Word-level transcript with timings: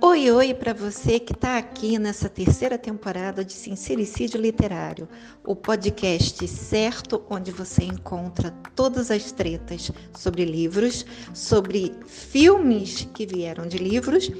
Oi, 0.00 0.30
oi 0.30 0.54
para 0.54 0.72
você 0.72 1.20
que 1.20 1.34
está 1.34 1.58
aqui 1.58 1.98
nessa 1.98 2.26
terceira 2.26 2.78
temporada 2.78 3.44
de 3.44 3.52
Sincericídio 3.52 4.40
Literário, 4.40 5.06
o 5.44 5.54
podcast 5.54 6.48
certo 6.48 7.22
onde 7.28 7.52
você 7.52 7.84
encontra 7.84 8.50
todas 8.74 9.10
as 9.10 9.30
tretas 9.30 9.92
sobre 10.16 10.46
livros, 10.46 11.04
sobre 11.34 11.94
filmes 12.06 13.06
que 13.12 13.26
vieram 13.26 13.66
de 13.66 13.76
livros 13.76 14.30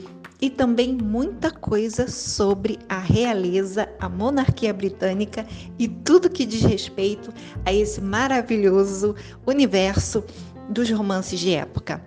e 0.40 0.50
também 0.50 0.92
muita 0.92 1.50
coisa 1.50 2.08
sobre 2.08 2.78
a 2.88 2.98
realeza, 2.98 3.88
a 3.98 4.08
monarquia 4.08 4.72
britânica 4.72 5.46
e 5.78 5.88
tudo 5.88 6.30
que 6.30 6.44
diz 6.44 6.62
respeito 6.62 7.32
a 7.64 7.72
esse 7.72 8.00
maravilhoso 8.00 9.14
universo 9.46 10.24
dos 10.68 10.90
romances 10.90 11.40
de 11.40 11.52
época. 11.54 12.02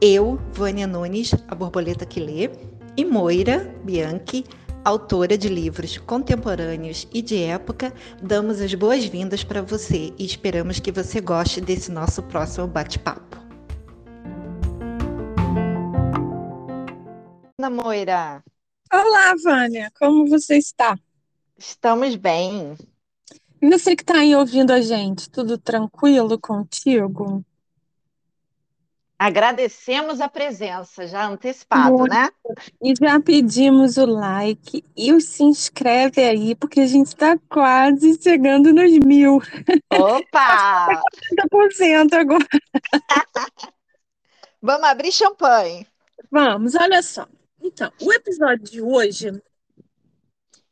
Eu, 0.00 0.38
Vânia 0.52 0.86
Nunes, 0.86 1.34
a 1.48 1.54
borboleta 1.54 2.04
que 2.04 2.20
lê, 2.20 2.50
e 2.96 3.04
Moira 3.04 3.74
Bianchi, 3.84 4.44
autora 4.84 5.36
de 5.36 5.48
livros 5.48 5.96
contemporâneos 5.98 7.08
e 7.12 7.22
de 7.22 7.42
época, 7.42 7.92
damos 8.22 8.60
as 8.60 8.74
boas-vindas 8.74 9.42
para 9.42 9.62
você 9.62 10.12
e 10.18 10.24
esperamos 10.24 10.78
que 10.78 10.92
você 10.92 11.20
goste 11.20 11.60
desse 11.60 11.90
nosso 11.90 12.22
próximo 12.22 12.66
bate-papo. 12.66 13.43
Ana 17.64 17.82
Moira. 17.82 18.44
Olá, 18.92 19.34
Vânia, 19.42 19.90
como 19.98 20.28
você 20.28 20.58
está? 20.58 20.98
Estamos 21.56 22.14
bem. 22.14 22.76
E 23.62 23.70
você 23.70 23.96
que 23.96 24.02
está 24.02 24.18
aí 24.18 24.36
ouvindo 24.36 24.70
a 24.70 24.82
gente, 24.82 25.30
tudo 25.30 25.56
tranquilo 25.56 26.38
contigo? 26.38 27.42
Agradecemos 29.18 30.20
a 30.20 30.28
presença, 30.28 31.06
já 31.06 31.24
antecipado, 31.24 31.96
Muito. 31.96 32.12
né? 32.12 32.28
E 32.82 32.92
já 32.94 33.18
pedimos 33.18 33.96
o 33.96 34.04
like 34.04 34.84
e 34.94 35.14
o 35.14 35.18
se 35.18 35.42
inscreve 35.42 36.22
aí, 36.22 36.54
porque 36.54 36.80
a 36.80 36.86
gente 36.86 37.06
está 37.06 37.38
quase 37.48 38.20
chegando 38.22 38.74
nos 38.74 38.92
mil. 38.98 39.40
Opa! 39.90 40.88
30% 41.50 42.12
agora. 42.12 42.46
Vamos 44.60 44.86
abrir 44.86 45.12
champanhe. 45.12 45.86
Vamos, 46.30 46.74
olha 46.74 47.02
só. 47.02 47.26
Então, 47.64 47.90
o 48.02 48.12
episódio 48.12 48.64
de 48.64 48.82
hoje, 48.82 49.32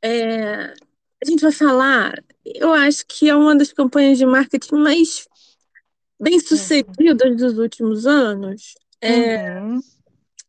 é, 0.03 0.65
a 0.67 1.27
gente 1.27 1.41
vai 1.41 1.51
falar, 1.51 2.23
eu 2.45 2.71
acho 2.71 3.07
que 3.07 3.31
é 3.31 3.35
uma 3.35 3.57
das 3.57 3.73
campanhas 3.73 4.19
de 4.19 4.27
marketing 4.27 4.75
mais 4.75 5.27
bem-sucedidas 6.21 7.35
dos 7.37 7.59
últimos 7.59 8.07
anos. 8.07 8.75
É, 9.01 9.59
Uhum. 9.59 9.81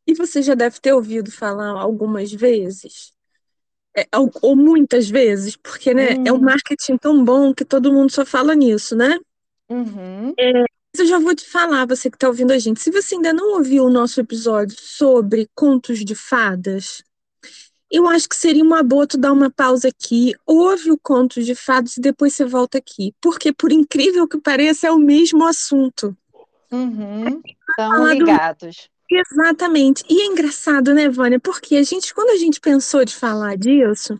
E 0.05 0.13
você 0.13 0.41
já 0.41 0.53
deve 0.53 0.81
ter 0.81 0.91
ouvido 0.91 1.31
falar 1.31 1.79
algumas 1.79 2.29
vezes, 2.31 3.13
é, 3.95 4.05
ou, 4.17 4.29
ou 4.41 4.53
muitas 4.53 5.09
vezes, 5.09 5.55
porque 5.55 5.93
né, 5.93 6.15
é 6.25 6.33
um 6.33 6.35
Hum. 6.35 6.41
marketing 6.41 6.97
tão 6.97 7.23
bom 7.23 7.53
que 7.53 7.63
todo 7.63 7.93
mundo 7.93 8.11
só 8.11 8.25
fala 8.25 8.53
nisso, 8.53 8.97
né? 8.97 9.17
Uhum. 9.69 10.33
Mas 10.37 10.65
eu 11.01 11.05
já 11.07 11.17
vou 11.19 11.33
te 11.35 11.45
falar, 11.45 11.87
você 11.87 12.09
que 12.09 12.15
está 12.15 12.27
ouvindo 12.27 12.51
a 12.51 12.59
gente, 12.59 12.79
se 12.79 12.91
você 12.91 13.15
ainda 13.15 13.33
não 13.33 13.53
ouviu 13.55 13.85
o 13.85 13.89
nosso 13.89 14.19
episódio 14.21 14.77
sobre 14.79 15.49
contos 15.55 16.05
de 16.05 16.13
fadas, 16.13 17.03
eu 17.89 18.07
acho 18.07 18.29
que 18.29 18.35
seria 18.35 18.63
uma 18.63 18.83
boa 18.83 19.07
tu 19.07 19.17
dar 19.17 19.31
uma 19.31 19.49
pausa 19.49 19.87
aqui, 19.87 20.33
ouve 20.45 20.91
o 20.91 20.97
conto 21.01 21.41
de 21.41 21.55
fadas 21.55 21.97
e 21.97 22.01
depois 22.01 22.33
você 22.33 22.45
volta 22.45 22.77
aqui, 22.77 23.13
porque 23.19 23.51
por 23.51 23.71
incrível 23.71 24.27
que 24.27 24.39
pareça 24.39 24.87
é 24.87 24.91
o 24.91 24.99
mesmo 24.99 25.43
assunto. 25.45 26.15
Uhum. 26.71 27.41
Estão 27.69 27.89
falar 27.91 28.13
do- 28.13 28.19
ligados. 28.19 28.89
Exatamente. 29.09 30.03
E 30.09 30.21
é 30.21 30.25
engraçado, 30.25 30.93
né, 30.93 31.09
Vânia? 31.09 31.39
Porque 31.39 31.75
a 31.75 31.83
gente, 31.83 32.13
quando 32.13 32.29
a 32.29 32.37
gente 32.37 32.59
pensou 32.59 33.03
de 33.05 33.15
falar 33.15 33.57
disso, 33.57 34.19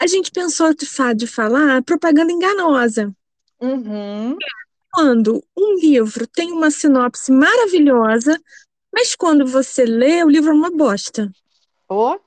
a 0.00 0.06
gente 0.06 0.30
pensou 0.32 0.74
de, 0.74 0.86
fa 0.86 1.12
de 1.12 1.26
falar 1.26 1.82
propaganda 1.82 2.32
enganosa. 2.32 3.14
Uhum. 3.60 4.36
Quando 4.94 5.42
um 5.56 5.74
livro 5.78 6.26
tem 6.26 6.52
uma 6.52 6.70
sinopse 6.70 7.32
maravilhosa, 7.32 8.40
mas 8.92 9.14
quando 9.14 9.46
você 9.46 9.84
lê, 9.84 10.22
o 10.22 10.28
livro 10.30 10.50
é 10.50 10.54
uma 10.54 10.70
bosta. 10.70 11.30
Oh, 11.88 12.18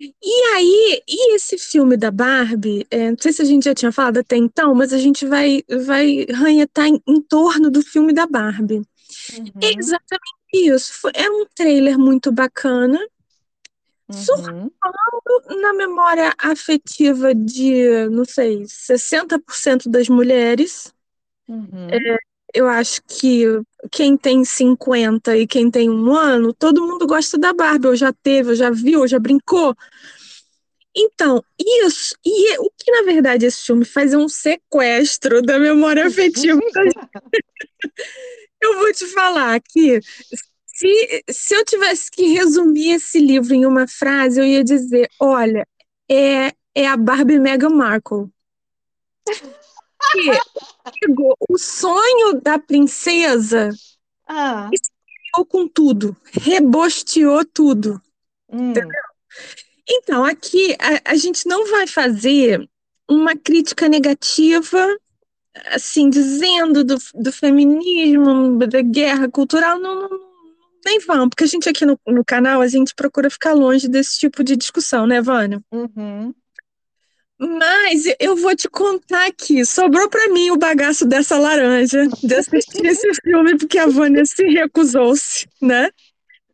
E 0.00 0.54
aí, 0.54 1.02
e 1.08 1.34
esse 1.34 1.56
filme 1.58 1.96
da 1.96 2.10
Barbie, 2.10 2.86
é, 2.90 3.10
não 3.10 3.16
sei 3.18 3.32
se 3.32 3.42
a 3.42 3.44
gente 3.44 3.64
já 3.64 3.74
tinha 3.74 3.90
falado 3.90 4.18
até 4.18 4.36
então, 4.36 4.74
mas 4.74 4.92
a 4.92 4.98
gente 4.98 5.26
vai, 5.26 5.62
vai 5.86 6.26
ranhetar 6.30 6.86
em, 6.86 7.00
em 7.06 7.20
torno 7.22 7.70
do 7.70 7.82
filme 7.82 8.12
da 8.12 8.26
Barbie. 8.26 8.82
É 9.32 9.38
uhum. 9.40 9.78
exatamente 9.78 10.36
isso. 10.52 10.92
Foi- 11.00 11.12
É 11.14 11.30
um 11.30 11.46
trailer 11.54 11.98
muito 11.98 12.30
bacana, 12.30 12.98
Uhum. 14.08 14.70
na 15.60 15.72
memória 15.72 16.32
afetiva 16.38 17.34
de, 17.34 18.08
não 18.10 18.24
sei, 18.24 18.64
60% 18.68 19.88
das 19.88 20.08
mulheres. 20.08 20.94
Uhum. 21.48 21.88
Eu 22.54 22.66
acho 22.68 23.02
que 23.02 23.44
quem 23.90 24.16
tem 24.16 24.44
50 24.44 25.36
e 25.36 25.46
quem 25.46 25.70
tem 25.70 25.90
um 25.90 26.14
ano, 26.14 26.52
todo 26.52 26.86
mundo 26.86 27.06
gosta 27.06 27.36
da 27.36 27.52
Barbie, 27.52 27.88
ou 27.88 27.96
já 27.96 28.12
teve, 28.12 28.50
ou 28.50 28.54
já 28.54 28.70
viu, 28.70 29.00
ou 29.00 29.06
já 29.06 29.18
brincou. 29.18 29.74
Então, 30.96 31.44
isso, 31.84 32.16
e 32.24 32.52
é- 32.52 32.60
o 32.60 32.70
que 32.70 32.90
na 32.90 33.02
verdade 33.02 33.44
esse 33.44 33.60
filme 33.66 33.84
faz 33.84 34.14
é 34.14 34.18
um 34.18 34.28
sequestro 34.28 35.42
da 35.42 35.58
memória 35.58 36.06
afetiva 36.06 36.58
Eu 38.62 38.78
vou 38.78 38.90
te 38.92 39.04
falar 39.06 39.60
que 39.60 40.00
se, 40.66 41.24
se 41.30 41.54
eu 41.54 41.64
tivesse 41.64 42.10
que 42.10 42.32
resumir 42.32 42.92
esse 42.92 43.18
livro 43.18 43.54
em 43.54 43.66
uma 43.66 43.86
frase, 43.86 44.40
eu 44.40 44.44
ia 44.44 44.64
dizer: 44.64 45.08
olha, 45.20 45.66
é, 46.10 46.52
é 46.74 46.86
a 46.86 46.96
Barbie 46.96 47.38
Meghan 47.38 47.70
Markle. 47.70 48.28
Que 50.12 50.30
o 51.48 51.58
sonho 51.58 52.40
da 52.40 52.58
princesa 52.58 53.70
Ah, 54.26 54.70
com 55.48 55.68
tudo, 55.68 56.16
rebosteou 56.32 57.44
tudo. 57.44 58.00
hum. 58.50 58.72
Então, 59.88 60.24
aqui 60.24 60.74
a, 60.80 61.12
a 61.12 61.14
gente 61.14 61.46
não 61.46 61.70
vai 61.70 61.86
fazer 61.86 62.68
uma 63.08 63.36
crítica 63.36 63.88
negativa, 63.88 64.84
assim, 65.66 66.10
dizendo 66.10 66.82
do, 66.82 66.96
do 67.14 67.32
feminismo, 67.32 68.58
da 68.66 68.82
guerra 68.82 69.28
cultural, 69.30 69.78
não, 69.78 70.08
não- 70.08 70.26
nem 70.84 71.00
vamos, 71.00 71.28
porque 71.30 71.44
a 71.44 71.48
gente 71.48 71.68
aqui 71.68 71.84
no, 71.84 71.98
no 72.06 72.24
canal, 72.24 72.60
a 72.60 72.68
gente 72.68 72.94
procura 72.94 73.28
ficar 73.28 73.52
longe 73.52 73.88
desse 73.88 74.18
tipo 74.18 74.42
de 74.44 74.56
discussão, 74.56 75.06
né, 75.06 75.20
Vânia? 75.20 75.60
Uhum. 75.72 76.34
Mas 77.38 78.04
eu 78.18 78.34
vou 78.34 78.56
te 78.56 78.68
contar 78.68 79.26
aqui, 79.26 79.64
sobrou 79.64 80.08
para 80.08 80.28
mim 80.28 80.50
o 80.50 80.56
bagaço 80.56 81.04
dessa 81.04 81.38
laranja, 81.38 82.06
de 82.06 82.34
assistir 82.34 82.84
esse 82.86 83.12
filme, 83.22 83.58
porque 83.58 83.78
a 83.78 83.86
Vânia 83.86 84.24
se 84.24 84.42
recusou-se, 84.44 85.46
né? 85.60 85.90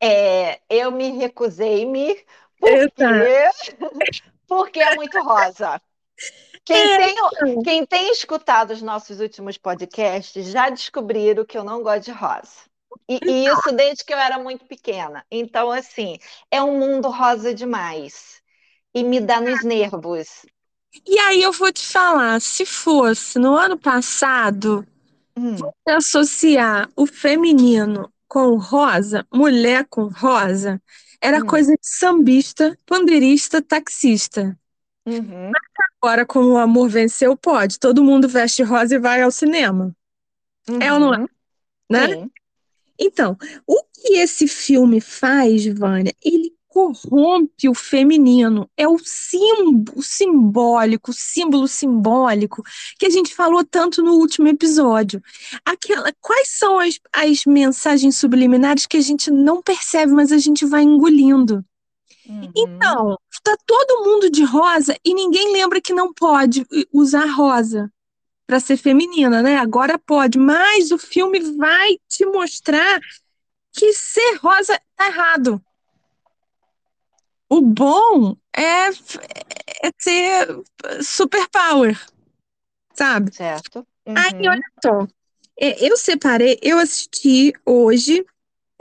É, 0.01 0.61
eu 0.69 0.91
me 0.91 1.11
recusei-me 1.13 2.19
Exato. 2.61 2.91
porque, 2.99 4.23
porque 4.49 4.81
é 4.81 4.97
muito 4.97 5.23
rosa. 5.23 5.81
Quem, 6.65 6.97
tem, 6.97 7.11
então. 7.13 7.63
quem 7.63 7.87
tem 7.87 8.11
escutado 8.11 8.73
os 8.73 8.83
nossos 8.83 9.21
últimos 9.21 9.59
podcasts 9.59 10.47
já 10.47 10.69
descobriram 10.69 11.45
que 11.45 11.59
eu 11.59 11.65
não 11.65 11.83
gosto 11.83 12.05
de 12.05 12.13
rosa. 12.13 12.73
E, 13.09 13.19
e 13.25 13.47
isso 13.47 13.73
desde 13.73 14.05
que 14.05 14.13
eu 14.13 14.19
era 14.19 14.39
muito 14.39 14.65
pequena. 14.67 15.25
Então, 15.31 15.71
assim, 15.71 16.19
é 16.51 16.63
um 16.63 16.79
mundo 16.79 17.09
rosa 17.09 17.55
demais. 17.55 18.41
E 18.95 19.03
me 19.03 19.21
dá 19.21 19.41
nos 19.41 19.65
nervos. 19.65 20.45
E 21.07 21.19
aí 21.19 21.43
eu 21.43 21.53
vou 21.53 21.73
te 21.73 21.87
falar, 21.87 22.41
se 22.41 22.67
fosse 22.67 23.39
no 23.39 23.55
ano 23.57 23.79
passado, 23.79 24.87
Hum, 25.37 25.73
associar 25.87 26.89
o 26.97 27.07
feminino 27.07 28.13
com 28.29 28.57
rosa, 28.57 29.27
mulher 29.33 29.87
com 29.89 30.05
rosa, 30.09 30.83
era 31.21 31.41
Hum. 31.41 31.45
coisa 31.45 31.73
de 31.73 31.87
sambista, 31.87 32.77
pandeirista, 32.87 33.63
taxista. 33.63 34.59
uhum, 35.07 35.57
Agora, 36.01 36.27
como 36.27 36.51
o 36.53 36.59
amor 36.59 36.89
venceu, 36.89 37.37
pode. 37.37 37.79
Todo 37.79 38.05
mundo 38.05 38.29
veste 38.29 38.63
rosa 38.63 38.95
e 38.97 38.99
vai 38.99 39.23
ao 39.23 39.31
cinema, 39.31 39.95
É 40.81 40.93
ou 40.93 41.01
não 41.01 41.15
é? 41.15 41.19
uhum. 41.19 41.29
né? 41.91 42.07
Sim. 42.07 42.31
Então, 42.99 43.37
o 43.67 43.83
que 43.95 44.15
esse 44.19 44.47
filme 44.49 45.01
faz, 45.01 45.67
Vânia? 45.67 46.15
Ele 46.23 46.55
corrompe 46.73 47.69
o 47.69 47.75
feminino. 47.75 48.69
É 48.77 48.89
o 48.89 48.99
símbolo 48.99 50.03
simbólico, 50.03 51.11
o 51.11 51.15
símbolo 51.15 51.69
simbólico 51.69 52.63
que 52.99 53.05
a 53.05 53.11
gente 53.11 53.35
falou 53.35 53.63
tanto 53.63 54.03
no 54.03 54.15
último 54.15 54.49
episódio. 54.49 55.23
Aquela, 55.67 56.11
quais 56.19 56.49
são 56.59 56.81
as, 56.81 56.99
as 57.13 57.45
mensagens 57.45 58.17
subliminares 58.17 58.87
que 58.87 58.97
a 58.97 59.03
gente 59.03 59.31
não 59.31 59.63
percebe, 59.63 60.13
mas 60.13 60.33
a 60.33 60.39
gente 60.39 60.65
vai 60.65 60.83
engolindo? 60.83 61.63
Uhum. 62.27 62.51
Então, 62.57 63.19
tá 63.43 63.57
todo 63.67 64.05
mundo 64.05 64.31
de 64.31 64.45
rosa 64.45 64.97
e 65.05 65.13
ninguém 65.13 65.53
lembra 65.53 65.81
que 65.81 65.93
não 65.93 66.13
pode 66.15 66.67
usar 66.93 67.27
rosa. 67.27 67.93
para 68.47 68.61
ser 68.61 68.77
feminina, 68.77 69.43
né? 69.43 69.57
Agora 69.59 69.99
pode, 69.99 70.39
mas 70.39 70.91
o 70.91 70.99
filme 70.99 71.41
vai 71.57 71.99
te 72.09 72.25
mostrar 72.27 73.01
que 73.73 73.93
ser 73.93 74.37
rosa 74.43 74.81
tá 74.97 75.07
errado. 75.07 75.63
O 77.53 77.61
bom 77.61 78.35
é, 78.57 78.87
é 79.83 79.93
ter 80.03 80.49
superpower, 81.03 82.01
sabe? 82.95 83.31
Certo. 83.35 83.87
Uhum. 84.07 84.15
Aí, 84.17 84.49
olha 84.49 84.63
só, 84.83 85.07
é, 85.61 85.87
eu 85.87 85.95
separei, 85.99 86.59
eu 86.63 86.79
assisti 86.79 87.53
hoje, 87.67 88.25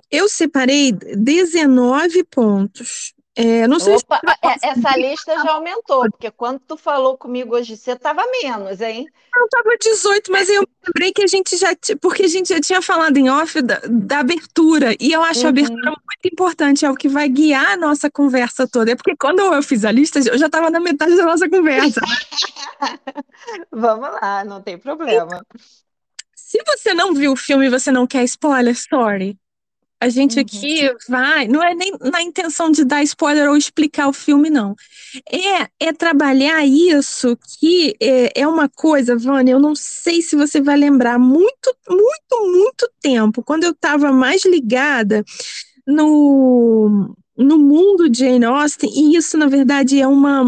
eu 0.10 0.30
separei 0.30 0.94
19 0.94 2.24
pontos. 2.24 3.14
É, 3.33 3.66
não 3.66 3.80
sei 3.80 3.95
Opa, 3.95 4.19
se... 4.19 4.48
É, 4.48 4.72
essa 4.72 4.98
lista 4.98 5.33
já 5.36 5.54
aumentou, 5.54 6.01
porque 6.12 6.30
quando 6.31 6.60
tu 6.60 6.75
falou 6.75 7.18
comigo 7.18 7.56
hoje, 7.56 7.78
você 7.78 7.94
estava 7.94 8.24
menos, 8.42 8.81
hein? 8.81 9.07
Eu 9.33 9.45
estava 9.45 9.78
18, 9.80 10.31
mas 10.31 10.50
eu 10.50 10.68
lembrei 10.86 11.13
que 11.13 11.24
a 11.24 11.28
gente 11.28 11.56
já. 11.56 11.69
Porque 12.01 12.24
a 12.24 12.28
gente 12.28 12.50
já 12.50 12.60
tinha 12.60 12.81
falado 12.81 13.16
em 13.16 13.30
off 13.30 13.62
da, 13.62 13.80
da 13.88 14.19
abertura, 14.19 14.94
e 15.00 15.13
eu 15.13 15.24
acho 15.24 15.42
uhum. 15.42 15.45
a 15.45 15.50
abertura 15.50 15.92
muito 15.92 16.33
importante, 16.33 16.86
é 16.86 16.92
o 16.92 16.95
que 16.95 17.07
vai 17.07 17.30
guiar 17.30 17.72
a 17.72 17.78
nossa 17.78 18.12
conversa 18.12 18.68
toda. 18.68 18.92
É 18.92 18.95
porque 18.95 19.16
quando 19.16 19.39
eu 19.39 19.63
fiz 19.63 19.86
a 19.86 19.92
lista, 19.92 20.19
eu 20.19 20.38
já 20.38 20.48
estava 20.48 20.69
na 20.69 20.81
metade 20.81 21.16
da 21.16 21.25
nossa 21.25 21.50
conversa. 21.50 22.01
Vamos 23.72 24.10
lá, 24.22 24.44
não 24.44 24.62
tem 24.62 24.77
problema. 24.77 25.42
Se 26.36 26.62
você 26.66 26.94
não 26.94 27.13
viu 27.13 27.31
o 27.31 27.38
filme 27.38 27.68
e 27.68 27.69
você 27.69 27.94
não 27.94 28.06
quer 28.06 28.25
spoiler, 28.25 28.75
sorry. 28.77 29.38
A 30.01 30.09
gente 30.09 30.38
uhum. 30.38 30.42
aqui 30.42 30.92
vai, 31.07 31.48
não 31.48 31.62
é 31.62 31.75
nem 31.75 31.94
na 32.01 32.24
intenção 32.24 32.71
de 32.71 32.83
dar 32.83 33.03
spoiler 33.03 33.48
ou 33.48 33.56
explicar 33.56 34.07
o 34.07 34.13
filme, 34.13 34.50
não. 34.50 34.75
É, 35.31 35.68
é 35.80 35.94
trabalhar 35.94 36.65
isso 36.65 37.38
que 37.59 37.95
é, 38.01 38.42
é 38.42 38.48
uma 38.48 38.68
coisa, 38.68 39.15
Vânia, 39.15 39.51
eu 39.51 39.59
não 39.59 39.75
sei 39.75 40.24
se 40.24 40.36
você 40.36 40.59
vai 40.59 40.75
lembrar, 40.75 41.19
muito, 41.19 41.75
muito, 41.88 42.51
muito 42.51 42.89
tempo, 43.00 43.44
quando 43.44 43.63
eu 43.63 43.71
estava 43.71 44.12
mais 44.12 44.44
ligada 44.44 45.24
no, 45.86 47.15
no 47.38 47.59
mundo 47.59 48.09
de 48.09 48.19
Jane 48.19 48.45
Austen, 48.45 48.89
e 48.92 49.15
isso, 49.15 49.38
na 49.38 49.45
verdade, 49.45 50.01
é 50.01 50.07
uma, 50.07 50.44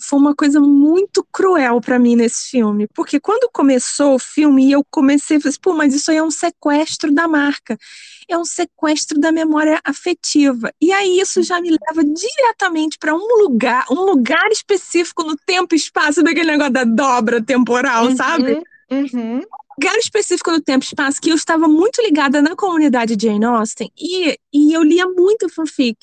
foi 0.00 0.18
uma 0.18 0.34
coisa 0.34 0.60
muito 0.60 1.26
cruel 1.32 1.80
para 1.80 1.98
mim 1.98 2.16
nesse 2.16 2.50
filme, 2.50 2.86
porque 2.94 3.18
quando 3.20 3.50
começou 3.52 4.14
o 4.14 4.18
filme 4.18 4.66
e 4.66 4.72
eu 4.72 4.84
comecei 4.90 5.36
a 5.36 5.40
falar, 5.40 5.54
pô, 5.60 5.74
mas 5.74 5.94
isso 5.94 6.10
aí 6.10 6.16
é 6.16 6.22
um 6.22 6.30
sequestro 6.30 7.12
da 7.12 7.26
marca 7.26 7.78
é 8.28 8.36
um 8.36 8.44
sequestro 8.44 9.20
da 9.20 9.30
memória 9.30 9.80
afetiva. 9.84 10.72
E 10.80 10.92
aí 10.92 11.20
isso 11.20 11.42
já 11.42 11.60
me 11.60 11.70
leva 11.70 12.04
diretamente 12.04 12.98
para 12.98 13.14
um 13.14 13.42
lugar, 13.42 13.84
um 13.90 14.02
lugar 14.02 14.48
específico 14.50 15.22
no 15.22 15.36
tempo 15.36 15.74
e 15.74 15.78
espaço, 15.78 16.22
daquele 16.22 16.50
negócio 16.50 16.72
da 16.72 16.84
dobra 16.84 17.42
temporal, 17.42 18.06
uhum, 18.06 18.16
sabe? 18.16 18.62
Uhum. 18.90 19.38
Um 19.38 19.78
lugar 19.78 19.96
específico 19.98 20.50
no 20.50 20.60
tempo 20.60 20.84
e 20.84 20.88
espaço 20.88 21.20
que 21.20 21.30
eu 21.30 21.36
estava 21.36 21.68
muito 21.68 22.02
ligada 22.02 22.42
na 22.42 22.56
comunidade 22.56 23.16
Jane 23.20 23.44
Austen 23.44 23.90
e, 23.96 24.36
e 24.52 24.72
eu 24.72 24.82
lia 24.82 25.06
muito 25.06 25.48
fanfic 25.48 25.96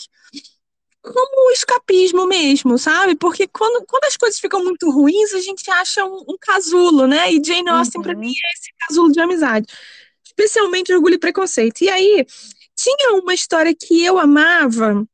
como 1.03 1.51
escapismo 1.51 2.25
mesmo, 2.25 2.77
sabe? 2.77 3.15
Porque 3.15 3.47
quando, 3.47 3.85
quando 3.85 4.05
as 4.05 4.17
coisas 4.17 4.39
ficam 4.39 4.63
muito 4.63 4.89
ruins, 4.89 5.33
a 5.33 5.39
gente 5.39 5.69
acha 5.69 6.03
um, 6.05 6.23
um 6.29 6.37
casulo, 6.39 7.05
né? 7.05 7.31
E 7.31 7.43
Jane 7.43 7.69
Austen, 7.69 7.99
uhum. 7.99 8.03
para 8.03 8.15
mim, 8.15 8.29
é 8.29 8.57
esse 8.57 8.71
casulo 8.79 9.11
de 9.11 9.19
amizade 9.19 9.67
especialmente 10.33 10.93
Orgulho 10.93 11.15
e 11.15 11.19
Preconceito. 11.19 11.81
E 11.83 11.89
aí, 11.89 12.25
tinha 12.75 13.13
uma 13.13 13.33
história 13.33 13.73
que 13.73 14.03
eu 14.03 14.17
amava, 14.17 15.07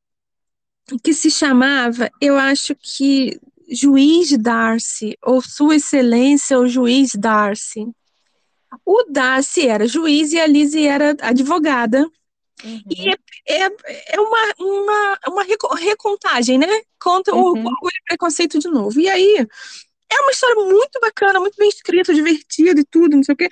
que 1.04 1.14
se 1.14 1.30
chamava, 1.30 2.10
eu 2.22 2.38
acho 2.38 2.76
que 2.76 3.40
Juiz 3.70 4.36
Darcy, 4.38 5.18
ou 5.22 5.42
Sua 5.42 5.76
Excelência, 5.76 6.58
ou 6.58 6.68
Juiz 6.68 7.12
Darcy. 7.14 7.86
O 8.86 9.04
Darcy 9.10 9.68
era 9.68 9.88
juiz 9.88 10.32
e 10.32 10.40
a 10.40 10.48
Lizzie 10.48 10.88
era 10.88 11.16
advogada. 11.22 12.10
Uhum. 12.64 12.82
E 12.90 13.10
é, 13.10 13.64
é, 13.64 13.70
é, 14.16 14.20
uma, 14.20 14.54
uma, 14.60 15.20
uma 15.28 15.44
recontagem, 15.76 16.58
né? 16.58 16.68
Conta 17.00 17.34
uhum. 17.34 17.42
o 17.42 17.46
orgulho 17.46 17.92
e 17.96 18.04
preconceito 18.08 18.60
de 18.60 18.68
novo. 18.68 19.00
E 19.00 19.10
aí, 19.10 19.48
é 20.12 20.22
uma 20.22 20.32
história 20.32 20.56
muito 20.56 21.00
bacana, 21.00 21.40
muito 21.40 21.56
bem 21.58 21.70
escrita, 21.70 22.14
divertida 22.14 22.82
e 22.82 22.86
tudo, 22.86 23.16
não 23.16 23.24
sei 23.24 23.34
o 23.34 23.38
quê. 23.38 23.50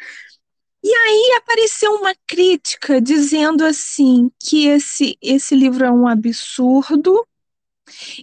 E 0.84 0.94
aí 0.94 1.38
apareceu 1.38 1.92
uma 1.96 2.14
crítica 2.26 3.02
dizendo 3.02 3.66
assim 3.66 4.32
que 4.40 4.68
esse, 4.68 5.18
esse 5.22 5.56
livro 5.56 5.84
é 5.86 5.92
um 5.92 6.08
absurdo, 6.08 7.28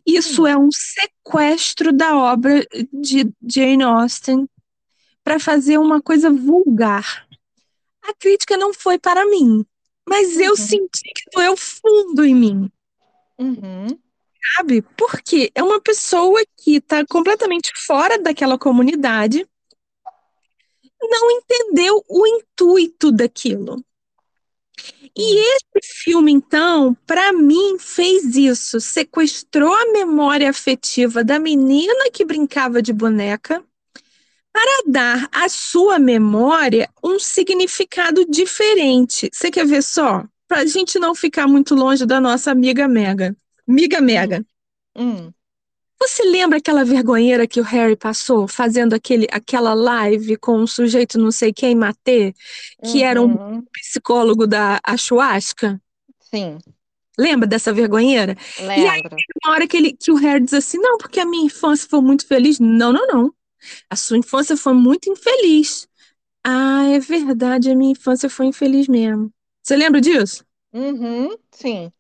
isso 0.07 0.45
hum. 0.45 0.47
é 0.47 0.57
um 0.57 0.69
sequestro 0.71 1.93
da 1.93 2.17
obra 2.17 2.67
de 2.93 3.33
Jane 3.47 3.83
Austen 3.83 4.49
para 5.23 5.39
fazer 5.39 5.79
uma 5.79 6.01
coisa 6.01 6.31
vulgar. 6.31 7.27
A 8.03 8.15
crítica 8.15 8.57
não 8.57 8.75
foi 8.75 8.99
para 8.99 9.25
mim, 9.27 9.65
mas 10.09 10.39
eu 10.39 10.51
uhum. 10.51 10.57
senti 10.57 11.03
que 11.15 11.31
doeu 11.33 11.57
fundo 11.57 12.25
em 12.25 12.35
mim. 12.35 12.71
Uhum. 13.39 13.87
Sabe? 14.57 14.83
Porque 14.97 15.51
é 15.55 15.63
uma 15.63 15.81
pessoa 15.81 16.41
que 16.59 16.77
está 16.77 17.05
completamente 17.07 17.73
fora 17.87 18.19
daquela 18.19 18.59
comunidade 18.59 19.47
não 21.11 21.31
entendeu 21.31 22.03
o 22.09 22.27
intuito 22.27 23.13
daquilo. 23.13 23.85
E 25.17 25.39
esse 25.39 26.03
filme, 26.03 26.33
então, 26.33 26.95
para 27.07 27.33
mim, 27.33 27.79
fez 27.79 28.37
isso. 28.37 28.81
Sequestrou 28.81 29.73
a 29.73 29.93
memória 29.93 30.51
afetiva 30.51 31.23
da 31.23 31.39
menina 31.39 32.11
que 32.13 32.25
brincava 32.25 32.83
de 32.83 32.93
boneca 32.93 33.65
para 34.55 34.85
dar 34.87 35.29
à 35.33 35.49
sua 35.49 35.99
memória 35.99 36.89
um 37.03 37.19
significado 37.19 38.25
diferente. 38.25 39.29
Você 39.33 39.51
quer 39.51 39.67
ver 39.67 39.83
só? 39.83 40.25
Para 40.47 40.61
a 40.61 40.67
gente 40.67 40.97
não 40.97 41.13
ficar 41.13 41.49
muito 41.49 41.75
longe 41.75 42.07
da 42.07 42.21
nossa 42.21 42.53
amiga 42.53 42.87
Mega. 42.87 43.37
Amiga 43.69 44.01
Mega. 44.01 44.47
Hum. 44.97 45.33
Você 46.01 46.23
lembra 46.23 46.59
aquela 46.59 46.85
vergonheira 46.85 47.49
que 47.49 47.61
o 47.61 47.65
Harry 47.65 47.97
passou 47.97 48.47
fazendo 48.47 48.95
aquele, 48.95 49.27
aquela 49.33 49.75
live 49.75 50.37
com 50.37 50.59
um 50.59 50.67
sujeito 50.69 51.19
não 51.19 51.33
sei 51.33 51.53
quem, 51.53 51.75
Matê, 51.75 52.33
que 52.81 52.99
uhum. 52.99 53.05
era 53.05 53.23
um 53.23 53.35
uhum. 53.35 53.65
psicólogo 53.73 54.47
da 54.47 54.79
Achuasca? 54.85 55.81
Sim. 56.21 56.59
Lembra 57.19 57.49
dessa 57.49 57.73
vergonheira? 57.73 58.37
Lembro. 58.61 58.83
E 58.83 58.89
aí, 58.89 59.03
na 59.45 59.53
hora 59.53 59.67
que, 59.67 59.77
ele, 59.77 59.97
que 59.97 60.13
o 60.13 60.17
Harry 60.17 60.45
diz 60.45 60.55
assim, 60.55 60.79
não, 60.79 60.97
porque 60.97 61.19
a 61.19 61.27
minha 61.27 61.47
infância 61.47 61.89
foi 61.89 62.01
muito 62.01 62.27
feliz. 62.27 62.61
Não, 62.61 62.93
não, 62.93 63.07
não. 63.07 63.35
A 63.91 63.97
sua 63.97 64.19
infância 64.19 64.57
foi 64.57 64.75
muito 64.75 65.11
infeliz. 65.11 65.89
Ah, 66.45 66.85
é 66.89 66.99
verdade, 66.99 67.71
a 67.71 67.75
minha 67.77 67.93
infância 67.93 68.31
foi 68.31 68.47
infeliz 68.47 68.89
mesmo. 68.89 69.33
Você 69.63 69.77
lembra 69.77 70.01
disso? 70.01 70.45
Uhum, 70.73 71.37
sim. 71.53 71.93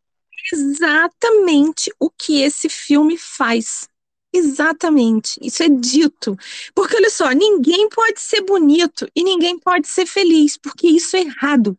Exatamente 0.52 1.92
o 1.98 2.10
que 2.10 2.42
esse 2.42 2.68
filme 2.68 3.16
faz. 3.16 3.88
Exatamente, 4.32 5.38
isso 5.40 5.62
é 5.62 5.68
dito. 5.68 6.36
Porque 6.74 6.96
olha 6.96 7.10
só, 7.10 7.30
ninguém 7.30 7.88
pode 7.88 8.20
ser 8.20 8.42
bonito 8.42 9.08
e 9.14 9.22
ninguém 9.22 9.58
pode 9.58 9.86
ser 9.86 10.06
feliz, 10.06 10.56
porque 10.58 10.88
isso 10.88 11.16
é 11.16 11.20
errado. 11.20 11.78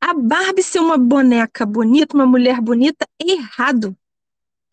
A 0.00 0.14
Barbie 0.14 0.62
ser 0.62 0.80
uma 0.80 0.98
boneca 0.98 1.66
bonita, 1.66 2.16
uma 2.16 2.26
mulher 2.26 2.60
bonita, 2.60 3.06
é 3.20 3.32
errado. 3.32 3.96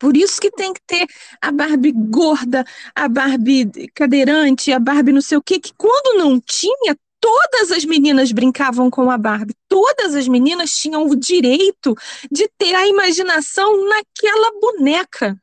Por 0.04 0.18
isso 0.18 0.38
que 0.38 0.50
tem 0.50 0.70
que 0.70 0.82
ter 0.86 1.06
a 1.40 1.50
Barbie 1.50 1.90
gorda, 1.90 2.62
a 2.94 3.08
Barbie 3.08 3.88
cadeirante, 3.94 4.70
a 4.70 4.78
Barbie 4.78 5.12
não 5.12 5.22
sei 5.22 5.38
o 5.38 5.42
quê, 5.42 5.58
que 5.58 5.72
quando 5.78 6.18
não 6.18 6.38
tinha, 6.38 6.94
todas 7.18 7.70
as 7.70 7.86
meninas 7.86 8.30
brincavam 8.30 8.90
com 8.90 9.10
a 9.10 9.16
Barbie. 9.16 9.56
Todas 9.66 10.14
as 10.14 10.28
meninas 10.28 10.76
tinham 10.76 11.06
o 11.06 11.16
direito 11.16 11.94
de 12.30 12.46
ter 12.58 12.74
a 12.74 12.86
imaginação 12.86 13.88
naquela 13.88 14.60
boneca 14.60 15.40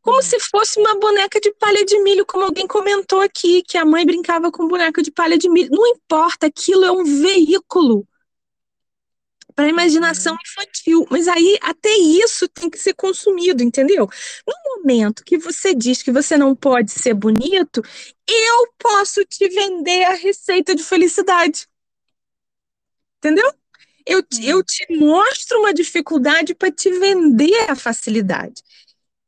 como 0.00 0.22
se 0.22 0.40
fosse 0.40 0.80
uma 0.80 0.98
boneca 0.98 1.38
de 1.38 1.52
palha 1.56 1.84
de 1.84 1.98
milho, 1.98 2.24
como 2.24 2.44
alguém 2.44 2.66
comentou 2.66 3.20
aqui, 3.20 3.62
que 3.62 3.76
a 3.76 3.84
mãe 3.84 4.06
brincava 4.06 4.50
com 4.50 4.66
boneca 4.66 5.02
de 5.02 5.10
palha 5.10 5.36
de 5.36 5.50
milho. 5.50 5.68
Não 5.72 5.86
importa, 5.88 6.46
aquilo 6.46 6.86
é 6.86 6.90
um 6.90 7.04
veículo 7.04 8.06
para 9.56 9.68
imaginação 9.68 10.34
uhum. 10.34 10.38
infantil. 10.46 11.06
Mas 11.10 11.26
aí 11.26 11.58
até 11.62 11.90
isso 11.90 12.46
tem 12.46 12.68
que 12.68 12.78
ser 12.78 12.92
consumido, 12.92 13.62
entendeu? 13.62 14.08
No 14.46 14.54
momento 14.76 15.24
que 15.24 15.38
você 15.38 15.74
diz 15.74 16.02
que 16.02 16.12
você 16.12 16.36
não 16.36 16.54
pode 16.54 16.92
ser 16.92 17.14
bonito, 17.14 17.82
eu 18.28 18.72
posso 18.78 19.24
te 19.24 19.48
vender 19.48 20.04
a 20.04 20.14
receita 20.14 20.74
de 20.74 20.84
felicidade. 20.84 21.66
Entendeu? 23.18 23.50
Eu, 24.04 24.22
eu 24.42 24.62
te 24.62 24.86
mostro 24.94 25.58
uma 25.58 25.72
dificuldade 25.72 26.54
para 26.54 26.70
te 26.70 26.90
vender 26.90 27.68
a 27.70 27.74
facilidade. 27.74 28.62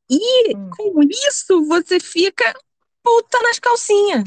E 0.08 0.54
hum. 0.54 0.70
com 0.70 1.02
isso 1.02 1.64
você 1.66 1.98
fica 1.98 2.54
puta 3.02 3.40
nas 3.42 3.58
calcinhas. 3.58 4.24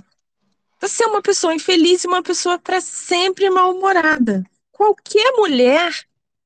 Você 0.82 1.04
é 1.04 1.08
uma 1.08 1.22
pessoa 1.22 1.54
infeliz 1.54 2.04
e 2.04 2.08
uma 2.08 2.24
pessoa 2.24 2.58
para 2.58 2.82
sempre 2.82 3.48
mal-humorada. 3.52 4.44
Qualquer 4.82 5.32
mulher, 5.38 5.94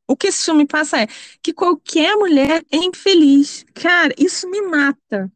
o 0.08 0.16
que 0.18 0.28
esse 0.28 0.44
filme 0.46 0.66
passa 0.68 1.02
é 1.04 1.08
que 1.42 1.54
qualquer 1.54 2.18
mulher 2.18 2.66
é 2.70 2.78
infeliz. 2.78 3.64
Cara, 3.74 4.14
isso 4.18 4.50
me 4.50 4.62
mata. 4.62 5.32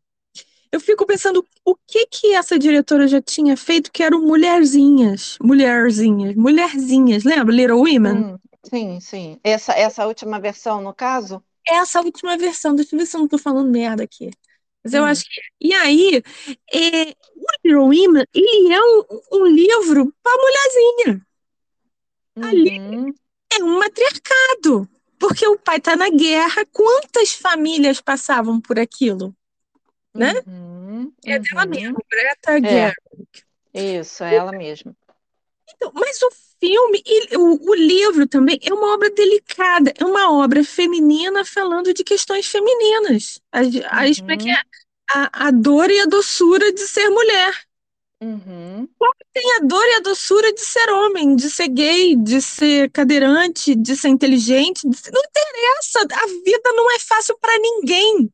eu 0.72 0.80
fico 0.80 1.06
pensando 1.06 1.46
o 1.66 1.76
que 1.88 2.08
que 2.08 2.36
essa 2.36 2.60
diretora 2.60 3.08
já 3.08 3.22
tinha 3.22 3.58
feito 3.58 3.92
que 3.92 4.04
eram 4.04 4.22
mulherzinhas, 4.22 5.38
mulherzinhas, 5.42 6.36
mulherzinhas, 6.36 7.24
lembra? 7.24 7.56
Little 7.56 7.80
Women? 7.82 8.26
Hum, 8.26 8.38
sim, 8.66 9.00
sim. 9.00 9.40
Essa, 9.44 9.74
essa 9.74 10.06
última 10.08 10.40
versão, 10.40 10.82
no 10.82 10.94
caso? 10.94 11.44
Essa 11.68 12.02
última 12.02 12.38
versão, 12.38 12.76
deixa 12.76 12.96
eu 12.96 13.00
ver 13.00 13.06
se 13.06 13.16
eu 13.16 13.22
não 13.22 13.28
tô 13.28 13.38
falando 13.38 13.70
merda 13.72 14.04
aqui. 14.04 14.32
Mas 14.84 14.94
eu 14.94 15.04
Hum. 15.04 15.06
acho 15.06 15.24
que. 15.26 15.42
E 15.62 15.74
aí, 15.74 16.24
é, 16.74 17.12
o 17.12 17.46
Little 17.66 17.84
Women, 17.86 18.26
ele 18.34 18.74
é 18.74 18.82
um, 18.82 19.04
um 19.34 19.46
livro 19.48 20.14
pra 20.24 20.34
mulherzinha. 20.38 21.28
Ali- 22.42 22.80
Uhum, 22.80 23.14
É 23.52 23.64
um 23.64 23.80
matriarcado. 23.80 24.88
Porque 25.20 25.46
o 25.48 25.58
pai 25.58 25.80
tá 25.82 25.96
na 25.96 26.10
guerra. 26.10 26.66
Quantas 26.72 27.34
famílias 27.34 28.00
passavam 28.02 28.62
por 28.62 28.80
aquilo? 28.80 29.36
né? 30.14 30.34
uhum, 30.48 31.14
É 31.26 31.40
dela 31.40 31.64
uhum. 31.66 31.70
mesma, 31.70 32.00
Greta 32.10 32.60
Gerwig. 32.60 32.96
Isso, 33.74 34.24
é 34.24 34.36
ela 34.36 34.52
mesma. 34.52 34.96
Então, 35.68 35.92
mas 35.94 36.22
o 36.22 36.32
filme, 36.60 37.02
ele- 37.06 37.38
o, 37.38 37.70
o 37.70 37.76
livro 37.76 38.28
também 38.28 38.60
é 38.64 38.74
uma 38.74 38.94
obra 38.94 39.10
delicada, 39.12 39.94
é 39.98 40.04
uma 40.06 40.32
obra 40.32 40.64
feminina 40.64 41.46
falando 41.46 41.94
de 41.94 42.04
questões 42.04 42.48
femininas. 42.48 43.40
É 43.54 43.60
é? 44.52 44.62
A, 45.12 45.48
a 45.48 45.52
dor 45.52 45.90
e 45.90 46.00
a 46.00 46.06
doçura 46.06 46.72
de 46.72 46.82
ser 46.82 47.10
mulher. 47.10 47.69
Uhum, 48.22 48.88
Tem 49.34 49.56
a 49.58 49.60
dor 49.60 49.86
e 49.86 49.96
a 49.96 50.00
doçura 50.02 50.52
de 50.54 50.60
ser 50.62 50.90
homem, 50.90 51.36
de 51.36 51.50
ser 51.50 51.70
gay, 51.70 52.16
de 52.16 52.42
ser 52.42 52.92
cadeirante, 52.92 53.76
de 53.76 53.96
ser 53.96 54.10
inteligente. 54.10 54.88
de 54.90 54.98
ser- 54.98 55.12
Não 55.12 55.22
interessa, 55.22 56.00
a 56.02 56.28
vida 56.44 56.72
não 56.74 56.92
é 56.92 57.00
fácil 57.00 57.38
para 57.40 57.58
ninguém. 57.60 58.30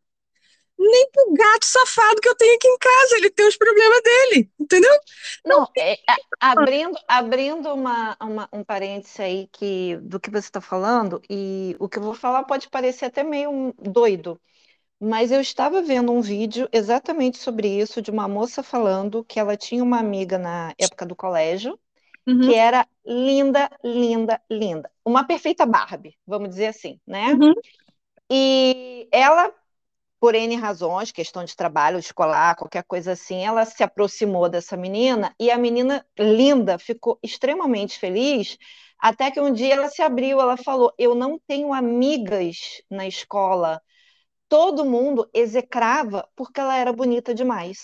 Nem 0.78 1.10
pro 1.12 1.34
gato 1.34 1.66
safado 1.66 2.22
que 2.22 2.30
eu 2.30 2.36
tenho 2.36 2.56
aqui 2.56 2.68
em 2.68 2.78
casa, 2.78 3.18
ele 3.18 3.30
tem 3.30 3.48
os 3.48 3.58
problemas 3.58 4.02
dele, 4.04 4.50
entendeu? 4.60 4.92
Não, 5.46 5.68
é, 5.78 5.94
a- 6.08 6.52
abrindo, 6.52 6.98
abrindo 7.08 7.74
uma, 7.74 8.18
uma- 8.22 8.50
um 8.52 8.64
parêntese 8.64 9.22
aí 9.22 9.48
que, 9.54 9.98
do 9.98 10.20
que 10.20 10.30
você 10.30 10.48
está 10.48 10.60
falando, 10.62 11.22
e 11.30 11.76
o 11.80 11.88
que 11.88 11.98
eu 12.00 12.04
vou 12.04 12.14
falar 12.14 12.44
pode 12.44 12.70
parecer 12.70 13.06
até 13.06 13.24
meio 13.24 13.74
doido, 13.80 14.40
mas 15.00 15.32
eu 15.32 15.42
estava 15.42 15.82
vendo 15.82 16.12
um 16.12 16.22
vídeo 16.22 16.70
exatamente 16.72 17.38
sobre 17.38 17.68
isso, 17.70 18.02
de 18.02 18.12
uma 18.12 18.28
moça 18.28 18.64
falando 18.64 19.24
que 19.26 19.40
ela 19.40 19.58
tinha 19.58 19.84
uma 19.84 20.00
amiga 20.00 20.38
na 20.38 20.74
época 20.78 21.06
do 21.06 21.16
colégio, 21.16 21.80
Uhum, 22.28 22.42
que 22.42 22.56
era 22.56 22.88
linda, 23.06 23.70
linda, 23.84 24.42
linda. 24.52 24.92
Uma 25.06 25.26
perfeita 25.28 25.66
Barbie, 25.66 26.18
vamos 26.28 26.50
dizer 26.50 26.68
assim, 26.68 27.00
né? 27.08 27.40
uhum, 27.40 27.56
E 28.32 29.08
ela, 29.12 29.54
por 30.20 30.36
N 30.36 30.56
razões, 30.58 31.12
questão 31.12 31.44
de 31.46 31.56
trabalho, 31.56 32.00
escolar, 32.00 32.56
qualquer 32.56 32.84
coisa 32.86 33.14
assim, 33.14 33.46
ela 33.46 33.66
se 33.66 33.84
aproximou 33.84 34.50
dessa 34.50 34.78
menina 34.78 35.36
e 35.40 35.52
a 35.52 35.58
menina 35.58 36.06
linda 36.20 36.80
ficou 36.80 37.20
extremamente 37.24 38.00
feliz, 38.00 38.58
até 39.00 39.32
que 39.32 39.42
um 39.42 39.54
dia 39.54 39.76
ela 39.76 39.90
se 39.90 40.02
abriu, 40.02 40.42
ela 40.42 40.58
falou: 40.58 40.94
Eu 40.98 41.16
não 41.16 41.40
tenho 41.48 41.74
amigas 41.74 42.58
na 42.90 43.08
escola. 43.08 43.82
Todo 44.56 44.86
mundo 44.86 45.30
execrava 45.34 46.20
porque 46.38 46.60
ela 46.62 46.78
era 46.78 46.94
bonita 46.94 47.32
demais. 47.42 47.80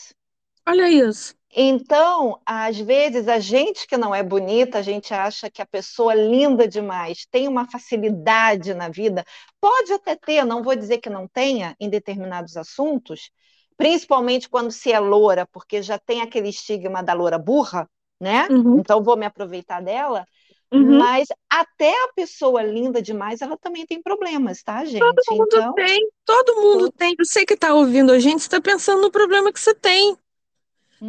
Olha 0.66 0.90
isso. 0.90 1.36
Então, 1.54 2.42
às 2.46 2.78
vezes, 2.80 3.28
a 3.28 3.38
gente 3.40 3.86
que 3.86 3.98
não 3.98 4.16
é 4.16 4.24
bonita, 4.24 4.78
a 4.80 4.82
gente 4.82 5.14
acha 5.14 5.50
que 5.52 5.62
a 5.62 5.66
pessoa 5.66 6.14
linda 6.16 6.66
demais 6.68 7.26
tem 7.30 7.46
uma 7.48 7.70
facilidade 7.70 8.74
na 8.74 8.88
vida. 8.90 9.26
Pode 9.60 9.92
até 9.92 10.16
ter, 10.16 10.46
não 10.46 10.64
vou 10.64 10.76
dizer 10.76 11.00
que 11.00 11.10
não 11.10 11.28
tenha 11.28 11.76
em 11.80 11.90
determinados 11.90 12.56
assuntos, 12.56 13.30
principalmente 13.76 14.48
quando 14.50 14.72
se 14.72 14.92
é 14.94 15.00
loura, 15.00 15.46
porque 15.52 15.82
já 15.82 16.00
tem 16.00 16.22
aquele 16.22 16.48
estigma 16.50 17.04
da 17.04 17.12
loura 17.14 17.38
burra, 17.38 17.90
né? 18.20 18.50
Uhum, 18.50 18.78
Então, 18.78 19.04
vou 19.04 19.18
me 19.18 19.26
aproveitar 19.26 19.82
dela. 19.82 20.26
Uhum. 20.74 21.08
Mas 21.08 21.28
até 21.50 21.92
a 22.06 22.14
pessoa 22.16 22.64
linda 22.64 23.02
demais, 23.02 23.42
ela 23.42 23.58
também 23.58 23.86
tem 23.86 24.02
problemas, 24.02 24.64
tá, 24.64 24.84
gente? 24.86 25.32
Todo 25.32 25.36
mundo 25.38 25.64
Então, 25.64 25.74
tem, 25.74 26.10
todo 26.26 26.56
mundo 26.62 26.90
todo- 26.90 26.94
tem. 26.96 27.16
Você 27.18 27.46
que 27.46 27.54
está 27.56 27.74
ouvindo 27.74 28.12
a 28.12 28.20
gente 28.20 28.40
está 28.42 28.62
pensando 28.62 29.02
no 29.02 29.12
problema 29.12 29.52
que 29.52 29.60
você 29.60 29.74
tem. 29.74 30.16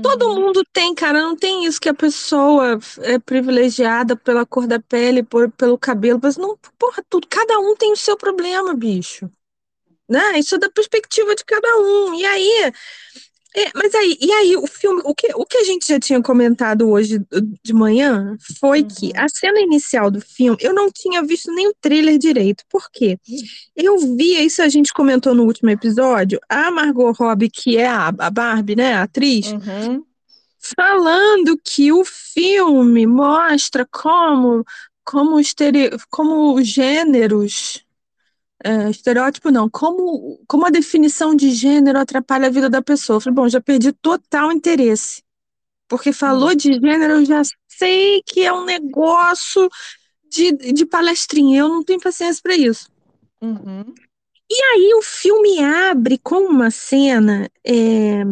Todo 0.03 0.31
Uhum, 0.31 0.37
mundo 0.37 0.65
tem, 0.73 0.95
cara. 0.95 1.23
Não 1.23 1.37
tem 1.37 1.65
isso 1.67 1.81
que 1.81 1.89
a 1.89 1.95
pessoa 1.95 2.79
é 3.03 3.19
privilegiada 3.19 4.17
pela 4.17 4.47
cor 4.47 4.67
da 4.67 4.81
pele, 4.81 5.23
por, 5.23 5.51
pelo 5.53 5.79
cabelo. 5.79 6.21
Mas 6.23 6.37
não, 6.37 6.59
porra, 6.79 7.05
tudo. 7.09 7.27
Cada 7.29 7.59
um 7.61 7.77
tem 7.77 7.93
o 7.93 7.97
seu 7.97 8.17
problema, 8.17 8.75
bicho. 8.75 9.31
Né? 10.09 10.39
Isso 10.39 10.57
é 10.57 10.59
da 10.59 10.71
perspectiva 10.71 11.35
de 11.35 11.45
cada 11.45 11.69
um. 11.79 12.15
E 12.15 12.25
aí, 12.27 12.73
é, 13.55 13.71
mas 13.75 13.95
aí, 13.95 14.17
e 14.19 14.33
aí 14.33 14.57
o 14.57 14.67
filme, 14.67 15.03
o 15.05 15.15
que, 15.15 15.29
o 15.35 15.45
que 15.45 15.59
a 15.59 15.65
gente 15.65 15.87
já 15.87 16.01
tinha 16.01 16.23
comentado 16.23 16.89
hoje 16.89 17.21
de 17.63 17.75
manhã 17.75 18.37
foi 18.59 18.83
que 18.83 19.07
uhum, 19.07 19.25
a 19.25 19.29
cena 19.29 19.61
inicial 19.61 20.11
do 20.11 20.21
filme, 20.23 20.57
eu 20.61 20.73
não 20.73 20.91
tinha 20.91 21.23
visto 21.23 21.53
nem 21.53 21.69
o 21.69 21.75
trailer 21.79 22.17
direito. 22.19 22.65
Por 22.71 22.91
quê? 22.91 23.19
Eu 23.77 23.99
vi, 24.17 24.43
isso 24.43 24.63
a 24.63 24.69
gente 24.69 24.93
comentou 24.93 25.35
no 25.35 25.45
último 25.45 25.69
episódio, 25.69 26.41
a 26.49 26.71
Margot 26.71 27.13
Robbie, 27.13 27.51
que 27.51 27.77
é 27.77 27.87
a, 27.87 28.09
a 28.09 28.31
Barbie, 28.31 28.77
né, 28.77 28.95
a 28.95 29.03
atriz, 29.03 29.53
uhum, 29.53 30.03
falando 30.59 31.61
que 31.63 31.93
o 31.93 32.05
filme 32.07 33.07
mostra 33.07 33.87
como, 33.91 34.65
como, 35.05 35.39
estere, 35.39 35.91
como 36.09 36.55
os 36.55 36.67
gêneros, 36.67 37.85
é, 38.65 38.91
estereótipo 38.91 39.51
não, 39.51 39.69
como, 39.71 40.41
como 40.47 40.67
a 40.67 40.71
definição 40.71 41.35
de 41.35 41.51
gênero 41.51 41.99
atrapalha 41.99 42.47
a 42.47 42.51
vida 42.51 42.71
da 42.71 42.83
pessoa. 42.83 43.17
Eu 43.17 43.21
falei, 43.21 43.35
bom, 43.35 43.49
já 43.49 43.61
perdi 43.61 43.93
total 43.93 44.53
interesse. 44.53 45.23
Porque 45.89 46.13
falou 46.13 46.51
uhum. 46.51 46.57
de 46.57 46.75
gênero, 46.75 47.15
eu 47.15 47.25
já 47.25 47.43
sei 47.69 48.23
que 48.27 48.41
é 48.45 48.53
um 48.53 48.65
negócio 48.65 49.69
de, 50.31 50.53
de 50.73 50.87
palestrinha. 50.87 51.61
Eu 51.61 51.69
não 51.69 51.85
tenho 51.85 52.01
paciência 52.01 52.41
para 52.43 52.57
isso. 52.57 52.91
uhum. 53.41 53.95
Aí 54.75 54.95
o 54.95 55.03
filme 55.03 55.61
abre 55.63 56.19
com 56.19 56.47
uma 56.47 56.71
cena 56.71 57.51
é, 57.65 58.23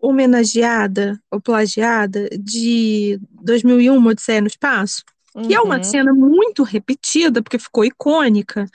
homenageada 0.00 1.20
ou 1.30 1.40
plagiada 1.40 2.28
de 2.38 3.18
2001, 3.42 4.04
Odisseia 4.04 4.40
no 4.40 4.46
Espaço, 4.48 5.04
que 5.42 5.54
é 5.54 5.60
uma 5.60 5.78
Uhum, 5.78 5.82
cena 5.82 6.12
muito 6.12 6.62
repetida, 6.62 7.42
porque 7.42 7.58
ficou 7.58 7.84
icônica, 7.84 8.66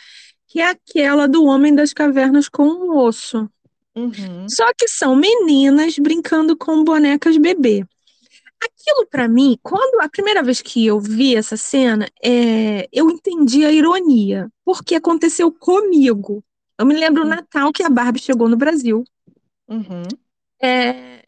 que 0.57 0.61
é 0.61 0.69
aquela 0.69 1.27
do 1.27 1.43
Homem 1.45 1.75
das 1.75 1.93
Cavernas 1.93 2.49
com 2.49 2.63
um 2.65 2.97
osso. 2.97 3.47
uhum, 3.95 4.49
Só 4.49 4.65
que 4.77 4.87
são 4.87 5.15
meninas 5.15 5.97
brincando 5.99 6.55
com 6.57 6.83
bonecas 6.83 7.37
bebê. 7.37 7.85
Aquilo 8.63 9.07
para 9.09 9.27
mim, 9.27 9.57
quando 9.63 10.01
a 10.01 10.09
primeira 10.09 10.43
vez 10.43 10.61
que 10.61 10.85
eu 10.85 10.99
vi 10.99 11.35
essa 11.35 11.57
cena, 11.57 12.07
é, 12.23 12.87
eu 12.93 13.09
entendi 13.11 13.65
a 13.65 13.71
ironia, 13.71 14.49
porque 14.65 14.95
aconteceu 14.95 15.51
comigo. 15.51 16.43
Eu 16.79 16.85
me 16.85 16.95
lembro 16.95 17.23
o 17.23 17.27
Hum. 17.27 17.27
Natal 17.27 17.73
que 17.73 17.83
a 17.83 17.89
Barbie 17.89 18.19
chegou 18.21 18.49
no 18.49 18.57
Brasil. 18.57 19.03
uhum, 19.67 20.19
É, 20.61 21.26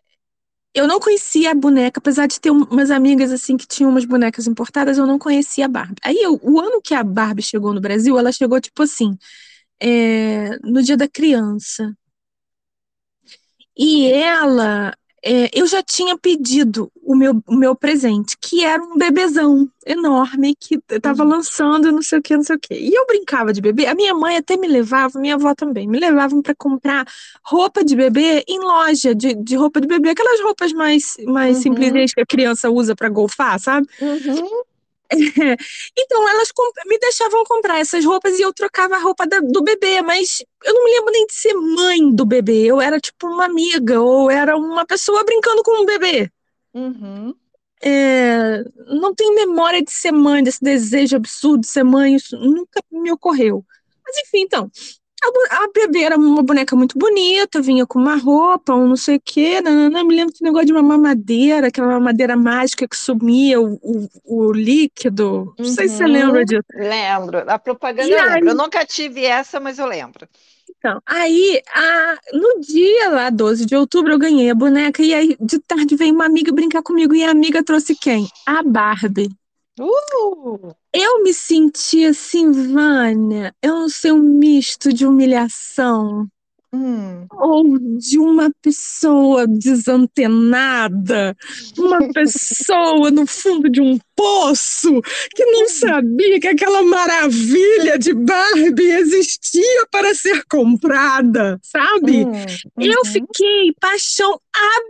eu 0.74 0.88
não 0.88 1.00
conhecia 1.00 1.52
a 1.52 1.56
boneca, 1.56 2.00
apesar 2.00 2.28
de 2.28 2.40
ter 2.40 2.52
um- 2.52 2.64
umas 2.66 2.92
amigas 2.92 3.32
assim 3.32 3.58
que 3.58 3.68
tinham 3.68 3.90
umas 3.92 4.06
bonecas 4.06 4.48
importadas, 4.48 4.98
eu 4.98 5.06
não 5.08 5.20
conhecia 5.20 5.66
a 5.66 5.68
Barbie. 5.68 5.96
Aí, 6.04 6.18
eu- 6.22 6.40
o 6.44 6.60
ano 6.60 6.82
que 6.82 6.94
a 6.94 7.04
Barbie 7.04 7.42
chegou 7.44 7.74
no 7.74 7.82
Brasil, 7.82 8.18
ela 8.20 8.32
chegou 8.32 8.60
tipo 8.62 8.84
assim, 8.84 9.18
é, 9.82 10.58
no 10.64 10.82
Dia 10.84 10.98
da 10.98 11.08
Criança. 11.10 11.94
E 13.78 14.12
ela, 14.12 14.94
é, 15.24 15.50
eu 15.54 15.68
já 15.68 15.82
tinha 15.84 16.18
pedido 16.18 16.92
o 17.04 17.16
meu, 17.16 17.42
o 17.48 17.56
meu 17.56 17.76
presente, 17.76 18.38
que 18.40 18.64
era 18.64 18.82
um 18.82 18.98
bebezão 18.98 19.70
enorme 19.86 20.56
que 20.56 20.80
estava 20.90 21.24
Uhum. 21.24 21.30
lançando, 21.30 21.92
não 21.92 22.02
sei 22.02 22.20
o 22.20 22.22
que, 22.22 22.36
não 22.36 22.44
sei 22.44 22.56
o 22.56 22.60
que. 22.60 22.74
E 22.74 22.94
eu 22.94 23.06
brincava 23.08 23.52
de 23.54 23.62
bebê. 23.62 23.86
A 23.88 23.96
minha 23.96 24.14
mãe 24.14 24.38
até 24.38 24.56
me 24.58 24.68
levava, 24.68 25.20
minha 25.20 25.36
avó 25.36 25.54
também, 25.56 25.88
me 25.88 26.00
levavam 26.00 26.42
para 26.42 26.56
comprar 26.56 27.06
roupa 27.44 27.84
de 27.84 27.96
bebê 27.96 28.44
em 28.48 28.60
loja 28.60 29.14
de, 29.16 29.34
de 29.36 29.56
roupa 29.56 29.82
de 29.82 29.88
bebê, 29.88 30.10
aquelas 30.12 30.42
roupas 30.42 30.72
mais, 30.74 31.18
mais 31.26 31.58
Uhum. 31.58 31.64
simples 31.64 32.14
que 32.14 32.22
a 32.22 32.26
criança 32.26 32.70
usa 32.70 32.96
para 32.96 33.10
golfar, 33.10 33.60
sabe? 33.60 33.88
uhum, 34.00 34.64
Então 35.98 36.30
elas 36.30 36.50
me 36.86 36.98
deixavam 37.00 37.44
comprar 37.44 37.80
essas 37.80 38.06
roupas 38.06 38.38
e 38.38 38.42
eu 38.42 38.54
trocava 38.54 38.96
a 38.96 39.00
roupa 39.00 39.26
da- 39.28 39.40
do 39.40 39.64
bebê, 39.64 40.02
mas 40.02 40.44
eu 40.64 40.74
não 40.74 40.84
me 40.84 40.92
lembro 40.92 41.12
nem 41.12 41.26
de 41.26 41.34
ser 41.34 41.54
mãe 41.54 42.12
do 42.14 42.26
bebê. 42.26 42.66
Eu 42.66 42.80
era 42.82 43.00
tipo 43.00 43.28
uma 43.28 43.46
amiga 43.46 44.02
ou 44.02 44.30
era 44.30 44.56
uma 44.58 44.86
pessoa 44.86 45.24
brincando 45.24 45.64
com 45.64 45.82
um 45.82 45.86
bebê. 45.86 46.32
uhum. 46.74 47.34
É, 47.82 48.62
não 48.88 49.16
tenho 49.16 49.34
memória 49.36 49.82
de 49.82 49.92
ser 49.92 50.12
mãe, 50.12 50.44
desse 50.44 50.62
desejo 50.62 51.16
absurdo 51.16 51.62
de 51.62 51.68
ser 51.68 51.84
mãe, 51.84 52.16
isso 52.16 52.38
nunca 52.38 52.82
me 52.92 53.12
ocorreu. 53.12 53.64
Mas 54.06 54.18
enfim, 54.18 54.42
então, 54.42 54.70
a, 55.24 55.64
a 55.64 55.68
bebê 55.74 56.04
era 56.04 56.18
uma 56.18 56.44
boneca 56.44 56.76
muito 56.76 56.98
bonita, 56.98 57.62
vinha 57.62 57.86
com 57.86 58.00
uma 58.00 58.16
roupa, 58.16 58.74
um 58.76 58.88
não 58.88 58.96
sei 58.96 59.18
o 59.18 59.22
quê, 59.24 59.62
nananã, 59.62 60.04
me 60.04 60.16
lembro 60.16 60.34
do 60.34 60.44
negócio 60.44 60.68
de 60.68 60.74
uma 60.74 60.84
mamadeira, 60.84 61.68
aquela 61.68 61.88
mamadeira 61.88 62.36
mágica 62.38 62.88
que 62.88 62.96
sumia 62.98 63.60
o, 63.62 63.76
o, 63.82 64.08
o 64.26 64.52
líquido. 64.54 65.46
Não 65.46 65.56
sei 65.66 65.88
se 65.90 65.96
você 65.98 66.06
Uhum. 66.06 66.08
lembra 66.08 66.46
disso. 66.46 66.64
Lembro. 66.74 67.50
A 67.52 67.60
propaganda 67.60 68.08
E 68.08 68.16
eu 68.16 68.22
lembro. 68.22 68.50
aí? 68.50 68.50
Eu 68.50 68.56
nunca 68.56 68.86
tive 68.86 69.26
essa, 69.26 69.60
mas 69.60 69.78
eu 69.80 69.86
lembro. 69.86 70.28
Então, 70.78 71.02
aí, 71.06 71.62
a, 71.74 72.16
no 72.34 72.60
dia 72.62 73.10
lá, 73.10 73.30
12 73.30 73.66
de 73.66 73.76
outubro, 73.76 74.14
eu 74.14 74.20
ganhei 74.20 74.50
a 74.50 74.56
boneca 74.56 75.04
e 75.04 75.14
aí 75.14 75.36
de 75.40 75.60
tarde 75.60 75.96
veio 75.96 76.14
uma 76.14 76.26
amiga 76.26 76.54
brincar 76.54 76.82
comigo 76.82 77.14
e 77.16 77.24
a 77.24 77.32
amiga 77.32 77.64
trouxe 77.64 77.96
quem? 77.96 78.28
A 78.46 78.64
Barbie. 78.64 79.30
Uh! 79.80 80.74
Eu 80.94 81.24
me 81.24 81.34
senti 81.34 82.06
assim, 82.06 82.52
Vânia, 82.52 83.54
eu 83.62 83.76
não 83.76 83.90
sei, 83.90 84.12
um 84.12 84.20
misto 84.20 84.92
de 84.92 85.06
humilhação 85.06 86.28
Hum. 86.72 87.26
ou 87.32 87.80
de 87.98 88.20
uma 88.20 88.52
pessoa 88.62 89.48
desantenada, 89.48 91.36
uma 91.78 91.98
pessoa 92.14 93.10
no 93.10 93.26
fundo 93.26 93.68
de 93.70 93.82
um 93.82 93.98
poço 94.16 95.02
que 95.36 95.46
não 95.46 95.68
sabia 95.68 96.40
que 96.40 96.48
aquela 96.48 96.84
maravilha 96.84 97.98
de 97.98 98.14
Barbie 98.14 98.92
existia 98.92 99.88
para 99.92 100.14
ser 100.14 100.44
comprada, 100.46 101.60
sabe? 101.64 102.26
Hum. 102.26 102.32
Eu 102.80 103.00
Uhum. 103.00 103.06
fiquei 103.06 103.74
paixão 103.80 104.40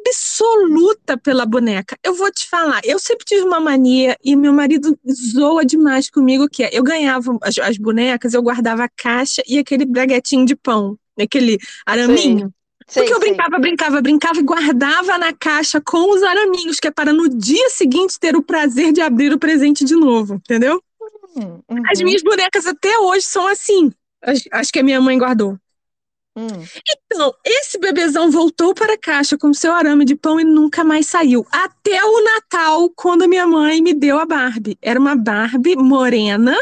absoluta 0.05 1.17
pela 1.17 1.45
boneca. 1.45 1.97
Eu 2.03 2.13
vou 2.13 2.31
te 2.31 2.47
falar, 2.49 2.81
eu 2.83 2.99
sempre 2.99 3.25
tive 3.25 3.43
uma 3.43 3.59
mania 3.59 4.17
e 4.23 4.35
meu 4.35 4.51
marido 4.51 4.97
zoa 5.33 5.63
demais 5.65 6.09
comigo 6.09 6.49
que 6.49 6.63
é, 6.63 6.69
eu 6.73 6.83
ganhava 6.83 7.37
as, 7.43 7.57
as 7.59 7.77
bonecas, 7.77 8.33
eu 8.33 8.41
guardava 8.41 8.83
a 8.83 8.89
caixa 8.89 9.41
e 9.47 9.57
aquele 9.59 9.85
braguetinho 9.85 10.45
de 10.45 10.55
pão, 10.55 10.97
aquele 11.23 11.57
araminho. 11.85 12.53
Sei, 12.87 13.03
Porque 13.03 13.13
eu 13.13 13.19
sei. 13.19 13.29
brincava, 13.29 13.59
brincava, 13.59 14.01
brincava 14.01 14.39
e 14.39 14.43
guardava 14.43 15.17
na 15.17 15.31
caixa 15.33 15.79
com 15.81 16.11
os 16.13 16.23
araminhos, 16.23 16.79
que 16.79 16.87
é 16.87 16.91
para 16.91 17.13
no 17.13 17.29
dia 17.29 17.69
seguinte 17.69 18.19
ter 18.19 18.35
o 18.35 18.43
prazer 18.43 18.91
de 18.91 19.01
abrir 19.01 19.31
o 19.31 19.39
presente 19.39 19.85
de 19.85 19.95
novo, 19.95 20.35
entendeu? 20.35 20.81
Hum, 21.35 21.61
As 21.91 21.99
uhum, 21.99 22.03
minhas 22.03 22.21
bonecas 22.23 22.65
até 22.65 22.97
hoje 22.99 23.25
são 23.25 23.47
assim. 23.47 23.91
As, 24.21 24.43
as 24.51 24.71
que 24.71 24.79
a 24.79 24.83
minha 24.83 25.01
mãe 25.01 25.17
guardou. 25.17 25.57
hum. 26.35 26.69
Então, 27.11 27.33
esse 27.45 27.77
bebezão 27.79 28.29
voltou 28.31 28.73
para 28.73 28.93
a 28.93 28.97
caixa 28.97 29.37
com 29.37 29.53
seu 29.53 29.71
arame 29.73 30.05
de 30.05 30.15
pão 30.15 30.39
e 30.39 30.43
nunca 30.43 30.83
mais 30.83 31.07
saiu. 31.07 31.45
Até 31.51 32.03
o 32.03 32.23
Natal, 32.23 32.89
quando 32.95 33.23
a 33.23 33.27
minha 33.27 33.47
mãe 33.47 33.81
me 33.81 33.93
deu 33.93 34.19
a 34.19 34.25
Barbie. 34.25 34.77
Era 34.81 34.99
uma 34.99 35.15
Barbie 35.15 35.75
morena, 35.75 36.55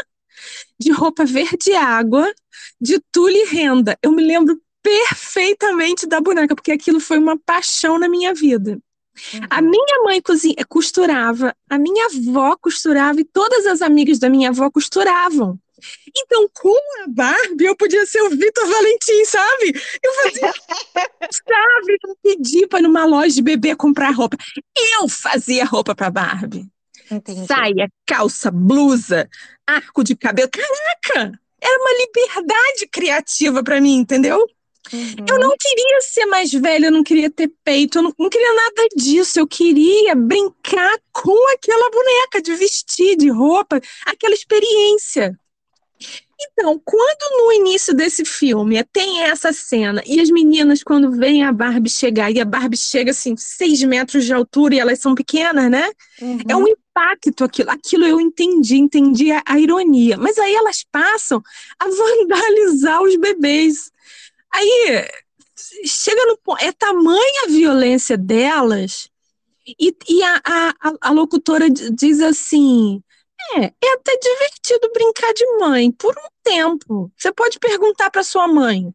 de 0.80 0.90
roupa 0.92 1.24
verde 1.24 1.72
água, 1.74 2.32
de 2.80 3.00
tule 3.12 3.36
e 3.38 3.46
renda. 3.46 3.98
Eu 4.02 4.12
me 4.12 4.22
lembro 4.24 4.60
perfeitamente 4.82 6.06
da 6.06 6.20
boneca, 6.20 6.54
porque 6.54 6.72
aquilo 6.72 7.00
foi 7.00 7.18
uma 7.18 7.38
paixão 7.38 7.98
na 7.98 8.08
minha 8.08 8.34
vida. 8.34 8.78
A 9.50 9.60
Uhum. 9.60 9.70
minha 9.70 10.02
mãe 10.04 10.22
cozinha, 10.22 10.54
costurava, 10.68 11.52
a 11.68 11.76
minha 11.76 12.06
avó 12.06 12.56
costurava 12.56 13.20
e 13.20 13.24
todas 13.24 13.66
as 13.66 13.82
amigas 13.82 14.18
da 14.20 14.30
minha 14.30 14.50
avó 14.50 14.70
costuravam. 14.70 15.58
Então, 16.16 16.48
com 16.54 16.76
a 17.04 17.08
Barbie, 17.08 17.64
eu 17.66 17.76
podia 17.76 18.04
ser 18.06 18.20
o 18.22 18.30
Vitor 18.30 18.66
Valentim, 18.66 19.24
sabe? 19.24 19.72
Eu 20.02 20.12
fazia, 20.22 20.52
sabe? 21.32 21.98
Eu 22.04 22.16
pedi 22.22 22.66
para 22.66 22.82
numa 22.82 23.04
loja 23.04 23.34
de 23.34 23.42
bebê 23.42 23.74
comprar 23.76 24.10
roupa. 24.10 24.36
Eu 24.76 25.08
fazia 25.08 25.64
roupa 25.64 25.94
para 25.94 26.10
Barbie. 26.10 26.66
Entendi. 27.10 27.46
Saia, 27.46 27.88
calça, 28.06 28.50
blusa, 28.50 29.28
arco 29.66 30.04
de 30.04 30.14
cabelo. 30.16 30.48
Caraca! 30.50 31.40
Era 31.60 31.78
uma 31.78 31.92
liberdade 32.00 32.86
criativa 32.90 33.62
para 33.62 33.80
mim, 33.80 33.96
entendeu? 33.96 34.38
Eu 34.90 34.98
Uhum. 34.98 35.40
não 35.40 35.54
queria 35.58 36.00
ser 36.00 36.26
mais 36.26 36.50
velha, 36.50 36.86
eu 36.86 36.92
não 36.92 37.04
queria 37.04 37.30
ter 37.30 37.52
peito, 37.62 37.98
eu 37.98 38.02
não, 38.02 38.14
não 38.18 38.30
queria 38.30 38.54
nada 38.54 38.88
disso. 38.96 39.38
Eu 39.38 39.46
queria 39.46 40.14
brincar 40.14 40.98
com 41.12 41.52
aquela 41.54 41.90
boneca, 41.90 42.40
de 42.40 42.54
vestir, 42.54 43.16
de 43.16 43.28
roupa, 43.28 43.80
aquela 44.06 44.34
experiência. 44.34 45.38
Então, 46.40 46.80
quando 46.84 47.44
no 47.44 47.52
início 47.52 47.92
desse 47.92 48.24
filme 48.24 48.82
tem 48.84 49.22
essa 49.24 49.52
cena 49.52 50.02
e 50.06 50.20
as 50.20 50.30
meninas, 50.30 50.82
quando 50.84 51.10
veem 51.10 51.42
a 51.44 51.52
Barbie 51.52 51.90
chegar, 51.90 52.30
e 52.30 52.40
a 52.40 52.44
Barbie 52.44 52.76
chega 52.76 53.10
assim, 53.10 53.36
seis 53.36 53.82
metros 53.82 54.24
de 54.24 54.32
altura 54.32 54.76
e 54.76 54.78
elas 54.78 55.00
são 55.00 55.14
pequenas, 55.16 55.68
né? 55.68 55.90
É 56.48 56.54
Uhum. 56.54 56.62
um 56.62 56.66
impacto 56.98 57.44
aquilo. 57.44 57.70
Aquilo 57.70 58.06
eu 58.06 58.20
entendi, 58.20 58.76
entendi 58.76 59.30
a, 59.32 59.42
a 59.46 59.58
ironia. 59.58 60.16
Mas 60.16 60.38
aí 60.38 60.54
elas 60.54 60.84
passam 60.90 61.42
a 61.78 61.84
vandalizar 61.88 63.02
os 63.02 63.16
bebês. 63.16 63.90
Aí 64.52 65.08
chega 65.84 66.24
no 66.26 66.36
ponto, 66.38 66.62
é 66.62 66.72
tamanha 66.72 67.44
a 67.44 67.48
violência 67.50 68.16
delas, 68.16 69.10
e, 69.66 69.94
e 70.08 70.22
a, 70.22 70.40
a, 70.44 70.74
a- 71.02 71.10
locutora 71.10 71.68
diz 71.70 72.20
assim: 72.20 73.02
é, 73.56 73.64
é 73.66 73.92
até 73.94 74.16
divertido 74.18 74.90
brincar 74.92 75.32
de 75.34 75.46
mãe 75.58 75.92
por 75.92 76.16
um 76.16 76.28
tempo. 76.42 77.12
Você 77.16 77.32
pode 77.32 77.58
perguntar 77.58 78.10
para 78.10 78.22
sua 78.24 78.48
mãe. 78.48 78.92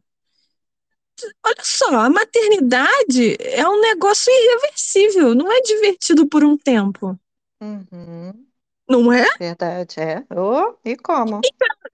Olha 1.44 1.62
só, 1.62 1.94
a 1.94 2.10
maternidade 2.10 3.36
é 3.40 3.66
um 3.68 3.80
negócio 3.80 4.32
irreversível, 4.32 5.34
não 5.34 5.50
é 5.50 5.60
divertido 5.60 6.26
por 6.26 6.44
um 6.44 6.56
tempo, 6.56 7.18
Uhum. 7.64 8.46
não 8.88 9.12
é? 9.12 9.26
Verdade, 9.38 10.00
é. 10.00 10.24
Oh, 10.34 10.76
e 10.84 10.96
como? 10.96 11.40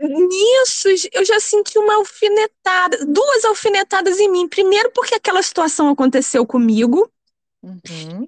Nisso, 0.01 0.89
eu 1.13 1.25
já 1.25 1.39
senti 1.39 1.79
uma 1.79 1.95
alfinetada, 1.97 3.05
duas 3.07 3.45
alfinetadas 3.45 4.19
em 4.19 4.31
mim. 4.31 4.49
Primeiro, 4.49 4.91
porque 4.93 5.15
aquela 5.15 5.43
situação 5.43 5.89
aconteceu 5.89 6.47
comigo, 6.47 7.11
Uhum. 7.63 8.27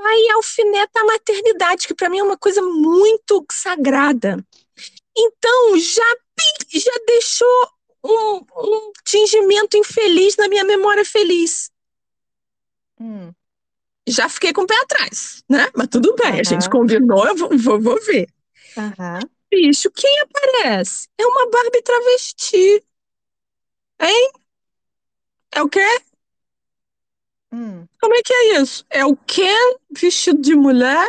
aí 0.00 0.30
alfineta 0.32 1.00
a 1.00 1.04
maternidade, 1.04 1.86
que 1.86 1.94
para 1.94 2.10
mim 2.10 2.18
é 2.18 2.22
uma 2.22 2.36
coisa 2.36 2.60
muito 2.60 3.44
sagrada. 3.50 4.44
Então, 5.16 5.78
já, 5.78 6.16
já 6.68 6.92
deixou 7.06 7.68
um, 8.04 8.36
um 8.38 8.92
tingimento 9.04 9.76
infeliz 9.76 10.36
na 10.36 10.48
minha 10.48 10.64
memória 10.64 11.04
feliz. 11.04 11.70
Hum. 12.98 13.34
Já 14.06 14.28
fiquei 14.28 14.52
com 14.52 14.62
o 14.62 14.66
pé 14.66 14.74
atrás, 14.82 15.42
né? 15.48 15.68
Mas 15.74 15.88
tudo 15.88 16.14
bem, 16.14 16.40
a 16.40 16.42
gente 16.42 16.68
combinou, 16.68 17.26
eu 17.26 17.36
vou, 17.36 17.56
vou, 17.56 17.80
vou 17.80 18.00
ver. 18.04 18.28
Aham. 18.76 19.20
Bicho, 19.50 19.90
quem 19.90 20.20
aparece? 20.20 21.08
É 21.16 21.26
uma 21.26 21.48
Barbie 21.48 21.82
travesti. 21.82 22.84
Hein? 24.00 24.32
É 25.52 25.62
o 25.62 25.68
quê? 25.68 25.86
Hum. 27.52 27.86
Como 28.00 28.14
é 28.14 28.22
que 28.22 28.32
é 28.32 28.60
isso? 28.60 28.84
É 28.90 29.06
o 29.06 29.16
Ken 29.16 29.76
vestido 29.96 30.40
de 30.42 30.54
mulher? 30.56 31.08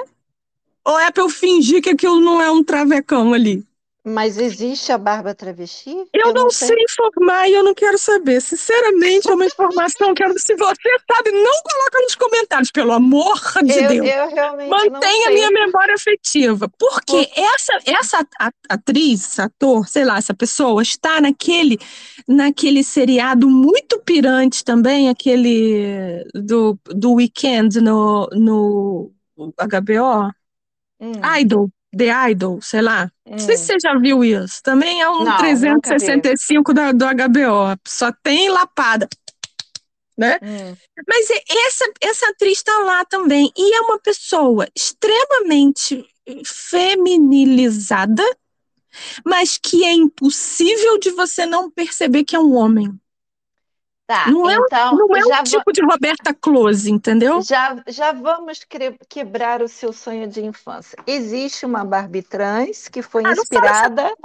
Ou 0.86 1.00
é 1.00 1.12
pra 1.12 1.24
eu 1.24 1.30
fingir 1.30 1.82
que 1.82 1.90
aquilo 1.90 2.22
não 2.22 2.40
é 2.40 2.52
um 2.52 2.64
travecão 2.64 3.34
ali? 3.34 3.66
Mas 4.08 4.38
existe 4.38 4.92
a 4.92 5.00
barba 5.00 5.34
travesti? 5.34 6.06
Eu, 6.14 6.32
não 6.32 6.52
sei 6.52 6.78
informar 6.84 7.50
e 7.50 7.54
eu 7.54 7.64
não 7.64 7.74
quero 7.74 7.98
saber. 7.98 8.40
Sinceramente, 8.40 9.28
é 9.28 9.34
uma 9.34 9.46
informação 9.48 10.14
que 10.14 10.24
eu, 10.24 10.30
se 10.38 10.56
você 10.56 10.90
sabe, 11.12 11.32
não 11.32 11.62
coloca 11.64 12.00
nos 12.02 12.14
comentários, 12.14 12.70
pelo 12.70 12.92
amor 12.92 13.42
de 13.64 13.74
Eu, 13.74 13.88
Deus. 13.90 14.08
eu 14.08 14.30
realmente 14.30 14.70
não 14.70 14.78
Mantenha 14.78 15.30
a 15.30 15.32
minha 15.32 15.50
memória 15.50 15.96
afetiva. 15.96 16.70
Porque 16.78 17.32
essa, 17.36 17.80
essa 17.84 18.28
a- 18.40 18.52
atriz, 18.70 19.40
ator, 19.40 19.88
sei 19.88 20.06
lá, 20.06 20.20
essa 20.20 20.36
pessoa 20.36 20.84
está 20.84 21.20
naquele, 21.20 21.80
naquele 22.28 22.84
seriado 22.84 23.50
muito 23.50 24.00
pirante 24.02 24.64
também, 24.64 25.10
aquele 25.10 26.24
do, 26.36 26.78
do 26.86 27.14
Weekend 27.14 27.82
no, 27.82 28.28
no 28.34 29.12
HBO. 29.36 30.32
Hum, 31.00 31.12
Idol, 31.40 31.70
The 31.96 32.32
Idol, 32.32 32.62
sei 32.62 32.82
lá. 32.82 33.12
Não 33.26 33.40
sei 33.40 33.58
se 33.58 33.64
hum. 33.64 33.66
você 33.68 33.78
já 33.82 33.98
viu 33.98 34.24
isso. 34.24 34.62
Também 34.62 35.02
é 35.02 35.10
um 35.10 35.24
Não, 35.24 35.26
nunca 35.26 35.38
365 35.38 36.74
da, 36.74 36.92
do 36.92 37.06
HBO. 37.06 37.80
Só 37.88 38.12
tem 38.12 38.50
lapada. 38.50 39.08
Né? 40.18 40.40
Hum. 40.42 40.76
Mas 41.08 41.30
é- 41.30 41.44
essa, 41.68 41.86
essa 42.02 42.30
atriz 42.30 42.58
está 42.58 42.78
lá 42.80 43.06
também. 43.06 43.52
E 43.58 43.76
é 43.76 43.82
uma 43.82 44.00
pessoa 44.00 44.68
extremamente 44.76 46.06
feminilizada, 46.46 48.24
mas 49.26 49.58
que 49.58 49.84
é 49.86 49.94
impossível 49.94 50.98
de 50.98 51.12
você 51.12 51.46
não 51.46 51.70
perceber 51.70 52.24
que 52.24 52.36
é 52.36 52.40
um 52.40 52.56
homem. 52.56 52.90
Tá, 54.08 54.30
Não 54.32 54.48
é 54.50 54.56
então 54.56 54.96
Não 54.98 55.16
é 55.16 55.22
já, 55.22 55.38
va- 55.38 55.44
tipo 55.44 55.72
de 55.74 55.82
Roberta 55.82 56.34
Close, 56.34 56.92
entendeu? 56.92 57.42
já, 57.42 57.76
já 57.88 58.12
vamos 58.12 58.64
quebrar 59.10 59.62
o 59.64 59.68
seu 59.68 59.92
sonho 59.92 60.28
de 60.28 60.42
infância. 60.46 60.98
Existe 61.08 61.66
uma 61.66 61.84
Barbie 61.84 62.22
trans 62.22 62.88
que 62.88 63.02
foi 63.02 63.24
Ah, 63.26 63.32
inspirada, 63.32 64.16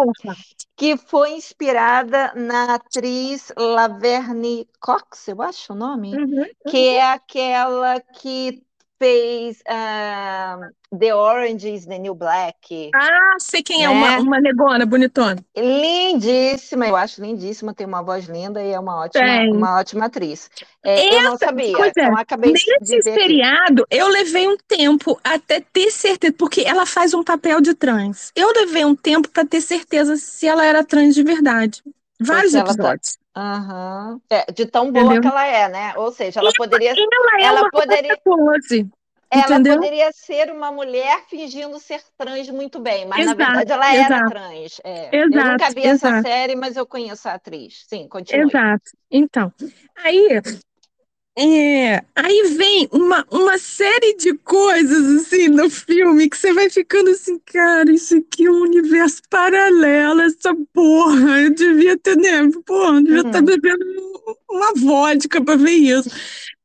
que 0.76 0.96
foi 0.96 1.30
inspirada 1.32 2.32
na 2.34 2.74
atriz 2.74 3.52
Laverne 3.56 4.68
Cox, 4.80 5.28
eu 5.28 5.40
acho 5.42 5.72
o 5.72 5.76
nome, 5.76 6.14
Uhum. 6.14 6.44
que 6.68 6.88
é 6.88 7.12
aquela 7.12 8.00
que 8.00 8.62
fez 9.00 9.62
ah, 9.66 10.58
The 10.96 11.14
Orange 11.14 11.66
is 11.72 11.86
the 11.86 11.98
New 11.98 12.14
Black. 12.14 12.90
Ah, 12.94 13.36
sei 13.38 13.62
quem 13.62 13.82
é, 13.84 13.88
Né? 13.88 13.94
uma, 13.94 14.18
uma 14.18 14.40
negona 14.40 14.84
bonitona. 14.84 15.38
Lindíssima, 15.56 16.86
eu 16.86 16.94
acho 16.96 17.22
lindíssima, 17.22 17.72
tem 17.72 17.86
uma 17.86 18.02
voz 18.02 18.26
linda 18.26 18.62
e 18.62 18.72
é 18.72 18.78
uma 18.78 18.96
ótima, 19.04 19.24
Tem. 19.24 19.52
uma 19.56 19.78
ótima 19.78 20.04
atriz. 20.06 20.50
É, 20.84 21.16
eu 21.16 21.22
não 21.22 21.38
sabia, 21.38 21.76
pois 21.76 21.92
é, 21.96 22.02
então 22.04 22.16
acabei 22.16 22.52
de 22.52 22.64
Nesse 22.80 23.00
ver 23.02 23.10
aqui. 23.12 23.20
seriado, 23.22 23.86
eu 23.90 24.08
levei 24.08 24.46
um 24.48 24.56
tempo 24.68 25.18
até 25.24 25.60
ter 25.60 25.90
certeza, 25.90 26.34
porque 26.36 26.60
ela 26.62 26.84
faz 26.84 27.14
um 27.14 27.24
papel 27.24 27.60
de 27.60 27.74
trans. 27.74 28.30
Eu 28.36 28.52
levei 28.52 28.84
um 28.84 28.94
tempo 28.94 29.28
para 29.30 29.44
ter 29.46 29.60
certeza 29.62 30.16
se 30.16 30.46
ela 30.46 30.64
era 30.64 30.84
trans 30.84 31.14
de 31.14 31.22
verdade. 31.22 31.82
Vários 32.20 32.52
tá- 32.52 32.60
episódios. 32.60 33.18
Uhum. 33.36 34.20
É, 34.28 34.52
de 34.52 34.66
tão 34.66 34.90
boa 34.90 35.04
Entendeu? 35.04 35.22
que 35.22 35.28
ela 35.28 35.46
é, 35.46 35.68
né? 35.68 35.92
Ou 35.96 36.10
seja, 36.10 36.40
ela 36.40 36.50
poderia. 36.56 36.90
Ela, 36.90 37.40
é 37.40 37.44
ela 37.44 37.70
poderia. 37.70 38.18
Pose. 38.24 38.88
Ela 39.32 39.44
Entendeu? 39.44 39.76
poderia 39.76 40.10
ser 40.12 40.50
uma 40.50 40.72
mulher 40.72 41.22
fingindo 41.28 41.78
ser 41.78 42.02
trans 42.18 42.50
muito 42.50 42.80
bem, 42.80 43.06
mas 43.06 43.20
exato, 43.20 43.38
na 43.38 43.46
verdade 43.46 43.72
ela 43.72 43.94
exato. 43.94 44.12
era 44.12 44.28
trans. 44.28 44.80
É. 44.82 45.16
Exato, 45.16 45.16
eu 45.16 45.52
nunca 45.52 45.70
vi 45.70 45.86
exato. 45.86 46.14
essa 46.16 46.22
série, 46.22 46.56
mas 46.56 46.76
eu 46.76 46.84
conheço 46.84 47.28
a 47.28 47.34
atriz. 47.34 47.84
Sim, 47.86 48.08
continue. 48.08 48.48
Exato. 48.48 48.90
Então, 49.08 49.52
aí 49.96 50.40
é, 51.42 52.04
aí 52.14 52.54
vem 52.54 52.86
uma, 52.92 53.26
uma 53.30 53.56
série 53.56 54.14
de 54.14 54.34
coisas 54.34 55.22
assim 55.22 55.48
no 55.48 55.70
filme 55.70 56.28
que 56.28 56.36
você 56.36 56.52
vai 56.52 56.68
ficando 56.68 57.08
assim, 57.08 57.38
cara, 57.38 57.90
isso 57.90 58.14
aqui 58.18 58.44
é 58.44 58.50
um 58.50 58.60
universo 58.60 59.22
paralelo, 59.30 60.20
essa 60.20 60.54
porra. 60.74 61.40
Eu 61.40 61.54
devia 61.54 61.96
ter, 61.96 62.14
né? 62.18 62.46
Porra, 62.66 62.98
eu 62.98 63.04
devia 63.04 63.20
estar 63.22 63.38
uhum. 63.38 63.44
bebendo 63.46 63.84
uma 64.50 64.74
vodka 64.74 65.42
para 65.42 65.56
ver 65.56 65.70
isso. 65.70 66.10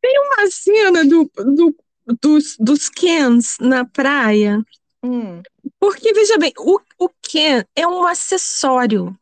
Tem 0.02 0.14
uma 0.20 0.52
cena 0.52 1.06
do, 1.06 1.32
do, 1.38 1.76
dos, 2.22 2.58
dos 2.60 2.90
Kens 2.90 3.56
na 3.62 3.86
praia. 3.86 4.62
Hum. 5.02 5.42
Porque, 5.80 6.12
veja 6.12 6.38
bem, 6.38 6.52
o, 6.58 6.82
o 7.00 7.10
Ken 7.22 7.64
é 7.74 7.88
um 7.88 8.06
acessório. 8.06 9.18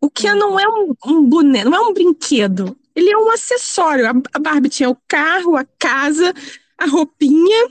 O 0.00 0.08
Ken 0.08 0.34
hum. 0.34 0.38
não 0.38 0.60
é 0.60 0.68
um, 0.68 0.94
um 1.06 1.24
boneco, 1.24 1.70
não 1.70 1.76
é 1.76 1.88
um 1.88 1.92
brinquedo 1.92 2.76
ele 2.96 3.10
é 3.10 3.18
um 3.18 3.30
acessório. 3.30 4.06
A 4.32 4.38
Barbie 4.38 4.70
tinha 4.70 4.88
o 4.88 4.96
carro, 5.06 5.54
a 5.54 5.64
casa, 5.78 6.34
a 6.78 6.86
roupinha. 6.86 7.68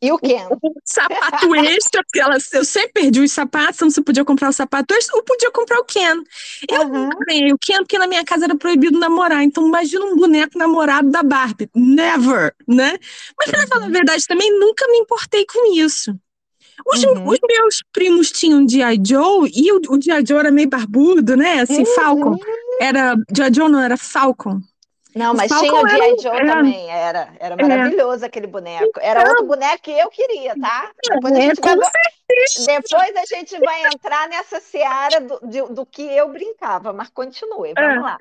E 0.00 0.12
o 0.12 0.18
Ken? 0.18 0.46
O, 0.50 0.54
o 0.54 0.74
sapato 0.84 1.54
extra, 1.54 2.02
porque 2.04 2.20
ela, 2.20 2.36
eu 2.52 2.64
sempre 2.64 2.92
perdi 2.92 3.20
os 3.20 3.32
sapatos, 3.32 3.80
não 3.80 3.90
se 3.90 4.00
podia 4.02 4.24
comprar 4.24 4.50
o 4.50 4.52
sapato 4.52 4.94
extra, 4.94 5.16
ou 5.16 5.22
podia 5.24 5.50
comprar 5.50 5.80
o 5.80 5.84
Ken. 5.84 6.22
Eu 6.70 6.82
uhum. 6.82 7.10
ganhei 7.26 7.52
o 7.52 7.58
Ken 7.58 7.78
porque 7.78 7.98
na 7.98 8.06
minha 8.06 8.24
casa 8.24 8.44
era 8.44 8.54
proibido 8.54 8.98
namorar. 8.98 9.42
Então, 9.42 9.66
imagina 9.66 10.04
um 10.04 10.14
boneco 10.14 10.56
namorado 10.56 11.10
da 11.10 11.22
Barbie. 11.22 11.68
Never, 11.74 12.54
né? 12.68 12.98
Mas, 13.38 13.50
pra 13.50 13.66
falar 13.66 13.86
a 13.86 13.90
verdade, 13.90 14.26
também 14.26 14.56
nunca 14.58 14.86
me 14.88 14.98
importei 14.98 15.44
com 15.46 15.74
isso. 15.74 16.14
Os, 16.84 17.02
uhum. 17.02 17.28
os 17.28 17.38
meus 17.48 17.82
primos 17.90 18.30
tinham 18.30 18.68
G.I. 18.68 19.00
Joe 19.04 19.50
e 19.52 19.72
o, 19.72 19.80
o 19.88 20.00
G.I. 20.00 20.24
Joe 20.26 20.38
era 20.38 20.50
meio 20.50 20.68
barbudo, 20.68 21.36
né? 21.36 21.60
Assim, 21.60 21.80
uhum. 21.80 21.94
Falcon. 21.94 22.38
Era. 22.80 23.16
G.I. 23.34 23.54
Joe 23.54 23.68
não 23.68 23.80
era 23.80 23.96
Falcon. 23.96 24.60
Não, 25.14 25.32
mas 25.32 25.48
Falcon 25.48 25.66
tinha 25.66 25.82
o 25.82 25.88
G.I. 25.88 26.22
Joe 26.22 26.36
era... 26.36 26.54
também, 26.54 26.90
era. 26.90 27.28
Era 27.40 27.54
é. 27.58 27.66
maravilhoso 27.66 28.24
é. 28.24 28.26
aquele 28.26 28.46
boneco. 28.46 29.00
Era 29.00 29.20
então, 29.20 29.32
outro 29.32 29.46
boneco 29.46 29.82
que 29.82 29.92
eu 29.92 30.08
queria, 30.10 30.54
tá? 30.60 30.90
Depois 31.08 31.34
a 31.34 31.38
é, 31.38 31.40
gente, 31.42 31.60
vai... 31.60 31.76
Depois 32.66 33.16
a 33.16 33.34
gente 33.34 33.58
vai 33.58 33.86
entrar 33.86 34.28
nessa 34.28 34.60
seara 34.60 35.20
do, 35.20 35.40
de, 35.44 35.62
do 35.72 35.86
que 35.86 36.02
eu 36.02 36.28
brincava, 36.28 36.92
mas 36.92 37.08
continue, 37.08 37.72
vamos 37.74 37.96
é. 37.96 38.00
lá. 38.00 38.18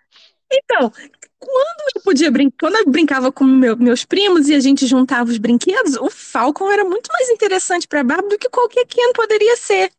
Então, 0.51 0.91
quando 1.39 1.95
eu 1.95 2.01
podia 2.01 2.31
brincar, 2.31 2.57
quando 2.59 2.75
eu 2.75 2.91
brincava 2.91 3.31
com 3.31 3.43
meu, 3.43 3.75
meus 3.75 4.05
primos 4.05 4.47
e 4.47 4.55
a 4.55 4.59
gente 4.59 4.87
juntava 4.87 5.29
os 5.29 5.37
brinquedos, 5.37 5.95
o 5.97 6.09
Falcon 6.09 6.71
era 6.71 6.85
muito 6.85 7.11
mais 7.11 7.29
interessante 7.29 7.87
para 7.87 8.01
a 8.01 8.03
Barbie 8.03 8.29
do 8.29 8.37
que 8.37 8.49
qualquer 8.49 8.85
Ken 8.85 9.11
poderia 9.13 9.55
ser. 9.57 9.91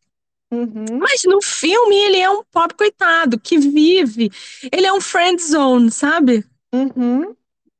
Uhum. 0.51 0.97
Mas 0.99 1.23
no 1.25 1.41
filme 1.41 1.95
ele 1.95 2.17
é 2.17 2.29
um 2.29 2.43
pobre 2.51 2.75
coitado 2.75 3.39
que 3.39 3.57
vive, 3.57 4.31
ele 4.71 4.85
é 4.85 4.93
um 4.93 5.01
friend 5.01 5.41
zone, 5.41 5.91
sabe? 5.91 6.45
Uhum. 6.73 7.35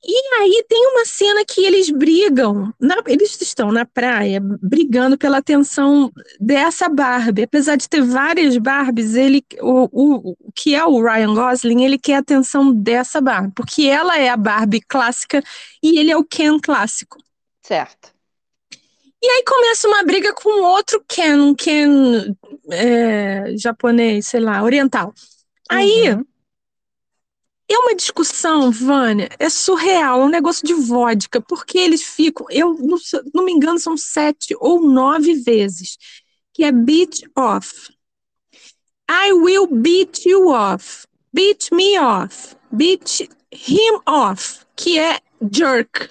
E 0.09 0.35
aí 0.35 0.63
tem 0.69 0.87
uma 0.87 1.05
cena 1.05 1.43
que 1.43 1.65
eles 1.65 1.89
brigam, 1.89 2.73
na, 2.79 3.01
eles 3.07 3.41
estão 3.41 3.71
na 3.71 3.85
praia 3.85 4.39
brigando 4.39 5.17
pela 5.17 5.39
atenção 5.39 6.11
dessa 6.39 6.87
Barbie. 6.87 7.43
Apesar 7.43 7.75
de 7.75 7.89
ter 7.89 8.01
várias 8.01 8.57
Barbies, 8.57 9.15
ele, 9.15 9.43
o, 9.59 9.89
o, 9.91 10.37
o 10.39 10.51
que 10.53 10.75
é 10.75 10.85
o 10.85 11.01
Ryan 11.01 11.33
Gosling, 11.33 11.83
ele 11.83 11.97
quer 11.97 12.15
a 12.15 12.19
atenção 12.19 12.71
dessa 12.73 13.19
Barbie, 13.19 13.53
porque 13.55 13.83
ela 13.83 14.17
é 14.17 14.29
a 14.29 14.37
Barbie 14.37 14.81
clássica 14.81 15.43
e 15.83 15.99
ele 15.99 16.11
é 16.11 16.15
o 16.15 16.23
Ken 16.23 16.59
clássico. 16.59 17.17
Certo. 17.61 18.16
E 19.21 19.27
aí 19.27 19.43
começa 19.43 19.87
uma 19.87 20.03
briga 20.03 20.33
com 20.33 20.61
outro 20.63 21.03
Ken, 21.07 21.37
um 21.41 21.55
Ken 21.55 22.35
é, 22.71 23.57
japonês, 23.57 24.27
sei 24.27 24.39
lá, 24.39 24.63
oriental. 24.63 25.13
Aí 25.69 26.11
uhum. 26.11 26.23
é 27.69 27.77
uma 27.77 27.95
discussão, 27.95 28.71
Vânia, 28.71 29.29
é 29.39 29.49
surreal, 29.49 30.21
é 30.21 30.25
um 30.25 30.29
negócio 30.29 30.65
de 30.65 30.73
vodka, 30.73 31.41
porque 31.41 31.77
eles 31.77 32.03
ficam, 32.03 32.45
eu 32.49 32.75
não, 32.75 32.97
não 33.33 33.43
me 33.43 33.51
engano, 33.51 33.79
são 33.79 33.97
sete 33.97 34.55
ou 34.59 34.81
nove 34.81 35.33
vezes, 35.33 35.97
que 36.53 36.63
é 36.63 36.71
beat 36.71 37.21
off. 37.35 37.91
I 39.09 39.31
will 39.31 39.67
beat 39.67 40.25
you 40.25 40.49
off. 40.49 41.07
Beat 41.33 41.69
me 41.71 41.97
off. 41.97 42.55
Beat 42.75 43.29
him 43.51 43.99
off. 44.05 44.65
Que 44.75 44.99
é 44.99 45.19
jerk. 45.51 46.09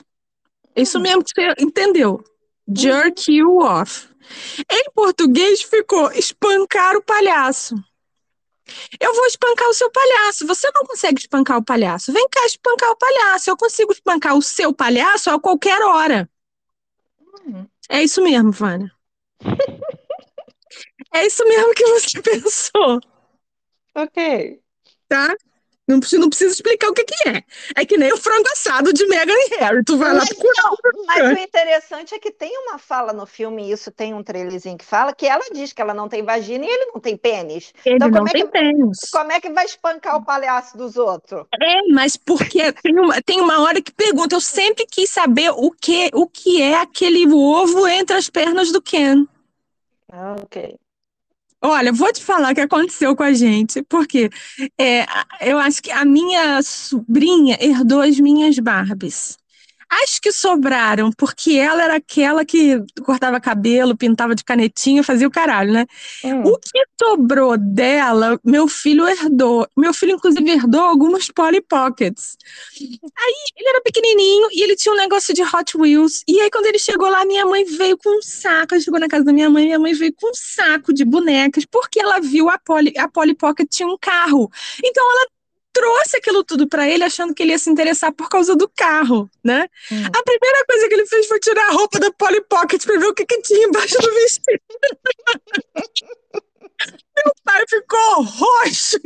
Isso 0.75 0.99
mesmo 0.99 1.23
que 1.23 1.31
você 1.35 1.55
entendeu. 1.59 2.23
Jerk 2.68 3.31
you 3.31 3.59
off. 3.59 4.09
Em 4.70 4.90
português 4.94 5.62
ficou 5.62 6.11
espancar 6.12 6.96
o 6.96 7.02
palhaço. 7.02 7.74
Eu 8.98 9.14
vou 9.14 9.26
espancar 9.26 9.68
o 9.68 9.74
seu 9.74 9.90
palhaço. 9.90 10.46
Você 10.46 10.68
não 10.74 10.85
consegue 10.85 11.20
espancar 11.20 11.59
o 11.59 11.64
palhaço. 11.64 12.12
Vem 12.12 12.29
cá 12.29 12.44
espancar 12.46 12.90
o 12.90 12.96
palhaço. 12.96 13.50
Eu 13.50 13.57
consigo 13.57 13.92
espancar 13.92 14.37
o 14.37 14.42
seu 14.42 14.72
palhaço 14.72 15.31
a 15.31 15.40
qualquer 15.40 15.81
hora. 15.83 16.29
É 17.88 18.02
isso 18.02 18.22
mesmo, 18.22 18.50
Vânia. 18.50 18.90
é 21.14 21.26
isso 21.26 21.44
mesmo 21.44 21.72
que 21.74 21.87
você 21.87 22.20
pensou. 22.22 23.00
Ok. 23.94 24.61
Tá? 25.09 25.37
Não, 25.88 26.01
não 26.18 26.29
precisa 26.29 26.53
explicar 26.53 26.88
o 26.88 26.92
que, 26.92 27.05
que 27.05 27.29
é. 27.29 27.44
É 27.77 27.87
que 27.87 27.96
nem 27.96 28.12
o 28.12 28.16
frango 28.16 28.49
assado 28.53 28.92
de 28.92 29.07
Meghan 29.07 29.33
e 29.33 29.57
Harry. 29.61 29.85
Tu 29.85 29.96
vai 29.96 30.12
mas, 30.12 30.18
lá 30.18 30.27
procurar. 30.27 30.92
Não, 30.92 31.07
mas 31.07 31.38
o 31.38 31.40
interessante 31.40 32.14
é 32.14 32.18
que 32.18 32.33
tem 32.33 32.51
uma 32.59 32.77
fala 32.77 33.12
no 33.12 33.25
filme, 33.25 33.70
isso 33.70 33.92
tem 33.92 34.12
um 34.12 34.22
trailerzinho 34.22 34.77
que 34.77 34.85
fala, 34.85 35.14
que 35.14 35.27
ela 35.27 35.44
diz 35.53 35.72
que 35.72 35.81
ela 35.81 35.94
não 35.94 36.09
tem 36.09 36.25
vagina 36.25 36.64
e 36.64 36.68
ele 36.68 36.87
não 36.92 37.01
tem 37.01 37.16
pênis. 37.16 37.72
Ele 37.85 37.96
então, 37.96 38.09
não 38.09 38.18
como 38.18 38.33
tem 38.33 38.42
é 38.42 38.44
que, 38.44 38.51
pênis. 38.51 38.99
Como 39.12 39.33
é 39.33 39.40
que 39.40 39.51
vai 39.51 39.64
espancar 39.64 40.16
o 40.16 40.25
palhaço 40.25 40.77
dos 40.77 40.96
outros? 40.96 41.46
É, 41.61 41.92
mas 41.92 42.16
porque 42.16 42.72
tem 42.72 42.99
uma, 42.99 43.22
tem 43.22 43.40
uma 43.40 43.61
hora 43.61 43.81
que 43.81 43.92
pergunta. 43.92 44.35
Eu 44.35 44.40
sempre 44.40 44.87
quis 44.87 45.09
saber 45.11 45.51
o 45.51 45.70
que, 45.70 46.11
o 46.12 46.27
que 46.27 46.61
é 46.61 46.75
aquele 46.75 47.27
ovo 47.33 47.87
entre 47.87 48.16
as 48.16 48.29
pernas 48.29 48.72
do 48.72 48.83
Ken. 48.83 49.25
Ah, 50.11 50.37
ok. 50.42 50.77
Olha, 51.68 51.92
vou 51.92 52.12
te 52.12 52.22
falar 52.22 52.52
o 52.52 52.55
que 52.55 52.61
aconteceu 52.61 53.16
com 53.16 53.24
a 53.24 53.33
gente, 53.33 53.83
porque 53.83 54.31
é, 54.79 55.05
eu 55.40 55.59
acho 55.59 55.83
que 55.83 55.90
a 55.90 56.05
minha 56.05 56.62
sobrinha 56.62 57.59
herdou 57.61 58.00
as 58.00 58.20
minhas 58.20 58.57
Barbies. 58.61 59.37
As 59.88 60.18
que 60.18 60.33
sobraram, 60.33 61.11
porque 61.16 61.53
ela 61.53 61.83
era 61.83 61.96
aquela 61.96 62.44
que 62.44 62.83
cortava 63.05 63.40
cabelo, 63.40 63.96
pintava 63.96 64.35
de 64.35 64.42
canetinha, 64.42 65.03
fazia 65.03 65.29
o 65.29 65.31
caralho, 65.31 65.72
né? 65.72 65.87
Hum. 66.25 66.42
O 66.42 66.59
que 66.59 66.85
sobrou 67.01 67.57
dela, 67.57 68.38
meu 68.44 68.66
filho 68.66 69.07
herdou. 69.07 69.66
Meu 69.77 69.94
filho, 69.94 70.12
inclusive, 70.12 70.51
herdou 70.51 70.81
alguns 70.81 71.29
Polly 71.31 71.61
Pockets. 71.61 72.37
Aí 72.81 73.35
ele 73.57 73.68
era 73.68 73.81
pequenininho 73.81 74.49
e 74.53 74.62
ele 74.62 74.75
tinha 74.75 74.92
um 74.92 74.96
negócio 74.96 75.33
de 75.33 75.42
Hot 75.42 75.77
Wheels. 75.77 76.22
E 76.27 76.40
aí, 76.40 76.51
quando 76.51 76.66
ele 76.66 76.79
chegou 76.79 77.09
lá, 77.09 77.25
minha 77.25 77.46
mãe 77.46 77.64
veio 77.64 77.96
com 77.96 78.18
um 78.18 78.22
saco. 78.22 78.75
Ele 78.75 78.83
chegou 78.83 78.99
na 78.99 79.09
casa 79.09 79.25
da 79.25 79.33
minha 79.33 79.49
mãe, 79.49 79.66
minha 79.66 79.79
mãe 79.79 79.92
veio 79.92 80.12
com 80.14 80.31
um 80.31 80.35
saco 80.35 80.92
de 80.92 81.05
bonecas, 81.05 81.64
porque 81.64 82.01
ela 82.01 82.20
viu 82.20 82.49
a 82.51 82.59
Polly, 82.59 82.92
a 82.99 83.09
Polly 83.09 83.35
Pocket 83.35 83.68
tinha 83.70 83.88
um 83.88 83.96
carro. 84.01 84.51
Então 84.83 85.05
ela 85.12 85.27
trouxe 85.76 86.16
aquilo 86.16 86.42
tudo 86.42 86.66
para 86.66 86.88
ele 86.88 87.04
achando 87.04 87.34
que 87.34 87.42
ele 87.42 87.52
ia 87.52 87.58
se 87.58 87.68
interessar 87.68 88.10
por 88.10 88.30
causa 88.30 88.56
do 88.56 88.66
carro, 88.66 89.28
né? 89.44 89.68
Hum. 89.92 90.04
A 90.06 90.22
primeira 90.22 90.64
coisa 90.64 90.88
que 90.88 90.94
ele 90.94 91.06
fez 91.06 91.26
foi 91.26 91.38
tirar 91.38 91.68
a 91.68 91.72
roupa 91.72 92.00
da 92.00 92.10
Polly 92.12 92.40
Pocket 92.48 92.82
para 92.82 92.98
ver 92.98 93.06
o 93.06 93.14
que, 93.14 93.26
que 93.26 93.42
tinha 93.42 93.66
embaixo 93.66 93.98
do 93.98 94.14
vestido. 94.14 94.62
Meu 97.16 97.34
pai 97.44 97.64
ficou 97.68 98.22
roxo. 98.22 98.96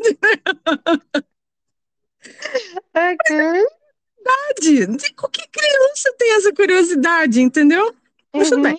Ok. 2.95 3.37
Verdade. 4.57 5.15
Qualquer 5.17 5.49
criança 5.51 6.15
tem 6.19 6.35
essa 6.35 6.53
curiosidade, 6.53 7.41
entendeu? 7.41 7.95
Uhum. 8.33 8.43
Tudo 8.45 8.63
bem. 8.63 8.79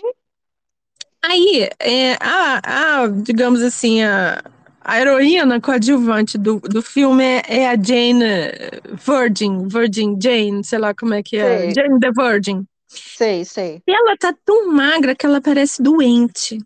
Aí, 1.22 1.70
é, 1.80 2.14
a, 2.20 3.02
a, 3.04 3.08
digamos 3.08 3.62
assim, 3.62 4.02
a, 4.04 4.42
a 4.84 5.00
heroína 5.00 5.62
coadjuvante 5.62 6.38
do, 6.38 6.60
do 6.60 6.82
filme 6.82 7.24
é, 7.48 7.68
a 7.68 7.76
Jane 7.76 8.24
Virgin, 8.94 9.68
Virgin 9.68 10.18
Jane, 10.22 10.64
sei 10.64 10.80
lá 10.80 10.94
como 10.94 11.14
é 11.14 11.24
que 11.24 11.38
é. 11.38 11.60
Sei. 11.60 11.74
Jane 11.74 12.00
the 12.00 12.12
Virgin. 12.12 12.66
Sei, 12.88 13.46
sei. 13.46 13.82
E 13.88 13.92
ela 13.92 14.18
tá 14.18 14.34
tão 14.44 14.72
magra 14.72 15.16
que 15.16 15.26
ela 15.26 15.40
parece 15.40 15.82
doente. 15.82 16.58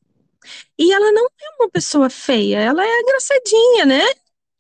E 0.77 0.91
ela 0.91 1.11
não 1.11 1.25
é 1.25 1.63
uma 1.63 1.69
pessoa 1.69 2.09
feia, 2.09 2.59
ela 2.59 2.83
é 2.83 3.01
engraçadinha, 3.01 3.85
né? 3.85 4.03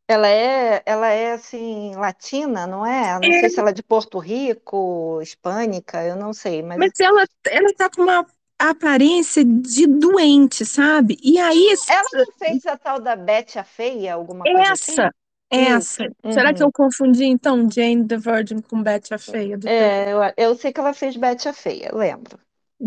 Ela 0.07 0.27
é, 0.27 0.83
ela 0.85 1.09
é 1.09 1.33
assim, 1.33 1.95
latina, 1.95 2.67
não 2.67 2.85
é? 2.85 3.19
Não 3.19 3.37
é. 3.37 3.39
sei 3.39 3.49
se 3.49 3.59
ela 3.59 3.71
é 3.71 3.73
de 3.73 3.81
Porto 3.81 4.19
Rico, 4.19 5.19
hispânica, 5.21 6.03
eu 6.03 6.15
não 6.15 6.31
sei, 6.31 6.61
mas. 6.61 6.77
Mas 6.77 6.99
ela, 6.99 7.25
ela 7.47 7.73
tá 7.75 7.89
com 7.89 8.03
uma 8.03 8.25
aparência 8.59 9.43
de 9.43 9.87
doente, 9.87 10.65
sabe? 10.65 11.17
E 11.23 11.37
aí. 11.39 11.75
Ela 11.87 12.09
não 12.13 12.31
fez 12.37 12.65
a 12.65 12.77
tal 12.77 12.99
da 12.99 13.15
Bete 13.15 13.59
a 13.59 13.63
Feia, 13.63 14.13
alguma 14.13 14.47
coisa 14.47 14.71
essa, 14.71 14.73
assim? 14.73 15.11
Essa. 15.49 16.03
Isso. 16.03 16.15
Será 16.31 16.53
que 16.53 16.61
Uhum. 16.61 16.63
eu 16.63 16.71
confundi, 16.71 17.25
então, 17.25 17.69
Jane 17.69 18.07
the 18.07 18.17
Virgin 18.17 18.61
com 18.61 18.81
Betty 18.83 19.13
a 19.13 19.17
Feia? 19.17 19.57
É, 19.65 20.11
eu, 20.11 20.19
eu 20.37 20.55
sei 20.55 20.71
que 20.73 20.79
ela 20.79 20.93
fez 20.93 21.15
Betty 21.17 21.47
a 21.47 21.53
Feia, 21.53 21.91
lembro. 21.93 22.39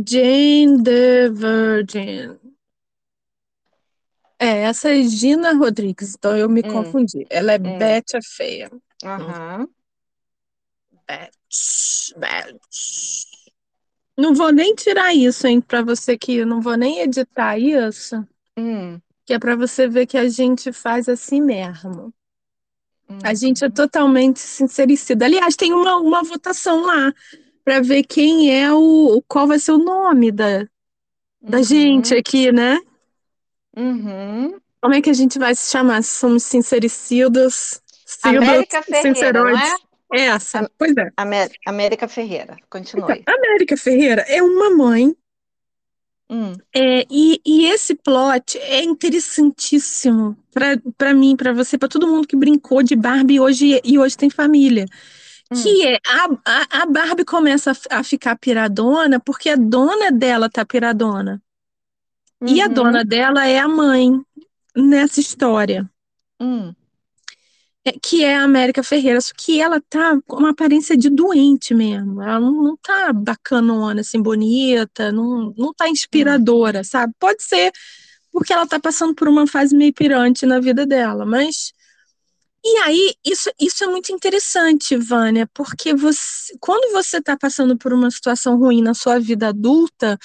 Jane 0.04 0.82
the 0.82 1.28
Virgin. 1.30 2.38
É, 4.40 4.62
essa 4.64 4.90
é 4.90 5.02
Gina 5.02 5.52
Rodrigues, 5.54 6.14
então 6.14 6.36
eu 6.36 6.48
me 6.48 6.62
Hum, 6.62 6.72
confundi. 6.72 7.26
Ela 7.28 7.52
é 7.52 7.58
hum. 7.58 7.78
Betty 7.78 8.16
a 8.16 8.20
Feia. 8.22 8.70
Aham. 9.04 9.68
Betty, 11.08 12.14
Betty. 12.20 13.27
Não 14.18 14.34
vou 14.34 14.52
nem 14.52 14.74
tirar 14.74 15.14
isso, 15.14 15.46
hein, 15.46 15.60
pra 15.60 15.80
você 15.82 16.18
que 16.18 16.34
eu 16.34 16.46
não 16.46 16.60
vou 16.60 16.76
nem 16.76 17.00
editar 17.00 17.58
isso, 17.58 18.26
Hum, 18.56 19.00
que 19.24 19.32
é 19.34 19.38
pra 19.38 19.54
você 19.54 19.86
ver 19.88 20.06
que 20.06 20.18
a 20.18 20.28
gente 20.28 20.72
faz 20.72 21.08
assim 21.08 21.40
mesmo. 21.40 22.12
A 23.22 23.34
gente 23.34 23.64
é 23.64 23.68
uhum. 23.68 23.70
totalmente 23.70 24.40
sincericida. 24.40 25.24
Aliás, 25.24 25.56
tem 25.56 25.72
uma, 25.72 25.96
uma 25.96 26.22
votação 26.22 26.82
lá 26.82 27.12
pra 27.64 27.80
ver 27.80 28.04
quem 28.04 28.50
é 28.54 28.72
o, 28.72 29.22
qual 29.28 29.46
vai 29.46 29.58
ser 29.58 29.72
o 29.72 29.78
nome 29.78 30.30
da, 30.32 30.66
da 31.48 31.62
gente 31.62 32.14
Uhum. 32.14 32.20
aqui, 32.20 32.52
né? 32.52 32.78
Uhum. 33.76 34.60
Como 34.80 34.94
é 34.94 35.02
que 35.02 35.10
a 35.10 35.14
gente 35.14 35.38
vai 35.38 35.54
se 35.54 35.70
chamar? 35.70 36.02
Somos 36.02 36.42
sincericidas, 36.44 37.82
cidas, 38.06 38.36
América 38.48 38.82
Ferreira, 38.82 39.32
não 39.32 39.48
sinceroides? 39.54 39.68
é? 39.74 39.76
Essa, 40.12 40.60
Am- 40.60 40.70
pois 40.78 40.96
é. 40.96 41.10
Amé- 41.16 41.50
América 41.66 42.08
Ferreira, 42.08 42.56
Então, 42.94 43.16
continue. 43.16 43.26
América 43.26 43.76
Ferreira 43.78 44.22
é 44.28 44.42
uma 44.42 44.68
mãe, 44.70 45.16
Hum, 46.30 46.62
é, 46.74 47.04
e, 47.10 47.40
e 47.44 47.66
esse 47.66 47.94
plot 47.94 48.58
é 48.58 48.82
interessantíssimo 48.82 50.36
para 50.96 51.14
mim, 51.14 51.36
para 51.36 51.52
você, 51.52 51.78
para 51.78 51.88
todo 51.88 52.06
mundo 52.06 52.26
que 52.26 52.36
brincou 52.36 52.82
de 52.82 52.94
Barbie 52.94 53.40
hoje 53.40 53.80
e 53.84 53.98
hoje 53.98 54.16
tem 54.16 54.28
família. 54.30 54.84
hum, 55.50 55.78
Que 55.78 55.86
é 55.86 55.96
a, 56.06 56.26
a, 56.80 56.82
a 56.82 56.86
Barbie 56.86 57.24
começa 57.24 57.72
a, 57.90 57.98
a 58.00 58.04
ficar 58.04 58.36
piradona 58.38 59.20
porque 59.20 59.50
a 59.50 59.56
dona 59.56 60.12
dela 60.12 60.50
tá 60.50 60.64
piradona. 60.64 61.42
E 62.44 62.60
a 62.60 62.66
uhum, 62.66 62.74
dona 62.76 63.04
dela 63.04 63.46
é 63.46 63.60
a 63.60 63.68
mãe 63.68 64.10
nessa 64.76 65.20
história. 65.20 65.88
hum, 66.40 66.74
que 68.02 68.24
é 68.24 68.36
a 68.36 68.42
América 68.42 68.82
Ferreira, 68.82 69.20
só 69.20 69.32
que 69.36 69.60
ela 69.60 69.80
tá 69.88 70.18
com 70.26 70.36
uma 70.36 70.50
aparência 70.50 70.96
de 70.96 71.08
doente 71.08 71.74
mesmo. 71.74 72.20
Ela 72.22 72.40
não, 72.40 72.62
não 72.62 72.76
tá 72.76 73.12
bacanona, 73.12 74.00
assim, 74.00 74.20
bonita, 74.20 75.10
não, 75.12 75.54
não 75.56 75.72
tá 75.72 75.88
inspiradora, 75.88 76.84
sabe? 76.84 77.12
Pode 77.18 77.42
ser 77.42 77.72
porque 78.32 78.52
ela 78.52 78.66
tá 78.66 78.78
passando 78.78 79.14
por 79.14 79.28
uma 79.28 79.46
fase 79.46 79.74
meio 79.74 79.92
pirante 79.92 80.46
na 80.46 80.60
vida 80.60 80.86
dela, 80.86 81.24
mas. 81.24 81.72
E 82.64 82.76
aí, 82.78 83.14
isso, 83.24 83.50
isso 83.58 83.84
é 83.84 83.86
muito 83.86 84.12
interessante, 84.12 84.96
Vânia, 84.96 85.48
porque 85.54 85.94
você, 85.94 86.56
quando 86.60 86.92
você 86.92 87.22
tá 87.22 87.36
passando 87.36 87.78
por 87.78 87.92
uma 87.92 88.10
situação 88.10 88.58
ruim 88.58 88.82
na 88.82 88.94
sua 88.94 89.18
vida 89.20 89.48
adulta, 89.48 90.18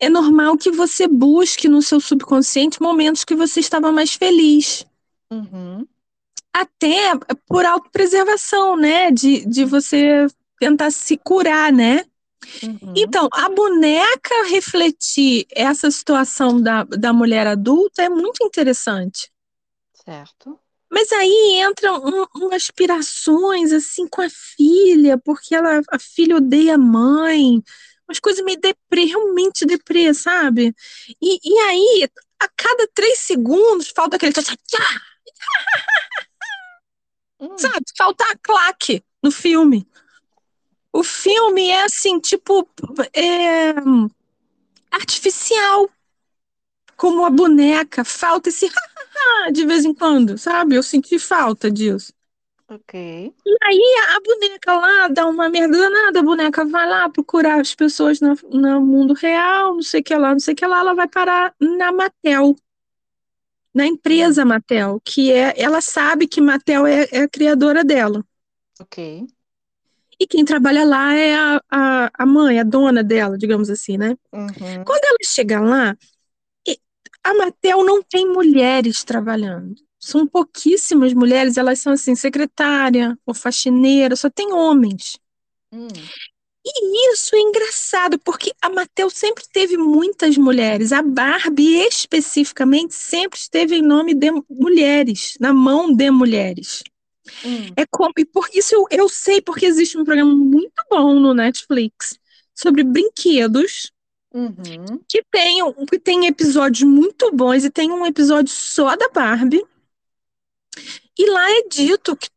é 0.00 0.08
normal 0.08 0.58
que 0.58 0.72
você 0.72 1.06
busque 1.06 1.68
no 1.68 1.80
seu 1.80 2.00
subconsciente 2.00 2.82
momentos 2.82 3.24
que 3.24 3.36
você 3.36 3.60
estava 3.60 3.92
mais 3.92 4.12
feliz 4.14 4.84
uhum, 5.32 5.86
até 6.52 7.12
por 7.48 7.64
autopreservação, 7.66 8.76
né? 8.76 9.10
De, 9.10 9.44
de 9.46 9.64
você 9.64 10.26
tentar 10.58 10.90
se 10.90 11.16
curar, 11.18 11.72
né? 11.72 12.04
uhum, 12.62 13.14
Então, 13.14 13.28
a 13.32 13.48
boneca 13.50 14.34
refletir 14.50 15.46
essa 15.52 15.90
situação 15.90 16.60
da, 16.60 16.84
da 16.84 17.12
mulher 17.12 17.46
adulta 17.46 18.02
é 18.02 18.08
muito 18.08 18.44
interessante. 18.44 19.30
certo. 19.92 20.60
Mas 20.90 21.10
aí 21.12 21.60
entram 21.62 21.96
um- 22.04 22.26
umas 22.36 22.62
aspirações 22.64 23.72
assim 23.72 24.06
com 24.08 24.20
a 24.22 24.28
filha, 24.30 25.18
porque 25.18 25.54
ela, 25.54 25.80
a 25.90 25.98
filha 25.98 26.36
odeia 26.36 26.74
a 26.74 26.78
mãe, 26.78 27.62
umas 28.08 28.20
coisas 28.20 28.44
meio 28.44 28.60
deprê, 28.60 29.04
realmente 29.06 29.64
deprê, 29.64 30.12
sabe? 30.12 30.74
E, 31.20 31.38
e 31.42 31.58
aí, 31.60 32.08
a 32.40 32.48
cada 32.56 32.86
três 32.94 33.20
segundos, 33.20 33.88
falta 33.94 34.16
aquele 34.16 34.32
tchá, 34.34 34.42
tchá, 34.42 34.54
tchá, 34.66 35.00
Hum, 37.42 37.58
sabe? 37.58 37.84
Falta 37.98 38.24
a 38.24 38.38
claque 38.38 39.04
no 39.22 39.30
filme. 39.30 39.86
O 40.92 41.02
filme 41.02 41.68
é 41.68 41.84
assim, 41.84 42.20
tipo, 42.20 42.68
é, 43.14 43.72
artificial, 44.90 45.90
como 46.96 47.24
a 47.24 47.30
boneca. 47.30 48.04
Falta 48.04 48.48
esse 48.48 48.70
de 49.52 49.66
vez 49.66 49.84
em 49.84 49.94
quando, 49.94 50.38
sabe? 50.38 50.76
Eu 50.76 50.82
senti 50.82 51.18
falta 51.18 51.70
disso. 51.70 52.12
ok. 52.68 53.34
E 53.46 53.56
aí 53.62 53.96
a 54.16 54.20
boneca 54.20 54.74
lá 54.74 55.08
dá 55.08 55.26
uma 55.26 55.48
merda 55.48 55.76
danada, 55.78 56.20
a 56.20 56.22
boneca 56.22 56.64
vai 56.64 56.88
lá 56.88 57.08
procurar 57.08 57.60
as 57.60 57.74
pessoas 57.74 58.20
no, 58.20 58.34
no 58.50 58.80
mundo 58.80 59.14
real, 59.14 59.74
não 59.74 59.82
sei 59.82 60.00
o 60.00 60.04
que 60.04 60.14
lá, 60.14 60.32
não 60.32 60.40
sei 60.40 60.54
o 60.54 60.56
que 60.56 60.66
lá, 60.66 60.80
ela 60.80 60.94
vai 60.94 61.08
parar 61.08 61.54
na 61.60 61.92
Mattel, 61.92 62.56
na 63.74 63.86
empresa 63.86 64.44
Mattel, 64.44 65.00
que 65.04 65.32
é, 65.32 65.54
ela 65.60 65.80
sabe 65.80 66.26
que 66.26 66.40
Mattel 66.40 66.86
é, 66.86 67.08
é 67.12 67.22
a 67.22 67.28
criadora 67.28 67.84
dela. 67.84 68.24
ok. 68.80 68.98
E 70.18 70.26
quem 70.26 70.44
trabalha 70.44 70.84
lá 70.84 71.14
é 71.14 71.34
a, 71.34 71.60
a, 71.70 72.10
a 72.14 72.26
mãe, 72.26 72.58
a 72.60 72.62
dona 72.64 73.02
dela, 73.02 73.36
digamos 73.36 73.68
assim, 73.70 73.96
né? 73.98 74.16
Uhum, 74.32 74.86
Quando 74.86 75.04
ela 75.04 75.18
chega 75.24 75.60
lá, 75.60 75.96
a 77.24 77.34
Mattel 77.34 77.84
não 77.84 78.02
tem 78.02 78.26
mulheres 78.28 79.04
trabalhando. 79.04 79.74
São 79.98 80.26
pouquíssimas 80.26 81.12
mulheres, 81.14 81.56
elas 81.56 81.78
são 81.78 81.92
assim, 81.92 82.14
secretária 82.14 83.16
ou 83.24 83.34
faxineira, 83.34 84.16
só 84.16 84.28
tem 84.30 84.52
homens. 84.52 85.18
hum, 85.72 86.10
E 86.64 87.12
isso 87.12 87.34
é 87.34 87.40
engraçado, 87.40 88.18
porque 88.20 88.52
a 88.62 88.68
Mattel 88.70 89.10
sempre 89.10 89.44
teve 89.52 89.76
muitas 89.76 90.36
mulheres. 90.36 90.92
A 90.92 91.02
Barbie, 91.02 91.74
especificamente, 91.86 92.94
sempre 92.94 93.38
esteve 93.38 93.76
em 93.76 93.82
nome 93.82 94.14
de 94.14 94.30
mulheres, 94.48 95.36
na 95.40 95.52
mão 95.52 95.92
de 95.94 96.10
mulheres. 96.10 96.82
hum, 97.42 97.76
É 97.76 97.86
como, 97.86 98.12
e 98.18 98.24
por 98.24 98.48
isso 98.54 98.74
eu, 98.74 98.86
eu 98.90 99.08
sei, 99.08 99.42
porque 99.42 99.66
existe 99.66 99.98
um 99.98 100.04
programa 100.04 100.34
muito 100.34 100.74
bom 100.90 101.14
no 101.20 101.34
Netflix 101.34 102.18
sobre 102.54 102.84
brinquedos 102.84 103.92
uhum, 104.32 105.04
que 105.08 105.22
tem, 105.30 105.58
que 105.88 105.98
tem 105.98 106.26
episódios 106.26 106.82
muito 106.82 107.30
bons 107.32 107.64
e 107.64 107.70
tem 107.70 107.90
um 107.90 108.06
episódio 108.06 108.52
só 108.52 108.96
da 108.96 109.08
Barbie. 109.08 109.62
E 111.22 111.30
lá 111.30 111.50
é 111.50 111.62
dito 111.68 112.16
que 112.16 112.28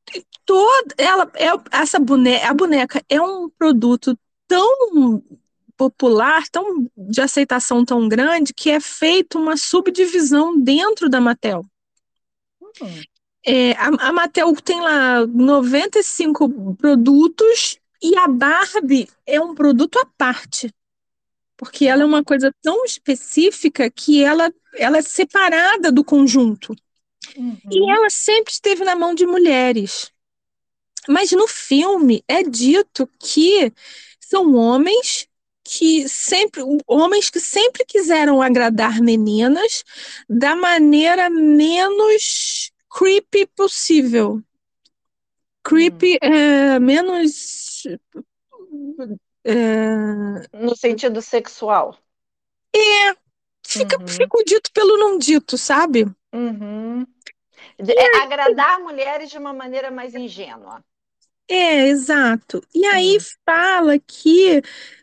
toda 0.45 0.93
ela 0.97 1.31
é 1.35 1.47
essa 1.71 1.97
boneca, 1.99 2.47
a 2.47 2.53
boneca 2.53 3.03
é 3.09 3.19
um 3.19 3.49
produto 3.49 4.15
tão 4.47 5.23
popular, 5.75 6.47
tão 6.49 6.87
de 6.95 7.19
aceitação 7.19 7.83
tão 7.83 8.07
grande 8.07 8.53
que 8.53 8.69
é 8.69 8.79
feita 8.79 9.39
uma 9.39 9.57
subdivisão 9.57 10.59
dentro 10.59 11.09
da 11.09 11.19
Mattel. 11.19 11.65
hum, 12.81 13.05
É, 13.47 13.71
a, 13.73 13.87
a 14.09 14.13
Mattel 14.13 14.53
tem 14.55 14.81
lá 14.81 15.25
95 15.27 16.75
produtos 16.75 17.79
e 18.01 18.17
a 18.17 18.27
Barbie 18.27 19.07
é 19.25 19.39
um 19.39 19.53
produto 19.53 19.97
à 19.99 20.05
parte. 20.17 20.73
Porque 21.57 21.85
ela 21.87 22.03
é 22.03 22.05
uma 22.05 22.23
coisa 22.23 22.53
tão 22.61 22.85
específica 22.85 23.89
que 23.91 24.23
ela, 24.23 24.51
ela 24.75 24.97
é 24.97 25.01
separada 25.01 25.91
do 25.91 26.03
conjunto. 26.03 26.75
E 27.71 27.79
uhum, 27.79 27.89
ela 27.91 28.09
sempre 28.09 28.51
esteve 28.53 28.83
na 28.83 28.95
mão 28.95 29.13
de 29.13 29.25
mulheres. 29.25 30.11
Mas 31.07 31.31
no 31.31 31.47
filme 31.47 32.23
é 32.27 32.43
dito 32.43 33.07
que 33.19 33.71
são 34.19 34.55
homens 34.55 35.27
que 35.63 36.07
sempre, 36.07 36.61
homens 36.87 37.29
que 37.29 37.39
sempre 37.39 37.85
quiseram 37.85 38.41
agradar 38.41 39.01
meninas 39.01 39.83
da 40.29 40.55
maneira 40.55 41.29
menos 41.29 42.71
creepy 42.89 43.47
possível. 43.47 44.41
Creepy 45.63 46.17
é 46.21 46.79
menos 46.79 47.83
é, 49.43 50.47
No 50.53 50.75
sentido 50.75 51.21
sexual. 51.21 51.95
fica, 53.67 53.97
Uhum, 53.99 54.07
fica 54.07 54.37
o 54.37 54.43
dito 54.43 54.71
pelo 54.71 54.97
não 54.97 55.17
dito, 55.17 55.57
sabe? 55.57 56.05
uhum. 56.33 57.05
De- 57.79 57.93
é 57.93 58.23
agradar 58.23 58.79
mulheres 58.79 59.29
de 59.29 59.37
uma 59.37 59.53
maneira 59.53 59.91
mais 59.91 60.13
ingênua. 60.15 60.83
É, 61.47 61.87
exato. 61.87 62.61
E 62.73 62.85
aí 62.87 63.17
fala 63.45 63.99
que 63.99 64.61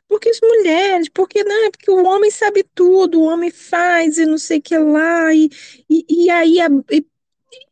porque 0.09 0.29
as 0.29 0.41
mulheres, 0.43 1.09
porque 1.09 1.43
não, 1.45 1.71
porque 1.71 1.91
o 1.91 2.05
homem 2.05 2.31
sabe 2.31 2.65
tudo, 2.75 3.21
o 3.21 3.25
homem 3.25 3.51
faz 3.51 4.19
e 4.19 4.27
não 4.27 4.37
sei 4.39 4.59
o 4.59 4.63
que 4.63 4.77
lá, 4.77 5.33
e, 5.35 5.49
e, 5.89 6.05
e 6.27 6.31
aí 6.31 6.61
a- 6.61 6.69
e- 6.91 7.07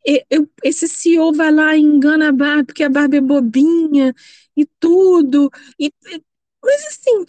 e- 0.05 0.25
e- 0.31 0.49
esse 0.63 0.87
CEO 0.87 1.33
vai 1.33 1.51
lá 1.51 1.75
e 1.77 1.81
engana 1.81 2.29
a 2.29 2.31
Barbie, 2.33 2.65
porque 2.67 2.83
a 2.83 2.89
Barbie 2.89 3.17
é 3.17 3.21
bobinha 3.21 4.13
e 4.57 4.65
tudo. 4.79 5.49
E, 5.79 5.87
e- 5.87 6.23
mas 6.63 6.85
assim, 6.87 7.25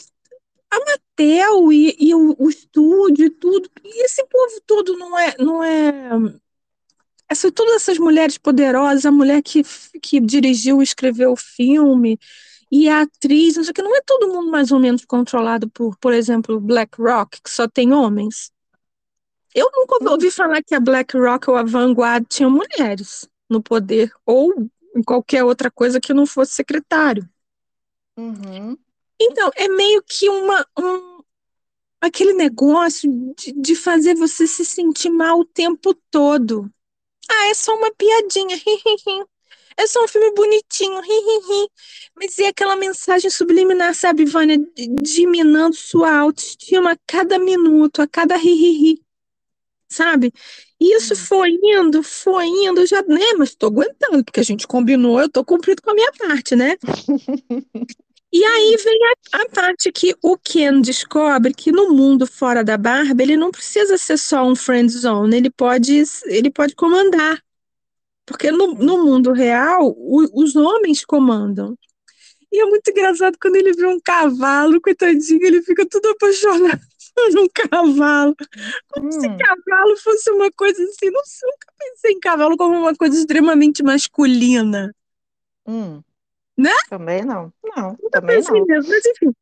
a 0.70 0.78
Mattel 0.80 1.72
e, 1.72 1.96
e 2.00 2.14
o, 2.14 2.36
o 2.38 2.48
estúdio 2.50 3.26
e 3.26 3.30
tudo, 3.30 3.70
e 3.84 4.04
esse 4.04 4.24
povo 4.26 4.60
todo 4.66 4.96
não 4.98 5.18
é, 5.18 5.34
não 5.38 5.62
é 5.64 5.92
essa, 7.32 7.50
todas 7.50 7.74
essas 7.74 7.98
mulheres 7.98 8.38
poderosas, 8.38 9.04
a 9.04 9.10
mulher 9.10 9.42
que, 9.42 9.62
que 10.00 10.20
dirigiu 10.20 10.80
e 10.80 10.84
escreveu 10.84 11.32
o 11.32 11.36
filme, 11.36 12.18
e 12.70 12.88
a 12.88 13.02
atriz, 13.02 13.56
não 13.56 13.64
sei 13.64 13.70
o 13.70 13.74
que, 13.74 13.82
não 13.82 13.96
é 13.96 14.00
todo 14.00 14.32
mundo 14.32 14.50
mais 14.50 14.72
ou 14.72 14.78
menos 14.78 15.04
controlado 15.04 15.68
por, 15.68 15.96
por 15.98 16.12
exemplo, 16.12 16.60
BlackRock, 16.60 17.42
que 17.42 17.50
só 17.50 17.68
tem 17.68 17.92
homens. 17.92 18.50
Eu 19.54 19.70
nunca 19.74 20.10
ouvi 20.10 20.30
falar 20.30 20.62
que 20.62 20.74
a 20.74 20.80
BlackRock 20.80 21.50
ou 21.50 21.56
a 21.56 21.62
Vanguard 21.62 22.24
tinham 22.28 22.50
mulheres 22.50 23.28
no 23.50 23.62
poder, 23.62 24.10
ou 24.24 24.70
em 24.96 25.02
qualquer 25.02 25.44
outra 25.44 25.70
coisa 25.70 26.00
que 26.00 26.14
não 26.14 26.24
fosse 26.24 26.54
secretário. 26.54 27.28
Uhum. 28.16 28.76
Então, 29.20 29.50
é 29.54 29.68
meio 29.68 30.02
que 30.06 30.28
uma, 30.28 30.66
um, 30.78 31.22
aquele 32.00 32.32
negócio 32.32 33.34
de, 33.36 33.52
de 33.52 33.76
fazer 33.76 34.14
você 34.14 34.46
se 34.46 34.64
sentir 34.64 35.10
mal 35.10 35.40
o 35.40 35.44
tempo 35.44 35.94
todo. 36.10 36.70
Ah, 37.30 37.46
é 37.48 37.54
só 37.54 37.74
uma 37.74 37.90
piadinha. 37.92 38.60
É 39.76 39.86
só 39.86 40.04
um 40.04 40.08
filme 40.08 40.32
bonitinho. 40.34 41.00
Mas 42.14 42.38
é 42.38 42.48
aquela 42.48 42.76
mensagem 42.76 43.30
subliminar, 43.30 43.94
sabe, 43.94 44.24
Vânia? 44.24 44.58
Diminando 45.00 45.74
sua 45.74 46.14
autoestima 46.14 46.92
a 46.92 46.98
cada 47.06 47.38
minuto, 47.38 48.02
a 48.02 48.06
cada 48.06 48.36
ri, 48.36 49.02
sabe? 49.88 50.32
E 50.80 50.96
isso 50.96 51.14
hum. 51.14 51.16
foi 51.16 51.58
indo, 51.62 52.02
foi 52.02 52.46
indo, 52.46 52.84
já, 52.86 53.02
né? 53.02 53.34
Mas 53.38 53.54
tô 53.54 53.66
aguentando, 53.66 54.24
porque 54.24 54.40
a 54.40 54.44
gente 54.44 54.66
combinou, 54.66 55.20
eu 55.20 55.28
tô 55.28 55.44
cumprindo 55.44 55.80
com 55.80 55.90
a 55.90 55.94
minha 55.94 56.12
parte, 56.12 56.56
né? 56.56 56.76
E 58.32 58.42
aí 58.42 58.76
vem 58.82 58.98
a, 59.04 59.42
a, 59.42 59.48
parte 59.50 59.92
que 59.92 60.16
o 60.22 60.38
Ken 60.38 60.80
descobre 60.80 61.52
que 61.52 61.70
no 61.70 61.92
mundo 61.92 62.26
fora 62.26 62.64
da 62.64 62.78
Barbie, 62.78 63.24
ele 63.24 63.36
não 63.36 63.50
precisa 63.50 63.98
ser 63.98 64.16
só 64.16 64.42
um 64.42 64.56
friend 64.56 64.90
zone, 64.90 65.36
ele 65.36 65.50
pode, 65.50 66.02
ele 66.24 66.50
pode 66.50 66.74
comandar. 66.74 67.42
Porque 68.24 68.50
no, 68.50 68.74
no 68.74 69.04
mundo 69.04 69.32
real, 69.32 69.94
o, 69.94 70.42
os 70.42 70.56
homens 70.56 71.04
comandam. 71.04 71.76
E 72.50 72.58
é 72.58 72.64
muito 72.64 72.90
engraçado 72.90 73.36
quando 73.40 73.56
ele 73.56 73.74
vê 73.74 73.86
um 73.86 74.00
cavalo, 74.00 74.80
coitadinho, 74.80 75.44
ele 75.44 75.62
fica 75.62 75.86
tudo 75.86 76.08
apaixonado 76.08 76.80
por 77.14 77.38
um 77.38 77.48
cavalo. 77.52 78.34
Como 78.88 79.08
hum. 79.08 79.12
se 79.12 79.28
cavalo 79.28 79.96
fosse 79.98 80.30
uma 80.30 80.50
coisa 80.52 80.82
assim. 80.82 81.10
Não, 81.10 81.22
nunca 81.44 81.72
pensei 81.78 82.12
em 82.12 82.20
cavalo 82.20 82.56
como 82.56 82.78
uma 82.78 82.94
coisa 82.94 83.14
extremamente 83.18 83.82
masculina. 83.82 84.94
Hum. 85.66 86.02
Né? 86.62 86.74
Também 86.88 87.24
não. 87.24 87.52
Não, 87.76 87.96
também 88.12 88.40
não. 88.40 88.66
Mesmo, 88.66 88.88
mas 88.88 89.04
enfim. 89.04 89.34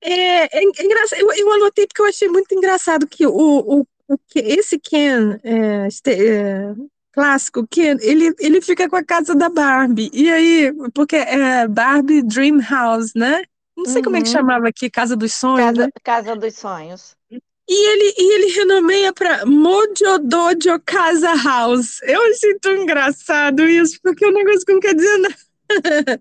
É, 0.00 0.58
é, 0.58 0.64
é 0.64 0.84
engraçado. 0.84 1.20
Eu, 1.20 1.30
eu, 1.34 1.52
anotei 1.52 1.86
porque 1.86 2.00
eu 2.00 2.06
achei 2.06 2.28
muito 2.28 2.54
engraçado 2.54 3.06
que 3.06 3.26
o, 3.26 3.30
o, 3.30 3.86
o 4.08 4.16
esse 4.34 4.78
Ken 4.78 5.38
é, 5.44 5.86
este, 5.86 6.12
é, 6.12 6.74
clássico, 7.12 7.66
Ken, 7.68 7.98
ele, 8.00 8.34
ele 8.38 8.62
fica 8.62 8.88
com 8.88 8.96
a 8.96 9.04
casa 9.04 9.34
da 9.34 9.50
Barbie. 9.50 10.10
E 10.14 10.30
aí, 10.30 10.72
porque 10.94 11.16
é 11.16 11.68
Barbie 11.68 12.22
Dream 12.22 12.58
House, 12.60 13.12
né? 13.14 13.42
Não 13.76 13.84
sei 13.84 13.96
uhum. 13.96 14.02
como 14.04 14.16
é 14.16 14.22
que 14.22 14.28
uhum. 14.28 14.32
chamava 14.32 14.68
aqui, 14.68 14.88
Casa 14.88 15.14
dos 15.14 15.34
Sonhos. 15.34 15.76
Casa, 15.76 15.84
né? 15.84 15.90
casa 16.02 16.36
dos 16.36 16.54
Sonhos. 16.54 17.14
E 17.30 17.88
ele, 17.92 18.14
e 18.18 18.34
ele 18.34 18.52
renomeia 18.52 19.12
para 19.12 19.44
Mojo 19.44 20.18
Dojo 20.22 20.80
Casa 20.84 21.34
House. 21.44 22.00
Eu 22.02 22.20
achei 22.30 22.58
tão 22.58 22.74
engraçado 22.76 23.68
isso, 23.68 24.00
porque 24.02 24.26
um 24.26 24.32
negócio 24.32 24.64
não 24.68 24.80
quer 24.80 24.94
dizer 24.94 25.18
nada. 25.18 25.49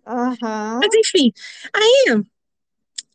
Uhum. 0.07 0.79
Mas 0.79 0.89
enfim, 0.93 1.31
aí, 1.73 2.23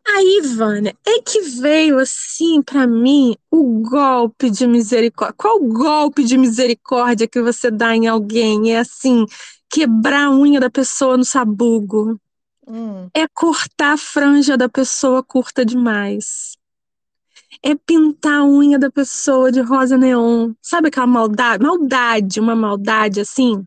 aí, 0.06 0.40
Vânia, 0.56 0.96
é 1.06 1.20
que 1.20 1.40
veio 1.40 1.98
assim 1.98 2.62
para 2.62 2.86
mim 2.86 3.36
o 3.50 3.80
golpe 3.80 4.50
de 4.50 4.66
misericórdia. 4.66 5.34
Qual 5.36 5.60
golpe 5.60 6.24
de 6.24 6.36
misericórdia 6.36 7.28
que 7.28 7.40
você 7.40 7.70
dá 7.70 7.94
em 7.94 8.06
alguém? 8.06 8.72
É 8.72 8.78
assim, 8.80 9.24
quebrar 9.70 10.26
a 10.26 10.30
unha 10.30 10.60
da 10.60 10.70
pessoa 10.70 11.16
no 11.16 11.24
sabugo. 11.24 12.20
Hum. 12.66 13.08
É 13.14 13.26
cortar 13.28 13.92
a 13.92 13.98
franja 13.98 14.56
da 14.56 14.68
pessoa 14.68 15.22
curta 15.22 15.64
demais. 15.64 16.56
É 17.62 17.74
pintar 17.74 18.40
a 18.40 18.44
unha 18.44 18.78
da 18.78 18.90
pessoa 18.90 19.52
de 19.52 19.60
rosa 19.60 19.96
neon. 19.96 20.52
Sabe 20.60 20.88
aquela 20.88 21.06
maldade? 21.06 21.62
Maldade, 21.62 22.40
uma 22.40 22.56
maldade 22.56 23.20
assim. 23.20 23.64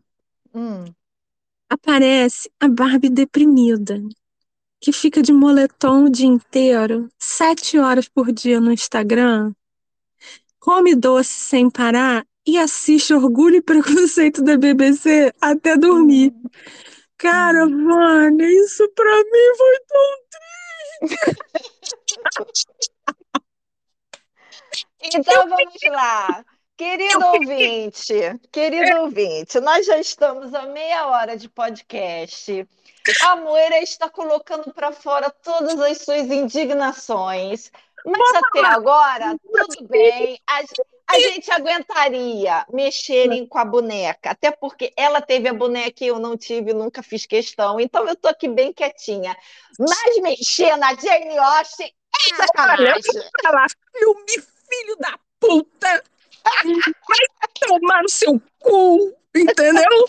Hum 0.54 0.84
aparece 1.68 2.50
a 2.60 2.68
Barbie 2.68 3.10
deprimida, 3.10 4.00
que 4.80 4.92
fica 4.92 5.22
de 5.22 5.32
moletom 5.32 6.04
o 6.04 6.10
dia 6.10 6.26
inteiro, 6.26 7.08
sete 7.18 7.78
horas 7.78 8.08
por 8.08 8.32
dia 8.32 8.60
no 8.60 8.72
Instagram, 8.72 9.52
come 10.58 10.94
doce 10.94 11.30
sem 11.30 11.70
parar 11.70 12.26
e 12.46 12.58
assiste 12.58 13.12
Orgulho 13.12 13.56
e 13.56 13.62
Preconceito 13.62 14.42
da 14.42 14.56
BBC 14.56 15.32
até 15.40 15.76
dormir. 15.76 16.32
Cara. 17.18 17.66
Vânia, 17.66 18.46
isso 18.46 18.88
pra 18.94 19.16
mim 19.16 19.56
foi 19.56 19.80
tão 19.88 20.18
triste. 21.00 22.20
então 25.14 25.48
vamos 25.48 25.82
lá. 25.90 26.44
Querido 26.78 27.26
ouvinte, 27.26 28.14
querido 28.52 29.00
ouvinte, 29.00 29.58
nós 29.58 29.84
já 29.84 29.98
estamos 29.98 30.54
a 30.54 30.62
meia 30.62 31.08
hora 31.08 31.36
de 31.36 31.48
podcast. 31.48 32.68
A 33.20 33.34
Moira 33.34 33.82
está 33.82 34.08
colocando 34.08 34.72
para 34.72 34.92
fora 34.92 35.28
todas 35.28 35.76
as 35.80 36.02
suas 36.02 36.30
indignações, 36.30 37.72
mas 38.06 38.36
até 38.36 38.64
agora, 38.64 39.34
tudo 39.42 39.88
bem. 39.88 40.40
A, 40.46 40.60
a 41.08 41.18
gente 41.18 41.50
aguentaria 41.50 42.64
mexerem 42.72 43.44
com 43.44 43.58
a 43.58 43.64
boneca, 43.64 44.30
até 44.30 44.52
porque 44.52 44.92
ela 44.96 45.20
teve 45.20 45.48
a 45.48 45.54
boneca 45.54 46.04
e 46.04 46.06
eu 46.06 46.20
não 46.20 46.36
tive, 46.36 46.72
nunca 46.72 47.02
fiz 47.02 47.26
questão, 47.26 47.80
então 47.80 48.06
eu 48.06 48.12
estou 48.12 48.30
aqui 48.30 48.46
bem 48.46 48.72
quietinha. 48.72 49.36
Mas 49.80 50.22
mexer 50.22 50.76
na 50.76 50.94
Jane 50.94 51.36
Austen 51.38 51.92
é 52.24 52.36
sacanagem. 52.36 53.02
Olha, 53.44 53.66
filme, 53.98 54.46
filho 54.70 54.96
da 55.00 55.18
puta! 55.40 56.04
Vai 56.44 57.18
tomar 57.60 58.02
no 58.02 58.08
seu 58.08 58.40
cu, 58.60 59.14
entendeu? 59.34 60.08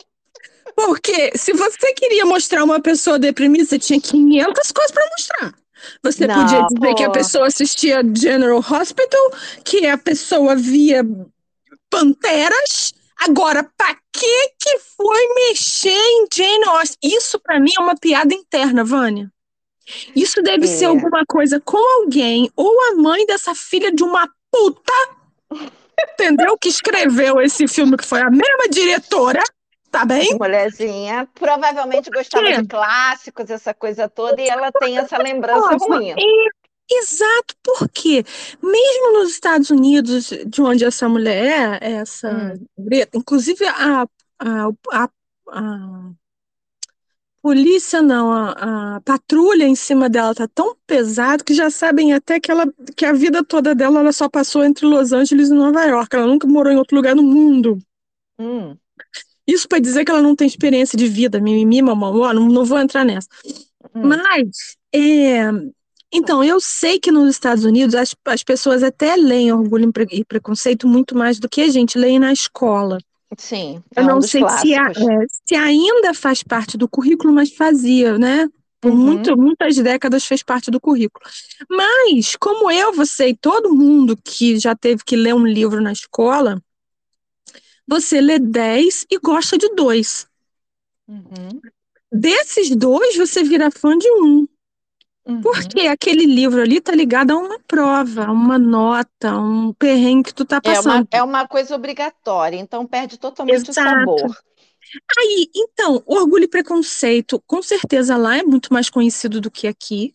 Porque 0.76 1.38
se 1.38 1.54
você 1.54 1.94
queria 1.94 2.26
mostrar 2.26 2.64
uma 2.64 2.82
pessoa 2.82 3.20
deprimida, 3.20 3.66
você 3.66 3.80
tinha 3.80 4.00
500 4.00 4.72
coisas 4.72 4.92
para 4.92 5.10
mostrar. 5.10 5.54
Você 6.04 6.28
não, 6.28 6.36
podia 6.36 6.62
dizer 6.64 6.90
pô. 6.90 6.96
que 6.96 7.04
a 7.04 7.10
pessoa 7.10 7.48
assistia 7.48 8.02
General 8.16 8.60
Hospital, 8.60 9.32
que 9.64 9.86
a 9.88 9.98
pessoa 9.98 10.56
via 10.56 11.04
Panteras. 11.90 12.94
Agora, 13.18 13.64
pra 13.78 13.96
que 14.14 14.50
que 14.60 14.80
foi 14.96 15.34
mexer 15.36 15.90
em 15.90 16.28
Jane 16.34 16.66
Austen? 16.66 16.98
Isso 17.04 17.40
para 17.40 17.60
mim 17.60 17.72
é 17.78 17.82
uma 17.82 17.96
piada 17.96 18.34
interna, 18.34 18.84
Vânia. 18.84 19.32
Isso 20.16 20.42
deve 20.42 20.66
é. 20.66 20.68
ser 20.68 20.86
alguma 20.86 21.24
coisa 21.28 21.60
com 21.60 22.02
alguém 22.02 22.50
ou 22.56 22.82
a 22.84 22.96
mãe 22.96 23.26
dessa 23.26 23.56
filha 23.56 23.92
de 23.92 24.04
uma 24.04 24.30
puta 24.52 24.94
entendeu? 26.04 26.58
Que 26.58 26.70
escreveu 26.70 27.42
esse 27.42 27.68
filme, 27.68 27.98
que 27.98 28.06
foi 28.06 28.22
a 28.22 28.30
mesma 28.30 28.68
diretora, 28.70 29.42
tá 29.92 30.06
bem? 30.06 30.38
Mulherzinha, 30.40 31.28
provavelmente 31.34 32.10
gostava 32.10 32.52
de 32.52 32.68
clássicos, 32.68 33.50
essa 33.50 33.74
coisa 33.74 34.08
toda, 34.08 34.42
e 34.42 34.48
ela 34.48 34.72
tem 34.72 34.98
essa 34.98 35.18
lembrança 35.18 35.76
ruim. 35.78 36.14
Exato, 36.92 37.56
porque 37.64 38.26
mesmo 38.64 39.14
nos 39.14 39.30
Estados 39.30 39.70
Unidos, 39.70 40.34
de 40.46 40.62
onde 40.62 40.84
essa 40.84 41.08
mulher 41.08 41.78
é, 41.84 41.92
essa 41.92 42.32
hum. 42.32 42.68
inclusive 43.14 43.64
a, 43.68 44.08
a, 44.40 44.70
a, 44.92 45.10
a 45.52 46.12
polícia 47.50 48.00
não, 48.00 48.32
a, 48.32 48.98
a, 48.98 49.02
patrulha 49.02 49.64
em 49.64 49.74
cima 49.74 50.08
dela 50.08 50.36
tá 50.36 50.48
tão 50.48 50.76
pesado 50.86 51.44
que 51.44 51.52
já 51.52 51.72
sabem 51.72 52.14
até 52.14 52.40
que 52.40 52.52
ela 52.52 52.72
que 52.96 53.04
a 53.04 53.12
vida 53.12 53.44
toda 53.44 53.74
dela 53.74 54.02
ela 54.02 54.14
só 54.14 54.30
passou 54.30 54.64
entre 54.64 54.86
Los 54.86 55.12
Angeles 55.12 55.50
e 55.50 55.54
Nova 55.54 55.84
York, 55.84 56.16
ela 56.16 56.28
nunca 56.28 56.48
morou 56.48 56.72
em 56.72 56.76
outro 56.76 56.96
lugar 56.96 57.16
no 57.16 57.24
mundo. 57.24 57.80
Hum. 58.38 58.78
Isso 59.48 59.68
para 59.68 59.80
dizer 59.80 60.06
que 60.06 60.12
ela 60.12 60.22
não 60.22 60.36
tem 60.36 60.46
experiência 60.46 60.96
de 60.96 61.08
vida, 61.08 61.40
mimimi, 61.40 61.82
mamão, 61.82 62.32
não, 62.36 62.48
não 62.48 62.64
vou 62.64 62.78
entrar 62.78 63.04
nessa. 63.04 63.28
Hum. 63.96 64.04
Mas, 64.06 64.78
é, 64.94 65.50
então, 66.14 66.44
eu 66.44 66.62
sei 66.62 67.00
que 67.00 67.12
nos 67.12 67.32
Estados 67.32 67.66
Unidos 67.66 67.96
as, 67.96 68.16
as 68.26 68.44
pessoas 68.44 68.84
até 68.84 69.16
leem 69.16 69.52
Orgulho 69.52 69.92
e 70.12 70.24
Preconceito 70.24 70.88
muito 70.88 71.18
mais 71.18 71.40
do 71.40 71.50
que 71.50 71.62
a 71.62 71.68
gente 71.68 71.98
lê 71.98 72.20
na 72.20 72.32
escola. 72.32 73.00
Sim, 73.38 73.84
é 73.96 74.02
eu 74.02 74.06
não 74.06 74.18
um 74.18 74.22
sei 74.22 74.42
se, 74.60 74.74
a, 74.74 74.88
é, 74.88 75.26
se, 75.48 75.56
ainda 75.56 76.14
faz 76.14 76.42
parte 76.42 76.78
do 76.78 76.88
currículo, 76.88 77.34
mas 77.34 77.54
fazia, 77.54 78.18
né? 78.18 78.50
Por 78.82 78.92
uhum. 78.92 78.98
muito, 78.98 79.38
muitas 79.38 79.76
décadas 79.76 80.26
fez 80.26 80.42
parte 80.42 80.72
do 80.72 80.80
currículo. 80.80 81.24
Mas, 81.70 82.36
como 82.38 82.72
eu, 82.72 82.94
você 82.94 83.30
e 83.30 83.38
todo 83.38 83.76
mundo 83.76 84.18
que 84.24 84.58
já 84.58 84.76
teve 84.76 85.04
que 85.04 85.16
ler 85.16 85.36
um 85.36 85.46
livro 85.46 85.82
na 85.82 85.92
escola, 85.92 86.62
você 87.86 88.22
lê 88.22 88.40
10 88.40 89.06
e 89.12 89.20
gosta 89.20 89.58
de 89.58 89.68
dois. 89.76 90.28
Uhum. 91.08 91.60
Desses 92.12 92.76
dois, 92.76 93.18
você 93.18 93.44
vira 93.44 93.70
fã 93.70 93.98
de 93.98 94.10
um. 94.12 94.48
Uhum. 95.30 95.42
Porque 95.42 95.82
aquele 95.82 96.26
livro 96.26 96.60
ali 96.60 96.82
tá 96.82 96.92
ligado 96.92 97.32
a 97.32 97.38
uma 97.38 97.60
prova, 97.60 98.26
a 98.26 98.32
uma 98.32 98.58
nota, 98.58 99.30
a 99.30 99.40
um 99.40 99.72
perrengue 99.74 100.30
que 100.30 100.34
tu 100.34 100.44
tá 100.44 100.60
passando. 100.60 101.08
É 101.12 101.18
uma, 101.18 101.22
é 101.22 101.24
uma 101.24 101.48
coisa 101.48 101.76
obrigatória, 101.76 102.58
então 102.58 102.84
perde 102.88 103.20
totalmente 103.20 103.70
Exato. 103.70 104.12
o 104.12 104.18
sabor. 104.20 104.38
Aí, 105.20 105.48
então, 105.56 106.02
Orgulho 106.08 106.46
e 106.46 106.48
Preconceito, 106.48 107.40
com 107.46 107.62
certeza 107.62 108.18
lá 108.18 108.38
é 108.38 108.44
muito 108.44 108.74
mais 108.74 108.90
conhecido 108.90 109.40
do 109.40 109.52
que 109.52 109.68
aqui. 109.68 110.12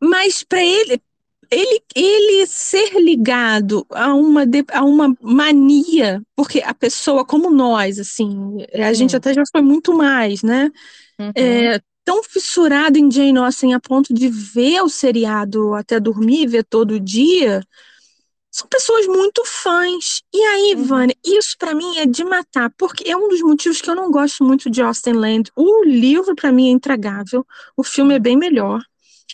Mas 0.00 0.42
para 0.42 0.64
ele, 0.64 1.02
ele, 1.50 1.82
ele 1.94 2.46
ser 2.46 2.94
ligado 2.94 3.86
a 3.90 4.14
uma, 4.14 4.44
a 4.72 4.82
uma 4.82 5.14
mania, 5.20 6.22
porque 6.34 6.60
a 6.60 6.72
pessoa 6.72 7.22
como 7.22 7.50
nós, 7.50 7.98
assim, 7.98 8.64
a 8.72 8.90
hum. 8.90 8.94
gente 8.94 9.14
até 9.14 9.34
já 9.34 9.42
foi 9.52 9.60
muito 9.60 9.92
mais, 9.92 10.42
né? 10.42 10.70
Uhum. 11.18 11.32
É, 11.34 11.80
tão 12.10 12.24
fissurado 12.24 12.98
em 12.98 13.08
Jane 13.08 13.38
Austen 13.38 13.72
a 13.72 13.78
ponto 13.78 14.12
de 14.12 14.28
ver 14.28 14.82
o 14.82 14.88
seriado 14.88 15.74
até 15.74 16.00
dormir, 16.00 16.48
ver 16.48 16.64
todo 16.64 16.98
dia, 16.98 17.62
são 18.50 18.66
pessoas 18.66 19.06
muito 19.06 19.44
fãs. 19.46 20.20
E 20.34 20.42
aí, 20.42 20.74
uhum. 20.74 20.84
Vânia, 20.84 21.16
isso 21.24 21.54
para 21.56 21.72
mim 21.72 21.98
é 21.98 22.06
de 22.06 22.24
matar, 22.24 22.68
porque 22.76 23.08
é 23.08 23.16
um 23.16 23.28
dos 23.28 23.40
motivos 23.42 23.80
que 23.80 23.88
eu 23.88 23.94
não 23.94 24.10
gosto 24.10 24.42
muito 24.42 24.68
de 24.68 24.82
Austen 24.82 25.12
Land. 25.12 25.52
O 25.54 25.84
livro 25.84 26.34
para 26.34 26.50
mim 26.50 26.66
é 26.66 26.72
intragável, 26.72 27.46
o 27.76 27.84
filme 27.84 28.16
é 28.16 28.18
bem 28.18 28.36
melhor. 28.36 28.82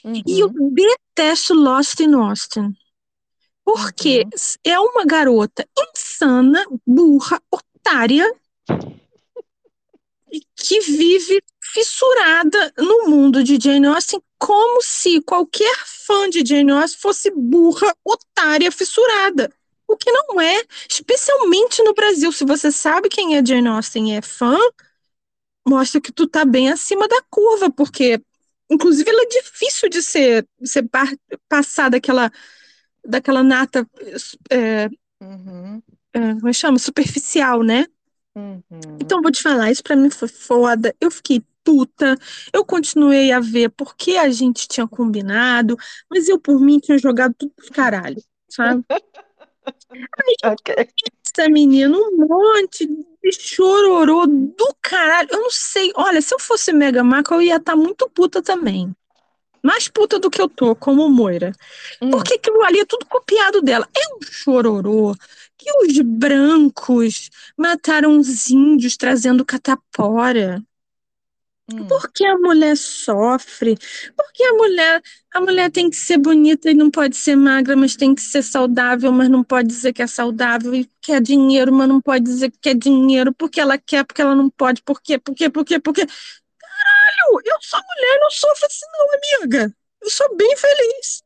Uhum. 0.04 0.22
E 0.26 0.38
eu 0.38 0.48
uhum. 0.48 0.70
detesto 0.74 1.54
Lost 1.54 1.98
in 2.00 2.12
Austin. 2.12 2.74
Porque 3.64 4.18
uhum. 4.20 4.30
é 4.64 4.78
uma 4.78 5.06
garota 5.06 5.66
insana, 5.78 6.62
burra, 6.86 7.40
otária, 7.50 8.30
que 10.56 10.80
vive 10.80 11.42
fissurada 11.72 12.72
no 12.78 13.08
mundo 13.08 13.42
de 13.44 13.58
Jane 13.60 13.86
Austen, 13.86 14.20
como 14.38 14.82
se 14.82 15.20
qualquer 15.22 15.76
fã 15.84 16.28
de 16.28 16.44
Jane 16.44 16.72
Austen 16.72 17.00
fosse 17.00 17.30
burra, 17.30 17.94
otária, 18.04 18.70
fissurada. 18.70 19.52
O 19.88 19.96
que 19.96 20.10
não 20.10 20.40
é, 20.40 20.62
especialmente 20.88 21.82
no 21.82 21.94
Brasil. 21.94 22.32
Se 22.32 22.44
você 22.44 22.72
sabe 22.72 23.08
quem 23.08 23.36
é 23.36 23.44
Jane 23.44 23.68
Austen 23.68 24.12
e 24.12 24.16
é 24.16 24.22
fã, 24.22 24.58
mostra 25.66 26.00
que 26.00 26.12
tu 26.12 26.26
tá 26.26 26.44
bem 26.44 26.70
acima 26.70 27.06
da 27.06 27.22
curva, 27.30 27.70
porque, 27.70 28.20
inclusive, 28.70 29.08
ela 29.08 29.22
é 29.22 29.26
difícil 29.26 29.88
de 29.88 30.02
ser, 30.02 30.46
ser 30.64 30.88
passar 31.48 31.88
daquela, 31.88 32.32
daquela 33.04 33.42
nata, 33.42 33.88
é, 34.50 34.88
uhum. 35.20 35.82
é, 36.12 36.34
como 36.34 36.48
é 36.48 36.52
chama? 36.52 36.78
Superficial, 36.78 37.62
né? 37.62 37.86
Uhum. 38.36 38.62
Então, 39.00 39.22
vou 39.22 39.32
te 39.32 39.42
falar, 39.42 39.70
isso 39.70 39.82
para 39.82 39.96
mim 39.96 40.10
foi 40.10 40.28
foda. 40.28 40.94
Eu 41.00 41.10
fiquei 41.10 41.42
puta. 41.64 42.16
Eu 42.52 42.64
continuei 42.64 43.32
a 43.32 43.40
ver 43.40 43.70
porque 43.70 44.16
a 44.16 44.30
gente 44.30 44.68
tinha 44.68 44.86
combinado, 44.86 45.76
mas 46.08 46.28
eu, 46.28 46.38
por 46.38 46.60
mim, 46.60 46.78
tinha 46.78 46.98
jogado 46.98 47.34
tudo 47.36 47.52
pro 47.56 47.72
caralho, 47.72 48.22
sabe? 48.48 48.84
Aí, 48.90 50.36
okay. 50.52 50.88
essa 51.26 51.48
menina, 51.50 51.96
um 51.96 52.28
monte 52.28 52.86
de 52.86 53.32
chororô 53.32 54.26
do 54.26 54.76
caralho. 54.82 55.28
Eu 55.32 55.40
não 55.40 55.50
sei. 55.50 55.90
Olha, 55.96 56.20
se 56.20 56.34
eu 56.34 56.38
fosse 56.38 56.72
Mega 56.72 57.02
Maca, 57.02 57.34
eu 57.34 57.42
ia 57.42 57.56
estar 57.56 57.72
tá 57.72 57.76
muito 57.76 58.08
puta 58.10 58.42
também. 58.42 58.94
Mais 59.62 59.88
puta 59.88 60.20
do 60.20 60.30
que 60.30 60.40
eu 60.40 60.48
tô, 60.48 60.76
como 60.76 61.08
Moira. 61.08 61.50
Hum. 62.00 62.10
Porque 62.10 62.34
aquilo 62.34 62.62
ali 62.62 62.78
é 62.78 62.84
tudo 62.84 63.04
copiado 63.06 63.60
dela. 63.60 63.88
É 63.96 64.14
um 64.14 64.18
chororô 64.22 65.16
que 65.66 65.84
os 65.84 66.00
brancos 66.00 67.28
mataram 67.56 68.18
os 68.18 68.48
índios 68.50 68.96
trazendo 68.96 69.44
catapora. 69.44 70.62
Hum. 71.72 71.88
Por 71.88 72.12
que 72.12 72.24
a 72.24 72.38
mulher 72.38 72.76
sofre? 72.76 73.76
Porque 74.16 74.44
a 74.44 74.52
mulher, 74.52 75.02
a 75.34 75.40
mulher 75.40 75.68
tem 75.72 75.90
que 75.90 75.96
ser 75.96 76.18
bonita 76.18 76.70
e 76.70 76.74
não 76.74 76.88
pode 76.88 77.16
ser 77.16 77.34
magra, 77.34 77.74
mas 77.74 77.96
tem 77.96 78.14
que 78.14 78.22
ser 78.22 78.42
saudável, 78.42 79.10
mas 79.10 79.28
não 79.28 79.42
pode 79.42 79.66
dizer 79.66 79.92
que 79.92 80.02
é 80.02 80.06
saudável 80.06 80.72
e 80.72 80.88
quer 81.00 81.20
dinheiro, 81.20 81.72
mas 81.72 81.88
não 81.88 82.00
pode 82.00 82.24
dizer 82.24 82.52
que 82.52 82.58
quer 82.58 82.76
dinheiro, 82.76 83.34
porque 83.34 83.60
ela 83.60 83.76
quer, 83.76 84.04
porque 84.04 84.22
ela 84.22 84.36
não 84.36 84.48
pode, 84.48 84.80
por 84.82 85.02
quê, 85.02 85.18
por 85.18 85.34
quê, 85.34 85.50
por 85.50 85.64
quê, 85.64 85.80
por 85.80 85.92
quê? 85.92 86.06
Caralho, 86.06 87.40
eu 87.44 87.56
sou 87.60 87.80
mulher, 87.80 88.20
não 88.20 88.30
sofro 88.30 88.66
assim 88.66 88.86
não, 88.92 89.40
amiga. 89.42 89.76
Eu 90.00 90.10
sou 90.10 90.36
bem 90.36 90.56
feliz. 90.56 91.24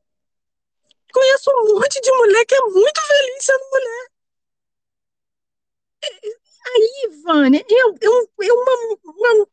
Conheço 1.13 1.51
um 1.51 1.75
monte 1.75 2.01
de 2.01 2.11
mulher 2.13 2.47
que 2.47 2.55
é 2.55 2.61
muito 2.61 3.01
feliz 3.07 3.45
sendo 3.45 3.65
mulher. 3.71 4.20
Aí, 6.03 7.11
Vânia, 7.23 7.65
eu, 7.69 7.97
eu, 8.01 8.31
eu 8.41 8.55
uma, 8.55 8.99
uma 9.05 9.47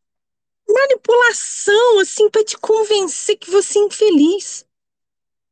manipulação, 0.68 2.00
assim, 2.00 2.30
para 2.30 2.44
te 2.44 2.58
convencer 2.58 3.38
que 3.38 3.50
você 3.50 3.80
é 3.80 3.84
infeliz. 3.84 4.66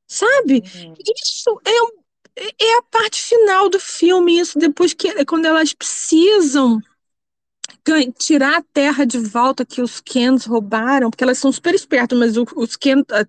Sabe? 0.08 0.64
Uhum. 0.76 0.94
Isso 1.26 1.62
é, 1.66 2.66
é 2.66 2.78
a 2.78 2.82
parte 2.84 3.22
final 3.22 3.70
do 3.70 3.80
filme, 3.80 4.40
isso 4.40 4.60
depois 4.60 4.94
que 4.94 5.08
é 5.08 5.26
quando 5.26 5.46
elas 5.46 5.74
precisam 5.74 6.82
tirar 8.18 8.58
a 8.58 8.64
terra 8.74 9.06
de 9.06 9.18
volta 9.18 9.66
que 9.66 9.82
os 9.82 10.02
Kens 10.02 10.46
roubaram, 10.46 11.10
porque 11.10 11.24
elas 11.24 11.38
são 11.38 11.52
super 11.52 11.74
espertas, 11.74 12.18
mas 12.18 12.36
os 12.38 12.76
Kens 12.76 13.04
ah, 13.12 13.26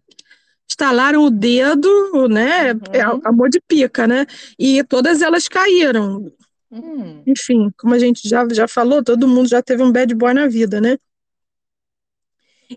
estalaram 0.69 1.25
o 1.25 1.31
dedo, 1.31 2.29
né? 2.29 2.73
Uhum. 2.73 2.81
É 2.93 3.01
amor 3.29 3.49
de 3.49 3.61
pica, 3.61 4.07
né? 4.07 4.27
E 4.59 4.83
todas 4.85 5.23
elas 5.23 5.49
caíram. 5.49 6.33
Uhum. 6.71 7.23
Enfim, 7.27 7.71
como 7.79 7.95
a 7.95 7.99
gente 7.99 8.29
já, 8.29 8.47
já 8.53 8.67
falou, 8.67 9.03
todo 9.03 9.29
mundo 9.29 9.49
já 9.49 9.63
teve 9.63 9.83
um 9.83 9.93
bad 9.93 10.15
boy 10.15 10.35
na 10.35 10.47
vida, 10.47 10.81
né? 10.81 10.99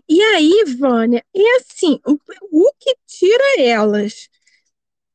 E 0.08 0.22
aí, 0.22 0.64
Vânia, 0.78 1.24
é 1.34 1.56
assim, 1.56 2.00
o, 2.06 2.16
o 2.52 2.72
que 2.78 2.94
tira 3.06 3.60
elas 3.60 4.28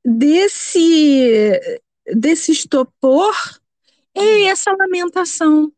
desse, 0.04 1.60
desse 2.06 2.52
estopor 2.52 3.34
é 4.14 4.22
hum. 4.22 4.48
essa 4.48 4.72
lamentação 4.74 5.72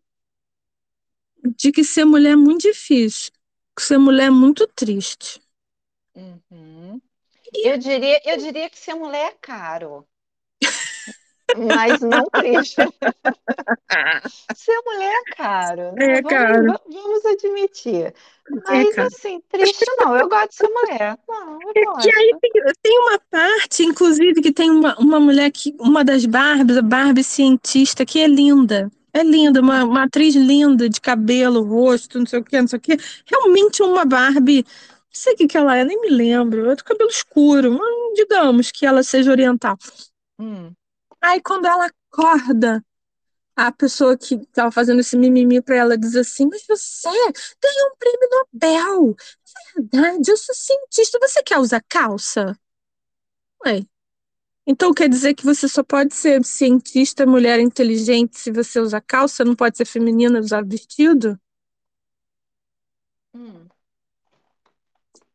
de 1.58 1.72
que 1.72 1.84
ser 1.84 2.06
mulher 2.06 2.32
é 2.32 2.36
muito 2.36 2.62
difícil, 2.62 3.32
que 3.76 3.84
ser 3.84 4.00
mulher 4.00 4.28
é 4.28 4.32
muito 4.32 4.68
triste. 4.68 5.40
Uhum. 6.16 7.00
Eu, 7.54 7.78
diria, 7.78 8.20
eu 8.26 8.38
diria 8.38 8.70
que 8.70 8.78
ser 8.78 8.96
mulher 8.96 9.32
é 9.32 9.38
caro 9.40 10.06
mas 11.56 12.02
não 12.02 12.26
triste. 12.26 12.76
Ser 14.56 14.82
mulher 14.86 15.14
é 15.14 15.36
caro. 15.36 15.92
Né? 15.94 16.18
É 16.18 16.22
vamos, 16.22 16.30
caro. 16.30 16.80
Vamos 16.92 17.26
admitir. 17.26 18.06
É 18.06 18.14
mas, 18.66 18.98
é 18.98 19.02
assim, 19.02 19.42
triste 19.50 19.86
não. 19.98 20.18
Eu 20.18 20.28
gosto 20.28 20.50
de 20.50 20.56
ser 20.56 20.70
mulher. 20.70 21.18
Não, 21.28 21.60
eu 21.62 21.86
gosto. 21.86 22.08
É 22.08 22.12
que 22.12 22.18
aí 22.18 22.36
tem, 22.42 22.52
tem, 22.82 23.00
uma 23.00 23.20
parte, 23.30 23.84
inclusive, 23.84 24.42
que 24.42 24.52
tem 24.52 24.70
uma, 24.70 24.96
uma 24.98 25.20
mulher 25.20 25.52
que, 25.52 25.76
uma 25.80 26.04
das 26.04 26.26
Barbies, 26.26 26.78
a 26.78 26.82
Barbie 26.82 27.24
cientista, 27.24 28.06
que 28.06 28.20
é 28.20 28.28
linda. 28.28 28.92
É 29.14 29.24
linda, 29.24 29.62
uma, 29.62 29.84
uma 29.84 30.04
atriz 30.04 30.36
linda, 30.36 30.88
de 30.88 31.02
cabelo, 31.02 31.64
rosto, 31.64 32.20
não 32.20 32.26
sei 32.26 32.40
o 32.40 32.44
que, 32.44 32.60
não 32.60 32.68
sei 32.68 32.78
o 32.78 32.82
que. 32.82 32.98
Realmente 33.26 33.82
uma 33.82 34.06
Barbie 34.06 34.64
não 35.18 35.22
sei 35.24 35.34
o 35.34 35.38
que, 35.38 35.48
que 35.48 35.58
ela 35.58 35.76
é, 35.76 35.84
nem 35.84 36.00
me 36.00 36.10
lembro. 36.10 36.70
É 36.70 36.76
de 36.76 36.84
cabelo 36.84 37.10
escuro, 37.10 37.72
mas 37.72 38.14
digamos 38.14 38.72
que 38.72 38.86
ela 38.86 39.02
seja 39.02 39.32
oriental. 39.32 39.76
Hum. 40.40 40.72
Aí 41.22 41.42
quando 41.42 41.66
ela 41.66 41.88
acorda, 41.88 42.84
a 43.56 43.72
pessoa 43.72 44.18
que 44.18 44.36
estava 44.36 44.72
fazendo 44.72 45.00
esse 45.02 45.18
mimimi 45.18 45.62
para 45.62 45.76
ela 45.78 45.98
diz 45.98 46.16
assim: 46.16 46.48
Mas 46.48 46.66
você 46.68 47.10
ganhou 47.10 47.92
um 47.92 47.98
prêmio 47.98 48.30
Nobel. 48.32 49.16
É 49.78 49.82
verdade, 49.82 50.32
eu 50.32 50.38
sou 50.38 50.56
cientista. 50.56 51.20
Você 51.22 51.44
quer 51.44 51.58
usar 51.60 51.84
calça? 51.90 52.58
Ué. 53.66 53.86
Então 54.68 54.94
quer 54.94 55.10
dizer 55.10 55.34
que 55.34 55.46
você 55.46 55.68
só 55.68 55.84
pode 55.84 56.14
ser 56.16 56.44
cientista, 56.46 57.26
mulher 57.26 57.60
inteligente, 57.60 58.38
se 58.40 58.52
você 58.52 58.80
usa 58.80 59.02
calça? 59.02 59.46
Não 59.46 59.56
pode 59.56 59.78
ser 59.78 59.86
feminina 59.86 60.40
usar 60.40 60.64
vestido? 60.66 61.40
Hum. 63.34 63.70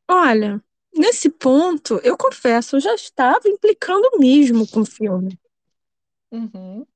Olha, 0.08 0.62
nesse 0.94 1.30
ponto, 1.30 1.98
eu 2.04 2.16
confesso, 2.16 2.76
eu 2.76 2.80
já 2.80 2.94
estava 2.94 3.48
implicando 3.48 4.18
mesmo 4.18 4.68
com 4.68 4.80
o 4.82 4.86
filme. 4.86 5.38
Uhum. 6.32 6.86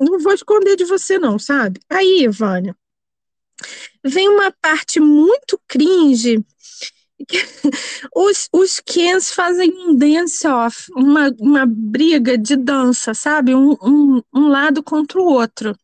Não 0.00 0.18
vou 0.18 0.32
esconder 0.32 0.76
de 0.76 0.84
você, 0.84 1.18
não, 1.18 1.38
sabe? 1.38 1.80
Aí, 1.90 2.26
Vânia, 2.28 2.74
vem 4.04 4.28
uma 4.28 4.50
parte 4.50 4.98
muito 4.98 5.60
cringe. 5.68 6.44
Os, 8.14 8.48
os 8.52 8.80
Kens 8.80 9.32
fazem 9.32 9.72
um 9.72 9.94
dance-off, 9.94 10.86
uma, 10.92 11.34
uma 11.40 11.66
briga 11.66 12.38
de 12.38 12.56
dança, 12.56 13.12
sabe? 13.12 13.54
Um, 13.54 13.72
um, 13.82 14.22
um 14.32 14.48
lado 14.48 14.82
contra 14.84 15.20
o 15.20 15.24
outro. 15.24 15.76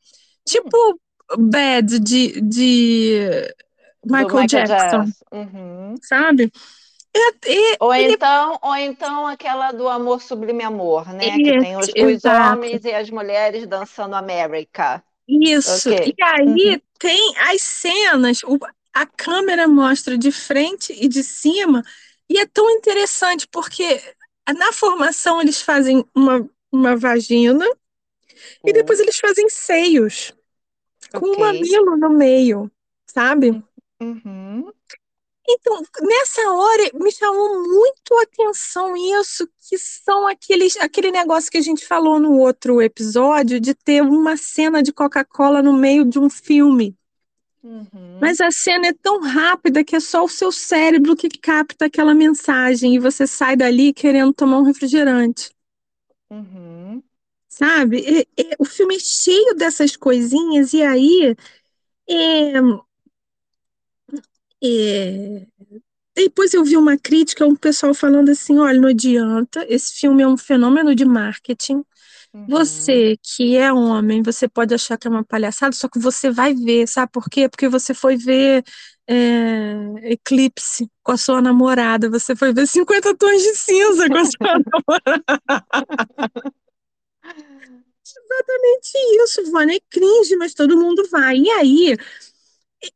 Tipo 0.47 1.01
Bad 1.37 1.99
de, 1.99 2.41
de 2.41 3.19
Michael, 4.05 4.43
Michael 4.43 4.47
Jackson, 4.47 5.05
uhum. 5.33 5.95
sabe? 6.03 6.53
É, 7.17 7.73
é, 7.73 7.77
ou, 7.79 7.95
então, 7.95 8.59
ou 8.61 8.75
então 8.75 9.27
aquela 9.27 9.71
do 9.71 9.89
amor 9.89 10.21
sublime 10.21 10.65
amor, 10.65 11.13
né? 11.13 11.29
Isso, 11.29 11.37
que 11.37 11.61
tem 11.61 11.77
os, 11.77 11.87
os 11.87 12.25
homens 12.25 12.85
e 12.85 12.93
as 12.93 13.09
mulheres 13.09 13.67
dançando 13.67 14.17
América. 14.17 15.03
Isso. 15.29 15.91
Okay. 15.91 16.13
E 16.19 16.23
aí 16.23 16.75
uhum. 16.75 16.81
tem 16.99 17.35
as 17.39 17.63
cenas, 17.63 18.43
o, 18.43 18.59
a 18.93 19.07
câmera 19.07 19.69
mostra 19.69 20.19
de 20.19 20.33
frente 20.33 20.93
e 20.93 21.07
de 21.07 21.23
cima 21.23 21.83
e 22.29 22.39
é 22.39 22.47
tão 22.47 22.69
interessante 22.71 23.47
porque 23.47 24.01
na 24.57 24.73
formação 24.73 25.41
eles 25.41 25.63
fazem 25.63 26.05
uma, 26.15 26.49
uma 26.71 26.97
vagina 26.97 27.65
e 28.65 28.73
depois 28.73 28.99
eles 28.99 29.17
fazem 29.19 29.49
seios 29.49 30.33
com 31.13 31.31
Ok. 31.31 31.37
um 31.37 31.39
mamilo 31.39 31.97
no 31.97 32.11
meio, 32.11 32.71
sabe? 33.07 33.63
Uhum. 34.03 34.73
Então, 35.47 35.83
nessa 36.03 36.41
hora, 36.53 36.91
me 36.95 37.13
chamou 37.13 37.63
muito 37.63 38.15
a 38.19 38.23
atenção 38.23 38.97
isso, 39.21 39.49
que 39.69 39.77
são 39.79 40.27
aqueles, 40.27 40.77
aquele 40.79 41.11
negócio 41.11 41.51
que 41.51 41.59
a 41.59 41.63
gente 41.63 41.87
falou 41.87 42.19
no 42.19 42.39
outro 42.39 42.81
episódio, 42.81 43.61
de 43.61 43.75
ter 43.75 44.03
uma 44.03 44.37
cena 44.37 44.83
de 44.83 44.93
Coca-Cola 44.93 45.63
no 45.63 45.73
meio 45.73 46.05
de 46.05 46.19
um 46.19 46.31
filme. 46.31 46.97
Uhum. 47.63 48.19
Mas 48.21 48.41
a 48.41 48.51
cena 48.51 48.89
é 48.89 48.93
tão 48.93 49.21
rápida 49.21 49.85
que 49.85 49.95
é 49.95 50.01
só 50.01 50.25
o 50.25 50.29
seu 50.29 50.51
cérebro 50.51 51.15
que 51.15 51.29
capta 51.29 51.85
aquela 51.87 52.13
mensagem 52.15 52.95
e 52.95 52.99
você 52.99 53.25
sai 53.27 53.57
dali 53.57 53.93
querendo 53.93 54.33
tomar 54.33 54.59
um 54.59 54.63
refrigerante, 54.65 55.51
Uhum. 56.31 57.03
sabe? 57.49 58.27
O 58.59 58.65
filme 58.65 58.97
é 58.97 58.99
cheio 59.01 59.55
dessas 59.55 59.97
coisinhas, 59.97 60.73
e 60.73 60.83
aí. 60.83 61.37
é, 62.09 62.53
é, 64.63 65.47
Depois 66.17 66.55
eu 66.55 66.65
vi 66.65 66.77
uma 66.77 66.97
crítica, 66.99 67.47
um 67.47 67.57
pessoal 67.57 67.95
falando 67.95 68.31
assim: 68.31 68.59
olha, 68.59 68.81
não 68.81 68.89
adianta, 68.89 69.65
esse 69.69 69.95
filme 70.01 70.23
é 70.23 70.29
um 70.29 70.37
fenômeno 70.37 70.95
de 70.95 71.05
marketing. 71.05 71.85
Uhum. 72.33 72.47
Você 72.49 73.17
que 73.23 73.57
é 73.57 73.73
homem, 73.73 74.23
você 74.23 74.49
pode 74.49 74.75
achar 74.75 74.99
que 74.99 75.07
é 75.07 75.11
uma 75.11 75.25
palhaçada, 75.25 75.75
só 75.75 75.89
que 75.89 75.99
você 75.99 76.31
vai 76.31 76.55
ver, 76.55 76.87
sabe 76.89 77.13
por 77.13 77.29
quê? 77.31 77.49
Porque 77.49 77.69
você 77.69 77.95
foi 77.95 78.17
ver 78.17 78.65
é, 79.09 80.13
Eclipse 80.13 80.89
com 81.03 81.13
a 81.13 81.17
sua 81.17 81.41
namorada, 81.43 82.11
você 82.11 82.35
foi 82.37 82.53
ver 82.53 82.67
50 82.67 83.17
tons 83.17 83.43
de 83.43 83.55
cinza 83.55 84.09
com 84.09 84.19
a 84.19 84.25
sua 84.25 84.39
namorada. 84.67 85.25
Exatamente 88.07 88.93
isso, 89.23 89.51
Vânia, 89.51 89.77
é 89.77 89.81
cringe, 89.91 90.37
mas 90.37 90.55
todo 90.55 90.79
mundo 90.79 91.09
vai. 91.11 91.39
E 91.39 91.51
aí, 91.51 91.97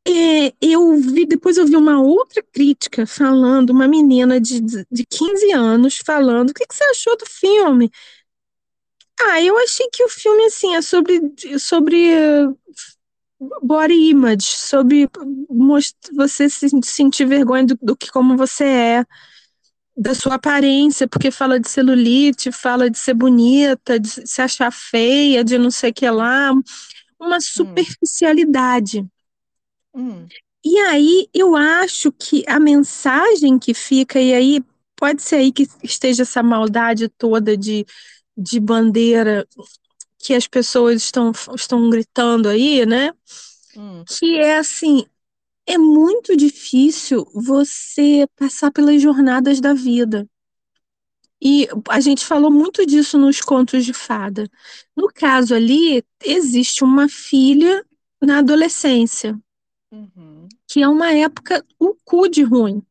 é, 0.07 0.53
eu 0.61 0.97
vi, 0.97 1.26
depois 1.26 1.57
eu 1.57 1.66
vi 1.66 1.76
uma 1.76 2.01
outra 2.01 2.43
crítica 2.43 3.07
falando, 3.07 3.70
uma 3.70 3.89
menina 3.89 4.41
de, 4.41 4.61
de 4.61 5.07
15 5.09 5.53
anos 5.53 5.99
falando, 6.05 6.51
o 6.51 6.55
que, 6.55 6.66
que 6.66 6.74
você 6.74 6.84
achou 6.84 7.16
do 7.16 7.26
filme? 7.26 7.91
Ah, 9.20 9.43
eu 9.43 9.57
achei 9.59 9.89
que 9.93 10.05
o 10.05 10.09
filme, 10.09 10.45
assim, 10.47 10.74
é 10.76 10.82
sobre, 10.82 11.20
sobre 11.59 12.09
eh, 12.09 12.47
body 13.62 14.11
image, 14.11 14.47
sobre 14.47 15.09
você 16.14 16.49
se 16.49 16.68
sentir 16.84 17.26
vergonha 17.26 17.66
do, 17.66 17.78
do 17.80 17.97
que 17.97 18.11
como 18.11 18.36
você 18.36 18.64
é, 18.64 19.05
da 19.97 20.14
sua 20.14 20.36
aparência, 20.36 21.09
porque 21.09 21.30
fala 21.30 21.59
de 21.59 21.68
celulite, 21.68 22.53
fala 22.53 22.89
de 22.89 22.99
ser 22.99 23.14
bonita, 23.14 23.99
de 23.99 24.09
se 24.09 24.41
achar 24.41 24.70
feia, 24.70 25.43
de 25.43 25.59
não 25.59 25.70
sei 25.70 25.91
o 25.91 25.95
que 25.95 26.09
lá, 26.09 26.53
uma 27.18 27.41
superficialidade. 27.41 29.01
Hum. 29.01 29.09
E 30.64 30.78
aí 30.78 31.28
eu 31.32 31.57
acho 31.57 32.12
que 32.12 32.45
a 32.47 32.59
mensagem 32.59 33.59
que 33.59 33.72
fica, 33.72 34.20
e 34.20 34.34
aí 34.34 34.64
pode 34.97 35.22
ser 35.22 35.36
aí 35.36 35.53
que 35.53 35.66
esteja 35.82 36.22
essa 36.22 36.43
maldade 36.43 37.09
toda 37.09 37.57
de, 37.57 37.86
de 38.36 38.59
bandeira 38.59 39.47
que 40.18 40.34
as 40.34 40.47
pessoas 40.47 41.03
estão, 41.03 41.32
estão 41.55 41.89
gritando 41.89 42.49
aí, 42.49 42.84
né? 42.84 43.12
Hum. 43.76 44.05
Que 44.05 44.36
é 44.36 44.59
assim, 44.59 45.07
é 45.66 45.78
muito 45.78 46.36
difícil 46.36 47.24
você 47.32 48.26
passar 48.36 48.72
pelas 48.72 49.01
jornadas 49.01 49.61
da 49.61 49.72
vida. 49.72 50.28
E 51.41 51.68
a 51.89 52.01
gente 52.01 52.26
falou 52.26 52.51
muito 52.51 52.84
disso 52.84 53.16
nos 53.16 53.41
contos 53.41 53.84
de 53.84 53.93
fada. 53.93 54.51
No 54.97 55.09
caso 55.09 55.55
ali, 55.55 56.03
existe 56.24 56.82
uma 56.82 57.09
filha 57.09 57.84
na 58.20 58.39
adolescência, 58.39 59.39
Uhum. 59.91 60.47
que 60.66 60.82
é 60.82 60.89
uma 60.89 61.12
época 61.12 61.64
o 61.78 61.95
cu 62.05 62.28
de 62.28 62.43
ruim. 62.43 62.82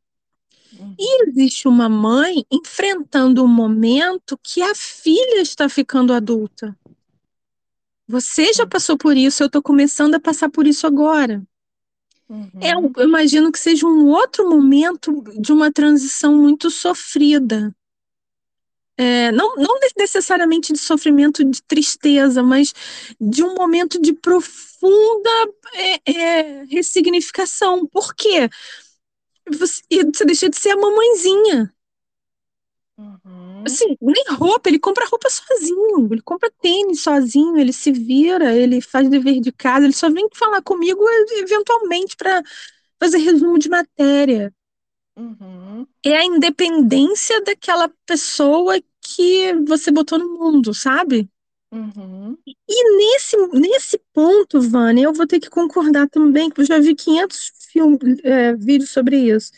Uhum. 0.79 0.95
E 0.97 1.27
existe 1.27 1.67
uma 1.67 1.87
mãe 1.87 2.43
enfrentando 2.51 3.43
um 3.43 3.47
momento 3.47 4.37
que 4.41 4.61
a 4.61 4.73
filha 4.73 5.41
está 5.41 5.69
ficando 5.69 6.11
adulta. 6.11 6.77
Você 8.07 8.51
já 8.53 8.65
passou 8.65 8.97
por 8.97 9.15
isso, 9.15 9.43
eu 9.43 9.47
estou 9.47 9.61
começando 9.61 10.15
a 10.15 10.19
passar 10.19 10.49
por 10.49 10.65
isso 10.65 10.87
agora. 10.87 11.43
Uhum. 12.29 12.49
É, 12.61 12.73
eu 12.73 13.07
imagino 13.07 13.51
que 13.51 13.59
seja 13.59 13.85
um 13.85 14.07
outro 14.07 14.49
momento 14.49 15.23
de 15.39 15.51
uma 15.51 15.71
transição 15.71 16.35
muito 16.35 16.69
sofrida. 16.69 17.75
É, 18.97 19.31
não, 19.31 19.55
não 19.55 19.79
necessariamente 19.95 20.73
de 20.73 20.79
sofrimento, 20.79 21.43
de 21.43 21.61
tristeza, 21.61 22.41
mas 22.41 22.73
de 23.21 23.43
um 23.43 23.53
momento 23.53 24.01
de 24.01 24.11
profunda 24.11 25.29
é, 25.75 26.11
é, 26.11 26.63
ressignificação. 26.65 27.85
Por 27.85 28.15
quê? 28.15 28.49
Você, 29.49 29.83
você 30.13 30.25
deixa 30.25 30.49
de 30.49 30.57
ser 30.57 30.71
a 30.71 30.77
mamãezinha. 30.77 31.73
Uhum. 32.97 33.63
Assim, 33.65 33.95
nem 34.01 34.23
roupa, 34.31 34.69
ele 34.69 34.79
compra 34.79 35.05
roupa 35.05 35.29
sozinho, 35.29 36.09
ele 36.11 36.21
compra 36.21 36.51
tênis 36.61 37.01
sozinho, 37.01 37.57
ele 37.57 37.71
se 37.71 37.91
vira, 37.91 38.55
ele 38.55 38.81
faz 38.81 39.07
dever 39.07 39.39
de 39.39 39.51
casa, 39.51 39.85
ele 39.85 39.93
só 39.93 40.09
vem 40.09 40.27
falar 40.33 40.63
comigo 40.63 40.99
eventualmente 41.37 42.15
para 42.15 42.41
fazer 42.99 43.19
resumo 43.19 43.59
de 43.59 43.69
matéria. 43.69 44.53
Uhum. 45.17 45.87
É 46.05 46.15
a 46.15 46.23
independência 46.23 47.41
daquela 47.41 47.89
pessoa 48.05 48.79
que 49.01 49.53
você 49.65 49.89
botou 49.89 50.19
no 50.19 50.37
mundo, 50.37 50.73
sabe? 50.75 51.27
Uhum. 51.71 52.37
E 52.45 52.97
nesse, 52.97 53.35
nesse 53.47 53.99
ponto, 54.13 54.61
Vânia, 54.61 55.05
eu 55.05 55.13
vou 55.13 55.25
ter 55.25 55.39
que 55.39 55.49
concordar 55.49 56.07
também, 56.07 56.49
que 56.49 56.61
eu 56.61 56.65
já 56.65 56.79
vi 56.79 56.93
500 56.93 57.51
film, 57.71 57.97
é, 58.23 58.53
vídeos 58.55 58.91
sobre 58.91 59.17
isso, 59.17 59.51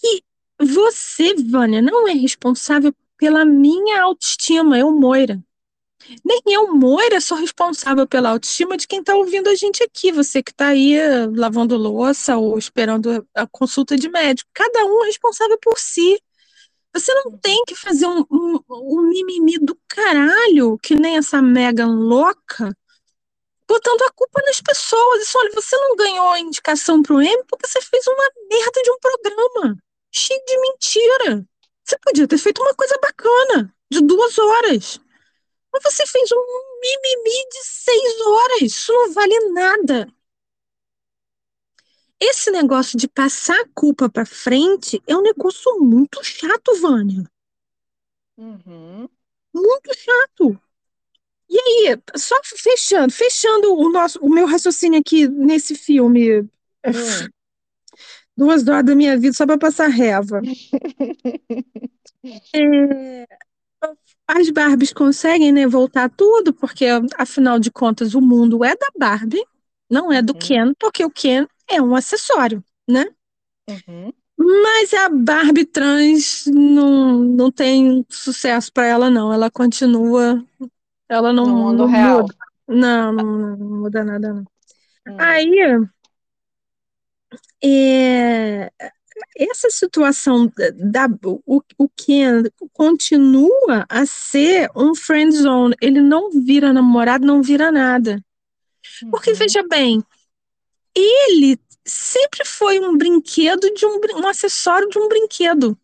que 0.00 0.22
você, 0.60 1.34
Vânia, 1.34 1.80
não 1.80 2.06
é 2.06 2.12
responsável 2.12 2.94
pela 3.16 3.44
minha 3.44 4.02
autoestima, 4.02 4.78
eu, 4.78 4.92
Moira. 4.92 5.42
Nem 6.24 6.40
eu, 6.46 6.74
Moira, 6.74 7.20
sou 7.20 7.36
responsável 7.36 8.06
pela 8.06 8.30
autoestima 8.30 8.76
de 8.76 8.86
quem 8.86 9.00
está 9.00 9.14
ouvindo 9.14 9.48
a 9.48 9.54
gente 9.54 9.82
aqui. 9.82 10.10
Você 10.12 10.42
que 10.42 10.50
está 10.50 10.68
aí 10.68 10.94
eh, 10.94 11.26
lavando 11.26 11.76
louça 11.76 12.36
ou 12.36 12.58
esperando 12.58 13.26
a 13.34 13.46
consulta 13.46 13.96
de 13.96 14.08
médico. 14.08 14.50
Cada 14.54 14.84
um 14.84 15.04
é 15.04 15.06
responsável 15.06 15.58
por 15.60 15.78
si. 15.78 16.20
Você 16.94 17.12
não 17.14 17.36
tem 17.38 17.62
que 17.66 17.74
fazer 17.74 18.06
um, 18.06 18.24
um, 18.30 18.60
um 18.70 19.02
mimimi 19.08 19.58
do 19.58 19.78
caralho, 19.86 20.78
que 20.78 20.94
nem 20.94 21.16
essa 21.18 21.42
Megan 21.42 21.94
louca, 21.94 22.74
botando 23.68 24.02
a 24.02 24.12
culpa 24.12 24.40
nas 24.46 24.60
pessoas. 24.60 25.22
Isso, 25.22 25.38
olha, 25.38 25.50
você 25.54 25.76
não 25.76 25.96
ganhou 25.96 26.28
a 26.30 26.40
indicação 26.40 27.02
pro 27.02 27.20
M 27.20 27.44
porque 27.46 27.66
você 27.66 27.80
fez 27.82 28.06
uma 28.06 28.30
merda 28.50 28.82
de 28.82 28.90
um 28.90 28.98
programa 28.98 29.78
cheio 30.10 30.40
de 30.46 30.60
mentira. 30.60 31.44
Você 31.84 31.98
podia 31.98 32.26
ter 32.26 32.38
feito 32.38 32.62
uma 32.62 32.74
coisa 32.74 32.98
bacana, 33.00 33.74
de 33.90 34.00
duas 34.00 34.38
horas. 34.38 35.00
Mas 35.72 35.82
você 35.82 36.06
fez 36.06 36.30
um 36.32 36.80
mimimi 36.80 37.48
de 37.50 37.64
seis 37.64 38.20
horas. 38.20 38.62
Isso 38.62 38.92
não 38.92 39.12
vale 39.12 39.38
nada. 39.50 40.08
Esse 42.20 42.50
negócio 42.52 42.96
de 42.96 43.08
passar 43.08 43.58
a 43.60 43.68
culpa 43.74 44.08
pra 44.08 44.24
frente 44.24 45.02
é 45.06 45.16
um 45.16 45.22
negócio 45.22 45.80
muito 45.80 46.22
chato, 46.22 46.74
Vânia. 46.80 47.24
Uhum. 48.36 49.08
Muito 49.54 49.94
chato. 49.94 50.60
E 51.50 51.58
aí, 51.58 51.98
só 52.16 52.36
fechando, 52.44 53.12
fechando 53.12 53.74
o 53.74 53.90
nosso, 53.90 54.18
o 54.20 54.28
meu 54.30 54.46
raciocínio 54.46 55.00
aqui 55.00 55.28
nesse 55.28 55.74
filme, 55.74 56.48
é, 56.84 56.90
Hum. 56.92 57.28
duas 58.36 58.66
horas 58.68 58.84
da 58.84 58.94
minha 58.94 59.16
vida 59.18 59.32
só 59.34 59.46
para 59.46 59.58
passar 59.58 59.88
raiva. 59.88 60.40
É, 62.52 63.26
as 64.26 64.50
Barbies 64.50 64.92
conseguem, 64.92 65.52
né, 65.52 65.66
voltar 65.66 66.08
tudo, 66.10 66.52
porque 66.52 66.86
afinal 67.16 67.58
de 67.58 67.70
contas 67.70 68.14
o 68.14 68.20
mundo 68.20 68.64
é 68.64 68.74
da 68.76 68.88
Barbie, 68.98 69.44
não 69.90 70.12
é 70.12 70.20
do 70.22 70.34
Uhum. 70.34 70.38
Ken, 70.38 70.74
porque 70.78 71.04
o 71.04 71.10
Ken 71.10 71.46
é 71.68 71.80
um 71.80 71.94
acessório, 71.94 72.62
né? 72.88 73.06
Uhum. 73.68 74.12
Mas 74.36 74.94
a 74.94 75.08
Barbie 75.08 75.64
trans 75.64 76.46
não, 76.46 77.18
não 77.24 77.50
tem 77.50 78.06
sucesso 78.08 78.72
para 78.72 78.86
ela, 78.86 79.10
não. 79.10 79.32
Ela 79.32 79.50
continua. 79.50 80.44
Ela 81.08 81.32
não, 81.32 81.46
No 81.46 81.54
mundo 81.56 81.78
não 81.78 81.86
real. 81.86 82.22
muda. 82.22 82.34
Não, 82.68 83.12
não, 83.12 83.56
não 83.56 83.66
muda 83.80 84.04
nada, 84.04 84.32
não. 84.34 84.44
Hum. 85.06 85.16
Aí, 85.18 85.48
é, 87.62 88.70
essa 89.36 89.70
situação 89.70 90.52
da, 90.74 91.06
o, 91.24 91.62
o 91.76 91.88
Ken 91.88 92.44
continua 92.72 93.86
a 93.88 94.06
ser 94.06 94.70
um 94.74 94.94
friend 94.94 95.36
zone. 95.36 95.74
Ele 95.80 96.00
não 96.00 96.30
vira 96.30 96.72
namorado, 96.72 97.26
não 97.26 97.42
vira 97.42 97.70
nada. 97.70 98.24
Porque, 99.10 99.30
Uhum. 99.30 99.36
veja 99.36 99.62
bem, 99.68 100.02
ele 100.94 101.58
sempre 101.84 102.44
foi 102.44 102.80
um 102.80 102.96
brinquedo 102.96 103.72
de 103.74 103.86
um, 103.86 104.00
um 104.16 104.26
acessório 104.26 104.88
de 104.88 104.98
um 104.98 105.08
brinquedo. 105.08 105.78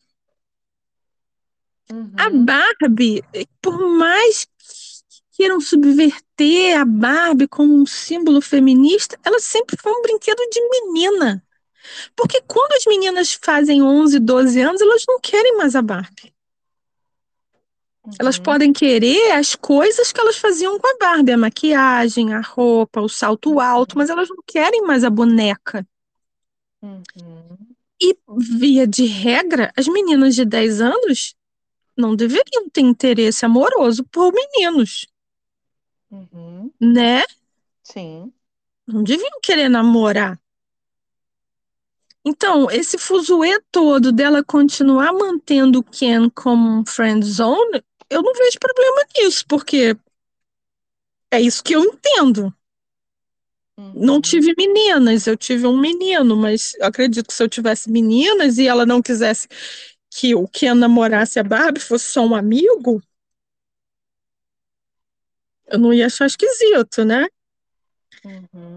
Uhum. 1.91 2.13
A 2.17 2.31
Barbie, 2.31 3.23
por 3.61 3.79
mais 3.89 4.45
que 4.45 5.23
queiram 5.37 5.61
subverter 5.61 6.79
a 6.79 6.85
Barbie 6.85 7.47
como 7.49 7.75
um 7.75 7.85
símbolo 7.87 8.41
feminista, 8.41 9.19
ela 9.25 9.39
sempre 9.39 9.77
foi 9.77 9.93
um 9.93 10.03
brinquedo 10.03 10.41
de 10.51 10.61
menina. 10.71 11.44
Porque 12.17 12.43
quando 12.43 12.73
as 12.73 12.85
meninas 12.87 13.39
fazem 13.41 13.83
11, 13.83 14.19
12 14.19 14.61
anos, 14.61 14.81
elas 14.81 15.05
não 15.07 15.21
querem 15.21 15.57
mais 15.57 15.75
a 15.75 15.83
Barbie. 15.83 16.35
Uhum. 18.05 18.13
Elas 18.19 18.39
podem 18.39 18.73
querer 18.73 19.33
as 19.33 19.55
coisas 19.55 20.13
que 20.13 20.21
elas 20.21 20.37
faziam 20.37 20.79
com 20.79 20.87
a 20.87 20.99
Barbie, 20.99 21.33
a 21.33 21.39
maquiagem, 21.39 22.35
a 22.35 22.41
roupa, 22.41 23.01
o 23.01 23.09
salto 23.09 23.53
uhum. 23.53 23.61
alto, 23.61 23.97
mas 23.97 24.11
elas 24.11 24.29
não 24.29 24.43
querem 24.47 24.83
mais 24.83 25.05
a 25.05 25.11
boneca. 25.11 25.87
Uhum. 26.83 27.03
E, 28.01 28.17
via 28.37 28.87
de 28.87 29.07
regra, 29.07 29.73
as 29.77 29.89
meninas 29.89 30.35
de 30.35 30.45
10 30.45 30.81
anos 30.83 31.35
não 31.97 32.15
deveriam 32.15 32.69
ter 32.71 32.83
interesse 32.83 33.47
amoroso 33.47 34.05
por 34.05 34.33
meninos. 34.33 35.07
Uhum. 36.11 36.71
Né? 36.79 37.23
Sim. 37.83 38.33
Não 38.87 39.03
deviam 39.03 39.41
querer 39.43 39.69
namorar. 39.69 40.39
Então, 42.25 42.71
esse 42.71 42.97
fuzuê 42.97 43.61
todo 43.71 44.11
dela 44.11 44.43
continuar 44.43 45.13
mantendo 45.13 45.81
o 45.81 45.85
Ken 45.85 46.31
como 46.31 46.81
um 46.81 46.87
friend 46.87 47.25
zone, 47.25 47.85
eu 48.09 48.23
não 48.23 48.33
vejo 48.33 48.59
problema 48.59 49.05
nisso, 49.17 49.45
porque 49.47 49.95
é 51.31 51.41
isso 51.41 51.63
que 51.63 51.75
eu 51.75 51.85
entendo. 51.85 52.55
Uhum. 53.77 53.93
Não 53.95 54.21
tive 54.21 54.55
meninas, 54.57 55.27
eu 55.27 55.37
tive 55.37 55.67
um 55.67 55.79
menino, 55.79 56.37
mas 56.37 56.75
acredito 56.81 57.27
que 57.27 57.35
se 57.35 57.43
eu 57.43 57.49
tivesse 57.49 57.91
meninas 57.91 58.57
e 58.57 58.67
ela 58.67 58.87
não 58.87 59.03
quisesse 59.03 59.49
que 60.11 60.35
o 60.35 60.49
Ken 60.49 60.75
namorasse 60.75 61.39
a 61.39 61.43
Barbie, 61.43 61.81
fosse 61.81 62.07
só 62.07 62.25
um 62.25 62.35
amigo, 62.35 63.03
eu 65.67 65.79
não 65.79 65.93
ia 65.93 66.07
achar 66.07 66.27
esquisito, 66.27 67.05
né? 67.05 67.27
Uhum. 68.25 68.74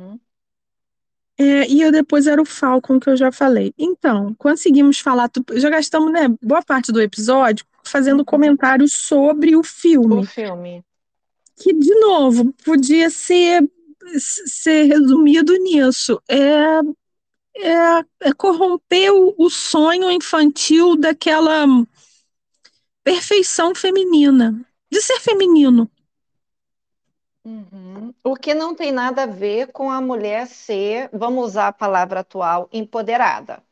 É, 1.40 1.68
e 1.68 1.82
eu 1.82 1.92
depois 1.92 2.26
era 2.26 2.42
o 2.42 2.46
Falcon 2.46 3.00
que 3.00 3.10
eu 3.10 3.16
já 3.16 3.32
falei. 3.32 3.74
Então, 3.78 4.34
conseguimos 4.40 5.00
falar, 5.00 5.30
já 5.54 5.70
gastamos 5.70 6.12
né, 6.12 6.28
boa 6.42 6.64
parte 6.64 6.92
do 6.92 7.00
episódio 7.00 7.66
fazendo 7.84 8.20
uhum. 8.20 8.26
comentários 8.26 8.94
sobre 8.94 9.56
o 9.56 9.64
filme. 9.64 10.16
O 10.16 10.24
filme. 10.24 10.84
Que, 11.56 11.74
de 11.74 11.94
novo, 12.00 12.54
podia 12.66 13.10
ser, 13.10 13.68
ser 14.18 14.84
resumido 14.84 15.54
nisso. 15.54 16.22
É, 16.28 16.80
é, 17.56 18.06
é 18.22 18.34
corromper 18.34 19.12
o, 19.14 19.36
o 19.38 19.50
sonho 19.50 20.10
infantil 20.12 20.96
daquela 20.96 21.66
perfeição 23.04 23.74
feminina, 23.74 24.60
de 24.92 25.02
ser 25.02 25.20
feminino. 25.20 25.90
Uhum. 27.48 28.14
O 28.26 28.36
que 28.36 28.54
não 28.54 28.76
tem 28.76 28.92
nada 28.92 29.24
a 29.24 29.26
ver 29.26 29.72
com 29.72 29.90
a 29.90 30.02
mulher 30.02 30.48
ser, 30.48 31.10
vamos 31.14 31.46
usar 31.46 31.70
a 31.70 31.74
palavra 31.74 32.20
atual, 32.20 32.68
empoderada. 32.74 33.64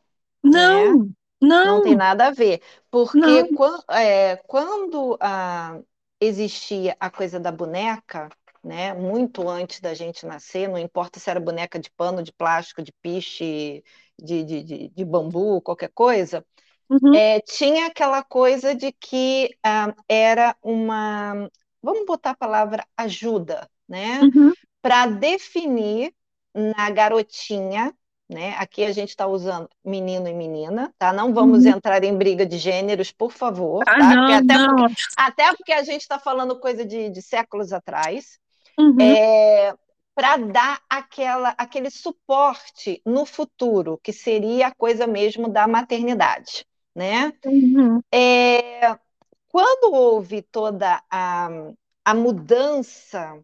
Não, 0.41 0.99
né? 0.99 1.13
não. 1.41 1.65
Não 1.65 1.83
tem 1.83 1.93
nada 1.93 2.27
a 2.27 2.31
ver. 2.31 2.61
Porque 2.89 3.53
quando, 3.53 3.83
é, 3.89 4.37
quando 4.47 5.17
ah, 5.19 5.77
existia 6.21 6.95
a 6.97 7.09
coisa 7.09 7.37
da 7.37 7.51
boneca, 7.51 8.29
né, 8.63 8.93
muito 8.93 9.47
antes 9.49 9.81
da 9.81 9.93
gente 9.93 10.25
nascer, 10.25 10.69
não 10.69 10.77
importa 10.77 11.19
se 11.19 11.29
era 11.29 11.39
boneca 11.39 11.77
de 11.77 11.91
pano, 11.91 12.23
de 12.23 12.31
plástico, 12.31 12.81
de 12.81 12.93
piche, 13.01 13.83
de, 14.17 14.43
de, 14.45 14.63
de, 14.63 14.87
de 14.87 15.05
bambu, 15.05 15.61
qualquer 15.61 15.89
coisa, 15.89 16.45
uhum. 16.89 17.13
é, 17.13 17.41
tinha 17.41 17.87
aquela 17.87 18.23
coisa 18.23 18.73
de 18.73 18.93
que 18.93 19.49
ah, 19.61 19.93
era 20.07 20.55
uma 20.63 21.49
vamos 21.85 22.05
botar 22.05 22.31
a 22.31 22.35
palavra 22.35 22.83
ajuda, 22.97 23.69
né? 23.87 24.19
Uhum. 24.21 24.51
Para 24.81 25.05
definir 25.05 26.11
na 26.53 26.89
garotinha, 26.89 27.93
né? 28.27 28.55
Aqui 28.57 28.83
a 28.83 28.91
gente 28.91 29.09
está 29.09 29.27
usando 29.27 29.69
menino 29.83 30.27
e 30.27 30.33
menina, 30.33 30.91
tá? 30.97 31.13
Não 31.13 31.31
vamos 31.31 31.63
uhum. 31.63 31.73
entrar 31.73 32.03
em 32.03 32.17
briga 32.17 32.45
de 32.45 32.57
gêneros, 32.57 33.11
por 33.11 33.31
favor, 33.31 33.83
ah, 33.87 33.99
tá? 33.99 34.15
Não, 34.15 34.33
até, 34.33 34.41
não. 34.41 34.75
Porque, 34.75 35.03
até, 35.15 35.55
Porque, 35.55 35.71
a 35.73 35.83
gente 35.83 36.01
está 36.01 36.17
falando 36.17 36.59
coisa 36.59 36.83
de, 36.83 37.09
de 37.09 37.21
séculos 37.21 37.71
atrás. 37.71 38.39
Uhum. 38.77 38.99
É, 38.99 39.73
para 40.15 40.37
dar 40.37 40.81
aquela, 40.89 41.53
aquele 41.57 41.91
suporte 41.91 43.01
no 43.05 43.25
futuro, 43.25 43.99
que 44.01 44.11
seria 44.11 44.67
a 44.67 44.75
coisa 44.75 45.05
mesmo 45.05 45.49
da 45.49 45.67
maternidade, 45.67 46.65
né? 46.95 47.33
Uhum. 47.45 48.01
É, 48.11 48.97
quando 49.55 49.93
houve 49.93 50.41
toda 50.41 51.01
a, 51.09 51.47
a 52.03 52.13
mudança 52.13 53.41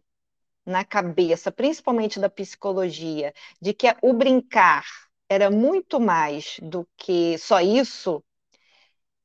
na 0.66 0.84
cabeça, 0.84 1.50
principalmente 1.50 2.20
da 2.20 2.28
psicologia, 2.28 3.32
de 3.62 3.72
que 3.72 3.86
o 4.02 4.12
brincar 4.12 4.84
era 5.26 5.50
muito 5.50 5.98
mais 5.98 6.58
do 6.62 6.86
que 6.98 7.38
só 7.38 7.62
isso, 7.62 8.22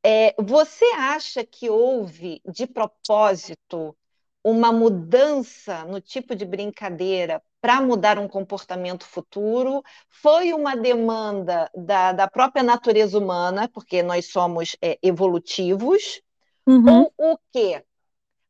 é, 0.02 0.34
você 0.42 0.86
acha 0.96 1.46
que 1.46 1.70
houve, 1.70 2.42
de 2.46 2.66
propósito, 2.66 3.94
uma 4.42 4.72
mudança 4.72 5.84
no 5.84 6.00
tipo 6.00 6.34
de 6.38 6.46
brincadeira 6.46 7.44
para 7.60 7.82
mudar 7.82 8.18
um 8.18 8.30
comportamento 8.30 9.04
futuro? 9.04 9.84
Foi 10.10 10.54
uma 10.54 10.74
demanda 10.74 11.70
da, 11.76 12.14
da 12.14 12.30
própria 12.30 12.64
natureza 12.64 13.18
humana, 13.18 13.68
porque 13.68 14.02
nós 14.02 14.28
somos 14.28 14.78
é, 14.82 14.98
evolutivos? 15.04 16.22
Uhum. 16.68 17.10
Ou 17.18 17.34
o 17.34 17.40
quê? 17.52 17.82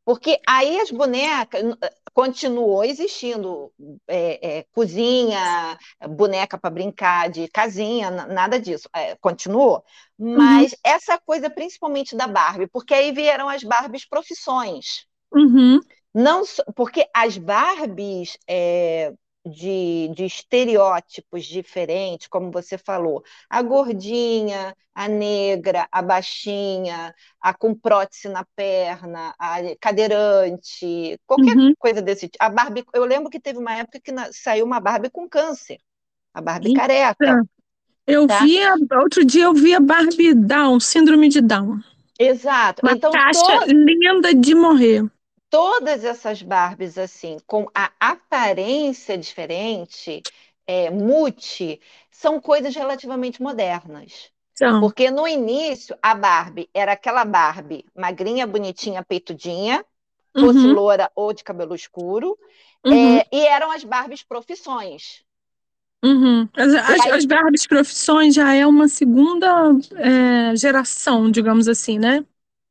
Porque 0.03 0.39
aí 0.47 0.80
as 0.80 0.89
bonecas 0.89 1.61
continuou 2.13 2.84
existindo 2.84 3.72
é, 4.07 4.59
é, 4.59 4.65
cozinha, 4.72 5.78
boneca 6.09 6.57
para 6.57 6.70
brincar 6.70 7.30
de 7.30 7.47
casinha, 7.49 8.09
nada 8.09 8.59
disso, 8.59 8.89
é, 8.95 9.15
continuou. 9.18 9.84
Mas 10.18 10.72
uhum. 10.72 10.78
essa 10.84 11.20
coisa 11.20 11.49
principalmente 11.49 12.15
da 12.15 12.26
Barbie, 12.26 12.68
porque 12.68 12.93
aí 12.93 13.11
vieram 13.11 13.49
as 13.49 13.63
Barbies 13.63 14.07
profissões. 14.07 15.05
Uhum. 15.32 15.80
Não, 16.13 16.41
porque 16.74 17.07
as 17.13 17.38
Barbies 17.38 18.38
é, 18.47 19.13
de, 19.48 20.12
de 20.16 20.26
estereótipos 20.26 21.45
diferentes, 21.45 22.28
como 22.28 22.52
você 22.52 22.78
falou, 22.78 23.24
a 23.50 23.62
gordinha, 23.62 24.76
a 24.93 25.08
negra, 25.08 25.88
a 25.91 26.02
baixinha, 26.02 27.14
a 27.41 27.54
com 27.54 27.74
prótese 27.74 28.30
na 28.30 28.45
perna, 28.56 29.34
a 29.39 29.58
cadeirante, 29.80 31.20
qualquer 31.26 31.56
uhum. 31.56 31.74
coisa 31.78 32.02
desse 32.02 32.28
tipo. 32.28 32.43
A 32.43 32.50
Barbie, 32.50 32.86
eu 32.93 33.06
lembro 33.06 33.30
que 33.30 33.39
teve 33.39 33.60
uma 33.60 33.74
época 33.74 34.00
que 34.00 34.12
na, 34.12 34.30
saiu 34.32 34.66
uma 34.66 34.80
Barbie 34.80 35.10
com 35.10 35.30
câncer, 35.30 35.78
a 36.34 36.41
Barbie 36.41 36.70
Eita. 36.70 36.82
careca. 36.82 37.43
Eu 38.06 38.26
tá? 38.26 38.39
vi, 38.39 38.58
outro 39.02 39.26
dia 39.26 39.45
eu 39.45 39.54
vi 39.54 39.76
a 39.76 39.80
Barbie 39.80 40.34
Down, 40.34 40.80
síndrome 40.80 41.30
de 41.30 41.41
Down. 41.41 41.80
Exato. 42.18 42.82
Uma 42.86 42.93
então, 42.93 43.12
caixa 43.12 43.66
linda 43.68 44.34
de 44.34 44.56
morrer 44.56 45.06
todas 45.50 46.04
essas 46.04 46.41
Barbies 46.41 46.98
assim, 46.98 47.38
com 47.45 47.68
a 47.74 47.91
aparência 48.00 49.18
diferente, 49.18 50.22
é, 50.66 50.89
mute, 50.89 51.80
são 52.12 52.39
coisas 52.39 52.76
relativamente 52.76 53.41
modernas. 53.41 54.32
São. 54.54 54.80
Porque 54.80 55.12
no 55.12 55.28
início, 55.28 55.95
a 56.02 56.16
Barbie 56.16 56.70
era 56.74 56.93
aquela 56.93 57.24
Barbie 57.24 57.86
magrinha, 57.95 58.48
bonitinha, 58.48 59.04
peitudinha, 59.04 59.86
fosse 60.34 60.60
uhum. 60.60 60.74
loura 60.74 61.12
ou 61.16 61.32
de 61.32 61.43
cabelo 61.43 61.76
escuro, 61.76 62.38
uhum. 62.86 63.18
é, 63.18 63.26
e 63.32 63.45
eram 63.45 63.72
as 63.72 63.84
Barbies 63.84 64.24
profissões. 64.24 65.24
Uhum. 66.04 66.48
As, 66.56 66.74
as, 66.74 67.06
as, 67.08 67.26
Barbies 67.26 67.66
profissões 67.66 68.36
já 68.36 68.54
é 68.54 68.66
uma 68.66 68.88
segunda 68.88 69.72
é, 69.95 70.56
geração, 70.56 71.30
digamos 71.32 71.68
assim, 71.68 71.98
né? 71.98 72.24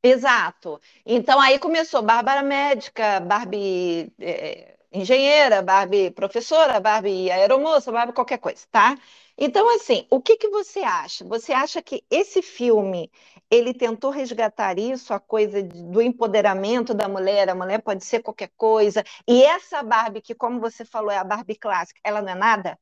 Exato. 0.03 0.79
Então 1.05 1.39
aí 1.39 1.59
começou 1.59 2.01
Bárbara 2.01 2.41
médica, 2.43 3.19
Barbie 3.19 4.13
é, 4.19 4.77
engenheira, 4.91 5.61
Barbie 5.61 6.11
professora, 6.11 6.79
Barbie 6.79 7.29
aeromoça, 7.31 7.91
Barbie 7.91 8.13
qualquer 8.13 8.37
coisa, 8.37 8.65
tá? 8.71 8.97
Então 9.37 9.69
assim, 9.75 10.07
o 10.09 10.21
que 10.21 10.37
que 10.37 10.49
você 10.49 10.79
acha? 10.79 11.25
Você 11.25 11.51
acha 11.51 11.81
que 11.81 12.03
esse 12.09 12.41
filme 12.41 13.11
ele 13.49 13.73
tentou 13.73 14.11
resgatar 14.11 14.77
isso, 14.79 15.13
a 15.13 15.19
coisa 15.19 15.61
do 15.63 16.01
empoderamento 16.01 16.93
da 16.93 17.07
mulher, 17.09 17.49
a 17.49 17.55
mulher 17.55 17.81
pode 17.81 18.03
ser 18.05 18.21
qualquer 18.21 18.49
coisa, 18.55 19.03
e 19.27 19.43
essa 19.43 19.83
Barbie 19.83 20.21
que 20.21 20.35
como 20.35 20.59
você 20.59 20.85
falou 20.85 21.11
é 21.11 21.17
a 21.17 21.23
Barbie 21.23 21.55
clássica, 21.55 21.99
ela 22.03 22.21
não 22.21 22.29
é 22.31 22.35
nada? 22.35 22.79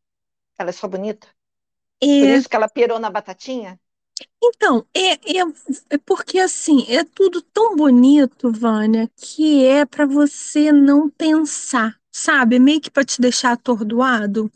Ela 0.60 0.70
é 0.72 0.74
só 0.74 0.88
bonita? 0.88 1.28
E... 2.02 2.20
Por 2.20 2.30
isso 2.30 2.50
que 2.50 2.56
ela 2.56 2.70
pirou 2.70 3.00
na 3.00 3.10
batatinha? 3.12 3.80
Então, 4.42 4.86
é, 4.94 5.14
é, 5.14 5.44
é 5.90 5.98
porque 5.98 6.40
assim, 6.40 6.86
é 6.88 7.04
tudo 7.04 7.42
tão 7.42 7.76
bonito, 7.76 8.52
Vânia, 8.52 9.10
que 9.16 9.66
é 9.66 9.86
para 9.86 10.06
você 10.06 10.72
não 10.72 11.10
pensar, 11.10 11.98
sabe? 12.12 12.60
Meio 12.60 12.80
que 12.80 12.92
para 12.92 13.04
te 13.04 13.20
deixar 13.20 13.54
atordoado. 13.54 14.52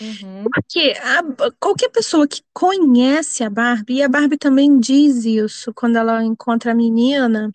Uhum. 0.00 0.44
Porque 0.44 0.94
a, 1.02 1.22
qualquer 1.58 1.90
pessoa 1.90 2.26
que 2.26 2.42
conhece 2.52 3.42
a 3.44 3.50
Barbie, 3.50 3.96
e 3.96 4.02
a 4.02 4.08
Barbie 4.08 4.38
também 4.38 4.78
diz 4.78 5.24
isso 5.24 5.72
quando 5.74 5.96
ela 5.96 6.24
encontra 6.24 6.72
a 6.72 6.74
menina, 6.74 7.50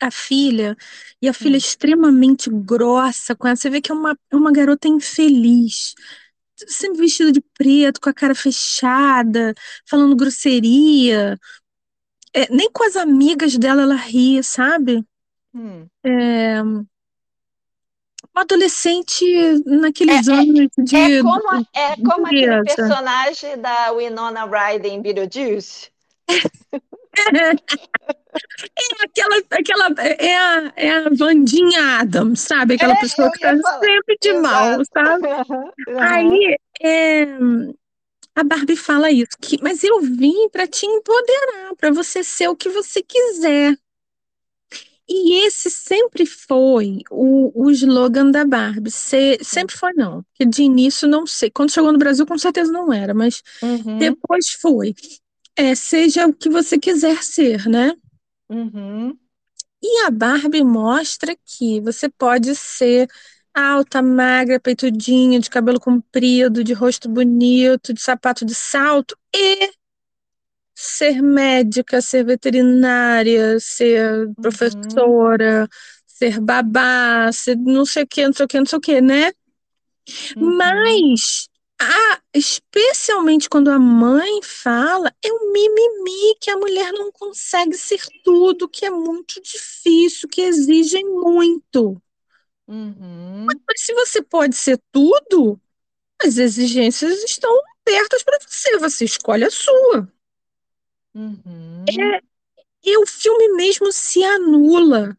a 0.00 0.10
filha, 0.10 0.76
e 1.20 1.28
a 1.28 1.32
filha 1.32 1.56
é 1.56 1.58
extremamente 1.58 2.50
grossa 2.50 3.34
com 3.34 3.46
ela. 3.46 3.56
Você 3.56 3.70
vê 3.70 3.80
que 3.80 3.90
é 3.90 3.94
uma, 3.94 4.16
é 4.30 4.36
uma 4.36 4.52
garota 4.52 4.88
infeliz 4.88 5.94
sempre 6.56 7.00
vestida 7.00 7.32
de 7.32 7.40
preto, 7.40 8.00
com 8.00 8.08
a 8.08 8.14
cara 8.14 8.34
fechada, 8.34 9.54
falando 9.86 10.16
grosseria. 10.16 11.38
É, 12.32 12.52
nem 12.52 12.70
com 12.70 12.84
as 12.84 12.96
amigas 12.96 13.56
dela 13.56 13.82
ela 13.82 13.94
ria, 13.94 14.42
sabe? 14.42 15.04
Hum. 15.54 15.86
É, 16.04 16.60
uma 18.34 18.42
adolescente 18.42 19.24
naqueles 19.64 20.26
é, 20.26 20.32
é 20.32 20.34
anos 20.34 20.68
de. 20.78 20.96
É 20.96 21.22
como, 21.22 21.66
é 21.72 21.96
como 21.96 22.26
aquele 22.26 22.62
personagem 22.64 23.60
da 23.60 23.92
Winona 23.92 24.44
Ryder 24.44 24.92
em 24.92 25.00
Beetlejuice. 25.00 25.90
É 28.76 29.04
aquela, 29.04 29.42
aquela 29.50 29.94
é 30.02 30.36
a, 30.36 30.72
é 30.76 30.90
a 30.90 31.08
Vandinha 31.10 32.00
Adams, 32.00 32.40
sabe? 32.40 32.74
Aquela 32.74 32.94
é, 32.94 33.00
pessoa 33.00 33.30
que 33.30 33.38
tá 33.38 33.56
falar. 33.56 33.80
sempre 33.80 34.18
de 34.20 34.28
Exato. 34.28 34.42
mal, 34.42 34.84
sabe? 34.92 35.28
Uhum. 35.86 35.98
Aí 36.00 36.56
é, 36.80 37.26
a 38.34 38.42
Barbie 38.42 38.76
fala 38.76 39.10
isso, 39.10 39.30
que, 39.40 39.58
mas 39.62 39.84
eu 39.84 40.00
vim 40.00 40.48
para 40.48 40.66
te 40.66 40.86
empoderar, 40.86 41.74
para 41.76 41.90
você 41.90 42.24
ser 42.24 42.48
o 42.48 42.56
que 42.56 42.68
você 42.68 43.02
quiser. 43.02 43.76
E 45.08 45.46
esse 45.46 45.70
sempre 45.70 46.24
foi 46.24 47.00
o, 47.10 47.66
o 47.66 47.70
slogan 47.70 48.30
da 48.30 48.44
Barbie. 48.44 48.90
Se, 48.90 49.38
sempre 49.42 49.76
foi, 49.76 49.92
não. 49.92 50.22
Porque 50.22 50.46
de 50.46 50.62
início 50.62 51.06
não 51.06 51.26
sei. 51.26 51.50
Quando 51.50 51.72
chegou 51.72 51.92
no 51.92 51.98
Brasil, 51.98 52.26
com 52.26 52.38
certeza 52.38 52.72
não 52.72 52.90
era, 52.92 53.12
mas 53.12 53.42
uhum. 53.62 53.98
depois 53.98 54.50
foi. 54.60 54.94
É, 55.54 55.74
seja 55.74 56.26
o 56.26 56.32
que 56.32 56.48
você 56.48 56.78
quiser 56.78 57.22
ser, 57.22 57.68
né? 57.68 57.92
Uhum. 58.48 59.18
E 59.82 60.06
a 60.06 60.10
Barbie 60.10 60.64
mostra 60.64 61.36
que 61.44 61.80
você 61.80 62.08
pode 62.08 62.54
ser 62.54 63.08
alta, 63.52 64.02
magra, 64.02 64.58
peitudinha, 64.58 65.38
de 65.38 65.48
cabelo 65.48 65.78
comprido, 65.78 66.64
de 66.64 66.72
rosto 66.72 67.08
bonito, 67.08 67.92
de 67.92 68.00
sapato 68.00 68.44
de 68.44 68.54
salto 68.54 69.16
e 69.34 69.70
ser 70.74 71.22
médica, 71.22 72.00
ser 72.00 72.24
veterinária, 72.24 73.58
ser 73.60 74.26
uhum. 74.26 74.34
professora, 74.34 75.68
ser 76.06 76.40
babá, 76.40 77.30
ser 77.32 77.56
não 77.56 77.84
sei 77.84 78.02
o 78.02 78.06
que, 78.06 78.26
não 78.26 78.32
sei 78.32 78.44
o 78.44 78.48
que, 78.48 78.58
não 78.58 78.66
sei 78.66 78.78
o 78.78 78.80
que, 78.80 79.00
né? 79.00 79.32
Uhum. 80.36 80.56
Mas 80.56 81.48
a, 81.80 82.20
especialmente 82.32 83.48
quando 83.48 83.70
a 83.70 83.78
mãe 83.78 84.42
fala, 84.42 85.12
é 85.22 85.32
um 85.32 85.52
mimimi 85.52 86.36
que 86.40 86.50
a 86.50 86.56
mulher 86.56 86.92
não 86.92 87.10
consegue 87.12 87.76
ser 87.76 88.00
tudo, 88.22 88.68
que 88.68 88.84
é 88.84 88.90
muito 88.90 89.40
difícil, 89.42 90.28
que 90.28 90.40
exigem 90.40 91.04
muito. 91.04 92.00
Uhum. 92.66 93.44
Mas, 93.46 93.56
mas 93.66 93.80
se 93.80 93.94
você 93.94 94.22
pode 94.22 94.56
ser 94.56 94.80
tudo, 94.90 95.60
as 96.22 96.38
exigências 96.38 97.22
estão 97.22 97.50
abertas 97.86 98.22
para 98.22 98.38
você, 98.40 98.78
você 98.78 99.04
escolhe 99.04 99.44
a 99.44 99.50
sua. 99.50 100.08
Uhum. 101.14 101.84
É, 101.88 102.20
e 102.84 102.98
o 102.98 103.06
filme 103.06 103.48
mesmo 103.54 103.92
se 103.92 104.24
anula. 104.24 105.16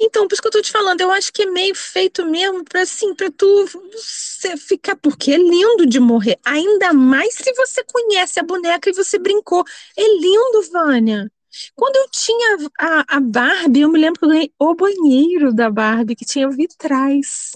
Então, 0.00 0.28
por 0.28 0.34
isso 0.34 0.42
que 0.42 0.48
eu 0.48 0.52
tô 0.52 0.62
te 0.62 0.70
falando, 0.70 1.00
eu 1.00 1.10
acho 1.10 1.32
que 1.32 1.42
é 1.42 1.46
meio 1.46 1.74
feito 1.74 2.24
mesmo 2.24 2.64
para 2.64 2.82
assim, 2.82 3.14
para 3.14 3.30
tu 3.30 3.66
você 3.92 4.56
ficar, 4.56 4.96
porque 4.96 5.32
é 5.32 5.36
lindo 5.38 5.86
de 5.86 5.98
morrer, 5.98 6.38
ainda 6.44 6.92
mais 6.92 7.34
se 7.34 7.52
você 7.54 7.82
conhece 7.84 8.38
a 8.38 8.42
boneca 8.44 8.88
e 8.88 8.92
você 8.92 9.18
brincou. 9.18 9.64
É 9.96 10.02
lindo, 10.02 10.62
Vânia. 10.72 11.30
Quando 11.74 11.96
eu 11.96 12.08
tinha 12.10 12.56
a, 12.78 13.16
a 13.16 13.20
Barbie, 13.20 13.80
eu 13.80 13.90
me 13.90 13.98
lembro 13.98 14.20
que 14.20 14.24
eu 14.26 14.28
ganhei 14.30 14.52
o 14.58 14.74
banheiro 14.74 15.52
da 15.54 15.70
Barbie, 15.70 16.14
que 16.14 16.24
tinha 16.24 16.48
vitrais. 16.48 17.52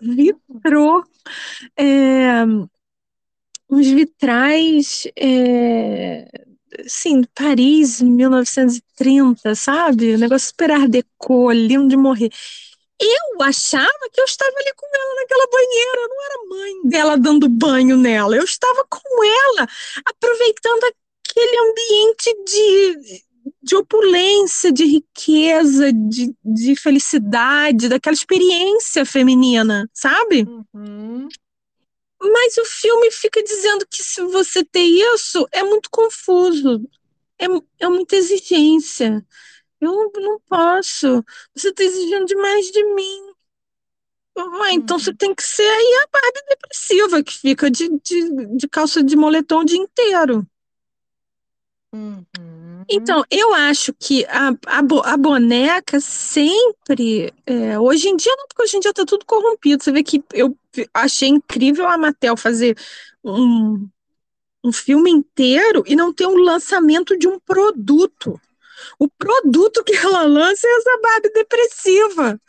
Vitrô. 0.00 1.04
É, 1.76 2.44
uns 3.70 3.86
vitrais. 3.88 5.06
É, 5.16 6.46
sim, 6.86 7.22
Paris, 7.34 8.00
1930, 8.00 9.54
sabe? 9.54 10.14
Um 10.14 10.18
negócio 10.18 10.48
super 10.48 10.70
art 10.70 10.90
lindo 11.54 11.88
de 11.88 11.96
morrer. 11.96 12.30
Eu 13.00 13.42
achava 13.42 14.08
que 14.10 14.20
eu 14.20 14.24
estava 14.24 14.52
ali 14.58 14.72
com 14.74 14.86
ela 14.86 15.14
naquela 15.16 15.46
banheira, 15.50 16.08
não 16.08 16.24
era 16.24 16.48
mãe 16.48 16.88
dela 16.88 17.18
dando 17.18 17.48
banho 17.48 17.96
nela, 17.96 18.34
eu 18.34 18.44
estava 18.44 18.86
com 18.88 19.24
ela, 19.24 19.68
aproveitando 20.06 20.84
aquele 20.84 21.58
ambiente 21.58 22.34
de, 22.46 23.22
de 23.62 23.76
opulência, 23.76 24.72
de 24.72 24.84
riqueza, 24.86 25.92
de, 25.92 26.34
de 26.42 26.74
felicidade, 26.74 27.88
daquela 27.88 28.14
experiência 28.14 29.04
feminina, 29.04 29.86
sabe? 29.92 30.46
Uhum. 30.72 31.28
Mas 32.20 32.56
o 32.56 32.64
filme 32.64 33.10
fica 33.10 33.42
dizendo 33.42 33.86
que 33.86 34.02
se 34.02 34.22
você 34.22 34.64
tem 34.64 34.98
isso, 35.14 35.46
é 35.52 35.62
muito 35.62 35.90
confuso, 35.90 36.88
é, 37.38 37.44
é 37.78 37.88
muita 37.88 38.16
exigência. 38.16 39.24
Eu 39.80 40.10
não 40.14 40.40
posso. 40.48 41.24
Você 41.54 41.68
está 41.68 41.82
exigindo 41.84 42.24
demais 42.24 42.66
de 42.66 42.82
mim. 42.94 43.36
Ah, 44.38 44.72
então 44.72 44.98
você 44.98 45.10
uhum. 45.10 45.16
tem 45.16 45.34
que 45.34 45.42
ser 45.42 45.62
aí 45.62 46.02
a 46.04 46.08
Barbie 46.12 46.46
depressiva, 46.48 47.22
que 47.22 47.38
fica 47.38 47.70
de, 47.70 47.88
de, 48.00 48.56
de 48.56 48.68
calça 48.68 49.02
de 49.02 49.16
moletom 49.16 49.60
o 49.60 49.64
dia 49.64 49.78
inteiro. 49.78 50.46
Uhum. 51.92 52.24
Então, 52.88 53.24
eu 53.30 53.52
acho 53.54 53.92
que 53.94 54.24
a, 54.26 54.50
a, 54.66 55.12
a 55.12 55.16
boneca 55.16 56.00
sempre. 56.00 57.32
É, 57.44 57.78
hoje 57.78 58.08
em 58.08 58.16
dia, 58.16 58.34
não, 58.36 58.46
porque 58.46 58.62
hoje 58.62 58.76
em 58.76 58.80
dia 58.80 58.92
tá 58.92 59.04
tudo 59.04 59.24
corrompido. 59.24 59.82
Você 59.82 59.92
vê 59.92 60.02
que 60.02 60.22
eu 60.32 60.56
achei 60.94 61.28
incrível 61.28 61.86
a 61.88 61.98
Mattel 61.98 62.36
fazer 62.36 62.76
um, 63.24 63.88
um 64.64 64.72
filme 64.72 65.10
inteiro 65.10 65.82
e 65.86 65.96
não 65.96 66.12
ter 66.12 66.26
um 66.26 66.38
lançamento 66.38 67.18
de 67.18 67.26
um 67.26 67.38
produto. 67.40 68.40
O 68.98 69.08
produto 69.08 69.82
que 69.82 69.94
ela 69.94 70.22
lança 70.22 70.66
é 70.66 70.76
essa 70.76 71.00
Barbie 71.02 71.32
depressiva. 71.32 72.40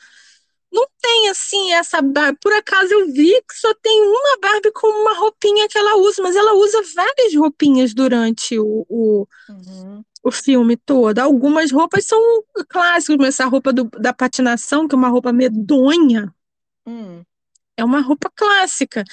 Não 0.71 0.85
tem 1.01 1.29
assim 1.29 1.73
essa 1.73 2.01
Barbie. 2.01 2.39
Por 2.41 2.53
acaso 2.53 2.93
eu 2.93 3.07
vi 3.07 3.33
que 3.41 3.55
só 3.55 3.73
tem 3.75 4.01
uma 4.01 4.38
Barbie 4.41 4.71
com 4.71 4.88
uma 4.88 5.13
roupinha 5.13 5.67
que 5.67 5.77
ela 5.77 5.95
usa, 5.97 6.21
mas 6.21 6.35
ela 6.35 6.53
usa 6.53 6.81
várias 6.93 7.33
roupinhas 7.35 7.93
durante 7.93 8.59
o, 8.59 8.85
o, 8.89 9.27
uhum. 9.49 10.03
O 10.24 10.32
filme 10.32 10.78
todo. 10.78 11.20
Algumas 11.20 11.72
roupas 11.72 12.05
são 12.05 12.20
clássicas, 12.70 13.15
como 13.15 13.26
essa 13.26 13.45
roupa 13.45 13.72
do, 13.72 13.86
da 13.86 14.13
patinação, 14.13 14.88
que 14.88 14.95
é 14.95 14.97
uma 14.97 15.09
roupa 15.09 15.32
medonha. 15.32 16.34
Hum. 16.86 17.22
É 17.76 17.84
uma 17.86 18.01
roupa 18.01 18.32
clássica. 18.36 19.03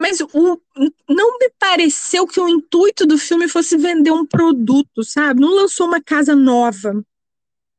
Mas 0.00 0.20
o, 0.20 0.60
não 1.08 1.38
me 1.38 1.50
pareceu 1.58 2.26
que 2.26 2.40
o 2.40 2.48
intuito 2.48 3.06
do 3.06 3.16
filme 3.16 3.48
fosse 3.48 3.76
vender 3.76 4.10
um 4.10 4.26
produto, 4.26 5.04
sabe? 5.04 5.40
Não 5.40 5.54
lançou 5.54 5.86
uma 5.86 6.02
casa 6.02 6.34
nova. 6.34 7.00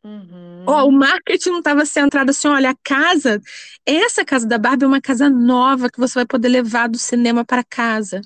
Uhum. 0.01 0.63
Oh, 0.65 0.87
o 0.87 0.91
marketing 0.91 1.49
não 1.49 1.59
estava 1.59 1.85
centrado 1.85 2.31
assim, 2.31 2.47
olha, 2.47 2.69
a 2.69 2.75
casa, 2.81 3.41
essa 3.85 4.23
casa 4.23 4.47
da 4.47 4.57
Barbie 4.57 4.85
é 4.85 4.87
uma 4.87 5.01
casa 5.01 5.29
nova 5.29 5.89
que 5.89 5.99
você 5.99 6.15
vai 6.15 6.25
poder 6.25 6.47
levar 6.47 6.87
do 6.87 6.97
cinema 6.97 7.43
para 7.43 7.63
casa. 7.63 8.21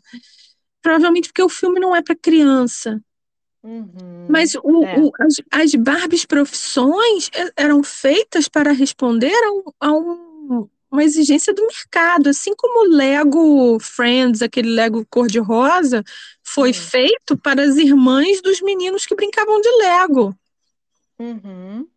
Provavelmente 0.83 1.29
porque 1.29 1.41
o 1.41 1.49
filme 1.49 1.79
não 1.79 1.95
é 1.95 2.01
para 2.03 2.15
criança. 2.15 3.01
Uhum. 3.63 4.27
Mas 4.29 4.55
o, 4.55 4.83
é. 4.83 4.99
o, 4.99 5.11
as, 5.21 5.35
as 5.51 5.75
Barbies 5.75 6.25
profissões 6.25 7.31
eram 7.55 7.81
feitas 7.81 8.49
para 8.49 8.73
responder 8.73 9.33
a 9.33 9.51
um, 9.51 9.63
a 9.79 9.91
um 9.93 10.69
uma 10.93 11.03
exigência 11.03 11.51
do 11.51 11.65
mercado, 11.65 12.29
assim 12.29 12.53
como 12.55 12.81
o 12.81 12.95
Lego 12.95 13.79
Friends, 13.79 14.43
aquele 14.43 14.69
Lego 14.69 15.03
cor-de-rosa, 15.09 16.03
foi 16.43 16.69
uhum. 16.69 16.75
feito 16.75 17.35
para 17.35 17.63
as 17.63 17.77
irmãs 17.77 18.43
dos 18.43 18.61
meninos 18.61 19.03
que 19.03 19.15
brincavam 19.15 19.59
de 19.59 19.69
Lego. 19.77 20.37
Uhum. 21.17 21.87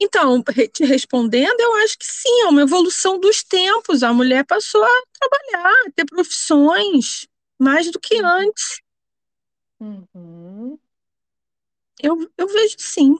Então, 0.00 0.42
te 0.72 0.86
respondendo, 0.86 1.60
eu 1.60 1.74
acho 1.76 1.98
que 1.98 2.06
sim, 2.06 2.40
é 2.40 2.46
uma 2.46 2.62
evolução 2.62 3.20
dos 3.20 3.44
tempos. 3.44 4.02
A 4.02 4.10
mulher 4.10 4.42
passou 4.46 4.82
a 4.82 5.02
trabalhar, 5.20 5.74
a 5.86 5.90
ter 5.94 6.06
profissões 6.06 7.28
mais 7.58 7.90
do 7.90 8.00
que 8.00 8.22
uhum. 8.22 8.26
antes. 8.26 8.80
Uhum. 9.78 10.78
Eu, 12.02 12.18
eu 12.36 12.48
vejo 12.48 12.76
sim. 12.78 13.16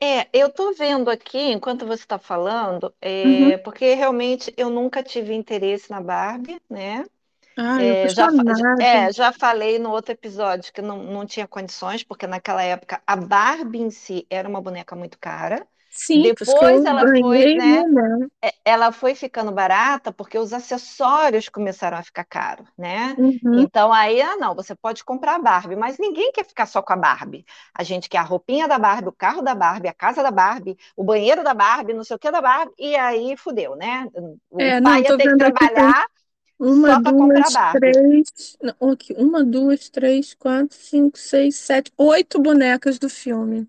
É, 0.00 0.28
eu 0.32 0.46
estou 0.46 0.72
vendo 0.74 1.10
aqui, 1.10 1.38
enquanto 1.38 1.84
você 1.84 2.02
está 2.02 2.18
falando, 2.18 2.94
é, 3.00 3.24
uhum. 3.24 3.58
porque 3.64 3.94
realmente 3.94 4.54
eu 4.56 4.70
nunca 4.70 5.02
tive 5.02 5.34
interesse 5.34 5.90
na 5.90 6.00
Barbie, 6.00 6.60
né? 6.70 7.04
Ah, 7.56 7.82
é, 7.82 8.08
já, 8.08 8.28
é, 8.80 9.12
já 9.12 9.32
falei 9.32 9.80
no 9.80 9.90
outro 9.90 10.12
episódio 10.12 10.72
que 10.72 10.80
não, 10.80 11.02
não 11.02 11.26
tinha 11.26 11.48
condições, 11.48 12.04
porque 12.04 12.28
naquela 12.28 12.62
época 12.62 13.02
a 13.04 13.16
Barbie 13.16 13.80
em 13.80 13.90
si 13.90 14.24
era 14.30 14.48
uma 14.48 14.60
boneca 14.60 14.94
muito 14.94 15.18
cara. 15.18 15.66
Sim, 16.00 16.22
Depois 16.22 16.84
ela 16.84 17.00
foi, 17.00 17.54
né? 17.56 17.82
É, 18.40 18.54
ela 18.64 18.92
foi 18.92 19.16
ficando 19.16 19.50
barata 19.50 20.12
porque 20.12 20.38
os 20.38 20.52
acessórios 20.52 21.48
começaram 21.48 21.98
a 21.98 22.02
ficar 22.04 22.24
caros, 22.24 22.68
né? 22.78 23.16
Uhum. 23.18 23.58
Então 23.58 23.92
aí, 23.92 24.22
ah, 24.22 24.36
não, 24.36 24.54
você 24.54 24.76
pode 24.76 25.02
comprar 25.02 25.34
a 25.34 25.38
Barbie, 25.40 25.74
mas 25.74 25.98
ninguém 25.98 26.30
quer 26.30 26.44
ficar 26.44 26.66
só 26.66 26.80
com 26.80 26.92
a 26.92 26.96
Barbie. 26.96 27.44
A 27.74 27.82
gente 27.82 28.08
quer 28.08 28.18
a 28.18 28.22
roupinha 28.22 28.68
da 28.68 28.78
Barbie, 28.78 29.08
o 29.08 29.12
carro 29.12 29.42
da 29.42 29.56
Barbie, 29.56 29.88
a 29.88 29.92
casa 29.92 30.22
da 30.22 30.30
Barbie, 30.30 30.78
o 30.96 31.02
banheiro 31.02 31.42
da 31.42 31.52
Barbie, 31.52 31.94
não 31.94 32.04
sei 32.04 32.14
o 32.14 32.18
que 32.18 32.30
da 32.30 32.40
Barbie, 32.40 32.72
e 32.78 32.94
aí 32.94 33.36
fudeu, 33.36 33.74
né? 33.74 34.08
O 34.48 34.60
é, 34.60 34.80
pai 34.80 35.02
não, 35.02 35.10
ia 35.10 35.16
ter 35.16 35.30
que 35.30 35.36
trabalhar. 35.36 36.06
Uma, 36.60 36.94
só 36.94 37.00
duas, 37.00 37.54
três. 37.72 38.56
Não, 38.62 38.90
aqui, 38.90 39.14
uma, 39.18 39.44
duas, 39.44 39.88
três, 39.88 40.32
quatro, 40.34 40.76
cinco, 40.76 41.18
seis, 41.18 41.56
sete, 41.56 41.92
oito 41.96 42.40
bonecas 42.40 43.00
do 43.00 43.08
filme. 43.08 43.68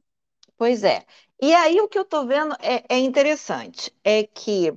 Pois 0.58 0.84
é. 0.84 1.06
E 1.42 1.54
aí 1.54 1.80
o 1.82 1.88
que 1.88 1.98
eu 1.98 2.04
estou 2.04 2.26
vendo 2.28 2.56
é, 2.62 2.84
é, 2.90 3.00
interessante, 3.00 3.94
é 4.04 4.24
que 4.24 4.74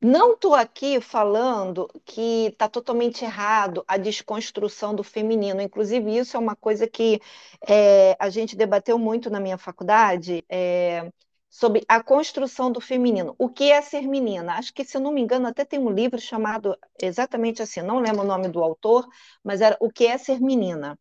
não 0.00 0.32
estou 0.34 0.54
aqui 0.54 1.00
falando 1.00 1.88
que 2.04 2.48
está 2.48 2.68
totalmente 2.68 3.24
errado 3.24 3.84
a 3.86 3.96
desconstrução 3.96 4.94
do 4.94 5.02
feminino. 5.04 5.60
Inclusive, 5.62 6.16
isso 6.18 6.36
é 6.36 6.40
uma 6.40 6.56
coisa 6.56 6.86
que 6.88 7.20
é, 7.66 8.16
a 8.18 8.28
gente 8.28 8.56
debateu 8.56 8.98
muito 8.98 9.30
na 9.30 9.40
minha 9.40 9.56
faculdade. 9.58 10.44
É, 10.48 11.10
sobre 11.48 11.84
a 11.86 12.02
construção 12.02 12.72
do 12.72 12.80
feminino. 12.80 13.34
O 13.38 13.46
que 13.48 13.70
é 13.70 13.80
ser 13.82 14.02
menina? 14.08 14.54
Acho 14.54 14.72
que, 14.72 14.84
se 14.84 14.96
eu 14.96 15.00
não 15.02 15.12
me 15.12 15.20
engano, 15.20 15.46
até 15.46 15.64
tem 15.66 15.78
um 15.78 15.90
livro 15.90 16.18
chamado 16.18 16.74
exatamente 17.00 17.60
assim, 17.62 17.82
não 17.82 18.00
lembro 18.00 18.22
o 18.22 18.26
nome 18.26 18.48
do 18.48 18.62
autor, 18.62 19.06
mas 19.44 19.60
era 19.60 19.76
O 19.80 19.90
que 19.90 20.06
é 20.06 20.16
ser 20.18 20.40
menina. 20.40 20.98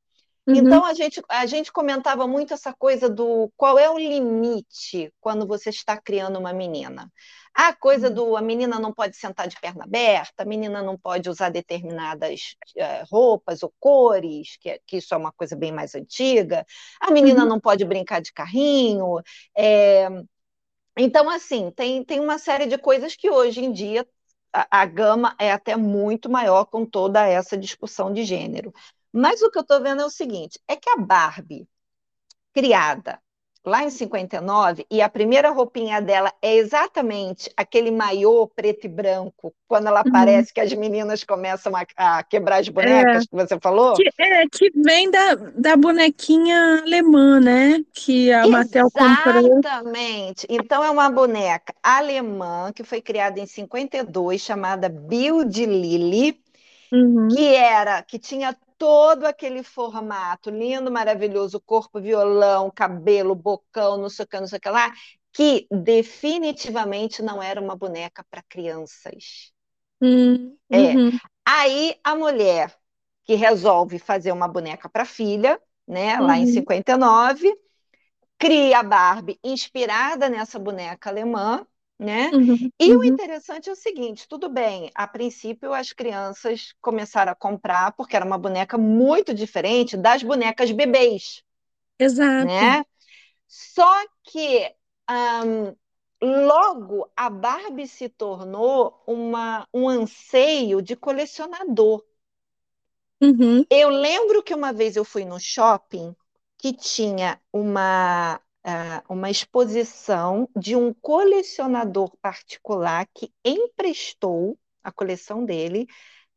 Uhum. 0.52 0.58
Então 0.58 0.86
a 0.86 0.94
gente, 0.94 1.22
a 1.30 1.46
gente 1.46 1.72
comentava 1.72 2.28
muito 2.28 2.54
essa 2.54 2.74
coisa 2.74 3.10
do 3.10 3.52
qual 3.56 3.78
é 3.80 3.90
o 3.90 3.98
limite 3.98 5.14
quando 5.20 5.48
você 5.48 5.70
está 5.70 5.98
criando 6.00 6.40
uma 6.40 6.54
menina. 6.54 7.12
A 7.54 7.74
coisa 7.74 8.08
uhum. 8.08 8.14
do 8.14 8.38
a 8.38 8.42
menina 8.42 8.80
não 8.80 8.94
pode 8.94 9.18
sentar 9.18 9.48
de 9.48 9.60
perna 9.60 9.84
aberta, 9.84 10.44
a 10.44 10.46
menina 10.46 10.82
não 10.82 10.98
pode 10.98 11.30
usar 11.30 11.50
determinadas 11.50 12.56
uh, 12.78 13.06
roupas 13.12 13.62
ou 13.62 13.74
cores, 13.80 14.58
que, 14.58 14.80
que, 14.86 14.98
isso 14.98 15.14
é 15.14 15.18
uma 15.18 15.32
coisa 15.34 15.56
bem 15.56 15.72
mais 15.72 15.94
antiga, 15.94 16.66
a 17.00 17.12
menina 17.12 17.44
uhum. 17.44 17.50
não 17.50 17.60
pode 17.60 17.84
brincar 17.84 18.22
de 18.22 18.32
carrinho. 18.32 19.22
É... 19.58 20.08
Então, 20.98 21.30
assim, 21.30 21.72
tem, 21.72 22.04
tem 22.04 22.20
uma 22.20 22.38
série 22.38 22.66
de 22.66 22.78
coisas 22.78 23.16
que 23.16 23.30
hoje 23.30 23.64
em 23.64 23.72
dia 23.72 24.08
a, 24.54 24.82
a 24.82 24.86
gama 24.86 25.36
é 25.40 25.52
até 25.52 25.76
muito 25.76 26.30
maior 26.30 26.66
com 26.66 26.86
toda 26.86 27.26
essa 27.28 27.58
discussão 27.58 28.14
de 28.14 28.24
gênero. 28.24 28.74
Mas 29.14 29.42
o 29.42 29.52
que 29.52 29.58
eu 29.58 29.64
estou 29.64 29.82
vendo 29.82 30.02
é 30.02 30.06
o 30.06 30.10
seguinte: 30.10 30.60
é 30.68 30.76
que 30.76 30.90
a 30.90 30.98
Barbie, 30.98 31.68
criada 32.54 33.20
lá 33.64 33.84
em 33.84 33.90
59, 33.90 34.86
e 34.90 35.02
a 35.02 35.10
primeira 35.10 35.52
roupinha 35.52 36.02
dela 36.02 36.34
é 36.42 36.56
exatamente 36.56 37.52
aquele 37.56 37.92
maiô 37.92 38.48
preto 38.48 38.86
e 38.86 38.90
branco, 38.90 39.54
quando 39.68 39.88
ela 39.88 40.02
uhum. 40.02 40.10
aparece 40.10 40.52
que 40.52 40.60
as 40.60 40.74
meninas 40.74 41.24
começam 41.24 41.74
a, 41.76 41.86
a 41.96 42.24
quebrar 42.24 42.60
as 42.60 42.70
bonecas, 42.70 43.24
é, 43.24 43.28
que 43.28 43.36
você 43.36 43.60
falou? 43.60 43.94
Que, 43.94 44.10
é, 44.20 44.48
que 44.48 44.72
vem 44.76 45.12
da, 45.12 45.36
da 45.36 45.76
bonequinha 45.76 46.82
alemã, 46.84 47.40
né? 47.40 47.84
Que 47.94 48.32
a 48.32 48.48
Mattel 48.48 48.90
comprou. 48.92 49.60
Exatamente. 49.60 50.48
Então 50.50 50.84
é 50.84 50.90
uma 50.90 51.10
boneca 51.10 51.74
alemã 51.84 52.72
que 52.74 52.84
foi 52.84 53.00
criada 53.00 53.40
em 53.40 53.46
52, 53.46 54.42
chamada 54.42 54.90
Bild 54.90 55.66
Lily, 55.66 56.42
uhum. 56.92 57.28
que 57.28 57.54
era, 57.54 58.02
que 58.02 58.18
tinha 58.18 58.58
todo 58.82 59.26
aquele 59.26 59.62
formato 59.62 60.50
lindo, 60.50 60.92
maravilhoso, 60.92 61.62
corpo, 61.62 62.02
violão, 62.02 62.72
cabelo, 62.72 63.36
bocão, 63.36 63.96
não 63.96 64.10
sei 64.10 64.26
o 64.26 64.28
que, 64.28 64.40
não 64.40 64.48
sei 64.48 64.58
o 64.58 64.60
que 64.60 64.70
lá, 64.72 64.92
que 65.32 65.68
definitivamente 65.70 67.22
não 67.22 67.44
era 67.44 67.62
uma 67.62 67.76
boneca 67.76 68.26
para 68.28 68.42
crianças. 68.42 69.54
Hum, 70.02 70.58
é. 70.68 70.96
Uhum. 70.96 71.12
Aí 71.46 71.96
a 72.04 72.16
mulher 72.16 72.76
que 73.24 73.36
resolve 73.36 74.00
fazer 74.00 74.32
uma 74.32 74.48
boneca 74.48 74.90
para 74.90 75.06
filha, 75.06 75.62
né, 75.88 76.20
lá 76.20 76.40
em 76.40 76.48
59, 76.48 77.50
uhum. 77.50 77.56
cria 78.40 78.80
a 78.80 78.84
Barbie 78.84 79.40
inspirada 79.44 80.28
nessa 80.28 80.58
boneca 80.58 81.12
alemã, 81.12 81.68
né? 82.02 82.32
Uhum, 82.34 82.72
e 82.80 82.92
uhum. 82.92 83.00
o 83.00 83.04
interessante 83.04 83.70
é 83.70 83.72
o 83.72 83.76
seguinte: 83.76 84.28
tudo 84.28 84.50
bem, 84.50 84.90
a 84.96 85.08
princípio 85.08 85.72
as 85.72 85.94
crianças 85.94 86.74
começaram 86.82 87.32
a 87.32 87.36
comprar, 87.36 87.92
porque 87.92 88.16
era 88.16 88.26
uma 88.26 88.40
boneca 88.40 88.76
muito 88.76 89.36
diferente 89.36 89.96
das 89.96 90.24
bonecas 90.24 90.72
bebês. 90.72 91.44
Exato. 92.00 92.48
Né? 92.48 92.84
Só 93.48 94.04
que 94.24 94.74
um, 95.08 95.76
logo 96.48 97.08
a 97.16 97.30
Barbie 97.30 97.88
se 97.88 98.10
tornou 98.10 99.04
uma, 99.06 99.68
um 99.72 99.88
anseio 99.88 100.82
de 100.82 100.96
colecionador. 100.96 102.04
Uhum. 103.22 103.64
Eu 103.70 103.90
lembro 103.90 104.42
que 104.42 104.56
uma 104.56 104.74
vez 104.74 104.96
eu 104.96 105.06
fui 105.06 105.24
no 105.24 105.40
shopping 105.40 106.16
que 106.58 106.74
tinha 106.74 107.40
uma 107.54 108.42
uma 109.10 109.30
exposição 109.30 110.48
de 110.56 110.76
um 110.76 110.94
colecionador 110.94 112.16
particular 112.22 113.08
que 113.14 113.32
emprestou 113.44 114.58
a 114.84 114.92
coleção 114.92 115.44
dele 115.46 115.88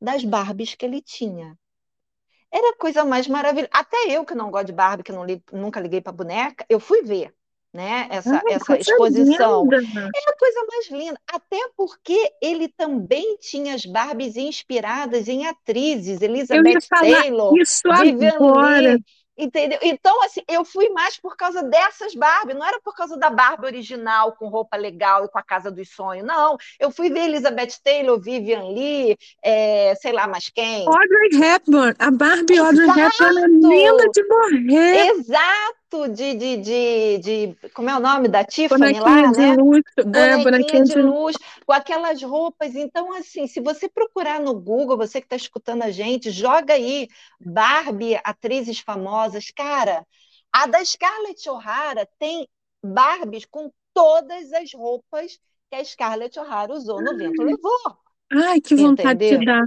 das 0.00 0.24
Barbies 0.24 0.74
que 0.74 0.84
ele 0.84 1.00
tinha. 1.00 1.58
Era 2.50 2.70
a 2.70 2.76
coisa 2.76 3.04
mais 3.04 3.26
maravilhosa. 3.26 3.70
Até 3.72 3.96
eu, 4.08 4.24
que 4.24 4.34
não 4.34 4.50
gosto 4.50 4.66
de 4.66 4.72
Barbie, 4.72 5.02
que 5.02 5.12
não 5.12 5.24
li, 5.24 5.42
nunca 5.52 5.80
liguei 5.80 6.00
para 6.00 6.12
boneca, 6.12 6.64
eu 6.68 6.78
fui 6.78 7.02
ver 7.02 7.34
né? 7.74 8.06
essa, 8.08 8.40
essa 8.48 8.78
exposição. 8.78 9.64
Linda. 9.64 10.08
É 10.14 10.30
a 10.30 10.36
coisa 10.38 10.66
mais 10.70 10.90
linda. 10.92 11.20
Até 11.26 11.58
porque 11.76 12.32
ele 12.40 12.68
também 12.68 13.36
tinha 13.38 13.74
as 13.74 13.84
Barbies 13.84 14.36
inspiradas 14.36 15.26
em 15.26 15.44
atrizes. 15.48 16.22
Elizabeth 16.22 16.86
Taylor, 16.88 17.52
Vivian 18.00 18.38
Lee. 18.38 19.04
Entendeu? 19.36 19.78
Então, 19.82 20.22
assim, 20.22 20.42
eu 20.48 20.64
fui 20.64 20.88
mais 20.90 21.18
por 21.18 21.36
causa 21.36 21.62
dessas 21.62 22.14
Barbie, 22.14 22.54
não 22.54 22.64
era 22.64 22.80
por 22.80 22.94
causa 22.94 23.16
da 23.16 23.30
Barbie 23.30 23.66
original, 23.66 24.32
com 24.32 24.48
roupa 24.48 24.76
legal 24.76 25.24
e 25.24 25.28
com 25.28 25.38
a 25.38 25.42
Casa 25.42 25.70
dos 25.70 25.90
Sonhos, 25.90 26.24
não. 26.24 26.56
Eu 26.78 26.90
fui 26.90 27.10
ver 27.10 27.24
Elizabeth 27.24 27.80
Taylor, 27.82 28.20
Vivian 28.20 28.68
Lee, 28.68 29.16
é, 29.42 29.94
sei 29.96 30.12
lá 30.12 30.28
mais 30.28 30.50
quem. 30.50 30.86
Audrey 30.86 31.54
Hepburn, 31.54 31.94
a 31.98 32.10
Barbie 32.10 32.54
Exato. 32.54 32.66
Audrey 32.66 33.04
Hepburn 33.04 33.42
é 33.42 33.46
linda 33.46 34.08
de 34.10 34.28
morrer. 34.28 35.08
Exato 35.10 35.83
de, 36.08 36.34
de, 36.34 36.56
de, 36.56 37.18
de, 37.18 37.70
como 37.70 37.88
é 37.88 37.96
o 37.96 38.00
nome 38.00 38.28
da 38.28 38.44
Tiffany 38.44 38.98
lá, 38.98 39.30
de 39.30 39.38
né? 39.38 39.56
Luxo. 39.56 39.82
É, 39.98 40.02
bonequinha, 40.02 40.34
é, 40.34 40.44
bonequinha 40.44 40.84
de 40.84 41.02
luz, 41.02 41.36
com 41.64 41.72
aquelas 41.72 42.22
roupas. 42.22 42.74
Então, 42.74 43.12
assim, 43.14 43.46
se 43.46 43.60
você 43.60 43.88
procurar 43.88 44.40
no 44.40 44.54
Google, 44.54 44.96
você 44.96 45.20
que 45.20 45.26
está 45.26 45.36
escutando 45.36 45.82
a 45.82 45.90
gente, 45.90 46.30
joga 46.30 46.74
aí 46.74 47.08
Barbie, 47.40 48.20
atrizes 48.24 48.80
famosas. 48.80 49.50
Cara, 49.50 50.06
a 50.52 50.66
da 50.66 50.84
Scarlett 50.84 51.48
O'Hara 51.48 52.08
tem 52.18 52.48
Barbies 52.82 53.44
com 53.44 53.70
todas 53.92 54.52
as 54.52 54.72
roupas 54.74 55.38
que 55.70 55.76
a 55.76 55.84
Scarlett 55.84 56.38
O'Hara 56.38 56.72
usou 56.72 57.02
no 57.02 57.16
Vento 57.16 57.42
Levou. 57.42 57.96
Ai, 58.30 58.60
que 58.60 58.74
vontade 58.74 59.24
Entendeu? 59.24 59.38
de 59.38 59.46
dar. 59.46 59.66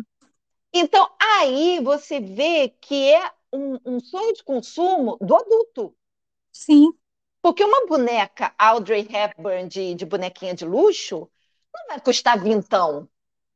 Então, 0.74 1.10
aí 1.20 1.80
você 1.82 2.20
vê 2.20 2.70
que 2.82 3.12
é 3.12 3.32
um, 3.52 3.78
um 3.86 4.00
sonho 4.00 4.34
de 4.34 4.44
consumo 4.44 5.18
do 5.22 5.36
adulto. 5.36 5.96
Sim. 6.58 6.92
Porque 7.40 7.64
uma 7.64 7.86
boneca 7.86 8.52
Audrey 8.58 9.08
Hepburn 9.08 9.68
de, 9.68 9.94
de 9.94 10.06
bonequinha 10.06 10.56
de 10.56 10.66
luxo 10.66 11.30
não 11.74 11.88
vai 11.88 12.02
custar 12.02 12.42
vintão. 12.42 13.08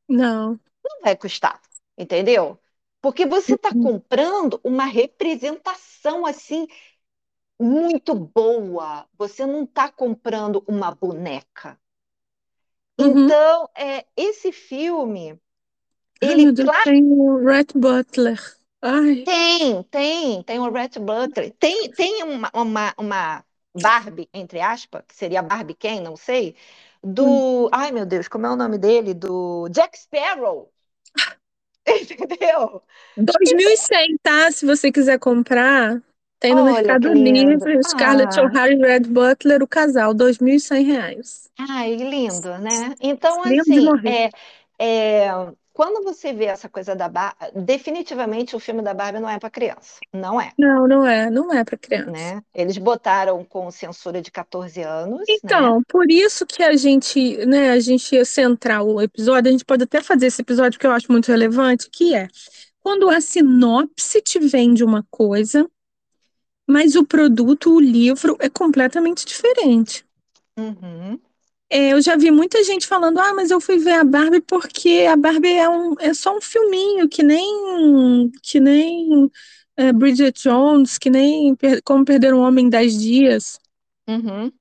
Não. 0.08 0.52
Não 0.84 1.00
vai 1.02 1.16
custar, 1.16 1.60
entendeu? 1.98 2.58
Porque 3.00 3.26
você 3.26 3.54
está 3.54 3.70
uhum. 3.74 3.82
comprando 3.82 4.60
uma 4.62 4.84
representação 4.84 6.24
assim 6.24 6.68
muito 7.58 8.14
boa. 8.14 9.04
Você 9.18 9.44
não 9.44 9.64
está 9.64 9.90
comprando 9.90 10.62
uma 10.68 10.94
boneca. 10.94 11.78
Uhum. 13.00 13.24
Então, 13.24 13.68
é, 13.74 14.06
esse 14.16 14.52
filme, 14.52 15.36
ele 16.20 16.46
Ai, 16.46 16.54
claro... 16.54 16.84
tem 16.84 17.02
o 17.04 17.44
Rhett 17.44 17.76
Butler. 17.76 18.61
Ai. 18.82 19.22
Tem, 19.24 19.82
tem, 19.84 20.42
tem 20.42 20.58
o 20.58 20.70
Rhett 20.70 20.98
Butler. 20.98 21.54
Tem, 21.58 21.88
tem 21.92 22.24
uma, 22.24 22.50
uma, 22.52 22.92
uma 22.98 23.44
Barbie, 23.80 24.28
entre 24.34 24.60
aspas, 24.60 25.04
que 25.06 25.14
seria 25.14 25.40
Barbie 25.40 25.74
quem, 25.74 26.00
não 26.00 26.16
sei, 26.16 26.56
do. 27.02 27.66
Hum. 27.66 27.68
Ai, 27.72 27.92
meu 27.92 28.04
Deus, 28.04 28.26
como 28.26 28.46
é 28.46 28.50
o 28.50 28.56
nome 28.56 28.78
dele? 28.78 29.14
Do 29.14 29.68
Jack 29.70 29.96
Sparrow. 29.98 30.70
Entendeu? 31.86 32.82
2100, 33.16 34.16
tá? 34.22 34.50
Se 34.50 34.66
você 34.66 34.90
quiser 34.90 35.18
comprar, 35.18 36.02
tem 36.38 36.54
no 36.54 36.64
Olha, 36.64 36.74
Mercado 36.74 37.12
Livre, 37.12 37.80
Scarlett 37.84 38.38
ah. 38.38 38.42
O'Hara 38.42 38.72
e 38.72 38.76
Red 38.76 39.00
Butler, 39.00 39.62
o 39.62 39.66
casal, 39.66 40.12
2.100 40.12 40.84
reais. 40.84 41.50
Ai, 41.56 41.94
lindo, 41.94 42.58
né? 42.58 42.94
Então, 43.00 43.44
lindo 43.44 43.62
assim, 43.62 44.08
é, 44.08 44.30
é, 44.78 45.52
quando 45.72 46.04
você 46.04 46.32
vê 46.32 46.44
essa 46.44 46.68
coisa 46.68 46.94
da 46.94 47.08
Barbie, 47.08 47.36
definitivamente 47.54 48.54
o 48.54 48.60
filme 48.60 48.82
da 48.82 48.92
Barbie 48.92 49.20
não 49.20 49.28
é 49.28 49.38
para 49.38 49.48
criança. 49.50 50.00
Não 50.12 50.40
é. 50.40 50.52
Não, 50.58 50.86
não 50.86 51.06
é. 51.06 51.30
Não 51.30 51.52
é 51.52 51.64
para 51.64 51.78
criança. 51.78 52.10
Né? 52.10 52.42
Eles 52.54 52.76
botaram 52.76 53.42
com 53.44 53.70
censura 53.70 54.20
de 54.20 54.30
14 54.30 54.82
anos. 54.82 55.22
Então, 55.28 55.78
né? 55.78 55.84
por 55.88 56.10
isso 56.10 56.44
que 56.44 56.62
a 56.62 56.76
gente, 56.76 57.44
né, 57.46 57.70
a 57.70 57.80
gente 57.80 58.14
ia 58.14 58.24
centrar 58.24 58.82
o 58.82 59.00
episódio, 59.00 59.48
a 59.48 59.52
gente 59.52 59.64
pode 59.64 59.84
até 59.84 60.02
fazer 60.02 60.26
esse 60.26 60.42
episódio 60.42 60.78
que 60.78 60.86
eu 60.86 60.92
acho 60.92 61.10
muito 61.10 61.28
relevante, 61.28 61.88
que 61.90 62.14
é 62.14 62.28
quando 62.82 63.08
a 63.08 63.20
sinopse 63.20 64.20
te 64.20 64.38
vende 64.40 64.82
uma 64.82 65.06
coisa, 65.08 65.70
mas 66.66 66.96
o 66.96 67.06
produto, 67.06 67.74
o 67.74 67.80
livro, 67.80 68.36
é 68.40 68.48
completamente 68.48 69.24
diferente. 69.24 70.04
Uhum. 70.58 71.18
É, 71.74 71.94
eu 71.94 72.02
já 72.02 72.16
vi 72.16 72.30
muita 72.30 72.62
gente 72.62 72.86
falando, 72.86 73.18
ah, 73.18 73.32
mas 73.32 73.50
eu 73.50 73.58
fui 73.58 73.78
ver 73.78 73.92
a 73.94 74.04
Barbie 74.04 74.42
porque 74.42 75.06
a 75.10 75.16
Barbie 75.16 75.54
é, 75.54 75.66
um, 75.66 75.94
é 75.98 76.12
só 76.12 76.36
um 76.36 76.40
filminho, 76.40 77.08
que 77.08 77.22
nem, 77.22 78.30
que 78.42 78.60
nem 78.60 79.30
é, 79.74 79.90
Bridget 79.90 80.42
Jones, 80.42 80.98
que 80.98 81.08
nem 81.08 81.56
Como 81.82 82.04
Perder 82.04 82.34
um 82.34 82.40
Homem 82.40 82.66
em 82.66 82.68
10 82.68 83.00
Dias. 83.00 83.58
Uhum. 84.06 84.52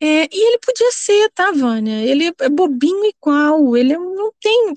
É, 0.00 0.24
e 0.24 0.48
ele 0.48 0.58
podia 0.58 0.90
ser, 0.90 1.30
tá, 1.30 1.52
Vânia? 1.52 2.04
Ele 2.04 2.32
é 2.40 2.48
bobinho 2.48 3.04
igual, 3.04 3.76
ele 3.76 3.96
não 3.96 4.32
tem 4.40 4.74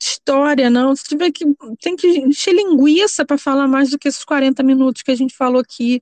história, 0.00 0.70
não. 0.70 0.94
Se 0.94 1.02
tiver 1.02 1.32
que, 1.32 1.44
tem 1.80 1.96
que 1.96 2.06
encher 2.06 2.54
linguiça 2.54 3.26
para 3.26 3.36
falar 3.36 3.66
mais 3.66 3.90
do 3.90 3.98
que 3.98 4.06
esses 4.06 4.24
40 4.24 4.62
minutos 4.62 5.02
que 5.02 5.10
a 5.10 5.16
gente 5.16 5.34
falou 5.34 5.60
aqui. 5.60 6.00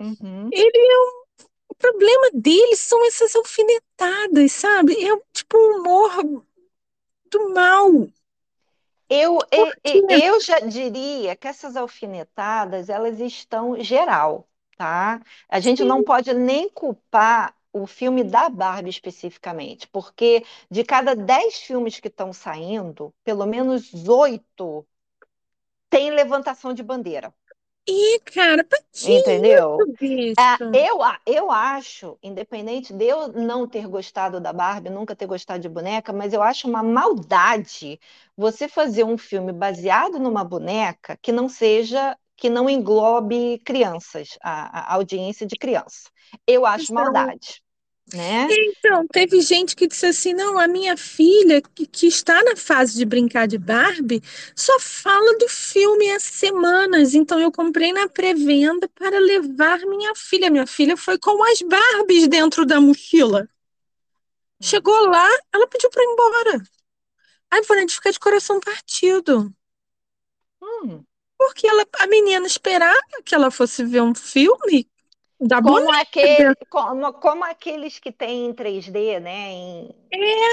Uhum. 0.00 0.48
Ele 0.52 0.76
é 0.76 0.98
um 0.98 1.19
problema 1.80 2.30
deles 2.34 2.80
são 2.80 3.04
essas 3.06 3.34
alfinetadas, 3.34 4.52
sabe? 4.52 4.92
É 5.04 5.16
tipo 5.32 5.56
um 5.56 5.80
humor 5.80 6.44
do 7.30 7.54
mal. 7.54 7.90
Eu, 9.08 9.38
eu, 9.50 10.06
eu 10.08 10.40
já 10.40 10.60
diria 10.60 11.34
que 11.34 11.48
essas 11.48 11.76
alfinetadas, 11.76 12.88
elas 12.88 13.18
estão 13.18 13.82
geral, 13.82 14.48
tá? 14.76 15.20
A 15.48 15.58
gente 15.58 15.82
Sim. 15.82 15.88
não 15.88 16.04
pode 16.04 16.32
nem 16.32 16.68
culpar 16.68 17.56
o 17.72 17.86
filme 17.86 18.22
da 18.22 18.48
Barbie 18.48 18.90
especificamente, 18.90 19.88
porque 19.88 20.44
de 20.70 20.84
cada 20.84 21.16
dez 21.16 21.56
filmes 21.58 21.98
que 21.98 22.08
estão 22.08 22.32
saindo, 22.32 23.12
pelo 23.24 23.46
menos 23.46 23.92
oito 24.08 24.86
tem 25.88 26.12
levantação 26.12 26.72
de 26.72 26.82
bandeira. 26.82 27.34
Ih, 27.90 28.20
cara, 28.24 28.64
pra 28.64 28.78
que 28.92 29.08
Entendeu? 29.08 29.78
é, 30.38 30.88
eu, 30.88 30.98
eu 31.26 31.50
acho, 31.50 32.16
independente 32.22 32.92
de 32.92 33.04
eu 33.04 33.28
não 33.28 33.66
ter 33.66 33.86
gostado 33.86 34.40
da 34.40 34.52
Barbie, 34.52 34.90
nunca 34.90 35.16
ter 35.16 35.26
gostado 35.26 35.60
de 35.60 35.68
boneca, 35.68 36.12
mas 36.12 36.32
eu 36.32 36.42
acho 36.42 36.68
uma 36.68 36.82
maldade 36.82 37.98
você 38.36 38.68
fazer 38.68 39.04
um 39.04 39.18
filme 39.18 39.52
baseado 39.52 40.18
numa 40.18 40.44
boneca 40.44 41.18
que 41.20 41.32
não 41.32 41.48
seja, 41.48 42.16
que 42.36 42.48
não 42.48 42.70
englobe 42.70 43.58
crianças, 43.64 44.38
a, 44.42 44.92
a 44.92 44.94
audiência 44.94 45.46
de 45.46 45.56
criança. 45.56 46.08
Eu 46.46 46.64
acho 46.64 46.92
então, 46.92 47.04
maldade. 47.04 47.62
Né? 48.12 48.48
Então, 48.50 49.06
teve 49.06 49.40
gente 49.40 49.76
que 49.76 49.86
disse 49.86 50.06
assim: 50.06 50.32
não, 50.32 50.58
a 50.58 50.66
minha 50.66 50.96
filha, 50.96 51.62
que, 51.62 51.86
que, 51.86 52.06
está 52.08 52.42
na 52.42 52.56
fase 52.56 52.96
de 52.96 53.04
brincar 53.04 53.46
de 53.46 53.56
Barbie, 53.56 54.22
só 54.54 54.80
fala 54.80 55.38
do 55.38 55.48
filme 55.48 56.10
há 56.10 56.18
semanas. 56.18 57.14
Então, 57.14 57.38
eu 57.38 57.52
comprei 57.52 57.92
na 57.92 58.08
pré-venda 58.08 58.88
para 58.88 59.18
levar 59.18 59.78
minha 59.80 60.14
filha. 60.16 60.50
Minha 60.50 60.66
filha 60.66 60.96
foi 60.96 61.18
com 61.18 61.42
as 61.44 61.62
Barbies 61.62 62.26
dentro 62.26 62.66
da 62.66 62.80
mochila. 62.80 63.48
Chegou 64.60 65.06
lá, 65.06 65.28
ela 65.52 65.66
pediu 65.68 65.88
para 65.90 66.02
ir 66.02 66.06
embora. 66.06 66.62
Aí, 67.50 67.62
a 67.68 67.80
gente 67.80 67.94
fica 67.94 68.12
de 68.12 68.18
coração 68.18 68.58
partido. 68.58 69.54
Hum. 70.60 71.04
Porque 71.38 71.66
ela, 71.66 71.86
a 72.00 72.06
menina 72.08 72.46
esperava 72.46 73.00
que 73.24 73.34
ela 73.34 73.50
fosse 73.50 73.84
ver 73.84 74.02
um 74.02 74.14
filme 74.14 74.89
da 75.40 75.62
como, 75.62 75.86
boneca. 75.86 76.00
aquele, 76.00 76.54
como, 76.68 77.12
como 77.14 77.44
aqueles 77.44 77.98
que 77.98 78.12
tem 78.12 78.46
em 78.46 78.52
3D, 78.52 79.20
né? 79.20 79.50
Em, 79.50 79.94
é. 80.12 80.52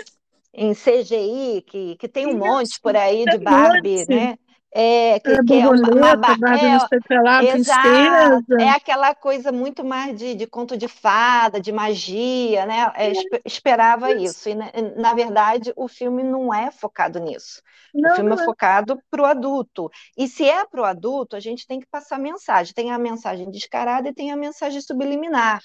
em 0.53 0.73
CGI, 0.73 1.61
que, 1.67 1.95
que 1.97 2.07
tem 2.07 2.25
um 2.25 2.29
Isso. 2.29 2.39
monte 2.39 2.81
por 2.81 2.95
aí 2.95 3.25
de 3.25 3.37
Barbie, 3.37 4.05
né? 4.07 4.37
É, 4.73 5.19
que, 5.21 5.29
é, 5.29 5.43
que 5.43 5.53
é 5.53 5.67
uma, 5.67 5.73
uma 5.73 7.41
é, 7.41 7.55
exato, 7.55 8.53
é 8.59 8.69
aquela 8.69 9.15
coisa 9.15 9.51
muito 9.51 9.83
mais 9.83 10.15
de, 10.15 10.35
de 10.35 10.45
conto 10.45 10.77
de 10.77 10.87
fada, 10.89 11.59
de 11.59 11.71
magia, 11.71 12.65
né? 12.65 12.91
É, 12.95 13.13
esperava 13.45 14.11
isso. 14.11 14.49
E, 14.49 14.55
na, 14.55 14.71
na, 14.97 15.13
verdade, 15.13 15.71
o 15.75 15.87
filme 15.87 16.21
não 16.21 16.53
é 16.53 16.69
focado 16.69 17.17
nisso. 17.17 17.61
Não, 17.93 18.11
o 18.11 18.15
filme 18.15 18.31
é, 18.31 18.33
é 18.33 18.45
focado 18.45 19.01
para 19.09 19.21
o 19.21 19.25
adulto. 19.25 19.89
E 20.17 20.27
se 20.27 20.43
é 20.43 20.65
para 20.65 20.81
o 20.81 20.85
adulto, 20.85 21.35
a 21.35 21.39
gente 21.39 21.65
tem 21.65 21.79
que 21.79 21.87
passar 21.87 22.19
mensagem. 22.19 22.73
Tem 22.73 22.91
a 22.91 22.99
mensagem 22.99 23.49
descarada 23.49 24.09
e 24.09 24.13
tem 24.13 24.31
a 24.31 24.37
mensagem 24.37 24.81
subliminar. 24.81 25.61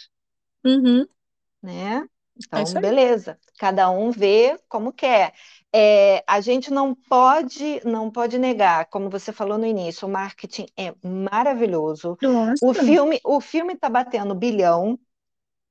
Uhum. 0.65 1.07
Né? 1.61 2.07
Então, 2.37 2.81
beleza. 2.81 3.39
Cada 3.59 3.91
um 3.91 4.11
vê 4.11 4.59
como 4.69 4.93
quer. 4.93 5.35
É, 5.75 6.23
a 6.27 6.41
gente 6.41 6.71
não 6.71 6.95
pode, 6.95 7.81
não 7.85 8.11
pode 8.11 8.39
negar, 8.39 8.85
como 8.87 9.09
você 9.09 9.33
falou 9.33 9.57
no 9.57 9.65
início, 9.65 10.07
o 10.07 10.11
marketing 10.11 10.67
é 10.77 10.95
maravilhoso. 11.03 12.19
Nossa. 12.21 12.67
O 12.67 12.75
filme, 12.75 13.19
o 13.25 13.41
filme 13.41 13.73
está 13.73 13.89
batendo 13.89 14.35
bilhão, 14.35 14.99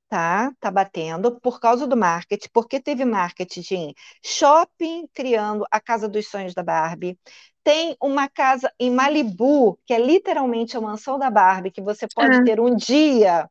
tá? 0.08 0.52
Tá 0.58 0.70
batendo 0.70 1.40
por 1.40 1.60
causa 1.60 1.86
do 1.86 1.96
marketing, 1.96 2.48
porque 2.52 2.80
teve 2.80 3.04
marketing 3.04 3.94
shopping 4.22 5.06
criando 5.14 5.64
a 5.70 5.80
casa 5.80 6.08
dos 6.08 6.28
sonhos 6.28 6.52
da 6.52 6.64
Barbie. 6.64 7.16
Tem 7.62 7.96
uma 8.02 8.28
casa 8.28 8.72
em 8.80 8.90
Malibu, 8.90 9.78
que 9.86 9.94
é 9.94 9.98
literalmente 9.98 10.76
a 10.76 10.80
mansão 10.80 11.16
da 11.16 11.30
Barbie, 11.30 11.70
que 11.70 11.80
você 11.80 12.08
pode 12.12 12.38
é. 12.38 12.42
ter 12.42 12.58
um 12.58 12.74
dia 12.74 13.48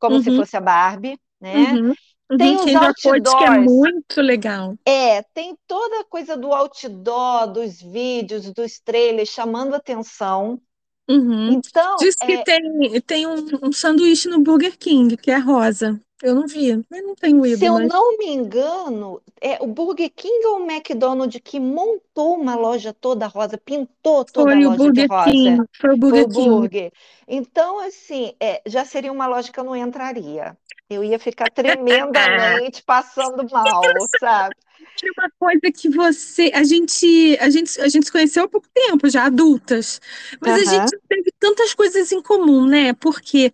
como 0.00 0.16
uhum. 0.16 0.22
se 0.22 0.36
fosse 0.36 0.56
a 0.56 0.60
Barbie, 0.60 1.16
né? 1.40 1.72
Uhum. 1.74 1.94
Tem 2.38 2.56
uhum, 2.56 2.64
os 2.64 2.74
outdoors. 2.74 3.34
que 3.36 3.44
é 3.44 3.58
muito 3.58 4.20
legal. 4.20 4.74
É, 4.86 5.22
tem 5.34 5.56
toda 5.66 6.00
a 6.00 6.04
coisa 6.04 6.36
do 6.36 6.52
outdoor, 6.52 7.52
dos 7.52 7.80
vídeos, 7.80 8.50
dos 8.52 8.80
trailers 8.80 9.28
chamando 9.28 9.74
atenção. 9.74 10.60
Uhum. 11.08 11.52
Então, 11.52 11.96
Diz 11.96 12.16
que 12.16 12.32
é... 12.32 12.42
tem, 12.42 13.00
tem 13.00 13.26
um, 13.26 13.46
um, 13.62 13.72
sanduíche 13.72 14.28
no 14.28 14.40
Burger 14.40 14.78
King, 14.78 15.16
que 15.16 15.30
é 15.30 15.38
rosa. 15.38 16.00
Eu 16.22 16.36
não 16.36 16.46
vi, 16.46 16.80
mas 16.88 17.02
não 17.02 17.16
tenho 17.16 17.44
ido. 17.44 17.58
Se 17.58 17.64
eu 17.64 17.74
mas... 17.74 17.88
não 17.88 18.16
me 18.16 18.28
engano, 18.28 19.20
é 19.40 19.58
o 19.60 19.66
Burger 19.66 20.08
King 20.14 20.46
ou 20.46 20.60
o 20.60 20.70
McDonald's 20.70 21.40
que 21.42 21.58
montou 21.58 22.36
uma 22.36 22.54
loja 22.54 22.92
toda 22.92 23.26
rosa, 23.26 23.58
pintou 23.58 24.24
toda 24.24 24.52
foi 24.52 24.64
a 24.64 24.68
loja 24.68 24.76
Burger 24.76 25.08
de 25.08 25.12
rosa. 25.12 25.30
King, 25.30 25.62
foi 25.80 25.94
o 25.94 25.96
Burger 25.96 26.32
foi 26.32 26.42
o 26.42 26.46
Burger. 26.46 26.92
Então, 27.26 27.80
assim, 27.80 28.34
é, 28.38 28.62
já 28.64 28.84
seria 28.84 29.10
uma 29.10 29.26
loja 29.26 29.50
que 29.50 29.58
eu 29.58 29.64
não 29.64 29.74
entraria. 29.74 30.56
Eu 30.88 31.02
ia 31.02 31.18
ficar 31.18 31.50
tremendamente 31.50 32.82
passando 32.86 33.44
mal, 33.50 33.82
sabe? 34.20 34.54
Uma 35.18 35.30
coisa 35.40 35.72
que 35.74 35.88
você, 35.88 36.52
a 36.54 36.62
gente, 36.62 37.36
a 37.40 37.50
gente, 37.50 37.80
a 37.80 37.88
gente 37.88 38.06
se 38.06 38.12
conheceu 38.12 38.44
há 38.44 38.48
pouco 38.48 38.68
tempo, 38.72 39.08
já 39.08 39.24
adultas, 39.24 40.00
mas 40.40 40.62
uhum. 40.62 40.68
a 40.68 40.70
gente 40.70 41.00
teve 41.08 41.32
tantas 41.40 41.74
coisas 41.74 42.12
em 42.12 42.22
comum, 42.22 42.66
né? 42.66 42.92
Porque 42.92 43.50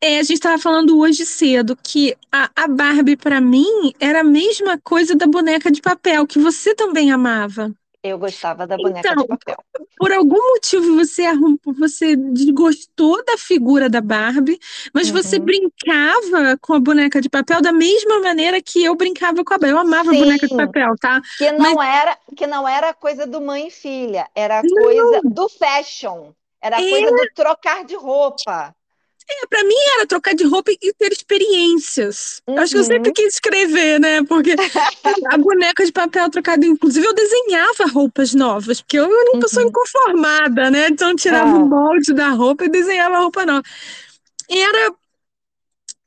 é, 0.00 0.18
a 0.18 0.22
gente 0.22 0.34
estava 0.34 0.58
falando 0.58 0.98
hoje 0.98 1.26
cedo 1.26 1.76
que 1.82 2.16
a, 2.32 2.50
a 2.56 2.66
Barbie, 2.66 3.16
para 3.16 3.40
mim, 3.40 3.92
era 4.00 4.20
a 4.20 4.24
mesma 4.24 4.78
coisa 4.78 5.14
da 5.14 5.26
boneca 5.26 5.70
de 5.70 5.82
papel, 5.82 6.26
que 6.26 6.38
você 6.38 6.74
também 6.74 7.12
amava. 7.12 7.70
Eu 8.02 8.18
gostava 8.18 8.66
da 8.66 8.78
boneca 8.78 9.10
então, 9.10 9.22
de 9.22 9.28
papel. 9.28 9.56
Por 9.98 10.10
algum 10.10 10.52
motivo 10.54 10.94
você 10.94 11.24
você 11.78 12.16
desgostou 12.16 13.22
da 13.26 13.36
figura 13.36 13.90
da 13.90 14.00
Barbie, 14.00 14.58
mas 14.94 15.08
uhum. 15.08 15.16
você 15.16 15.38
brincava 15.38 16.56
com 16.62 16.72
a 16.72 16.80
boneca 16.80 17.20
de 17.20 17.28
papel 17.28 17.60
da 17.60 17.72
mesma 17.72 18.20
maneira 18.20 18.62
que 18.62 18.82
eu 18.82 18.94
brincava 18.94 19.44
com 19.44 19.52
a 19.52 19.58
Barbie. 19.58 19.74
Eu 19.74 19.78
amava 19.78 20.10
Sim, 20.12 20.16
a 20.16 20.24
boneca 20.24 20.48
de 20.48 20.56
papel, 20.56 20.94
tá? 20.98 21.20
Que 21.36 21.52
não 21.52 21.74
mas... 21.74 21.94
era 21.94 22.18
que 22.34 22.46
não 22.46 22.66
era 22.66 22.94
coisa 22.94 23.26
do 23.26 23.38
mãe 23.38 23.68
e 23.68 23.70
filha, 23.70 24.26
era 24.34 24.62
não. 24.64 24.82
coisa 24.82 25.20
do 25.22 25.48
fashion. 25.50 26.32
Era 26.62 26.80
é... 26.80 26.88
coisa 26.88 27.10
do 27.10 27.34
trocar 27.34 27.84
de 27.84 27.96
roupa. 27.96 28.74
É, 29.30 29.46
pra 29.46 29.62
mim 29.62 29.76
era 29.96 30.06
trocar 30.06 30.34
de 30.34 30.44
roupa 30.44 30.72
e 30.72 30.92
ter 30.92 31.12
experiências. 31.12 32.42
Uhum. 32.48 32.58
Acho 32.58 32.72
que 32.72 32.78
eu 32.78 32.84
sempre 32.84 33.10
uhum. 33.10 33.14
quis 33.14 33.34
escrever, 33.34 34.00
né? 34.00 34.24
Porque 34.24 34.54
a 35.30 35.38
boneca 35.38 35.84
de 35.84 35.92
papel 35.92 36.28
trocada, 36.28 36.66
inclusive 36.66 37.06
eu 37.06 37.14
desenhava 37.14 37.86
roupas 37.92 38.34
novas, 38.34 38.80
porque 38.80 38.98
eu 38.98 39.04
era 39.04 39.30
uma 39.30 39.34
uhum. 39.34 39.40
pessoa 39.40 39.64
inconformada, 39.64 40.70
né? 40.70 40.88
Então 40.88 41.10
eu 41.10 41.16
tirava 41.16 41.56
o 41.56 41.66
molde 41.66 42.12
da 42.12 42.30
roupa 42.30 42.64
e 42.64 42.68
desenhava 42.68 43.16
a 43.16 43.20
roupa 43.20 43.46
nova. 43.46 43.62
Era 44.48 44.92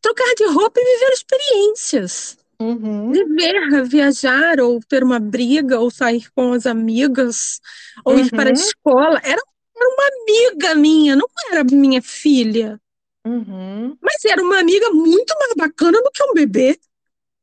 trocar 0.01 0.35
de 0.35 0.45
roupa 0.47 0.79
e 0.81 0.83
viver 0.83 1.13
experiências. 1.13 2.37
Uhum. 2.59 3.11
Viver, 3.11 3.85
viajar, 3.85 4.59
ou 4.59 4.81
ter 4.81 5.01
uma 5.01 5.19
briga, 5.19 5.79
ou 5.79 5.89
sair 5.89 6.29
com 6.35 6.51
as 6.51 6.65
amigas, 6.65 7.61
ou 8.03 8.19
ir 8.19 8.29
para 8.29 8.49
a 8.49 8.53
uhum. 8.53 8.53
escola. 8.53 9.21
Era, 9.23 9.41
era 9.75 9.89
uma 9.89 10.07
amiga 10.07 10.75
minha, 10.75 11.15
não 11.15 11.27
era 11.51 11.63
minha 11.63 12.01
filha. 12.01 12.79
Uhum. 13.25 13.97
Mas 14.01 14.23
era 14.25 14.41
uma 14.41 14.59
amiga 14.59 14.89
muito 14.91 15.33
mais 15.39 15.53
bacana 15.55 16.01
do 16.01 16.11
que 16.11 16.23
um 16.23 16.33
bebê. 16.33 16.79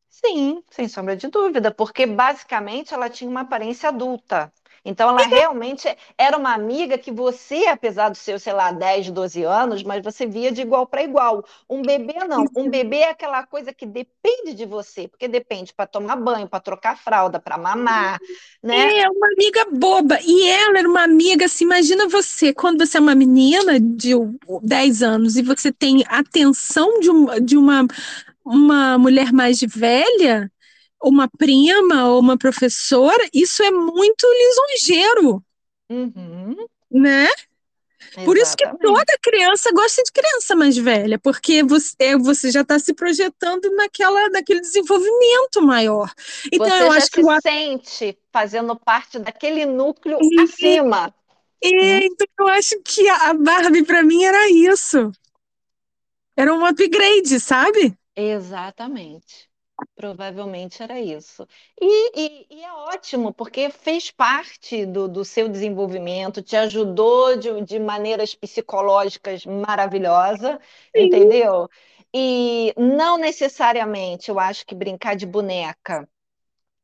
Sim, 0.09 0.62
sem 0.70 0.89
sombra 0.89 1.16
de 1.16 1.28
dúvida, 1.28 1.72
porque 1.72 2.05
basicamente 2.07 2.93
ela 2.93 3.09
tinha 3.09 3.31
uma 3.31 3.41
aparência 3.41 3.89
adulta. 3.89 4.53
Então, 4.85 5.11
ela 5.11 5.26
realmente 5.26 5.89
era 6.16 6.37
uma 6.37 6.55
amiga 6.55 6.97
que 6.97 7.11
você, 7.11 7.66
apesar 7.66 8.09
dos 8.09 8.20
seus, 8.20 8.43
sei 8.43 8.53
lá, 8.53 8.72
10, 8.72 9.11
12 9.11 9.43
anos, 9.43 9.83
mas 9.83 10.03
você 10.03 10.26
via 10.26 10.51
de 10.51 10.62
igual 10.62 10.87
para 10.87 11.03
igual. 11.03 11.45
Um 11.68 11.83
bebê, 11.83 12.14
não. 12.28 12.45
Um 12.57 12.68
bebê 12.68 12.99
é 12.99 13.11
aquela 13.11 13.45
coisa 13.47 13.72
que 13.72 13.85
depende 13.85 14.55
de 14.55 14.64
você, 14.64 15.07
porque 15.07 15.28
depende 15.28 15.74
para 15.74 15.87
tomar 15.87 16.16
banho, 16.16 16.49
para 16.49 16.61
trocar 16.61 16.97
fralda, 16.97 17.39
para 17.39 17.59
mamar, 17.59 18.18
né? 18.62 19.01
É, 19.01 19.09
uma 19.09 19.26
amiga 19.28 19.66
boba. 19.72 20.18
E 20.22 20.49
ela 20.49 20.78
era 20.78 20.89
uma 20.89 21.03
amiga, 21.03 21.45
assim, 21.45 21.64
imagina 21.64 22.09
você, 22.09 22.53
quando 22.53 22.85
você 22.85 22.97
é 22.97 23.01
uma 23.01 23.14
menina 23.14 23.78
de 23.78 24.12
10 24.62 25.03
anos 25.03 25.37
e 25.37 25.43
você 25.43 25.70
tem 25.72 26.05
atenção 26.09 27.01
de, 27.01 27.11
um, 27.11 27.41
de 27.41 27.57
uma, 27.57 27.87
uma 28.45 28.99
mulher 28.99 29.33
mais 29.33 29.61
velha 29.61 30.51
uma 31.03 31.28
prima 31.28 32.09
ou 32.09 32.20
uma 32.20 32.36
professora, 32.38 33.28
isso 33.32 33.62
é 33.62 33.70
muito 33.70 34.26
lisonjeiro, 34.26 35.42
Uhum, 35.90 36.57
né? 36.90 37.28
Por 38.22 38.36
isso 38.36 38.57
que 38.57 38.66
exatamente. 38.66 38.80
toda 38.80 39.18
criança 39.22 39.70
gosta 39.72 40.03
de 40.03 40.12
criança 40.12 40.55
mais 40.55 40.76
velha, 40.76 41.18
porque 41.18 41.62
você, 41.62 42.16
você 42.18 42.51
já 42.51 42.61
está 42.62 42.78
se 42.78 42.92
projetando 42.94 43.70
naquela, 43.76 44.28
naquele 44.30 44.61
desenvolvimento 44.61 45.62
maior. 45.62 46.12
Então, 46.53 46.74
Você 46.74 46.84
eu 46.84 46.90
acho 46.92 47.11
que 47.11 47.18
se 47.18 47.22
o 47.22 47.30
a- 47.30 47.40
sente 47.42 48.18
fazendo 48.32 48.78
parte 48.78 49.18
daquele 49.18 49.66
núcleo 49.66 50.24
E- 50.28 50.30
acima. 50.36 51.12
é, 51.64 51.68
né? 51.80 52.05
então 52.07 52.26
eu 52.40 52.48
acho 52.48 52.80
que 52.84 53.09
a 53.09 53.34
Barbie 53.34 53.84
para 53.84 54.03
mim 54.03 54.24
era 54.24 54.51
isso. 54.51 55.12
Era 56.36 56.53
um 56.53 56.64
upgrade, 56.66 57.38
sabe? 57.38 57.96
Exatamente. 58.14 59.49
Provavelmente 59.95 60.83
era 60.83 60.99
isso. 61.01 61.47
E, 61.81 62.47
e- 62.47 62.47
e 62.51 62.64
é 62.64 62.72
ótimo, 62.72 63.33
porque 63.35 63.68
fez 63.70 64.11
parte 64.11 64.87
do, 64.87 65.07
do 65.09 65.24
seu 65.24 65.49
desenvolvimento, 65.49 66.43
te 66.43 66.57
ajudou 66.57 67.37
de, 67.37 67.61
de 67.64 67.78
maneiras 67.78 68.35
psicológicas 68.35 69.45
maravilhosas, 69.45 70.59
Sim. 70.95 71.35
entendeu? 71.35 71.68
E 72.14 72.72
não 72.78 73.18
necessariamente 73.18 74.31
eu 74.31 74.39
acho 74.41 74.64
que 74.66 74.74
brincar 74.74 75.14
de 75.16 75.26
boneca 75.26 76.09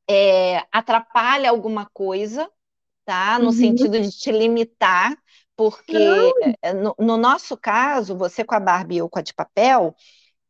é, 0.09 0.59
atrapalha 0.72 1.51
alguma 1.51 1.86
coisa, 1.92 2.51
tá? 3.05 3.38
No 3.38 3.53
Uhum. 3.53 3.53
sentido 3.53 4.01
de 4.01 4.11
te 4.11 4.32
limitar, 4.32 5.16
porque 5.57 6.36
é, 6.62 6.72
no, 6.74 6.94
no 6.99 7.16
nosso 7.16 7.57
caso, 7.57 8.16
você 8.16 8.44
com 8.44 8.55
a 8.55 8.61
Barbie 8.61 8.97
e 8.97 8.99
eu 8.99 9.09
com 9.09 9.18
a 9.18 9.22
de 9.22 9.34
papel. 9.34 9.94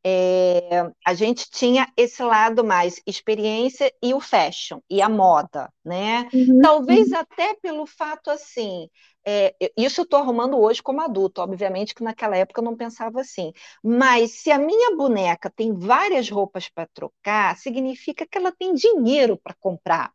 É, 0.09 0.89
a 1.05 1.15
gente 1.15 1.51
tinha 1.51 1.93
esse 1.97 2.23
lado 2.23 2.63
mais 2.65 3.01
experiência 3.07 3.93
e 4.03 4.15
o 4.15 4.21
fashion 4.21 4.79
e 4.89 5.03
a 5.03 5.09
moda, 5.09 5.69
né? 5.85 6.29
Uhum, 6.33 6.61
Talvez 6.61 7.13
até 7.13 7.55
pelo 7.55 7.87
fato 7.87 8.31
assim, 8.31 8.89
é, 9.27 9.53
isso 9.77 10.01
eu 10.01 10.05
estou 10.05 10.21
arrumando 10.21 10.59
hoje 10.61 10.81
como 10.83 11.01
adulto, 11.01 11.41
obviamente 11.41 11.93
que 11.95 12.05
naquela 12.05 12.37
época 12.37 12.61
eu 12.61 12.65
não 12.65 12.77
pensava 12.77 13.21
assim. 13.21 13.53
Mas 13.83 14.33
se 14.43 14.51
a 14.53 14.59
minha 14.59 14.97
boneca 14.97 15.51
tem 15.51 15.75
várias 15.75 16.29
roupas 16.31 16.69
para 16.69 16.87
trocar, 16.95 17.57
significa 17.59 18.25
que 18.27 18.39
ela 18.39 18.53
tem 18.53 18.75
dinheiro 18.75 19.37
para 19.37 19.55
comprar, 19.59 20.13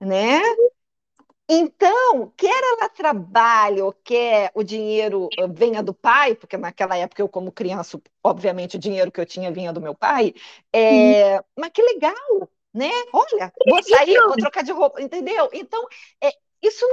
né? 0.00 0.40
Então, 1.52 2.32
quer 2.36 2.62
ela 2.62 2.88
trabalhe 2.88 3.82
ou 3.82 3.92
quer 3.92 4.52
o 4.54 4.62
dinheiro 4.62 5.28
eh, 5.36 5.48
venha 5.48 5.82
do 5.82 5.92
pai, 5.92 6.36
porque 6.36 6.56
naquela 6.56 6.96
época 6.96 7.20
eu, 7.20 7.28
como 7.28 7.50
criança, 7.50 8.00
obviamente 8.22 8.76
o 8.76 8.78
dinheiro 8.78 9.10
que 9.10 9.20
eu 9.20 9.26
tinha 9.26 9.50
vinha 9.50 9.72
do 9.72 9.80
meu 9.80 9.92
pai, 9.92 10.32
é, 10.72 11.42
mas 11.58 11.70
que 11.70 11.82
legal, 11.82 12.14
né? 12.72 12.88
Olha, 13.12 13.52
vou 13.68 13.82
sair, 13.82 14.16
vou 14.16 14.36
trocar 14.36 14.62
de 14.62 14.70
roupa, 14.70 15.02
entendeu? 15.02 15.50
Então, 15.52 15.84
é, 16.22 16.30
isso 16.62 16.86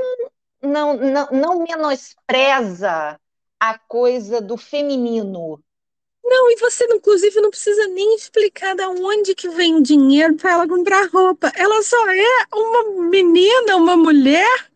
não, 0.64 0.72
não, 0.72 0.98
não, 0.98 1.28
não 1.32 1.60
menospreza 1.64 3.20
a 3.60 3.78
coisa 3.78 4.42
do 4.42 4.58
feminino. 4.58 5.64
Não, 6.28 6.52
e 6.52 6.58
você, 6.58 6.86
inclusive, 6.94 7.40
não 7.42 7.50
precisa 7.50 7.88
nem 7.88 8.16
explicar 8.16 8.76
de 8.76 8.84
onde 8.86 9.34
que 9.34 9.50
vem 9.50 9.76
o 9.76 9.82
dinheiro 9.84 10.36
para 10.36 10.52
ela 10.52 10.68
comprar 10.68 11.08
roupa. 11.10 11.52
Ela 11.56 11.82
só 11.82 11.98
é 12.12 12.46
uma 12.54 13.10
menina, 13.10 13.78
uma 13.78 13.96
mulher 13.96 14.68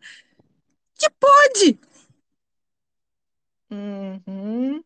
que 0.98 1.08
pode, 1.20 1.78
Uhum. 3.70 4.84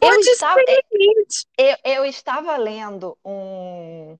Eu 0.00 0.10
pode 0.10 0.20
estava, 0.20 0.60
ser 0.66 0.84
limite. 0.92 1.46
eu, 1.58 1.76
eu 1.84 2.04
estava 2.04 2.56
lendo 2.56 3.18
um. 3.24 4.18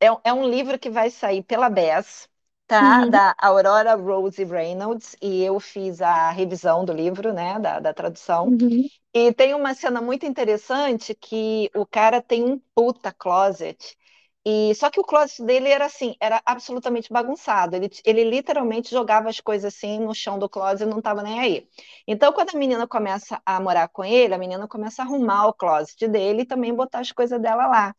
É, 0.00 0.12
um- 0.12 0.20
é 0.24 0.32
um 0.34 0.48
livro 0.50 0.78
que 0.78 0.90
vai 0.90 1.10
sair 1.10 1.42
pela 1.44 1.70
BES, 1.70 2.28
tá? 2.68 3.04
Uhum, 3.04 3.10
Da 3.10 3.34
Aurora 3.38 3.94
Rose 3.96 4.44
Reynolds, 4.44 5.16
e 5.22 5.42
eu 5.42 5.60
fiz 5.60 6.02
a 6.02 6.30
revisão 6.30 6.84
do 6.84 6.92
livro, 6.92 7.32
né? 7.34 7.58
Da, 7.60 7.80
da 7.80 7.94
tradução. 7.94 8.54
uhum, 8.60 8.88
E 9.14 9.32
tem 9.34 9.54
uma 9.54 9.74
cena 9.74 10.00
muito 10.02 10.26
interessante 10.26 11.14
que 11.14 11.70
o 11.76 11.86
cara 11.86 12.22
tem 12.22 12.44
um 12.44 12.58
puta 12.74 13.12
closet. 13.12 13.96
E 14.44 14.74
só 14.76 14.90
que 14.90 15.00
o 15.00 15.04
closet 15.04 15.42
dele 15.44 15.68
era 15.68 15.86
assim, 15.86 16.14
era 16.20 16.40
absolutamente 16.46 17.12
bagunçado. 17.12 17.76
Ele, 17.76 17.90
ele 18.04 18.24
literalmente 18.24 18.90
jogava 18.90 19.28
as 19.28 19.40
coisas 19.40 19.74
assim 19.74 19.98
no 20.00 20.14
chão 20.14 20.38
do 20.38 20.48
closet 20.48 20.84
e 20.84 20.86
não 20.86 20.98
estava 20.98 21.22
nem 21.22 21.40
aí. 21.40 21.68
Então, 22.06 22.32
quando 22.32 22.54
a 22.56 22.58
menina 22.58 22.86
começa 22.88 23.42
a 23.46 23.60
morar 23.60 23.88
com 23.88 24.04
ele, 24.04 24.34
a 24.34 24.38
menina 24.38 24.66
começa 24.68 25.02
a 25.02 25.04
arrumar 25.06 25.46
o 25.48 25.52
closet 25.54 26.08
dele 26.08 26.42
e 26.42 26.46
também 26.46 26.74
botar 26.74 27.00
as 27.00 27.12
coisas 27.12 27.40
dela 27.40 27.66
lá. 27.66 27.94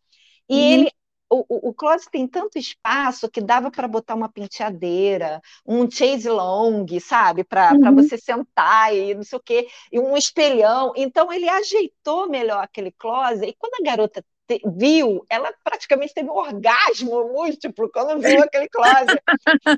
E 0.49 0.55
uhum, 0.55 0.69
ele, 0.73 0.91
o, 1.29 1.69
o, 1.69 1.73
closet 1.73 2.09
tem 2.09 2.27
tanto 2.27 2.57
espaço 2.57 3.29
que 3.29 3.39
dava 3.39 3.69
para 3.69 3.87
botar 3.87 4.15
uma 4.15 4.29
penteadeira, 4.29 5.41
um 5.65 5.89
chaise 5.89 6.27
longue, 6.27 6.99
sabe, 6.99 7.43
para 7.43 7.77
para 7.77 7.89
uhum. 7.89 7.95
você 7.95 8.17
sentar 8.17 8.95
e 8.95 9.13
não 9.13 9.23
sei 9.23 9.37
o 9.37 9.41
quê, 9.41 9.67
e 9.91 9.99
um 9.99 10.17
espelhão. 10.17 10.93
Então 10.95 11.31
ele 11.31 11.47
ajeitou 11.47 12.27
melhor 12.27 12.63
aquele 12.63 12.91
closet. 12.91 13.47
E 13.47 13.55
quando 13.57 13.75
a 13.79 13.83
garota 13.83 14.25
te- 14.47 14.61
viu, 14.75 15.23
ela 15.29 15.53
praticamente 15.63 16.13
teve 16.13 16.29
um 16.29 16.35
orgasmo 16.35 17.11
múltiplo 17.31 17.89
quando 17.91 18.19
viu 18.19 18.41
aquele 18.43 18.67
closet. 18.67 19.21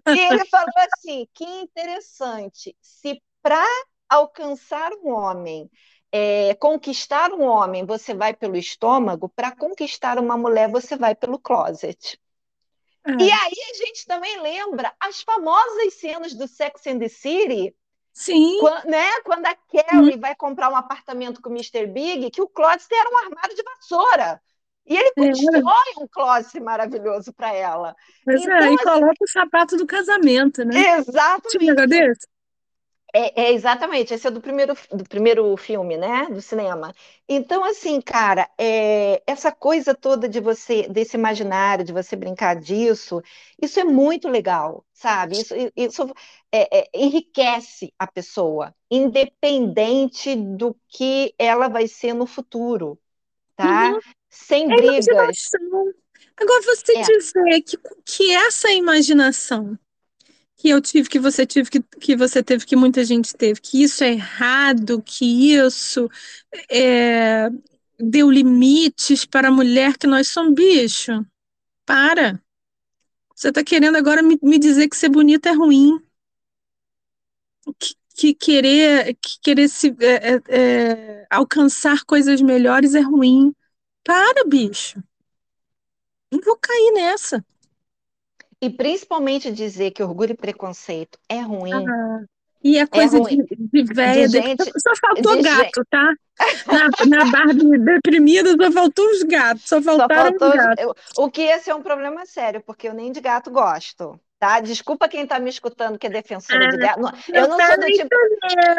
E 0.07 0.19
ele 0.19 0.45
falou 0.45 0.73
assim: 0.93 1.27
que 1.33 1.43
interessante, 1.43 2.75
se 2.81 3.21
para 3.41 3.65
alcançar 4.09 4.91
um 5.03 5.09
homem 5.09 5.69
é, 6.11 6.55
conquistar 6.55 7.31
um 7.33 7.43
homem, 7.43 7.85
você 7.85 8.13
vai 8.13 8.33
pelo 8.33 8.57
estômago, 8.57 9.29
para 9.29 9.51
conquistar 9.55 10.19
uma 10.19 10.37
mulher, 10.37 10.69
você 10.71 10.95
vai 10.97 11.15
pelo 11.15 11.39
closet. 11.39 12.19
É, 13.05 13.13
E 13.19 13.29
aí 13.31 13.53
a 13.71 13.73
gente 13.85 14.05
também 14.05 14.41
lembra 14.41 14.93
as 14.99 15.21
famosas 15.21 15.93
cenas 15.95 16.33
do 16.33 16.47
Sex 16.47 16.87
and 16.87 16.99
the 16.99 17.07
City, 17.09 17.75
sim, 18.13 18.57
quan- 18.57 18.83
né? 18.85 19.21
Quando 19.23 19.45
a 19.47 19.55
uhum, 19.91 20.11
Carrie 20.11 20.17
vai 20.19 20.35
comprar 20.35 20.69
um 20.71 20.75
apartamento 20.77 21.41
com 21.41 21.49
o 21.49 21.53
Mr. 21.53 21.87
Big, 21.87 22.31
que 22.31 22.41
o 22.41 22.49
closet 22.49 22.93
era 22.93 23.09
um 23.11 23.17
armário 23.19 23.55
de 23.55 23.63
vassoura. 23.63 24.41
E 24.85 24.95
ele 24.97 25.13
é, 25.17 25.21
constrói 25.21 25.93
um 25.99 26.07
closet 26.07 26.59
maravilhoso 26.61 27.33
para 27.33 27.53
ela. 27.53 27.95
pois 28.23 28.45
é, 28.47 28.61
Então, 28.61 28.73
e 28.73 28.79
assim, 28.83 29.01
coloca 29.01 29.23
o 29.23 29.27
sapato 29.27 29.77
do 29.77 29.85
casamento, 29.87 30.63
né? 30.65 30.85
Tinha 31.47 31.63
exatamente. 31.65 31.75
negócio 31.75 31.89
desse? 31.89 32.27
É, 33.13 33.43
é, 33.43 33.51
exatamente, 33.53 34.13
esse 34.13 34.25
é 34.27 34.31
do 34.31 34.39
primeiro, 34.39 34.73
do 34.91 35.03
primeiro 35.03 35.55
filme, 35.57 35.97
né, 35.97 36.27
do 36.29 36.41
cinema. 36.41 36.93
Então, 37.27 37.63
assim, 37.63 37.99
cara, 37.99 38.49
é, 38.57 39.21
essa 39.27 39.51
coisa 39.51 39.93
toda 39.93 40.29
de 40.29 40.39
você, 40.39 40.87
desse 40.87 41.17
imaginário, 41.17 41.83
de 41.83 41.91
você 41.91 42.15
brincar 42.15 42.55
disso, 42.55 43.21
isso 43.61 43.79
é 43.79 43.83
muito 43.83 44.29
legal, 44.29 44.85
sabe? 44.93 45.41
Isso, 45.41 45.53
isso 45.75 46.03
é, 46.51 46.79
é, 46.83 46.89
enriquece 46.93 47.93
a 47.99 48.07
pessoa, 48.07 48.73
independente 48.89 50.33
do 50.35 50.73
que 50.87 51.33
ela 51.37 51.67
vai 51.67 51.87
ser 51.89 52.13
no 52.13 52.25
futuro, 52.25 52.97
tá? 53.55 53.93
Uhum. 53.93 53.99
Sem 54.29 54.69
É 54.69 54.73
brigas. 54.73 55.51
imaginação. 55.53 55.93
Agora, 56.37 56.61
você 56.63 56.93
É. 56.95 56.99
dizer 56.99 57.61
que, 57.63 57.77
que 58.05 58.31
essa 58.31 58.71
imaginação 58.71 59.77
que 60.61 60.69
eu 60.69 60.79
tive, 60.79 61.09
que 61.09 61.19
você 61.19 61.43
tive, 61.43 61.71
que, 61.71 61.81
que 61.81 62.15
você 62.15 62.43
teve, 62.43 62.67
que 62.67 62.75
muita 62.75 63.03
gente 63.03 63.33
teve, 63.33 63.59
que 63.59 63.81
isso 63.81 64.03
é 64.03 64.11
errado, 64.11 65.01
que 65.01 65.55
isso 65.55 66.07
é, 66.69 67.49
deu 67.99 68.29
limites 68.29 69.25
para 69.25 69.47
a 69.47 69.51
mulher, 69.51 69.97
que 69.97 70.05
nós 70.05 70.27
somos 70.27 70.53
bicho. 70.53 71.25
Para. 71.83 72.39
Você 73.35 73.49
está 73.49 73.63
querendo 73.63 73.95
agora 73.95 74.21
me, 74.21 74.37
me 74.43 74.59
dizer 74.59 74.87
que 74.87 74.95
ser 74.95 75.09
bonita 75.09 75.49
é 75.49 75.53
ruim. 75.53 75.99
Que, 77.79 77.95
que 78.15 78.33
querer, 78.35 79.15
que 79.15 79.39
querer 79.41 79.67
se, 79.67 79.95
é, 79.99 80.35
é, 80.35 80.41
é, 80.47 81.27
alcançar 81.27 82.03
coisas 82.03 82.39
melhores 82.39 82.93
é 82.93 83.01
ruim. 83.01 83.51
Para, 84.03 84.45
bicho. 84.45 85.01
Não 86.31 86.39
vou 86.39 86.55
cair 86.55 86.91
nessa. 86.93 87.43
E 88.61 88.69
principalmente 88.69 89.51
dizer 89.51 89.91
que 89.91 90.03
orgulho 90.03 90.31
e 90.31 90.37
preconceito 90.37 91.17
é 91.27 91.39
ruim, 91.41 91.73
Ah, 91.73 92.19
e 92.63 92.77
é 92.77 92.81
é 92.81 92.85
coisa 92.87 93.19
de, 93.19 93.23
ruim. 93.23 93.43
de 93.43 93.83
De 93.83 93.93
véia. 93.93 94.27
de- 94.27 94.39
gente, 94.41 94.63
Só 94.65 94.91
faltou 95.01 95.35
de 95.37 95.43
gente. 95.43 95.57
gato, 95.57 95.85
tá? 95.89 96.13
Na, 96.67 97.17
na 97.17 97.31
Barbie 97.31 97.77
deprimida 97.79 98.55
só 98.55 98.71
faltou 98.71 99.05
os 99.09 99.23
gatos. 99.23 99.63
Só 99.67 99.81
Só 99.81 99.83
faltaram 99.97 100.31
os 100.33 100.39
faltou. 100.39 100.51
gatos. 100.57 100.83
eu- 100.83 100.95
O 101.17 101.29
que 101.31 101.41
ia 101.43 101.59
ser 101.59 101.73
um 101.73 101.81
problema 101.81 102.25
sério, 102.25 102.61
porque 102.61 102.87
eu 102.87 102.93
nem 102.93 103.11
de 103.11 103.19
gato 103.19 103.49
gosto. 103.51 104.19
Tá? 104.41 104.59
Desculpa 104.59 105.07
quem 105.07 105.21
está 105.21 105.39
me 105.39 105.51
escutando 105.51 105.99
que 105.99 106.07
é 106.07 106.09
defensora 106.09 106.65
ah, 106.65 106.71
de 106.71 106.77
gato. 106.77 106.99
Eu 107.31 107.47
não 107.47 107.59
sou 107.63 107.79
do 107.79 107.85
tipo. 107.85 108.15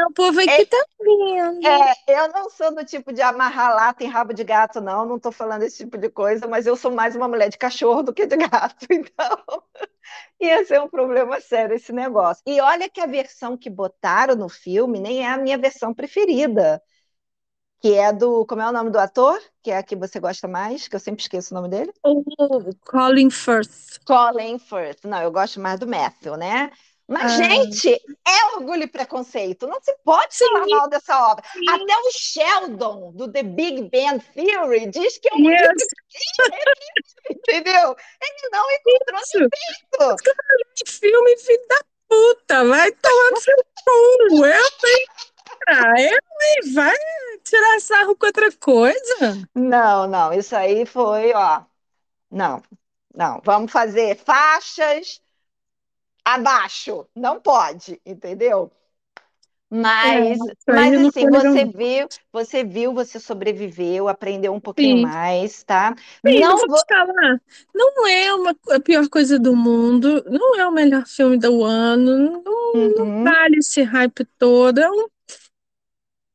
O 0.08 0.12
povo 0.12 0.40
aqui 0.40 0.50
é, 0.50 0.66
tá 0.66 0.84
vendo. 1.00 1.64
É, 1.64 1.94
eu 2.08 2.28
não 2.32 2.50
sou 2.50 2.74
do 2.74 2.84
tipo 2.84 3.12
de 3.12 3.22
amarrar 3.22 3.72
lata 3.72 4.02
em 4.02 4.08
rabo 4.08 4.34
de 4.34 4.42
gato, 4.42 4.80
não. 4.80 5.06
Não 5.06 5.18
estou 5.18 5.30
falando 5.30 5.62
esse 5.62 5.84
tipo 5.84 5.96
de 5.96 6.08
coisa, 6.08 6.48
mas 6.48 6.66
eu 6.66 6.74
sou 6.74 6.90
mais 6.90 7.14
uma 7.14 7.28
mulher 7.28 7.48
de 7.48 7.56
cachorro 7.56 8.02
do 8.02 8.12
que 8.12 8.26
de 8.26 8.36
gato. 8.36 8.86
Então, 8.90 9.62
ia 10.40 10.64
ser 10.64 10.80
um 10.80 10.88
problema 10.88 11.40
sério 11.40 11.76
esse 11.76 11.92
negócio. 11.92 12.42
E 12.44 12.60
olha 12.60 12.90
que 12.90 13.00
a 13.00 13.06
versão 13.06 13.56
que 13.56 13.70
botaram 13.70 14.34
no 14.34 14.48
filme 14.48 14.98
nem 14.98 15.24
é 15.24 15.30
a 15.30 15.36
minha 15.36 15.56
versão 15.56 15.94
preferida 15.94 16.82
que 17.82 17.94
é 17.94 18.12
do. 18.12 18.46
Como 18.46 18.62
é 18.62 18.68
o 18.68 18.72
nome 18.72 18.90
do 18.90 18.98
ator? 18.98 19.42
Que 19.60 19.72
é 19.72 19.78
a 19.78 19.82
que 19.82 19.96
você 19.96 20.20
gosta 20.20 20.46
mais, 20.46 20.86
que 20.86 20.94
eu 20.94 21.00
sempre 21.00 21.20
esqueço 21.20 21.52
o 21.52 21.56
nome 21.56 21.68
dele. 21.68 21.92
O 22.04 22.22
Colin 22.86 23.28
Firth. 23.28 23.98
Colin 24.06 24.58
Firth. 24.58 25.04
Não, 25.04 25.20
eu 25.20 25.32
gosto 25.32 25.58
mais 25.58 25.80
do 25.80 25.86
Matthew, 25.86 26.36
né? 26.36 26.70
Mas, 27.08 27.32
ah. 27.32 27.42
gente, 27.42 27.90
é 27.92 28.56
orgulho 28.56 28.84
e 28.84 28.86
preconceito. 28.86 29.66
Não 29.66 29.80
se 29.82 29.92
pode 30.04 30.34
Sim. 30.34 30.46
falar 30.46 30.66
mal 30.68 30.88
dessa 30.88 31.30
obra. 31.32 31.44
Sim. 31.52 31.68
Até 31.68 31.98
o 31.98 32.10
Sheldon, 32.12 33.12
do 33.12 33.30
The 33.30 33.42
Big 33.42 33.90
Bang 33.90 34.24
Theory, 34.32 34.86
diz 34.86 35.18
que 35.18 35.28
é 35.28 35.34
um 35.34 35.50
yes. 35.50 35.82
entendeu? 37.28 37.96
Ele 38.22 38.48
não 38.52 38.64
encontrou 38.70 39.20
defeito. 39.20 40.16
Que 40.76 40.90
filme, 40.90 41.36
filho 41.36 41.66
da 41.68 41.80
puta, 42.08 42.64
vai 42.64 42.92
tomar 42.92 43.30
no 43.32 43.40
seu 43.40 43.56
cu. 43.56 44.46
Eu, 44.46 44.52
hein? 44.52 45.06
Ah, 45.68 46.00
eu, 46.00 46.72
vai 46.74 46.96
tirar 47.42 47.80
sarro 47.80 48.16
com 48.16 48.26
outra 48.26 48.50
coisa? 48.52 49.48
Não, 49.54 50.06
não, 50.06 50.32
isso 50.32 50.54
aí 50.54 50.86
foi, 50.86 51.32
ó. 51.32 51.62
Não, 52.30 52.62
não. 53.14 53.40
Vamos 53.44 53.70
fazer 53.70 54.16
faixas 54.16 55.20
abaixo. 56.24 57.06
Não 57.14 57.40
pode, 57.40 58.00
entendeu? 58.04 58.70
Mas, 59.74 60.38
é, 60.38 60.54
mas 60.68 61.06
assim, 61.06 61.30
você 61.30 61.64
viu, 61.64 62.06
você 62.30 62.62
viu, 62.62 62.92
você 62.92 63.18
sobreviveu, 63.18 64.06
aprendeu 64.06 64.52
um 64.52 64.60
pouquinho 64.60 64.98
Sim. 64.98 65.02
mais, 65.02 65.62
tá? 65.62 65.94
Sim, 66.26 66.40
não 66.40 66.58
vou 66.58 66.76
te 66.76 66.84
falar, 66.86 67.40
não 67.74 68.06
é 68.06 68.34
uma, 68.34 68.54
a 68.68 68.78
pior 68.78 69.08
coisa 69.08 69.38
do 69.38 69.56
mundo, 69.56 70.22
não 70.28 70.60
é 70.60 70.68
o 70.68 70.70
melhor 70.70 71.06
filme 71.06 71.38
do 71.38 71.64
ano, 71.64 72.42
não, 72.44 72.72
uhum. 72.74 72.94
não 72.98 73.24
vale 73.24 73.56
esse 73.56 73.82
hype 73.82 74.26
todo, 74.38 74.78
é 74.78 74.90
um 74.90 75.06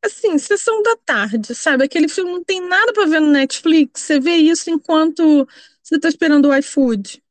assim, 0.04 0.38
sessão 0.38 0.82
da 0.84 0.96
tarde, 0.98 1.54
sabe? 1.56 1.84
Aquele 1.84 2.08
filme 2.08 2.32
não 2.32 2.44
tem 2.44 2.62
nada 2.62 2.94
para 2.94 3.06
ver 3.06 3.20
no 3.20 3.32
Netflix. 3.32 4.02
Você 4.02 4.20
vê 4.20 4.36
isso 4.36 4.70
enquanto 4.70 5.48
você 5.84 5.96
está 5.96 6.08
esperando 6.08 6.50
o 6.50 6.56
iFood. 6.56 7.24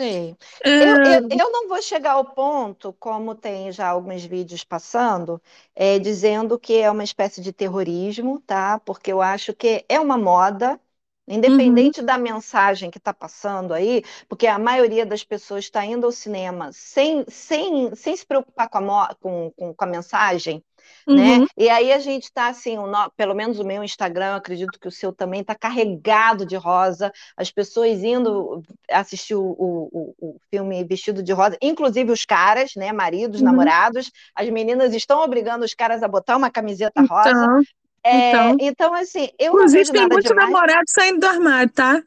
Sim. 0.00 0.34
É... 0.64 0.90
Eu, 0.90 0.96
eu, 0.96 1.28
eu, 1.30 1.52
não 1.52 1.68
vou 1.68 1.82
chegar 1.82 2.12
ao 2.12 2.24
ponto, 2.24 2.90
como 2.94 3.34
tem 3.34 3.70
já 3.70 3.88
alguns 3.88 4.24
vídeos 4.24 4.64
passando, 4.64 5.40
é, 5.74 5.98
dizendo 5.98 6.58
que 6.58 6.78
é 6.78 6.90
uma 6.90 7.04
espécie 7.04 7.42
de 7.42 7.52
terrorismo, 7.52 8.40
tá? 8.40 8.78
Porque 8.80 9.12
eu 9.12 9.20
acho 9.20 9.52
que 9.52 9.84
é 9.90 10.00
uma 10.00 10.16
moda, 10.16 10.80
independente 11.28 12.00
uhum. 12.00 12.06
da 12.06 12.16
mensagem 12.16 12.90
que 12.90 12.96
está 12.96 13.12
passando 13.12 13.74
aí, 13.74 14.02
porque 14.26 14.46
a 14.46 14.58
maioria 14.58 15.04
das 15.04 15.22
pessoas 15.22 15.64
está 15.64 15.84
indo 15.84 16.06
ao 16.06 16.12
cinema 16.12 16.72
sem, 16.72 17.24
sem, 17.28 17.94
sem 17.94 18.16
se 18.16 18.24
preocupar 18.24 18.70
com 18.70 18.98
a, 18.98 19.14
com, 19.16 19.50
com, 19.54 19.74
com 19.74 19.84
a 19.84 19.86
mensagem, 19.86 20.64
né? 21.06 21.38
Uhum. 21.38 21.46
E 21.56 21.68
aí 21.68 21.92
a 21.92 21.98
gente 21.98 22.24
está 22.24 22.48
assim, 22.48 22.76
no... 22.76 23.10
pelo 23.16 23.34
menos 23.34 23.58
o 23.58 23.64
meu 23.64 23.82
Instagram, 23.82 24.36
acredito 24.36 24.78
que 24.78 24.88
o 24.88 24.92
seu 24.92 25.12
também 25.12 25.40
está 25.40 25.54
carregado 25.54 26.46
de 26.46 26.56
rosa, 26.56 27.12
as 27.36 27.50
pessoas 27.50 28.02
indo 28.02 28.62
assistir 28.90 29.34
o, 29.34 29.42
o, 29.42 30.14
o, 30.20 30.36
filme 30.50 30.84
vestido 30.84 31.22
de 31.22 31.32
rosa, 31.32 31.56
inclusive 31.60 32.10
os 32.12 32.24
caras, 32.24 32.72
né? 32.76 32.92
Maridos, 32.92 33.40
uhum. 33.40 33.46
namorados, 33.46 34.10
as 34.34 34.48
meninas 34.48 34.94
estão 34.94 35.20
obrigando 35.22 35.64
os 35.64 35.74
caras 35.74 36.02
a 36.02 36.08
botar 36.08 36.36
uma 36.36 36.50
camiseta 36.50 37.02
rosa. 37.02 37.30
Então, 37.30 37.62
é, 38.02 38.30
então. 38.30 38.56
então, 38.60 38.94
assim, 38.94 39.28
eu 39.38 39.52
Inclusive, 39.52 39.92
tem 39.92 40.08
muito 40.08 40.28
demais. 40.28 40.50
namorado 40.50 40.84
saindo 40.88 41.20
do 41.20 41.26
armário, 41.26 41.70
tá? 41.70 42.02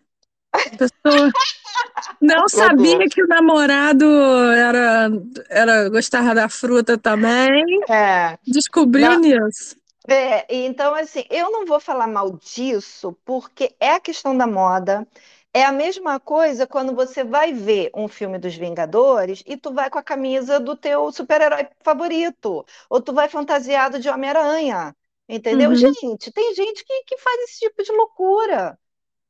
Pessoa 0.78 1.32
não 2.22 2.48
sabia 2.48 3.08
que 3.10 3.24
o 3.24 3.28
namorado 3.28 4.06
era, 4.52 5.10
era 5.50 5.90
gostava 5.90 6.36
da 6.36 6.48
fruta 6.48 6.98
também. 6.98 7.82
É. 7.90 8.38
Descobriu 8.46 9.12
não. 9.12 9.20
nisso. 9.20 9.76
É, 10.08 10.46
então, 10.54 10.94
assim, 10.94 11.24
eu 11.30 11.50
não 11.50 11.66
vou 11.66 11.80
falar 11.80 12.08
mal 12.08 12.32
disso, 12.32 13.18
porque 13.24 13.74
é 13.80 13.92
a 13.92 14.00
questão 14.00 14.38
da 14.38 14.46
moda. 14.46 15.08
É 15.54 15.64
a 15.64 15.72
mesma 15.72 16.20
coisa 16.20 16.66
quando 16.66 16.96
você 16.96 17.24
vai 17.24 17.54
ver 17.54 17.92
um 17.96 18.08
filme 18.08 18.40
dos 18.40 18.56
Vingadores 18.56 19.44
e 19.46 19.56
tu 19.56 19.72
vai 19.72 19.90
com 19.90 20.00
a 20.00 20.04
camisa 20.04 20.60
do 20.60 20.76
teu 20.76 21.12
super-herói 21.12 21.68
favorito, 21.84 22.66
ou 22.90 23.00
tu 23.00 23.14
vai 23.14 23.30
fantasiado 23.30 24.00
de 24.00 24.10
Homem-Aranha, 24.10 24.96
entendeu? 25.30 25.70
Uhum. 25.70 25.76
Gente, 25.76 26.32
tem 26.32 26.56
gente 26.56 26.84
que, 26.84 27.04
que 27.04 27.18
faz 27.20 27.40
esse 27.44 27.60
tipo 27.60 27.84
de 27.84 27.92
loucura. 27.92 28.78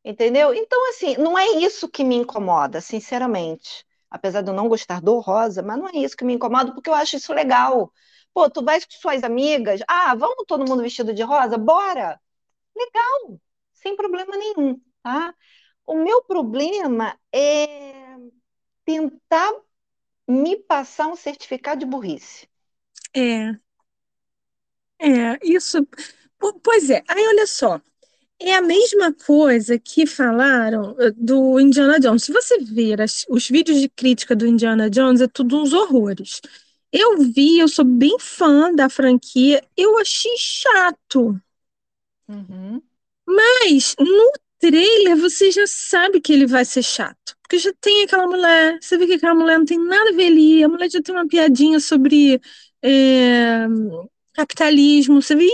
Entendeu? 0.04 0.54
Então, 0.54 0.90
assim, 0.90 1.16
não 1.18 1.38
é 1.38 1.48
isso 1.60 1.90
que 1.90 2.04
me 2.04 2.16
incomoda, 2.16 2.82
sinceramente. 2.82 3.86
Apesar 4.10 4.42
de 4.42 4.50
eu 4.50 4.54
não 4.54 4.68
gostar 4.68 5.02
do 5.02 5.20
rosa, 5.20 5.64
mas 5.64 5.78
não 5.78 5.88
é 5.88 5.94
isso 5.98 6.16
que 6.18 6.26
me 6.26 6.34
incomoda, 6.34 6.74
porque 6.74 6.90
eu 6.90 6.94
acho 6.94 7.16
isso 7.16 7.34
legal. 7.34 7.92
Pô, 8.34 8.50
tu 8.50 8.64
vais 8.64 8.86
com 8.86 8.92
suas 8.92 9.24
amigas, 9.24 9.82
ah, 9.88 10.14
vamos 10.16 10.46
todo 10.48 10.68
mundo 10.68 10.84
vestido 10.84 11.14
de 11.14 11.24
rosa? 11.24 11.58
Bora! 11.58 12.20
Legal, 12.76 13.40
sem 13.74 13.96
problema 13.96 14.36
nenhum, 14.38 14.82
tá? 15.04 15.34
O 15.86 15.96
meu 15.96 16.24
problema 16.24 17.18
é 17.32 18.18
tentar 18.86 19.54
me 20.28 20.58
passar 20.58 21.08
um 21.08 21.16
certificado 21.16 21.82
de 21.82 21.86
burrice. 21.86 22.48
É. 23.16 23.58
É, 25.00 25.38
isso. 25.44 25.86
Pois 26.64 26.90
é, 26.90 27.04
aí 27.08 27.28
olha 27.28 27.48
só. 27.48 27.82
É 28.46 28.56
a 28.56 28.62
mesma 28.62 29.14
coisa 29.14 29.80
que 29.80 30.06
falaram 30.06 30.94
eh, 31.00 31.12
do 31.16 31.58
Indiana 31.62 31.98
Jones. 31.98 32.26
Se 32.26 32.34
você 32.34 32.60
ver 32.60 33.02
as, 33.02 33.26
os 33.30 33.48
vídeos 33.48 33.80
de 33.80 33.88
crítica 33.88 34.36
do 34.36 34.46
Indiana 34.46 34.90
Jones, 34.90 35.22
é 35.22 35.28
tudo 35.28 35.62
uns 35.62 35.72
horrores. 35.72 36.42
Eu 36.92 37.20
vi, 37.20 37.60
eu 37.60 37.70
sou 37.70 37.86
bem 37.86 38.18
fã 38.20 38.74
da 38.76 38.90
franquia, 38.90 39.64
eu 39.78 39.98
achei 39.98 40.36
chato. 40.38 41.40
Uhum. 42.28 42.82
Mas 43.26 43.96
no 43.98 44.32
trailer 44.60 45.16
você 45.16 45.50
já 45.50 45.66
sabe 45.66 46.20
que 46.20 46.34
ele 46.34 46.46
vai 46.46 46.66
ser 46.66 46.84
chato. 46.84 47.38
Porque 47.42 47.58
já 47.58 47.72
tem 47.80 48.04
aquela 48.04 48.28
mulher, 48.28 48.78
você 48.82 48.98
vê 48.98 49.08
que 49.08 49.14
aquela 49.14 49.36
mulher 49.36 49.58
não 49.58 49.66
tem 49.66 49.80
nada 49.80 50.10
a 50.10 50.14
ver 50.14 50.28
ali, 50.28 50.64
a 50.64 50.68
mulher 50.68 50.92
já 50.92 51.02
tem 51.02 51.16
uma 51.16 51.28
piadinha 51.28 51.80
sobre 51.80 52.42
é, 52.82 53.68
capitalismo, 54.34 55.22
você 55.22 55.34
vê, 55.34 55.48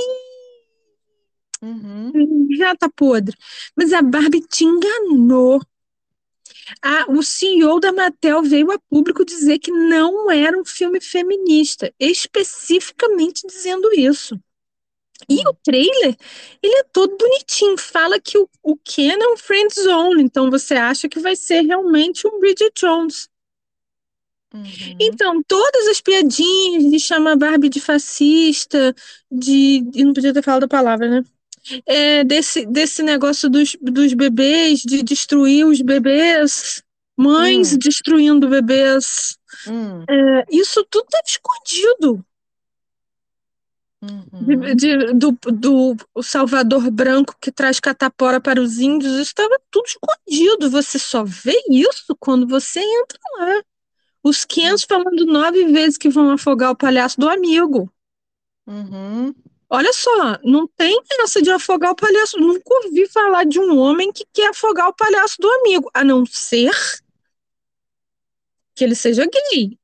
Uhum. 1.61 2.11
Já 2.57 2.75
tá 2.75 2.89
podre. 2.89 3.35
Mas 3.75 3.93
a 3.93 4.01
Barbie 4.01 4.41
te 4.41 4.63
enganou. 4.63 5.61
A, 6.81 7.11
o 7.11 7.23
CEO 7.23 7.79
da 7.79 7.91
Mattel 7.91 8.43
veio 8.43 8.71
a 8.71 8.79
público 8.79 9.25
dizer 9.25 9.59
que 9.59 9.71
não 9.71 10.29
era 10.29 10.57
um 10.57 10.65
filme 10.65 11.01
feminista, 11.01 11.93
especificamente 11.99 13.45
dizendo 13.47 13.91
isso. 13.93 14.39
E 15.27 15.45
o 15.47 15.53
trailer, 15.63 16.15
ele 16.63 16.75
é 16.75 16.83
todo 16.93 17.17
bonitinho, 17.17 17.77
fala 17.77 18.19
que 18.19 18.37
o, 18.37 18.49
o 18.63 18.77
Ken 18.77 19.17
é 19.19 19.33
um 19.33 19.37
friend 19.37 19.73
zone, 19.73 20.23
então 20.23 20.49
você 20.49 20.75
acha 20.75 21.09
que 21.09 21.19
vai 21.19 21.35
ser 21.35 21.61
realmente 21.61 22.25
um 22.25 22.39
Bridget 22.39 22.71
Jones. 22.79 23.29
Uhum. 24.53 24.63
Então, 24.99 25.43
todas 25.43 25.87
as 25.87 26.01
piadinhas 26.01 26.89
de 26.89 26.99
chamar 26.99 27.35
Barbie 27.35 27.69
de 27.69 27.79
fascista, 27.79 28.95
de. 29.29 29.81
não 30.03 30.13
podia 30.13 30.33
ter 30.33 30.43
falado 30.43 30.63
a 30.63 30.67
palavra, 30.67 31.07
né? 31.09 31.23
É, 31.85 32.23
desse, 32.23 32.65
desse 32.65 33.03
negócio 33.03 33.49
dos, 33.49 33.75
dos 33.81 34.13
bebês, 34.13 34.81
de 34.81 35.03
destruir 35.03 35.65
os 35.65 35.81
bebês, 35.81 36.83
mães 37.17 37.73
hum. 37.73 37.77
destruindo 37.77 38.49
bebês. 38.49 39.37
Hum. 39.67 40.03
É, 40.09 40.45
isso 40.51 40.85
tudo 40.89 41.05
estava 41.05 41.23
escondido. 41.25 42.25
Uhum. 44.01 44.45
De, 44.45 44.75
de, 44.75 45.13
do, 45.13 45.37
do 45.51 46.23
Salvador 46.23 46.89
Branco 46.89 47.35
que 47.41 47.51
traz 47.51 47.81
catapora 47.81 48.39
para 48.39 48.61
os 48.61 48.79
índios, 48.79 49.19
estava 49.19 49.59
tudo 49.69 49.85
escondido. 49.87 50.69
Você 50.69 50.97
só 50.97 51.23
vê 51.25 51.61
isso 51.69 52.15
quando 52.17 52.47
você 52.47 52.79
entra 52.79 53.19
lá. 53.37 53.61
Os 54.23 54.45
500 54.45 54.83
falando 54.85 55.25
nove 55.25 55.65
vezes 55.65 55.97
que 55.97 56.09
vão 56.09 56.31
afogar 56.31 56.71
o 56.71 56.75
palhaço 56.75 57.19
do 57.19 57.27
amigo. 57.27 57.91
Uhum. 58.65 59.33
Olha 59.71 59.93
só, 59.93 60.39
não 60.43 60.67
tem 60.67 60.99
essa 61.19 61.39
de 61.41 61.51
afogar 61.51 61.91
o 61.91 61.95
palhaço. 61.95 62.39
Nunca 62.39 62.73
ouvi 62.73 63.07
falar 63.07 63.45
de 63.45 63.59
um 63.59 63.77
homem 63.77 64.11
que 64.11 64.25
quer 64.33 64.49
afogar 64.49 64.87
o 64.87 64.95
palhaço 64.95 65.35
do 65.39 65.47
amigo, 65.47 65.91
a 65.93 66.03
não 66.03 66.25
ser 66.25 66.71
que 68.73 68.83
ele 68.83 68.95
seja 68.95 69.25
gay. 69.25 69.77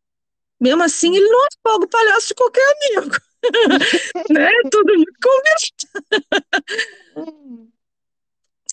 Mesmo 0.60 0.82
assim, 0.82 1.16
ele 1.16 1.28
não 1.28 1.48
afoga 1.48 1.86
o 1.86 1.90
palhaço 1.90 2.30
de 2.30 2.34
qualquer 2.34 2.66
amigo. 2.74 3.16
né? 4.32 4.49
Tudo 4.72 4.95
muito 4.95 5.14
conversado. 5.22 7.72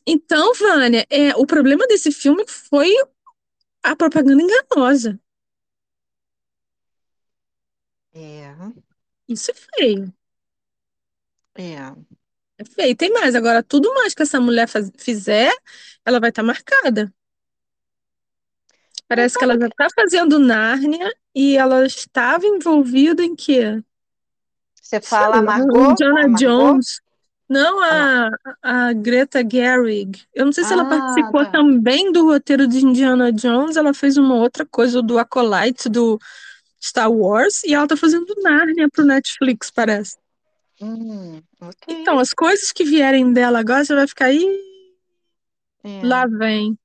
então, 0.07 0.55
Vânia, 0.55 1.07
é, 1.11 1.37
o 1.37 1.45
problema 1.45 1.87
desse 1.87 2.11
filme 2.11 2.47
foi 2.49 2.91
a 3.83 3.95
propaganda 3.95 4.43
enganosa. 4.43 5.21
É, 8.15 8.55
Isso 9.29 9.51
é 9.51 9.55
feio. 9.55 10.15
É. 11.57 11.93
É. 12.79 12.95
Tem 12.95 13.13
mais. 13.13 13.35
Agora, 13.35 13.63
tudo 13.63 13.93
mais 13.95 14.15
que 14.15 14.23
essa 14.23 14.41
mulher 14.41 14.69
faz- 14.69 14.91
fizer, 14.99 15.53
ela 16.05 16.21
vai 16.21 16.31
estar 16.31 16.43
marcada. 16.43 17.13
Mas 18.99 19.05
Parece 19.09 19.39
que 19.39 19.45
ela 19.45 19.59
já 19.59 19.67
está 19.67 19.87
fazendo 19.95 20.39
Nárnia 20.39 21.13
e 21.35 21.57
ela 21.57 21.85
estava 21.87 22.47
envolvida 22.47 23.23
em 23.23 23.35
quê? 23.37 23.83
você 24.81 25.01
fala 25.01 25.37
a 25.39 25.43
Margot? 25.43 25.93
Indiana 25.93 26.21
A 26.25 26.29
Margot? 26.29 26.39
Jones. 26.39 27.01
Não 27.49 27.83
A 27.83 28.31
a, 28.63 28.89
a 28.89 28.93
Greta 28.95 29.41
Gerwig. 29.49 30.23
Eu 30.35 30.47
não 30.47 30.53
sei 30.53 30.65
se 30.65 30.73
ela 30.73 30.85
Ah, 30.85 30.89
participou 30.89 31.45
tá. 31.45 31.51
também 31.53 32.11
do 32.13 32.25
roteiro 32.27 32.67
de 32.67 32.79
Indiana 32.85 33.31
Jones, 33.33 33.77
ela 33.77 33.93
fez 33.93 34.17
uma 34.17 34.37
outra 34.37 34.65
coisa 34.65 35.03
do 35.03 35.19
Acolyte 35.19 35.89
do 35.89 36.19
Star 36.83 37.11
Wars 37.13 37.63
e 37.65 37.75
ela 37.75 37.87
tá 37.87 37.97
fazendo 37.97 38.35
Nárnia 38.43 38.89
pro 38.91 39.05
Netflix, 39.05 39.71
parece. 39.71 40.17
Hum, 40.83 41.43
ok. 41.61 41.87
Então, 41.89 42.19
as 42.19 42.31
coisas 42.33 42.73
que 42.73 42.85
vierem 42.85 43.33
dela 43.33 43.61
agora, 43.61 43.85
você 43.85 43.95
vai 43.95 44.07
ficar 44.09 44.27
aí, 44.27 44.45
É. 45.85 46.03
lá 46.03 46.27
vem. 46.27 46.79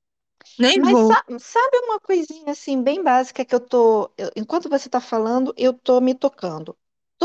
Nem 0.58 0.82
Mas 0.82 0.98
vou. 0.98 1.06
sa- 1.06 1.24
sabe 1.38 1.78
uma 1.84 2.00
coisinha 2.00 2.52
assim 2.52 2.82
bem 2.82 3.02
básica 3.02 3.44
que 3.44 3.54
eu 3.54 3.60
tô, 3.60 4.10
eu- 4.16 4.30
enquanto 4.36 4.68
você 4.68 4.88
está 4.88 5.00
falando, 5.00 5.52
eu 5.56 5.72
tô 5.72 6.00
me 6.00 6.14
tocando. 6.14 6.76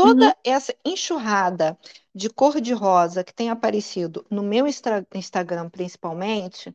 Uhum, 0.02 0.32
Toda 0.32 0.36
essa 0.44 0.74
enxurrada 0.84 1.78
de 2.14 2.28
cor 2.28 2.60
de 2.60 2.72
rosa 2.72 3.22
que 3.24 3.32
tem 3.34 3.48
aparecido 3.50 4.26
no 4.30 4.42
meu 4.42 4.66
Instagram, 4.66 5.70
principalmente, 5.70 6.74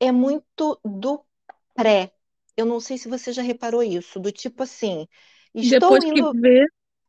é 0.00 0.12
muito 0.12 0.80
do 0.84 1.24
pré. 1.74 2.12
Eu 2.56 2.66
não 2.66 2.80
sei 2.80 2.98
se 2.98 3.08
você 3.08 3.32
já 3.32 3.42
reparou 3.42 3.82
isso, 3.82 4.20
do 4.20 4.32
tipo 4.32 4.62
assim, 4.64 5.08
estou 5.54 5.98
Depois 6.00 6.04
que 6.12 6.20
indo 6.20 6.36
vê, 6.40 6.64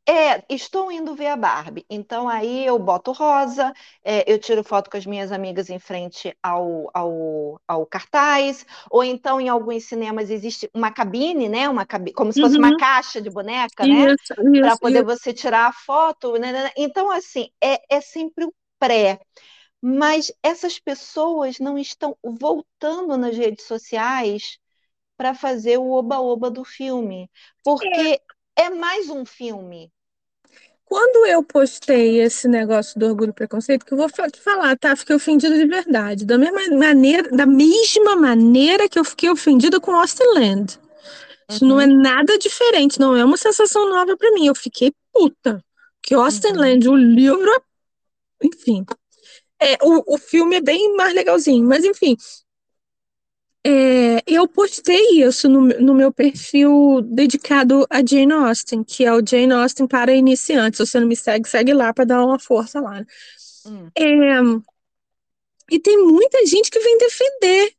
é, 0.09 0.43
estou 0.49 0.91
indo 0.91 1.15
ver 1.15 1.27
a 1.27 1.35
Barbie. 1.37 1.85
Então 1.89 2.27
aí 2.27 2.65
eu 2.65 2.79
boto 2.79 3.11
rosa, 3.11 3.73
é, 4.03 4.31
eu 4.31 4.39
tiro 4.39 4.63
foto 4.63 4.89
com 4.89 4.97
as 4.97 5.05
minhas 5.05 5.31
amigas 5.31 5.69
em 5.69 5.79
frente 5.79 6.35
ao, 6.41 6.89
ao, 6.93 7.61
ao 7.67 7.85
cartaz, 7.85 8.65
ou 8.89 9.03
então 9.03 9.39
em 9.39 9.49
alguns 9.49 9.83
cinemas 9.85 10.29
existe 10.29 10.69
uma 10.73 10.91
cabine, 10.91 11.47
né? 11.49 11.69
Uma 11.69 11.85
cabi 11.85 12.11
como 12.13 12.33
se 12.33 12.39
fosse 12.39 12.57
uma 12.57 12.71
uhum, 12.71 12.75
caixa 12.75 13.21
de 13.21 13.29
boneca, 13.29 13.87
né? 13.87 14.11
Para 14.59 14.75
poder 14.77 15.03
isso. 15.03 15.05
você 15.05 15.33
tirar 15.33 15.67
a 15.67 15.73
foto. 15.73 16.33
né, 16.39 16.51
né, 16.51 16.63
né. 16.65 16.71
Então, 16.77 17.11
assim, 17.11 17.49
é, 17.63 17.79
é 17.97 18.01
sempre 18.01 18.45
o 18.45 18.53
pré. 18.79 19.19
Mas 19.81 20.31
essas 20.43 20.79
pessoas 20.79 21.59
não 21.59 21.77
estão 21.77 22.17
voltando 22.23 23.17
nas 23.17 23.35
redes 23.37 23.65
sociais 23.65 24.59
para 25.17 25.33
fazer 25.35 25.77
o 25.79 25.91
oba-oba 25.91 26.49
do 26.51 26.63
filme, 26.65 27.29
É, 27.81 28.03
porque 28.03 28.21
é 28.55 28.69
mais 28.69 29.09
um 29.09 29.25
filme. 29.25 29.91
Quando 30.89 31.27
eu 31.27 31.43
postei 31.43 32.19
esse 32.19 32.47
negócio 32.47 32.99
do 32.99 33.05
orgulho 33.05 33.29
e 33.29 33.33
preconceito, 33.33 33.85
que 33.85 33.93
eu 33.93 33.97
vou 33.97 34.09
te 34.09 34.41
falar, 34.41 34.75
tá? 34.75 34.95
Fiquei 34.95 35.15
ofendida 35.15 35.55
de 35.55 35.67
verdade. 35.67 36.25
Da 36.25 36.35
mesma 36.35 36.75
maneira, 36.75 37.29
da 37.29 37.45
mesma 37.45 38.15
maneira 38.15 38.89
que 38.89 38.97
eu 38.97 39.05
fiquei 39.05 39.29
ofendida 39.29 39.79
com 39.79 39.95
Austin 39.95 40.23
Land. 40.33 40.79
Isso 41.47 41.63
não 41.63 41.79
é 41.79 41.85
Uhum, 41.85 42.01
nada 42.01 42.39
diferente, 42.39 42.99
não 42.99 43.15
é 43.15 43.23
uma 43.23 43.37
sensação 43.37 43.87
nova 43.87 44.17
pra 44.17 44.31
mim. 44.31 44.47
Eu 44.47 44.55
fiquei 44.55 44.91
puta. 45.13 45.63
Que 46.01 46.15
Austin 46.15 46.53
uhum. 46.53 46.59
Land, 46.59 46.89
o 46.89 46.95
livro, 46.95 47.63
enfim. 48.43 48.83
É, 49.61 49.77
o, 49.83 50.15
o 50.15 50.17
filme 50.17 50.55
é 50.55 50.61
bem 50.61 50.95
mais 50.95 51.13
legalzinho, 51.13 51.67
mas 51.67 51.85
enfim. 51.85 52.17
É, 53.65 54.23
eu 54.25 54.47
postei 54.47 55.21
isso 55.21 55.49
no, 55.49 55.61
no 55.67 55.93
meu 55.93 56.13
perfil 56.13 57.01
dedicado 57.01 57.85
a 57.89 57.97
Jane 58.05 58.31
Austen, 58.31 58.83
que 58.83 59.03
é 59.05 59.13
o 59.13 59.21
Jane 59.25 59.51
Austen 59.53 59.85
para 59.87 60.13
iniciantes. 60.13 60.77
Se 60.77 60.85
você 60.85 60.99
não 60.99 61.07
me 61.07 61.15
segue, 61.15 61.47
segue 61.47 61.73
lá 61.73 61.93
para 61.93 62.05
dar 62.05 62.25
uma 62.25 62.39
força 62.39 62.79
lá. 62.79 63.03
Hum, 63.65 63.91
É, 63.97 64.39
e 65.71 65.79
tem 65.79 65.97
muita 66.03 66.45
gente 66.45 66.69
que 66.71 66.79
vem 66.79 66.97
defender 66.97 67.73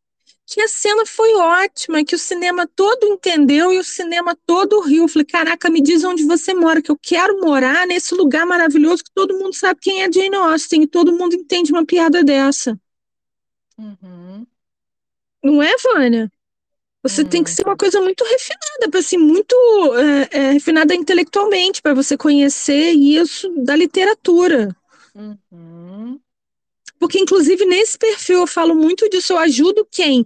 que 0.47 0.61
a 0.61 0.69
cena 0.69 1.07
foi 1.07 1.33
ótima, 1.37 2.05
que 2.05 2.15
o 2.15 2.19
cinema 2.19 2.67
todo 2.67 3.07
entendeu 3.07 3.73
e 3.73 3.79
o 3.79 3.85
cinema 3.85 4.37
todo 4.47 4.81
riu. 4.81 5.05
Eu 5.05 5.09
falei, 5.09 5.25
caraca, 5.25 5.71
me 5.71 5.81
diz 5.81 6.03
onde 6.05 6.25
você 6.25 6.53
mora, 6.53 6.83
que 6.83 6.91
eu 6.91 6.99
quero 7.01 7.41
morar 7.41 7.87
nesse 7.87 8.15
lugar 8.15 8.45
maravilhoso 8.47 9.05
que 9.05 9.13
todo 9.15 9.39
mundo 9.39 9.55
sabe 9.55 9.81
quem 9.81 10.03
é 10.03 10.13
Jane 10.13 10.35
Austen 10.37 10.83
e 10.83 10.89
todo 10.89 11.13
mundo 11.17 11.35
entende 11.37 11.73
uma 11.73 11.87
piada 11.87 12.25
dessa. 12.25 12.79
uhum, 13.79 14.47
Não 15.43 15.63
é, 15.63 15.75
Vânia? 15.83 16.31
Você 17.03 17.25
tem 17.25 17.43
que 17.43 17.51
hum, 17.51 17.55
ser 17.55 17.67
uma 17.67 17.77
coisa 17.77 18.01
muito 18.01 18.23
refinada, 18.25 18.91
para 18.91 19.01
assim, 19.01 19.17
muito 19.17 19.55
é, 19.97 20.29
é, 20.39 20.53
refinada 20.53 20.95
intelectualmente, 20.95 21.81
para 21.81 21.95
você 21.95 22.17
conhecer 22.17 22.93
isso 22.93 23.49
da 23.65 23.75
literatura. 23.75 24.77
uhum. 25.15 26.21
Porque, 26.99 27.19
inclusive, 27.19 27.65
nesse 27.65 27.97
perfil 27.97 28.41
eu 28.41 28.47
falo 28.47 28.75
muito 28.75 29.09
disso, 29.09 29.33
eu 29.33 29.39
ajudo 29.39 29.89
quem 29.91 30.25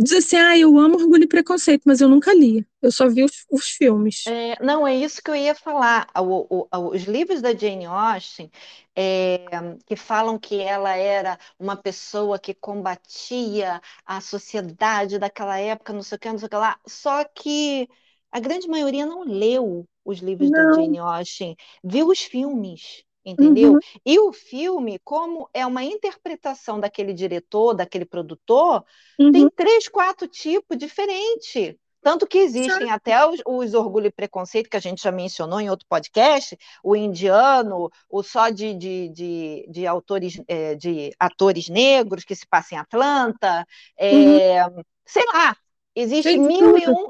diz 0.00 0.12
assim, 0.14 0.36
ah, 0.36 0.58
eu 0.58 0.78
amo 0.78 0.96
Orgulho 0.96 1.24
e 1.24 1.28
Preconceito, 1.28 1.82
mas 1.86 2.00
eu 2.00 2.08
nunca 2.08 2.34
li, 2.34 2.66
eu 2.82 2.92
só 2.92 3.08
vi 3.08 3.24
os, 3.24 3.46
os 3.50 3.66
filmes. 3.70 4.32
É, 4.32 4.62
não, 4.62 4.86
é 4.86 4.94
isso 4.94 5.22
que 5.22 5.30
eu 5.30 5.34
ia 5.36 5.54
falar. 5.54 6.06
O- 6.16 6.66
o- 6.70 6.88
os 6.94 7.02
livros 7.04 7.40
da 7.40 7.54
Jane 7.56 7.86
Austen, 7.86 8.50
é, 8.94 9.38
que 9.86 9.96
falam 9.96 10.38
que 10.38 10.60
ela 10.60 10.94
era 10.94 11.38
uma 11.58 11.74
pessoa 11.76 12.38
que 12.38 12.52
combatia 12.54 13.80
a 14.04 14.20
sociedade 14.20 15.18
daquela 15.18 15.58
época, 15.58 15.92
não 15.92 16.02
sei 16.02 16.16
o 16.16 16.18
que, 16.20 16.28
não 16.30 16.38
sei 16.38 16.46
o 16.46 16.50
que 16.50 16.56
lá, 16.56 16.78
só 16.86 17.24
que 17.24 17.88
a 18.30 18.38
grande 18.40 18.68
maioria 18.68 19.06
não 19.06 19.22
leu 19.24 19.88
os 20.04 20.18
livros 20.20 20.52
da 20.52 20.62
Não, 20.62 20.72
Jane 20.72 20.98
Austen, 20.98 21.56
viu 21.82 22.08
os 22.08 22.20
filmes. 22.20 23.04
Entendeu? 23.24 23.76
uhum, 23.76 23.80
E 24.04 24.18
o 24.18 24.32
filme, 24.32 24.98
como 25.04 25.48
é 25.52 25.66
uma 25.66 25.84
interpretação 25.84 26.80
daquele 26.80 27.12
diretor, 27.12 27.74
daquele 27.74 28.04
produtor, 28.06 28.84
tem 29.30 29.46
uhum, 29.46 29.50
três, 29.54 29.88
quatro 29.88 30.26
tipos 30.26 30.76
diferentes. 30.78 31.74
Tanto 32.02 32.26
que 32.26 32.38
existem 32.38 32.88
sabe? 32.88 32.90
até 32.90 33.26
os, 33.26 33.40
os 33.46 33.74
orgulho 33.74 34.06
e 34.06 34.10
preconceito, 34.10 34.70
que 34.70 34.76
a 34.76 34.80
gente 34.80 35.02
já 35.02 35.12
mencionou 35.12 35.60
em 35.60 35.68
outro 35.68 35.86
podcast, 35.86 36.56
o 36.82 36.96
indiano, 36.96 37.90
o 38.08 38.22
só 38.22 38.48
de, 38.48 38.74
de, 38.74 39.08
de, 39.10 39.66
de 39.70 39.86
autores, 39.86 40.40
é, 40.48 40.74
de 40.76 41.10
atores 41.18 41.68
negros 41.68 42.24
que 42.24 42.34
se 42.34 42.46
passa 42.46 42.74
em 42.74 42.78
Atlanta, 42.78 43.66
Uhum, 44.10 44.40
é, 44.50 44.60
sei 45.04 45.24
lá, 45.26 45.54
existe 45.94 46.38
tem 46.38 46.38
mil 46.38 46.76
e 46.76 46.88
um, 46.88 47.08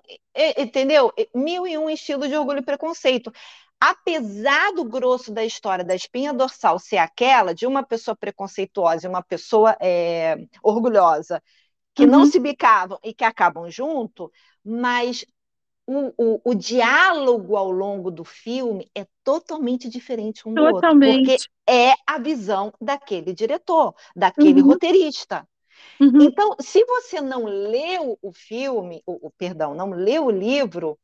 entendeu? 0.58 1.12
Mil 1.34 1.66
e 1.66 1.78
um 1.78 1.88
estilos 1.88 2.28
de 2.28 2.36
orgulho 2.36 2.58
e 2.58 2.62
preconceito. 2.64 3.32
Apesar 3.80 4.72
do 4.74 4.84
grosso 4.84 5.32
da 5.32 5.44
história 5.44 5.84
da 5.84 5.94
espinha 5.94 6.34
dorsal 6.34 6.78
ser 6.78 6.98
aquela 6.98 7.54
de 7.54 7.66
uma 7.66 7.82
pessoa 7.82 8.14
preconceituosa 8.16 9.06
e 9.06 9.10
uma 9.10 9.22
pessoa 9.22 9.76
é, 9.80 10.36
orgulhosa, 10.62 11.42
que 11.94 12.06
não 12.06 12.24
Uhum, 12.24 12.26
se 12.26 12.40
bicavam 12.40 12.98
e 13.04 13.14
que 13.14 13.24
acabam 13.24 13.70
junto, 13.70 14.32
mas 14.64 15.24
o, 15.86 16.12
o, 16.36 16.40
o, 16.52 16.54
diálogo 16.54 17.56
ao 17.56 17.70
longo 17.70 18.10
do 18.10 18.24
filme 18.24 18.90
é 18.94 19.06
totalmente 19.24 19.88
diferente 19.88 20.48
um 20.48 20.56
do 20.56 20.66
outro, 20.66 20.96
porque 21.02 21.32
totalmente. 21.32 21.48
é 21.68 21.94
a 22.06 22.18
visão 22.18 22.72
daquele 22.80 23.32
diretor, 23.34 23.94
daquele 24.14 24.60
Uhum, 24.60 24.62
roteirista. 24.62 25.48
uhum. 26.00 26.30
Então, 26.30 26.54
se 26.60 26.84
você 26.84 27.20
não 27.20 27.44
leu 27.44 28.18
o 28.22 28.32
filme, 28.32 29.02
o, 29.06 29.28
o 29.28 29.30
perdão, 29.30 29.74
não 29.74 29.90
leu 29.90 30.26
o 30.26 30.30
livro, 30.30 30.98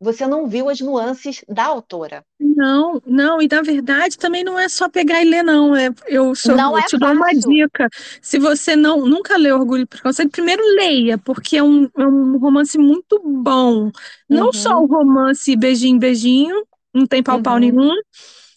você 0.00 0.26
não 0.26 0.48
viu 0.48 0.68
as 0.68 0.80
nuances 0.80 1.44
da 1.48 1.64
autora. 1.64 2.24
Não, 2.38 3.00
não, 3.06 3.40
e 3.40 3.48
na 3.50 3.62
verdade 3.62 4.18
também 4.18 4.44
não 4.44 4.58
é 4.58 4.68
só 4.68 4.88
pegar 4.90 5.22
e 5.22 5.24
ler, 5.28 5.42
não. 5.42 5.74
É, 5.74 5.88
eu, 6.06 6.34
só, 6.34 6.60
Não 6.60 6.76
eu 6.76 6.82
é 6.82 6.82
te 6.82 6.98
dou 6.98 7.12
uma 7.12 7.32
fácil. 7.32 7.34
dica. 7.34 7.88
Se 8.20 8.38
você 8.38 8.76
não 8.76 9.06
nunca 9.06 9.36
leu 9.38 9.56
Orgulho 9.58 9.82
e 9.82 9.86
Preconceito, 9.86 10.30
primeiro 10.30 10.62
leia, 10.76 11.16
porque 11.18 11.56
é 11.56 11.62
um, 11.62 11.84
é 11.96 12.06
um 12.06 12.36
romance 12.38 12.76
muito 12.78 13.18
bom. 13.24 13.90
Não 14.28 14.52
só 14.52 14.82
o 14.82 14.86
Uhum, 14.86 14.86
romance 14.86 15.54
beijinho, 15.56 15.98
beijinho, 15.98 16.62
não 16.94 17.06
tem 17.06 17.22
pau-pau 17.22 17.58
uhum, 17.58 17.58
nenhum, 17.58 17.90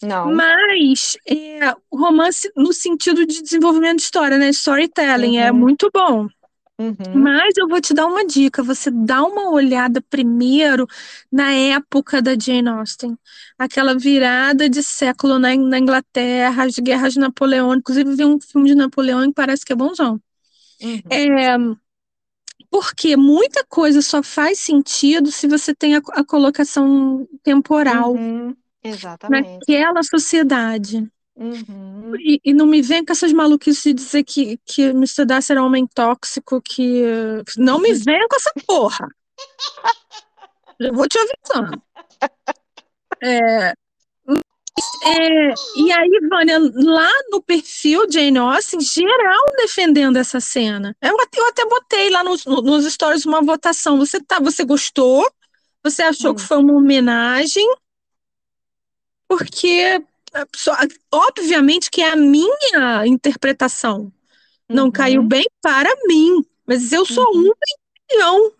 não. 0.02 0.38
mas 0.38 1.16
é, 1.26 1.72
o 1.90 1.98
romance 1.98 2.50
no 2.56 2.72
sentido 2.72 3.26
de 3.26 3.42
desenvolvimento 3.42 3.98
de 3.98 4.04
história, 4.04 4.38
né? 4.38 4.50
Storytelling, 4.50 5.38
é 5.38 5.52
Uhum, 5.52 5.52
muito 5.52 5.90
bom. 5.94 6.28
Uhum, 6.80 7.14
Mas 7.14 7.54
eu 7.58 7.68
vou 7.68 7.80
te 7.80 7.92
dar 7.94 8.06
uma 8.06 8.24
dica, 8.26 8.62
você 8.62 8.90
dá 8.90 9.22
uma 9.24 9.50
olhada 9.50 10.00
primeiro 10.02 10.86
na 11.30 11.52
época 11.52 12.22
da 12.22 12.32
Jane 12.38 12.68
Austen, 12.68 13.18
aquela 13.58 13.96
virada 13.98 14.68
de 14.70 14.82
século 14.82 15.38
na, 15.38 15.54
na 15.56 15.78
Inglaterra, 15.78 16.64
as 16.64 16.76
guerras 16.78 17.14
de 17.14 17.18
Napoleão, 17.20 17.74
inclusive 17.74 18.14
vi 18.14 18.24
um 18.24 18.40
filme 18.40 18.68
de 18.70 18.74
Napoleão 18.76 19.26
que 19.28 19.34
parece 19.34 19.64
que 19.64 19.72
é 19.72 19.76
bonzão. 19.76 20.20
uhum, 20.80 21.20
É, 21.36 21.56
porque 22.70 23.16
muita 23.16 23.64
coisa 23.66 24.02
só 24.02 24.22
faz 24.22 24.58
sentido 24.60 25.30
se 25.32 25.46
você 25.48 25.74
tem 25.74 25.96
a, 25.96 26.00
a 26.12 26.24
colocação 26.24 27.26
temporal 27.42 28.20
uhum, 28.20 28.56
naquela 29.26 30.02
sociedade. 30.02 31.10
Uhum. 31.40 32.12
E, 32.18 32.40
e 32.44 32.52
não 32.52 32.66
me 32.66 32.82
vem 32.82 33.04
com 33.04 33.12
essas 33.12 33.32
maluquices 33.32 33.82
de 33.82 33.94
dizer 33.94 34.24
que, 34.24 34.58
que 34.64 34.82
Mr. 34.90 35.24
Darcy 35.24 35.52
era 35.52 35.62
um 35.62 35.66
homem 35.66 35.86
tóxico, 35.86 36.60
que. 36.60 37.02
Não 37.56 37.80
me 37.80 37.92
venha 37.94 38.26
com 38.28 38.36
essa 38.36 38.52
porra. 38.66 39.08
Já 40.80 40.92
vou 40.92 41.08
te 41.08 41.18
avisando. 41.18 41.82
É, 43.22 43.74
é, 45.02 45.54
e 45.76 45.92
aí, 45.92 46.20
Vânia, 46.28 46.58
lá 46.58 47.10
no 47.30 47.42
perfil 47.42 48.10
Jane 48.10 48.38
Austen, 48.38 48.80
geral 48.80 49.44
defendendo 49.56 50.16
essa 50.16 50.40
cena. 50.40 50.96
Eu 51.00 51.20
até, 51.20 51.40
eu 51.40 51.48
até 51.48 51.66
botei 51.66 52.10
lá 52.10 52.22
nos, 52.22 52.44
nos 52.44 52.90
stories 52.92 53.26
uma 53.26 53.42
votação. 53.42 53.98
Você, 53.98 54.22
tá, 54.22 54.38
você 54.38 54.64
gostou? 54.64 55.28
Você 55.82 56.02
achou 56.02 56.32
hum. 56.32 56.34
que 56.34 56.42
foi 56.42 56.58
uma 56.58 56.74
homenagem? 56.74 57.66
Porque, 59.28 60.02
obviamente, 61.12 61.90
que 61.90 62.02
é 62.02 62.10
a 62.10 62.16
minha 62.16 63.06
interpretação. 63.06 64.12
Não 64.68 64.84
uhum. 64.84 64.92
caiu 64.92 65.22
bem 65.22 65.44
para 65.60 65.90
mim. 66.06 66.44
Mas 66.66 66.92
eu 66.92 67.04
sou 67.04 67.26
uhum. 67.34 67.50
um 67.50 67.52
milhão. 68.10 68.52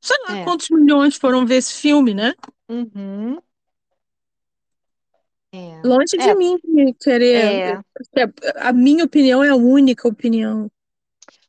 Sei 0.00 0.16
lá 0.28 0.38
é. 0.38 0.44
quantos 0.44 0.68
milhões 0.70 1.16
foram 1.16 1.46
ver 1.46 1.56
esse 1.56 1.74
filme, 1.74 2.12
né? 2.12 2.34
Uhum. 2.68 3.38
É. 5.52 5.80
Longe 5.84 6.16
de 6.16 6.28
é. 6.28 6.34
mim 6.34 6.58
querer. 7.00 7.82
É. 8.16 8.32
A 8.56 8.72
minha 8.72 9.04
opinião 9.04 9.44
é 9.44 9.50
a 9.50 9.54
única 9.54 10.08
opinião. 10.08 10.70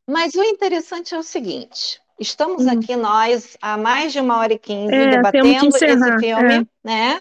Mas 0.06 0.34
o 0.34 0.42
interessante 0.44 1.14
é 1.14 1.18
o 1.18 1.22
seguinte: 1.22 2.00
estamos 2.20 2.66
hum. 2.66 2.70
aqui 2.70 2.94
nós 2.94 3.56
há 3.60 3.76
mais 3.76 4.12
de 4.12 4.20
uma 4.20 4.38
hora 4.38 4.52
e 4.52 4.58
quinze 4.58 4.94
é, 4.94 5.08
debatendo 5.08 5.68
esse 5.68 6.18
filme, 6.18 6.54
é. 6.54 6.66
né? 6.84 7.20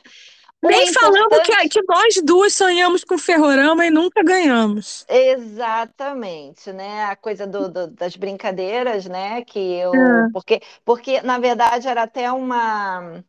Nem 0.64 0.94
falando 0.94 1.42
que, 1.44 1.70
que 1.70 1.82
nós 1.88 2.16
duas 2.24 2.54
sonhamos 2.54 3.04
com 3.04 3.18
Ferrorama 3.18 3.86
e 3.86 3.90
nunca 3.90 4.24
ganhamos. 4.24 5.06
Exatamente, 5.10 6.72
né? 6.72 7.06
A 7.06 7.16
coisa 7.16 7.46
do, 7.46 7.70
do, 7.70 7.88
das 7.88 8.16
brincadeiras, 8.16 9.06
né? 9.06 9.44
Que 9.44 9.60
eu. 9.60 9.94
É. 9.94 10.30
Porque, 10.32 10.62
porque, 10.86 11.22
na 11.22 11.38
verdade, 11.38 11.88
era 11.88 12.04
até 12.04 12.32
uma 12.32 13.24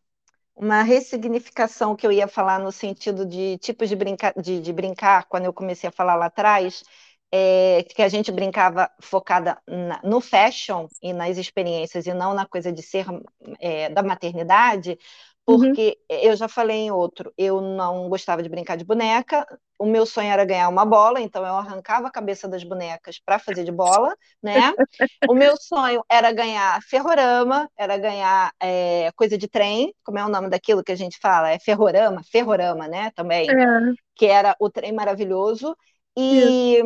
uma 0.56 0.82
ressignificação 0.82 1.96
que 1.96 2.06
eu 2.06 2.12
ia 2.12 2.28
falar 2.28 2.60
no 2.60 2.70
sentido 2.70 3.26
de 3.26 3.58
tipos 3.58 3.88
de, 3.88 3.96
brinca 3.96 4.32
de, 4.40 4.60
de 4.60 4.72
brincar, 4.72 5.24
quando 5.24 5.46
eu 5.46 5.52
comecei 5.52 5.88
a 5.88 5.92
falar 5.92 6.14
lá 6.14 6.26
atrás, 6.26 6.84
é, 7.32 7.82
que 7.82 8.00
a 8.00 8.08
gente 8.08 8.30
brincava 8.30 8.88
focada 9.00 9.58
na, 9.66 10.00
no 10.04 10.20
fashion 10.20 10.86
e 11.02 11.12
nas 11.12 11.36
experiências, 11.36 12.06
e 12.06 12.14
não 12.14 12.32
na 12.32 12.46
coisa 12.46 12.70
de 12.72 12.82
ser 12.82 13.06
é, 13.58 13.88
da 13.88 14.02
maternidade. 14.02 14.96
Porque 15.46 15.98
uhum. 16.10 16.18
eu 16.22 16.36
já 16.36 16.48
falei 16.48 16.78
em 16.78 16.90
outro, 16.90 17.32
eu 17.36 17.60
não 17.60 18.08
gostava 18.08 18.42
de 18.42 18.48
brincar 18.48 18.76
de 18.76 18.84
boneca, 18.84 19.46
o 19.78 19.84
meu 19.84 20.06
sonho 20.06 20.30
era 20.30 20.44
ganhar 20.44 20.68
uma 20.68 20.84
bola, 20.84 21.20
então 21.20 21.44
eu 21.44 21.54
arrancava 21.54 22.08
a 22.08 22.10
cabeça 22.10 22.48
das 22.48 22.64
bonecas 22.64 23.18
para 23.18 23.38
fazer 23.38 23.64
de 23.64 23.72
bola, 23.72 24.14
né? 24.42 24.72
o 25.28 25.34
meu 25.34 25.54
sonho 25.60 26.02
era 26.10 26.32
ganhar 26.32 26.80
ferrorama, 26.82 27.68
era 27.76 27.98
ganhar 27.98 28.52
é, 28.60 29.10
coisa 29.14 29.36
de 29.36 29.48
trem, 29.48 29.94
como 30.02 30.18
é 30.18 30.24
o 30.24 30.30
nome 30.30 30.48
daquilo 30.48 30.82
que 30.82 30.92
a 30.92 30.96
gente 30.96 31.18
fala? 31.20 31.50
É 31.50 31.58
ferrorama, 31.58 32.22
ferrorama, 32.30 32.88
né? 32.88 33.10
Também, 33.14 33.50
é. 33.50 33.92
que 34.14 34.26
era 34.26 34.56
o 34.58 34.70
trem 34.70 34.92
maravilhoso. 34.92 35.76
E 36.16 36.78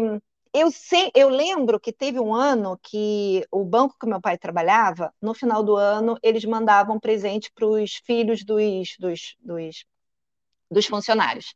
eu, 0.55 0.70
sei, 0.70 1.11
eu 1.15 1.29
lembro 1.29 1.81
que 1.81 1.93
teve 1.93 2.19
um 2.20 2.35
ano 2.35 2.79
que 2.83 3.47
o 3.51 3.65
banco 3.65 3.97
que 4.01 4.07
meu 4.07 4.20
pai 4.20 4.39
trabalhava, 4.39 5.12
no 5.20 5.35
final 5.35 5.62
do 5.62 5.77
ano, 5.77 6.19
eles 6.23 6.45
mandavam 6.45 6.99
presente 6.99 7.51
para 7.55 7.66
os 7.66 7.95
filhos 8.05 8.45
dos, 8.45 8.97
dos, 8.99 9.37
dos, 9.41 9.85
dos, 10.70 10.87
funcionários. 10.87 11.55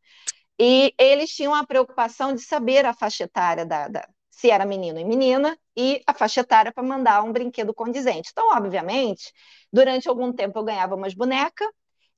E 0.59 0.95
eles 0.99 1.31
tinham 1.31 1.55
a 1.55 1.67
preocupação 1.67 2.35
de 2.35 2.43
saber 2.43 2.85
a 2.87 2.95
faixa 2.95 3.25
etária 3.25 3.67
da, 3.67 3.89
da 3.89 4.09
se 4.31 4.51
era 4.51 4.65
menino 4.65 4.99
e 4.99 5.05
menina, 5.05 5.57
e 5.77 6.03
a 6.07 6.15
faixa 6.15 6.41
etária 6.41 6.73
para 6.73 6.83
mandar 6.83 7.23
um 7.23 7.33
brinquedo 7.33 7.73
condizente. 7.73 8.31
Então, 8.33 8.57
obviamente, 8.57 9.33
durante 9.73 10.09
algum 10.09 10.33
tempo 10.33 10.59
eu 10.59 10.65
ganhava 10.65 10.97
umas 10.97 11.15
bonecas, 11.15 11.69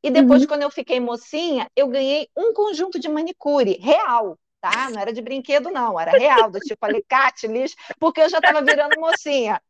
e 0.02 0.10
depois, 0.10 0.42
uhum. 0.42 0.48
quando 0.48 0.62
eu 0.62 0.70
fiquei 0.70 1.00
mocinha, 1.00 1.70
eu 1.74 1.88
ganhei 1.88 2.28
um 2.36 2.52
conjunto 2.52 2.98
de 2.98 3.08
manicure 3.08 3.78
real 3.80 4.38
tá? 4.64 4.88
Não 4.88 4.98
era 4.98 5.12
de 5.12 5.20
brinquedo, 5.20 5.70
não, 5.70 6.00
era 6.00 6.12
real, 6.12 6.50
do 6.50 6.58
tipo 6.58 6.86
alicate, 6.86 7.46
lixo, 7.46 7.76
porque 8.00 8.22
eu 8.22 8.30
já 8.30 8.38
estava 8.38 8.62
virando 8.62 8.98
mocinha. 8.98 9.60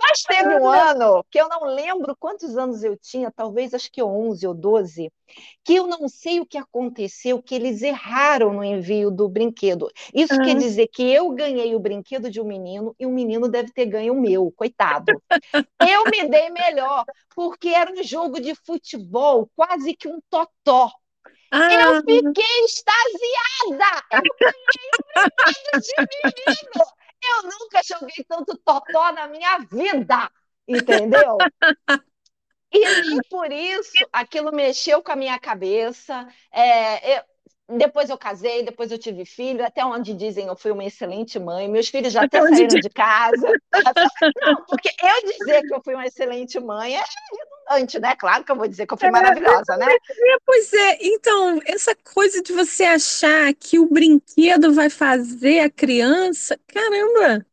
Mas 0.00 0.22
teve 0.22 0.54
um 0.60 0.68
ano 0.68 1.24
que 1.28 1.40
eu 1.40 1.48
não 1.48 1.64
lembro 1.64 2.14
quantos 2.16 2.56
anos 2.56 2.84
eu 2.84 2.96
tinha, 2.96 3.32
talvez 3.32 3.74
acho 3.74 3.90
que 3.90 4.00
11 4.00 4.46
ou 4.46 4.54
12, 4.54 5.10
que 5.64 5.74
eu 5.74 5.88
não 5.88 6.06
sei 6.08 6.38
o 6.38 6.46
que 6.46 6.56
aconteceu, 6.56 7.42
que 7.42 7.56
eles 7.56 7.82
erraram 7.82 8.52
no 8.52 8.62
envio 8.62 9.10
do 9.10 9.28
brinquedo. 9.28 9.90
Isso 10.14 10.34
uhum. 10.34 10.44
quer 10.44 10.54
dizer 10.54 10.86
que 10.92 11.02
eu 11.02 11.28
ganhei 11.30 11.74
o 11.74 11.80
brinquedo 11.80 12.30
de 12.30 12.40
um 12.40 12.44
menino 12.44 12.94
e 12.96 13.06
o 13.06 13.10
menino 13.10 13.48
deve 13.48 13.72
ter 13.72 13.86
ganho 13.86 14.12
o 14.12 14.20
meu, 14.20 14.52
coitado. 14.54 15.12
Eu 15.80 16.04
me 16.04 16.28
dei 16.28 16.50
melhor, 16.50 17.04
porque 17.34 17.70
era 17.70 17.90
um 17.90 18.04
jogo 18.04 18.40
de 18.40 18.54
futebol, 18.54 19.50
quase 19.56 19.96
que 19.96 20.06
um 20.06 20.20
totó. 20.30 20.92
Ah. 21.56 21.72
Eu 21.72 22.00
fiquei 22.00 22.64
extasiada! 22.64 24.04
Eu 24.10 24.22
ganhei 24.40 25.80
de 25.80 25.94
menino! 26.00 26.84
Eu 27.22 27.42
nunca 27.44 27.80
joguei 27.84 28.24
tanto 28.28 28.58
totó 28.58 29.12
na 29.12 29.28
minha 29.28 29.58
vida! 29.58 30.28
Entendeu? 30.66 31.38
E 32.72 33.02
nem 33.02 33.20
por 33.30 33.52
isso 33.52 33.92
aquilo 34.12 34.50
mexeu 34.50 35.00
com 35.00 35.12
a 35.12 35.16
minha 35.16 35.38
cabeça. 35.38 36.26
É, 36.50 37.18
eu, 37.18 37.22
depois 37.68 38.10
eu 38.10 38.18
casei, 38.18 38.62
depois 38.62 38.92
eu 38.92 38.98
tive 38.98 39.24
filho, 39.24 39.64
até 39.64 39.84
onde 39.84 40.12
dizem 40.12 40.46
eu 40.46 40.56
fui 40.56 40.70
uma 40.70 40.84
excelente 40.84 41.38
mãe, 41.38 41.68
meus 41.68 41.88
filhos 41.88 42.12
já 42.12 42.24
até, 42.24 42.38
até 42.38 42.48
saíram 42.48 42.80
de 42.80 42.90
casa. 42.90 43.52
Não, 44.42 44.64
porque 44.66 44.90
eu 44.90 45.38
dizer 45.38 45.62
que 45.62 45.74
eu 45.74 45.80
fui 45.82 45.94
uma 45.94 46.06
excelente 46.06 46.60
mãe 46.60 46.96
é 46.96 47.02
redundante, 47.70 47.98
né? 47.98 48.14
Claro 48.16 48.44
que 48.44 48.52
eu 48.52 48.56
vou 48.56 48.68
dizer 48.68 48.86
que 48.86 48.92
eu 48.92 48.98
fui 48.98 49.08
é, 49.08 49.10
maravilhosa, 49.10 49.76
né? 49.78 49.86
É, 49.90 50.36
pois 50.44 50.72
é, 50.72 50.98
então, 51.00 51.58
essa 51.64 51.94
coisa 51.96 52.42
de 52.42 52.52
você 52.52 52.84
achar 52.84 53.52
que 53.54 53.78
o 53.78 53.88
brinquedo 53.88 54.72
vai 54.74 54.90
fazer 54.90 55.60
a 55.60 55.70
criança, 55.70 56.58
caramba! 56.68 57.46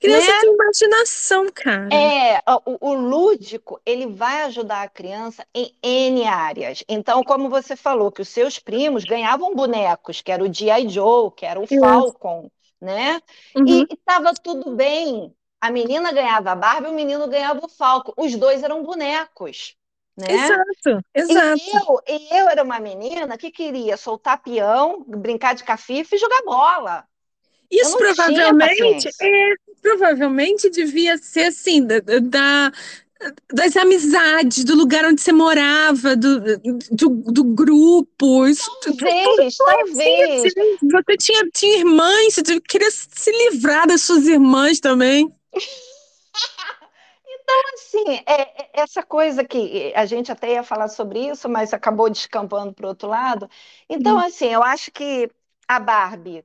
Criança 0.00 0.32
né? 0.32 0.40
tem 0.40 0.54
imaginação, 0.54 1.46
cara. 1.54 1.88
É, 1.94 2.40
o, 2.64 2.88
o, 2.88 2.94
lúdico, 2.94 3.78
ele 3.84 4.06
vai 4.06 4.44
ajudar 4.44 4.82
a 4.82 4.88
criança 4.88 5.46
em 5.54 5.74
N 5.82 6.26
áreas. 6.26 6.82
Então, 6.88 7.22
como 7.22 7.50
você 7.50 7.76
falou, 7.76 8.10
que 8.10 8.22
os 8.22 8.28
seus 8.28 8.58
primos 8.58 9.04
ganhavam 9.04 9.54
bonecos, 9.54 10.22
que 10.22 10.32
era 10.32 10.42
o 10.42 10.52
G.I. 10.52 10.88
Joe, 10.88 11.30
que 11.36 11.44
era 11.44 11.60
o 11.60 11.66
Falcon, 11.66 12.50
né? 12.80 13.20
Uhum. 13.54 13.66
E 13.66 13.86
estava 13.92 14.32
tudo 14.32 14.74
bem. 14.74 15.34
A 15.60 15.70
menina 15.70 16.10
ganhava 16.12 16.52
a 16.52 16.56
Barbie, 16.56 16.88
o 16.88 16.94
menino 16.94 17.28
ganhava 17.28 17.60
o 17.62 17.68
Falcon. 17.68 18.14
Os 18.16 18.34
dois 18.36 18.62
eram 18.62 18.82
bonecos. 18.82 19.76
Né? 20.16 20.32
Exato, 20.32 21.04
exato. 21.14 21.60
E 21.60 21.76
eu, 21.76 22.02
e 22.08 22.38
eu 22.38 22.48
era 22.48 22.62
uma 22.62 22.80
menina 22.80 23.36
que 23.36 23.50
queria 23.50 23.98
soltar 23.98 24.42
peão, 24.42 25.04
brincar 25.06 25.54
de 25.54 25.62
cafife 25.62 26.16
e 26.16 26.18
jogar 26.18 26.42
bola. 26.42 27.04
Isso 27.70 27.96
provavelmente 27.96 29.08
é, 29.08 29.54
provavelmente 29.80 30.70
devia 30.70 31.16
ser 31.18 31.44
assim, 31.44 31.86
da, 31.86 32.00
da, 32.00 32.72
das 33.52 33.76
amizades, 33.76 34.64
do 34.64 34.74
lugar 34.74 35.04
onde 35.04 35.20
você 35.20 35.32
morava, 35.32 36.16
do, 36.16 36.40
do, 36.90 37.08
do 37.08 37.44
grupo. 37.44 38.46
Isso, 38.46 38.70
talvez, 38.82 39.56
talvez. 39.56 40.44
Assim, 40.46 40.76
você 40.90 41.16
tinha, 41.18 41.48
tinha 41.52 41.78
irmãs, 41.78 42.34
você 42.34 42.60
queria 42.60 42.90
se 42.90 43.30
livrar 43.30 43.86
das 43.86 44.02
suas 44.02 44.26
irmãs 44.26 44.80
também. 44.80 45.32
Então, 47.42 47.62
assim, 47.74 48.22
é, 48.26 48.42
é, 48.42 48.70
essa 48.74 49.02
coisa 49.02 49.44
que 49.44 49.92
a 49.96 50.06
gente 50.06 50.30
até 50.30 50.52
ia 50.52 50.62
falar 50.62 50.86
sobre 50.86 51.28
isso, 51.28 51.48
mas 51.48 51.74
acabou 51.74 52.08
descampando 52.08 52.72
para 52.72 52.86
o 52.86 52.90
outro 52.90 53.08
lado. 53.08 53.50
Então, 53.88 54.16
hum. 54.16 54.20
assim, 54.20 54.46
eu 54.46 54.62
acho 54.62 54.92
que 54.92 55.28
a 55.66 55.80
Barbie 55.80 56.44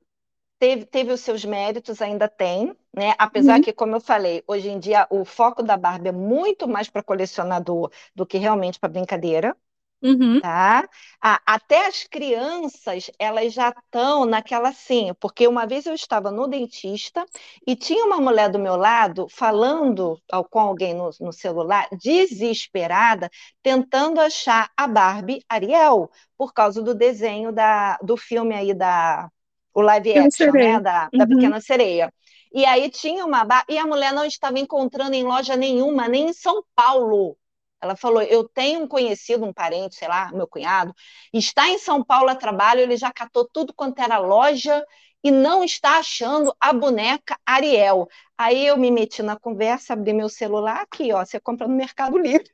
teve, 0.58 0.84
teve 0.86 1.12
os 1.12 1.20
seus 1.20 1.44
méritos, 1.44 2.00
ainda 2.02 2.28
tem, 2.28 2.74
né? 2.94 3.14
Apesar 3.18 3.56
uhum. 3.56 3.62
que, 3.62 3.72
como 3.72 3.96
eu 3.96 4.00
falei, 4.00 4.42
hoje 4.46 4.68
em 4.68 4.78
dia 4.78 5.06
o 5.10 5.24
foco 5.24 5.62
da 5.62 5.76
Barbie 5.76 6.08
é 6.08 6.12
muito 6.12 6.68
mais 6.68 6.88
para 6.88 7.02
colecionador 7.02 7.90
do 8.14 8.26
que 8.26 8.38
realmente 8.38 8.78
para 8.78 8.88
brincadeira. 8.88 9.56
Uhum. 10.02 10.40
Tá? 10.40 10.86
Ah, 11.22 11.40
até 11.46 11.86
as 11.86 12.04
crianças, 12.04 13.10
elas 13.18 13.52
já 13.54 13.70
estão 13.70 14.26
naquela 14.26 14.68
assim, 14.68 15.12
porque 15.18 15.48
uma 15.48 15.66
vez 15.66 15.86
eu 15.86 15.94
estava 15.94 16.30
no 16.30 16.46
dentista 16.46 17.24
e 17.66 17.74
tinha 17.74 18.04
uma 18.04 18.20
mulher 18.20 18.50
do 18.50 18.58
meu 18.58 18.76
lado 18.76 19.26
falando 19.30 20.20
com 20.50 20.60
alguém 20.60 20.94
no, 20.94 21.10
no 21.18 21.32
celular, 21.32 21.88
desesperada, 21.98 23.30
tentando 23.62 24.20
achar 24.20 24.70
a 24.76 24.86
Barbie 24.86 25.42
Ariel, 25.48 26.10
por 26.36 26.52
causa 26.52 26.82
do 26.82 26.94
desenho 26.94 27.50
da, 27.50 27.96
do 28.02 28.16
filme 28.18 28.54
aí 28.54 28.74
da 28.74 29.30
o 29.76 29.82
live 29.82 30.18
action, 30.18 30.52
né, 30.52 30.80
da, 30.80 31.10
da 31.12 31.24
uhum. 31.24 31.28
Pequena 31.28 31.60
Sereia. 31.60 32.10
E 32.52 32.64
aí 32.64 32.88
tinha 32.88 33.26
uma. 33.26 33.46
E 33.68 33.76
a 33.76 33.84
mulher 33.84 34.10
não 34.14 34.24
estava 34.24 34.58
encontrando 34.58 35.14
em 35.14 35.22
loja 35.22 35.54
nenhuma, 35.54 36.08
nem 36.08 36.30
em 36.30 36.32
São 36.32 36.64
Paulo. 36.74 37.36
Ela 37.78 37.94
falou: 37.94 38.22
Eu 38.22 38.48
tenho 38.48 38.80
um 38.80 38.88
conhecido, 38.88 39.44
um 39.44 39.52
parente, 39.52 39.96
sei 39.96 40.08
lá, 40.08 40.32
meu 40.32 40.48
cunhado, 40.48 40.94
está 41.30 41.68
em 41.68 41.76
São 41.76 42.02
Paulo 42.02 42.30
a 42.30 42.34
trabalho, 42.34 42.80
ele 42.80 42.96
já 42.96 43.12
catou 43.12 43.46
tudo 43.52 43.74
quanto 43.74 44.00
era 44.00 44.16
loja 44.16 44.82
e 45.22 45.30
não 45.30 45.62
está 45.62 45.98
achando 45.98 46.56
a 46.58 46.72
boneca 46.72 47.38
Ariel. 47.44 48.08
Aí 48.38 48.66
eu 48.66 48.78
me 48.78 48.90
meti 48.90 49.22
na 49.22 49.36
conversa, 49.38 49.92
abri 49.92 50.14
meu 50.14 50.30
celular 50.30 50.80
aqui, 50.80 51.12
ó, 51.12 51.22
você 51.22 51.38
compra 51.38 51.68
no 51.68 51.74
Mercado 51.74 52.16
Livre. 52.16 52.48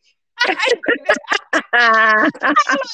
Ela 1.73 2.27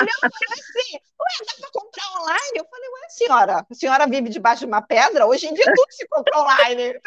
olhou 0.01 0.19
e 0.23 0.53
assim: 0.53 0.97
Ué, 0.97 1.47
dá 1.47 1.55
para 1.61 1.71
comprar 1.73 2.21
online? 2.21 2.57
Eu 2.57 2.65
falei: 2.65 2.89
Ué, 2.89 3.09
senhora, 3.09 3.67
a 3.69 3.75
senhora 3.75 4.07
vive 4.07 4.29
debaixo 4.29 4.61
de 4.61 4.67
uma 4.67 4.83
pedra? 4.83 5.27
Hoje 5.27 5.47
em 5.47 5.55
dia 5.55 5.65
tudo 5.65 5.91
se 5.91 6.07
compra 6.09 6.41
online, 6.41 7.01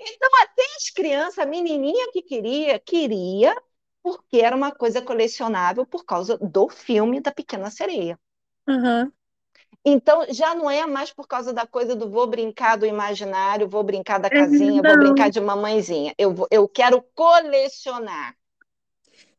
então, 0.00 0.30
até 0.42 0.62
as 0.76 0.90
crianças, 0.90 1.38
a 1.38 1.46
menininha 1.46 2.10
que 2.12 2.22
queria, 2.22 2.78
queria, 2.78 3.54
porque 4.02 4.38
era 4.38 4.56
uma 4.56 4.72
coisa 4.72 5.00
colecionável 5.00 5.86
por 5.86 6.04
causa 6.04 6.36
do 6.38 6.68
filme 6.68 7.20
da 7.20 7.30
Pequena 7.30 7.70
Sereia. 7.70 8.18
Uhum. 8.66 9.12
Então, 9.84 10.26
já 10.30 10.54
não 10.54 10.70
é 10.70 10.86
mais 10.86 11.12
por 11.12 11.26
causa 11.26 11.52
da 11.52 11.66
coisa 11.66 11.94
do 11.94 12.10
vou 12.10 12.26
brincar 12.26 12.76
do 12.76 12.84
imaginário, 12.84 13.68
vou 13.68 13.82
brincar 13.82 14.18
da 14.18 14.28
casinha, 14.28 14.82
vou 14.82 14.98
brincar 14.98 15.30
de 15.30 15.40
mamãezinha. 15.40 16.14
Eu, 16.18 16.34
vou, 16.34 16.46
eu 16.50 16.68
quero 16.68 17.02
colecionar. 17.14 18.34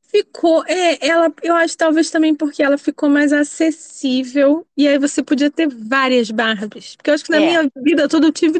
Ficou, 0.01 0.63
é, 0.65 1.07
ela, 1.07 1.31
eu 1.43 1.55
acho 1.55 1.77
talvez 1.77 2.09
também 2.09 2.33
porque 2.33 2.63
ela 2.63 2.79
ficou 2.79 3.07
mais 3.07 3.31
acessível 3.31 4.65
e 4.75 4.87
aí 4.87 4.97
você 4.97 5.21
podia 5.21 5.51
ter 5.51 5.67
várias 5.67 6.31
Barbies. 6.31 6.95
Porque 6.95 7.11
eu 7.11 7.13
acho 7.13 7.25
que 7.25 7.31
na 7.31 7.37
é. 7.37 7.45
minha 7.45 7.71
vida 7.75 8.07
toda 8.07 8.25
eu 8.25 8.31
tive 8.31 8.59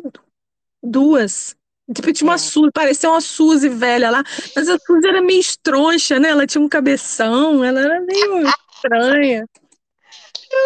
duas. 0.83 1.55
Tipo, 1.91 2.13
tinha 2.13 2.27
uma 2.27 2.35
é. 2.35 2.37
Suzy, 2.37 2.69
parecia 2.71 3.09
uma 3.09 3.19
Suzy 3.19 3.67
velha 3.67 4.11
lá, 4.11 4.23
mas 4.55 4.69
a 4.69 4.77
Suzy 4.77 5.07
era 5.07 5.23
meio 5.23 5.39
estroncha, 5.39 6.19
né? 6.19 6.29
Ela 6.29 6.45
tinha 6.45 6.63
um 6.63 6.69
cabeção, 6.69 7.63
ela 7.63 7.79
era 7.79 7.99
meio 7.99 8.47
estranha. 8.47 9.47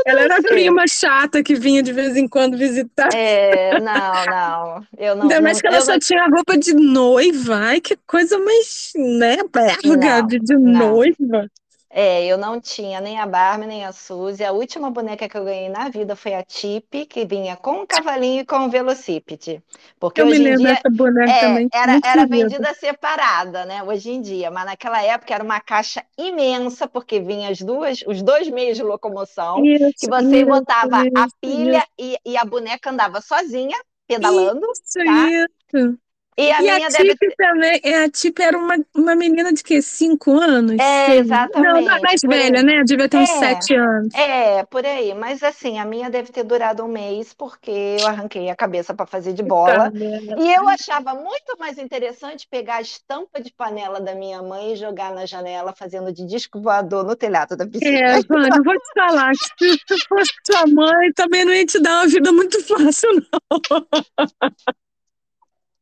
Ela 0.05 0.21
era 0.21 0.37
a 0.37 0.41
prima 0.41 0.87
chata 0.87 1.43
que 1.43 1.55
vinha 1.55 1.83
de 1.83 1.91
vez 1.91 2.15
em 2.15 2.27
quando 2.27 2.57
visitar. 2.57 3.09
É, 3.13 3.79
não, 3.79 4.25
não. 4.25 4.87
Eu 4.97 5.15
não. 5.15 5.23
Ainda 5.23 5.41
mais 5.41 5.61
que 5.61 5.67
ela 5.67 5.81
só 5.81 5.93
não... 5.93 5.99
tinha 5.99 6.27
roupa 6.27 6.57
de 6.57 6.73
noiva. 6.73 7.55
Ai, 7.55 7.81
que 7.81 7.97
coisa 8.07 8.37
mais, 8.39 8.91
né, 8.95 9.37
berga 9.51 10.23
de, 10.23 10.39
de 10.39 10.55
noiva. 10.57 11.49
É, 11.95 12.25
eu 12.25 12.39
não 12.39 12.59
tinha 12.59 12.99
nem 12.99 13.19
a 13.19 13.25
Barbie, 13.27 13.67
nem 13.67 13.85
a 13.85 13.91
Suzy. 13.91 14.43
A 14.43 14.51
última 14.51 14.89
boneca 14.89 15.29
que 15.29 15.37
eu 15.37 15.45
ganhei 15.45 15.69
na 15.69 15.89
vida 15.89 16.15
foi 16.15 16.33
a 16.33 16.41
Tip, 16.41 17.05
que 17.05 17.23
vinha 17.23 17.55
com 17.55 17.81
um 17.81 17.85
cavalinho 17.85 18.41
e 18.41 18.45
com 18.45 18.55
um 18.55 18.69
velocípede. 18.69 19.61
Porque 19.99 20.19
eu 20.19 20.25
hoje 20.25 20.39
me 20.39 20.45
lembro 20.45 20.61
em 20.61 20.65
dia 20.65 20.73
dessa 20.73 20.89
boneca 20.89 21.31
é, 21.31 21.39
também. 21.39 21.69
Era, 21.71 21.99
era 22.03 22.25
vendida 22.25 22.73
separada, 22.73 23.63
né? 23.65 23.83
Hoje 23.83 24.09
em 24.09 24.21
dia, 24.21 24.49
mas 24.49 24.65
naquela 24.65 25.03
época 25.03 25.35
era 25.35 25.43
uma 25.43 25.59
caixa 25.59 26.03
imensa, 26.17 26.87
porque 26.87 27.19
vinha 27.19 27.49
as 27.49 27.61
duas, 27.61 27.99
os 28.07 28.23
dois 28.23 28.49
meios 28.49 28.75
de 28.75 28.81
locomoção, 28.81 29.63
isso, 29.63 29.91
que 29.99 30.07
você 30.07 30.37
isso, 30.37 30.47
botava 30.47 31.05
isso, 31.05 31.13
a 31.15 31.27
pilha 31.39 31.85
e, 31.99 32.17
e, 32.25 32.35
a 32.35 32.43
boneca 32.43 32.89
andava 32.89 33.21
sozinha, 33.21 33.77
pedalando. 34.07 34.65
Isso, 34.71 35.05
tá? 35.05 35.29
isso. 35.29 35.99
E 36.37 36.51
a 36.51 36.61
e 36.61 36.61
minha 36.61 36.87
a 36.87 36.89
deve 36.89 37.15
também, 37.37 37.79
é, 37.83 38.03
a 38.03 38.09
Tip 38.09 38.39
era 38.39 38.57
uma, 38.57 38.75
uma 38.95 39.15
menina 39.15 39.53
de 39.53 39.63
quê? 39.63 39.81
Cinco 39.81 40.31
anos? 40.39 40.81
É, 40.81 41.05
Seis? 41.05 41.19
exatamente. 41.19 41.85
Não, 41.85 41.99
mais 42.01 42.21
velha, 42.25 42.63
né? 42.63 42.83
Devia 42.83 43.07
ter 43.09 43.17
uns 43.17 43.29
É, 43.29 43.39
sete 43.39 43.75
anos. 43.75 44.13
é, 44.13 44.63
por 44.65 44.85
aí. 44.85 45.13
Mas 45.13 45.43
assim, 45.43 45.79
a 45.79 45.85
minha 45.85 46.09
deve 46.09 46.31
ter 46.31 46.43
durado 46.43 46.83
um 46.83 46.87
mês, 46.87 47.33
porque 47.33 47.71
eu 47.71 48.07
arranquei 48.07 48.49
a 48.49 48.55
cabeça 48.55 48.93
para 48.93 49.05
fazer 49.05 49.33
de 49.33 49.43
bola. 49.43 49.91
Tá? 49.91 49.91
E 50.39 50.53
eu 50.53 50.67
achava 50.69 51.13
muito 51.13 51.57
mais 51.59 51.77
interessante 51.77 52.47
pegar 52.49 52.77
a 52.77 52.81
estampa 52.81 53.41
de 53.41 53.51
panela 53.53 54.01
da 54.01 54.15
minha 54.15 54.41
mãe 54.41 54.73
e 54.73 54.75
jogar 54.75 55.13
na 55.13 55.25
janela, 55.25 55.73
fazendo 55.77 56.11
de 56.11 56.25
disco 56.25 56.59
voador 56.61 57.03
no 57.05 57.15
telhado 57.15 57.55
da 57.55 57.65
piscina. 57.67 57.99
É, 57.99 58.21
Vânia, 58.27 58.49
eu 58.57 58.63
vou 58.63 58.73
te 58.75 58.93
falar 58.95 59.31
que 59.57 59.65
se 59.69 59.77
tu 59.87 59.95
fosse 60.07 60.31
tua 60.45 60.65
mãe, 60.67 61.11
também 61.13 61.45
não 61.45 61.53
ia 61.53 61.65
te 61.65 61.79
dar 61.79 61.97
uma 62.01 62.07
vida 62.07 62.31
muito 62.31 62.61
fácil, 62.63 63.09
não. 63.13 63.49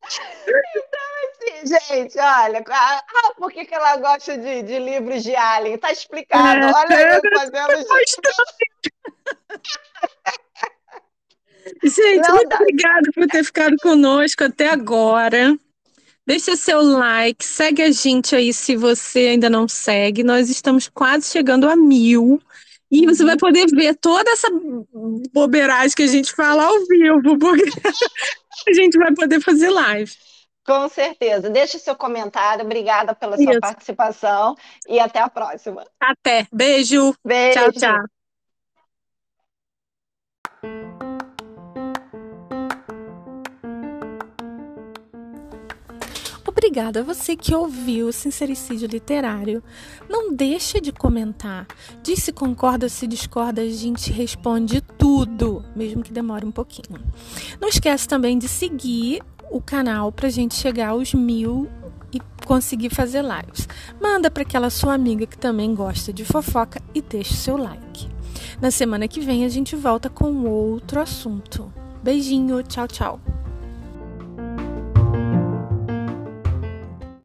Então, 0.04 1.00
assim, 1.30 1.66
gente, 1.68 2.20
olha, 2.20 2.64
ah, 2.68 3.04
por 3.38 3.52
que, 3.52 3.66
que 3.66 3.76
ela 3.76 3.98
gosta 3.98 4.38
de, 4.38 4.64
de 4.64 4.80
livros 4.80 5.24
de 5.24 5.36
Alien? 5.36 5.78
Tá 5.78 5.92
explicado. 5.92 6.66
É, 6.66 6.72
olha 6.74 6.94
é, 6.94 7.18
eu 7.18 7.22
fazendo. 7.40 7.86
Gente, 11.84 12.28
Não 12.28 12.36
muito 12.36 12.50
dá. 12.50 12.56
obrigada 12.56 13.12
por 13.14 13.28
ter 13.28 13.44
ficado 13.44 13.76
conosco 13.82 14.44
até 14.44 14.70
agora. 14.70 15.58
Deixa 16.26 16.56
seu 16.56 16.82
like, 16.82 17.44
segue 17.44 17.82
a 17.82 17.92
gente 17.92 18.36
aí 18.36 18.54
se 18.54 18.76
você 18.76 19.28
ainda 19.28 19.50
não 19.50 19.68
segue. 19.68 20.24
Nós 20.24 20.50
estamos 20.50 20.88
quase 20.88 21.30
chegando 21.30 21.70
a 21.70 21.76
mil. 21.76 22.42
E 22.92 23.06
você 23.06 23.24
vai 23.24 23.38
poder 23.38 23.68
ver 23.68 23.96
toda 23.96 24.30
essa 24.32 24.50
bobeiragem 25.32 25.96
que 25.96 26.04
a 26.04 26.08
gente 26.08 26.34
fala 26.34 26.66
ao 26.66 26.86
vivo, 26.86 27.38
porque 27.40 27.64
a 28.68 28.74
gente 28.74 28.98
vai 28.98 29.14
poder 29.14 29.40
fazer 29.42 29.70
live. 29.70 30.12
Com 30.66 30.88
certeza. 30.88 31.50
Deixe 31.50 31.80
seu 31.80 31.96
comentário. 31.96 32.64
Obrigada 32.64 33.16
pela 33.16 33.36
sua 33.36 33.52
Isso. 33.52 33.60
participação 33.60 34.56
e 34.88 35.00
até 35.00 35.20
a 35.20 35.30
próxima. 35.30 35.84
Até. 36.00 36.48
Beijo. 36.52 37.16
Beijo. 37.26 37.60
Tchau, 37.60 37.72
tchau. 37.72 38.21
Obrigada 46.64 47.00
a 47.00 47.04
você 47.04 47.36
que 47.36 47.56
ouviu 47.56 48.10
o 48.10 48.14
Sincericídio 48.14 48.88
Literário. 48.88 49.64
Não 50.08 50.32
deixa 50.32 50.80
de 50.80 50.92
comentar. 50.92 51.66
Diz 52.04 52.22
se 52.22 52.32
concorda, 52.32 52.88
se 52.88 53.08
discorda, 53.08 53.64
a 53.64 53.68
gente 53.68 54.12
responde 54.12 54.80
tudo, 54.80 55.66
mesmo 55.76 56.04
que 56.04 56.14
demore 56.14 56.46
um 56.46 56.52
pouquinho. 56.52 57.02
Não 57.60 57.68
esquece 57.68 58.08
também 58.08 58.38
de 58.38 58.48
seguir 58.48 59.24
o 59.50 59.60
canal 59.60 60.12
para 60.12 60.28
a 60.28 60.30
gente 60.30 60.54
chegar 60.54 60.90
aos 60.90 61.16
mil 61.16 61.68
e 62.14 62.22
conseguir 62.46 62.92
fazer 62.92 63.24
lives. 63.24 63.68
Manda 64.00 64.30
para 64.30 64.44
aquela 64.44 64.70
sua 64.70 64.94
amiga 64.94 65.26
que 65.26 65.40
também 65.40 65.74
gosta 65.74 66.14
de 66.14 66.24
fofoca 66.24 66.80
e 66.94 67.02
deixa 67.02 67.34
o 67.34 67.38
seu 67.38 67.58
like. 67.58 68.08
Na 68.62 68.70
semana 68.70 69.08
que 69.08 69.20
vem 69.20 69.46
a 69.46 69.50
gente 69.50 69.76
volta 69.76 70.12
com 70.12 70.46
outro 70.46 71.02
assunto. 71.02 71.74
Beijinho, 72.04 72.62
tchau, 72.62 72.88
tchau. 72.88 73.20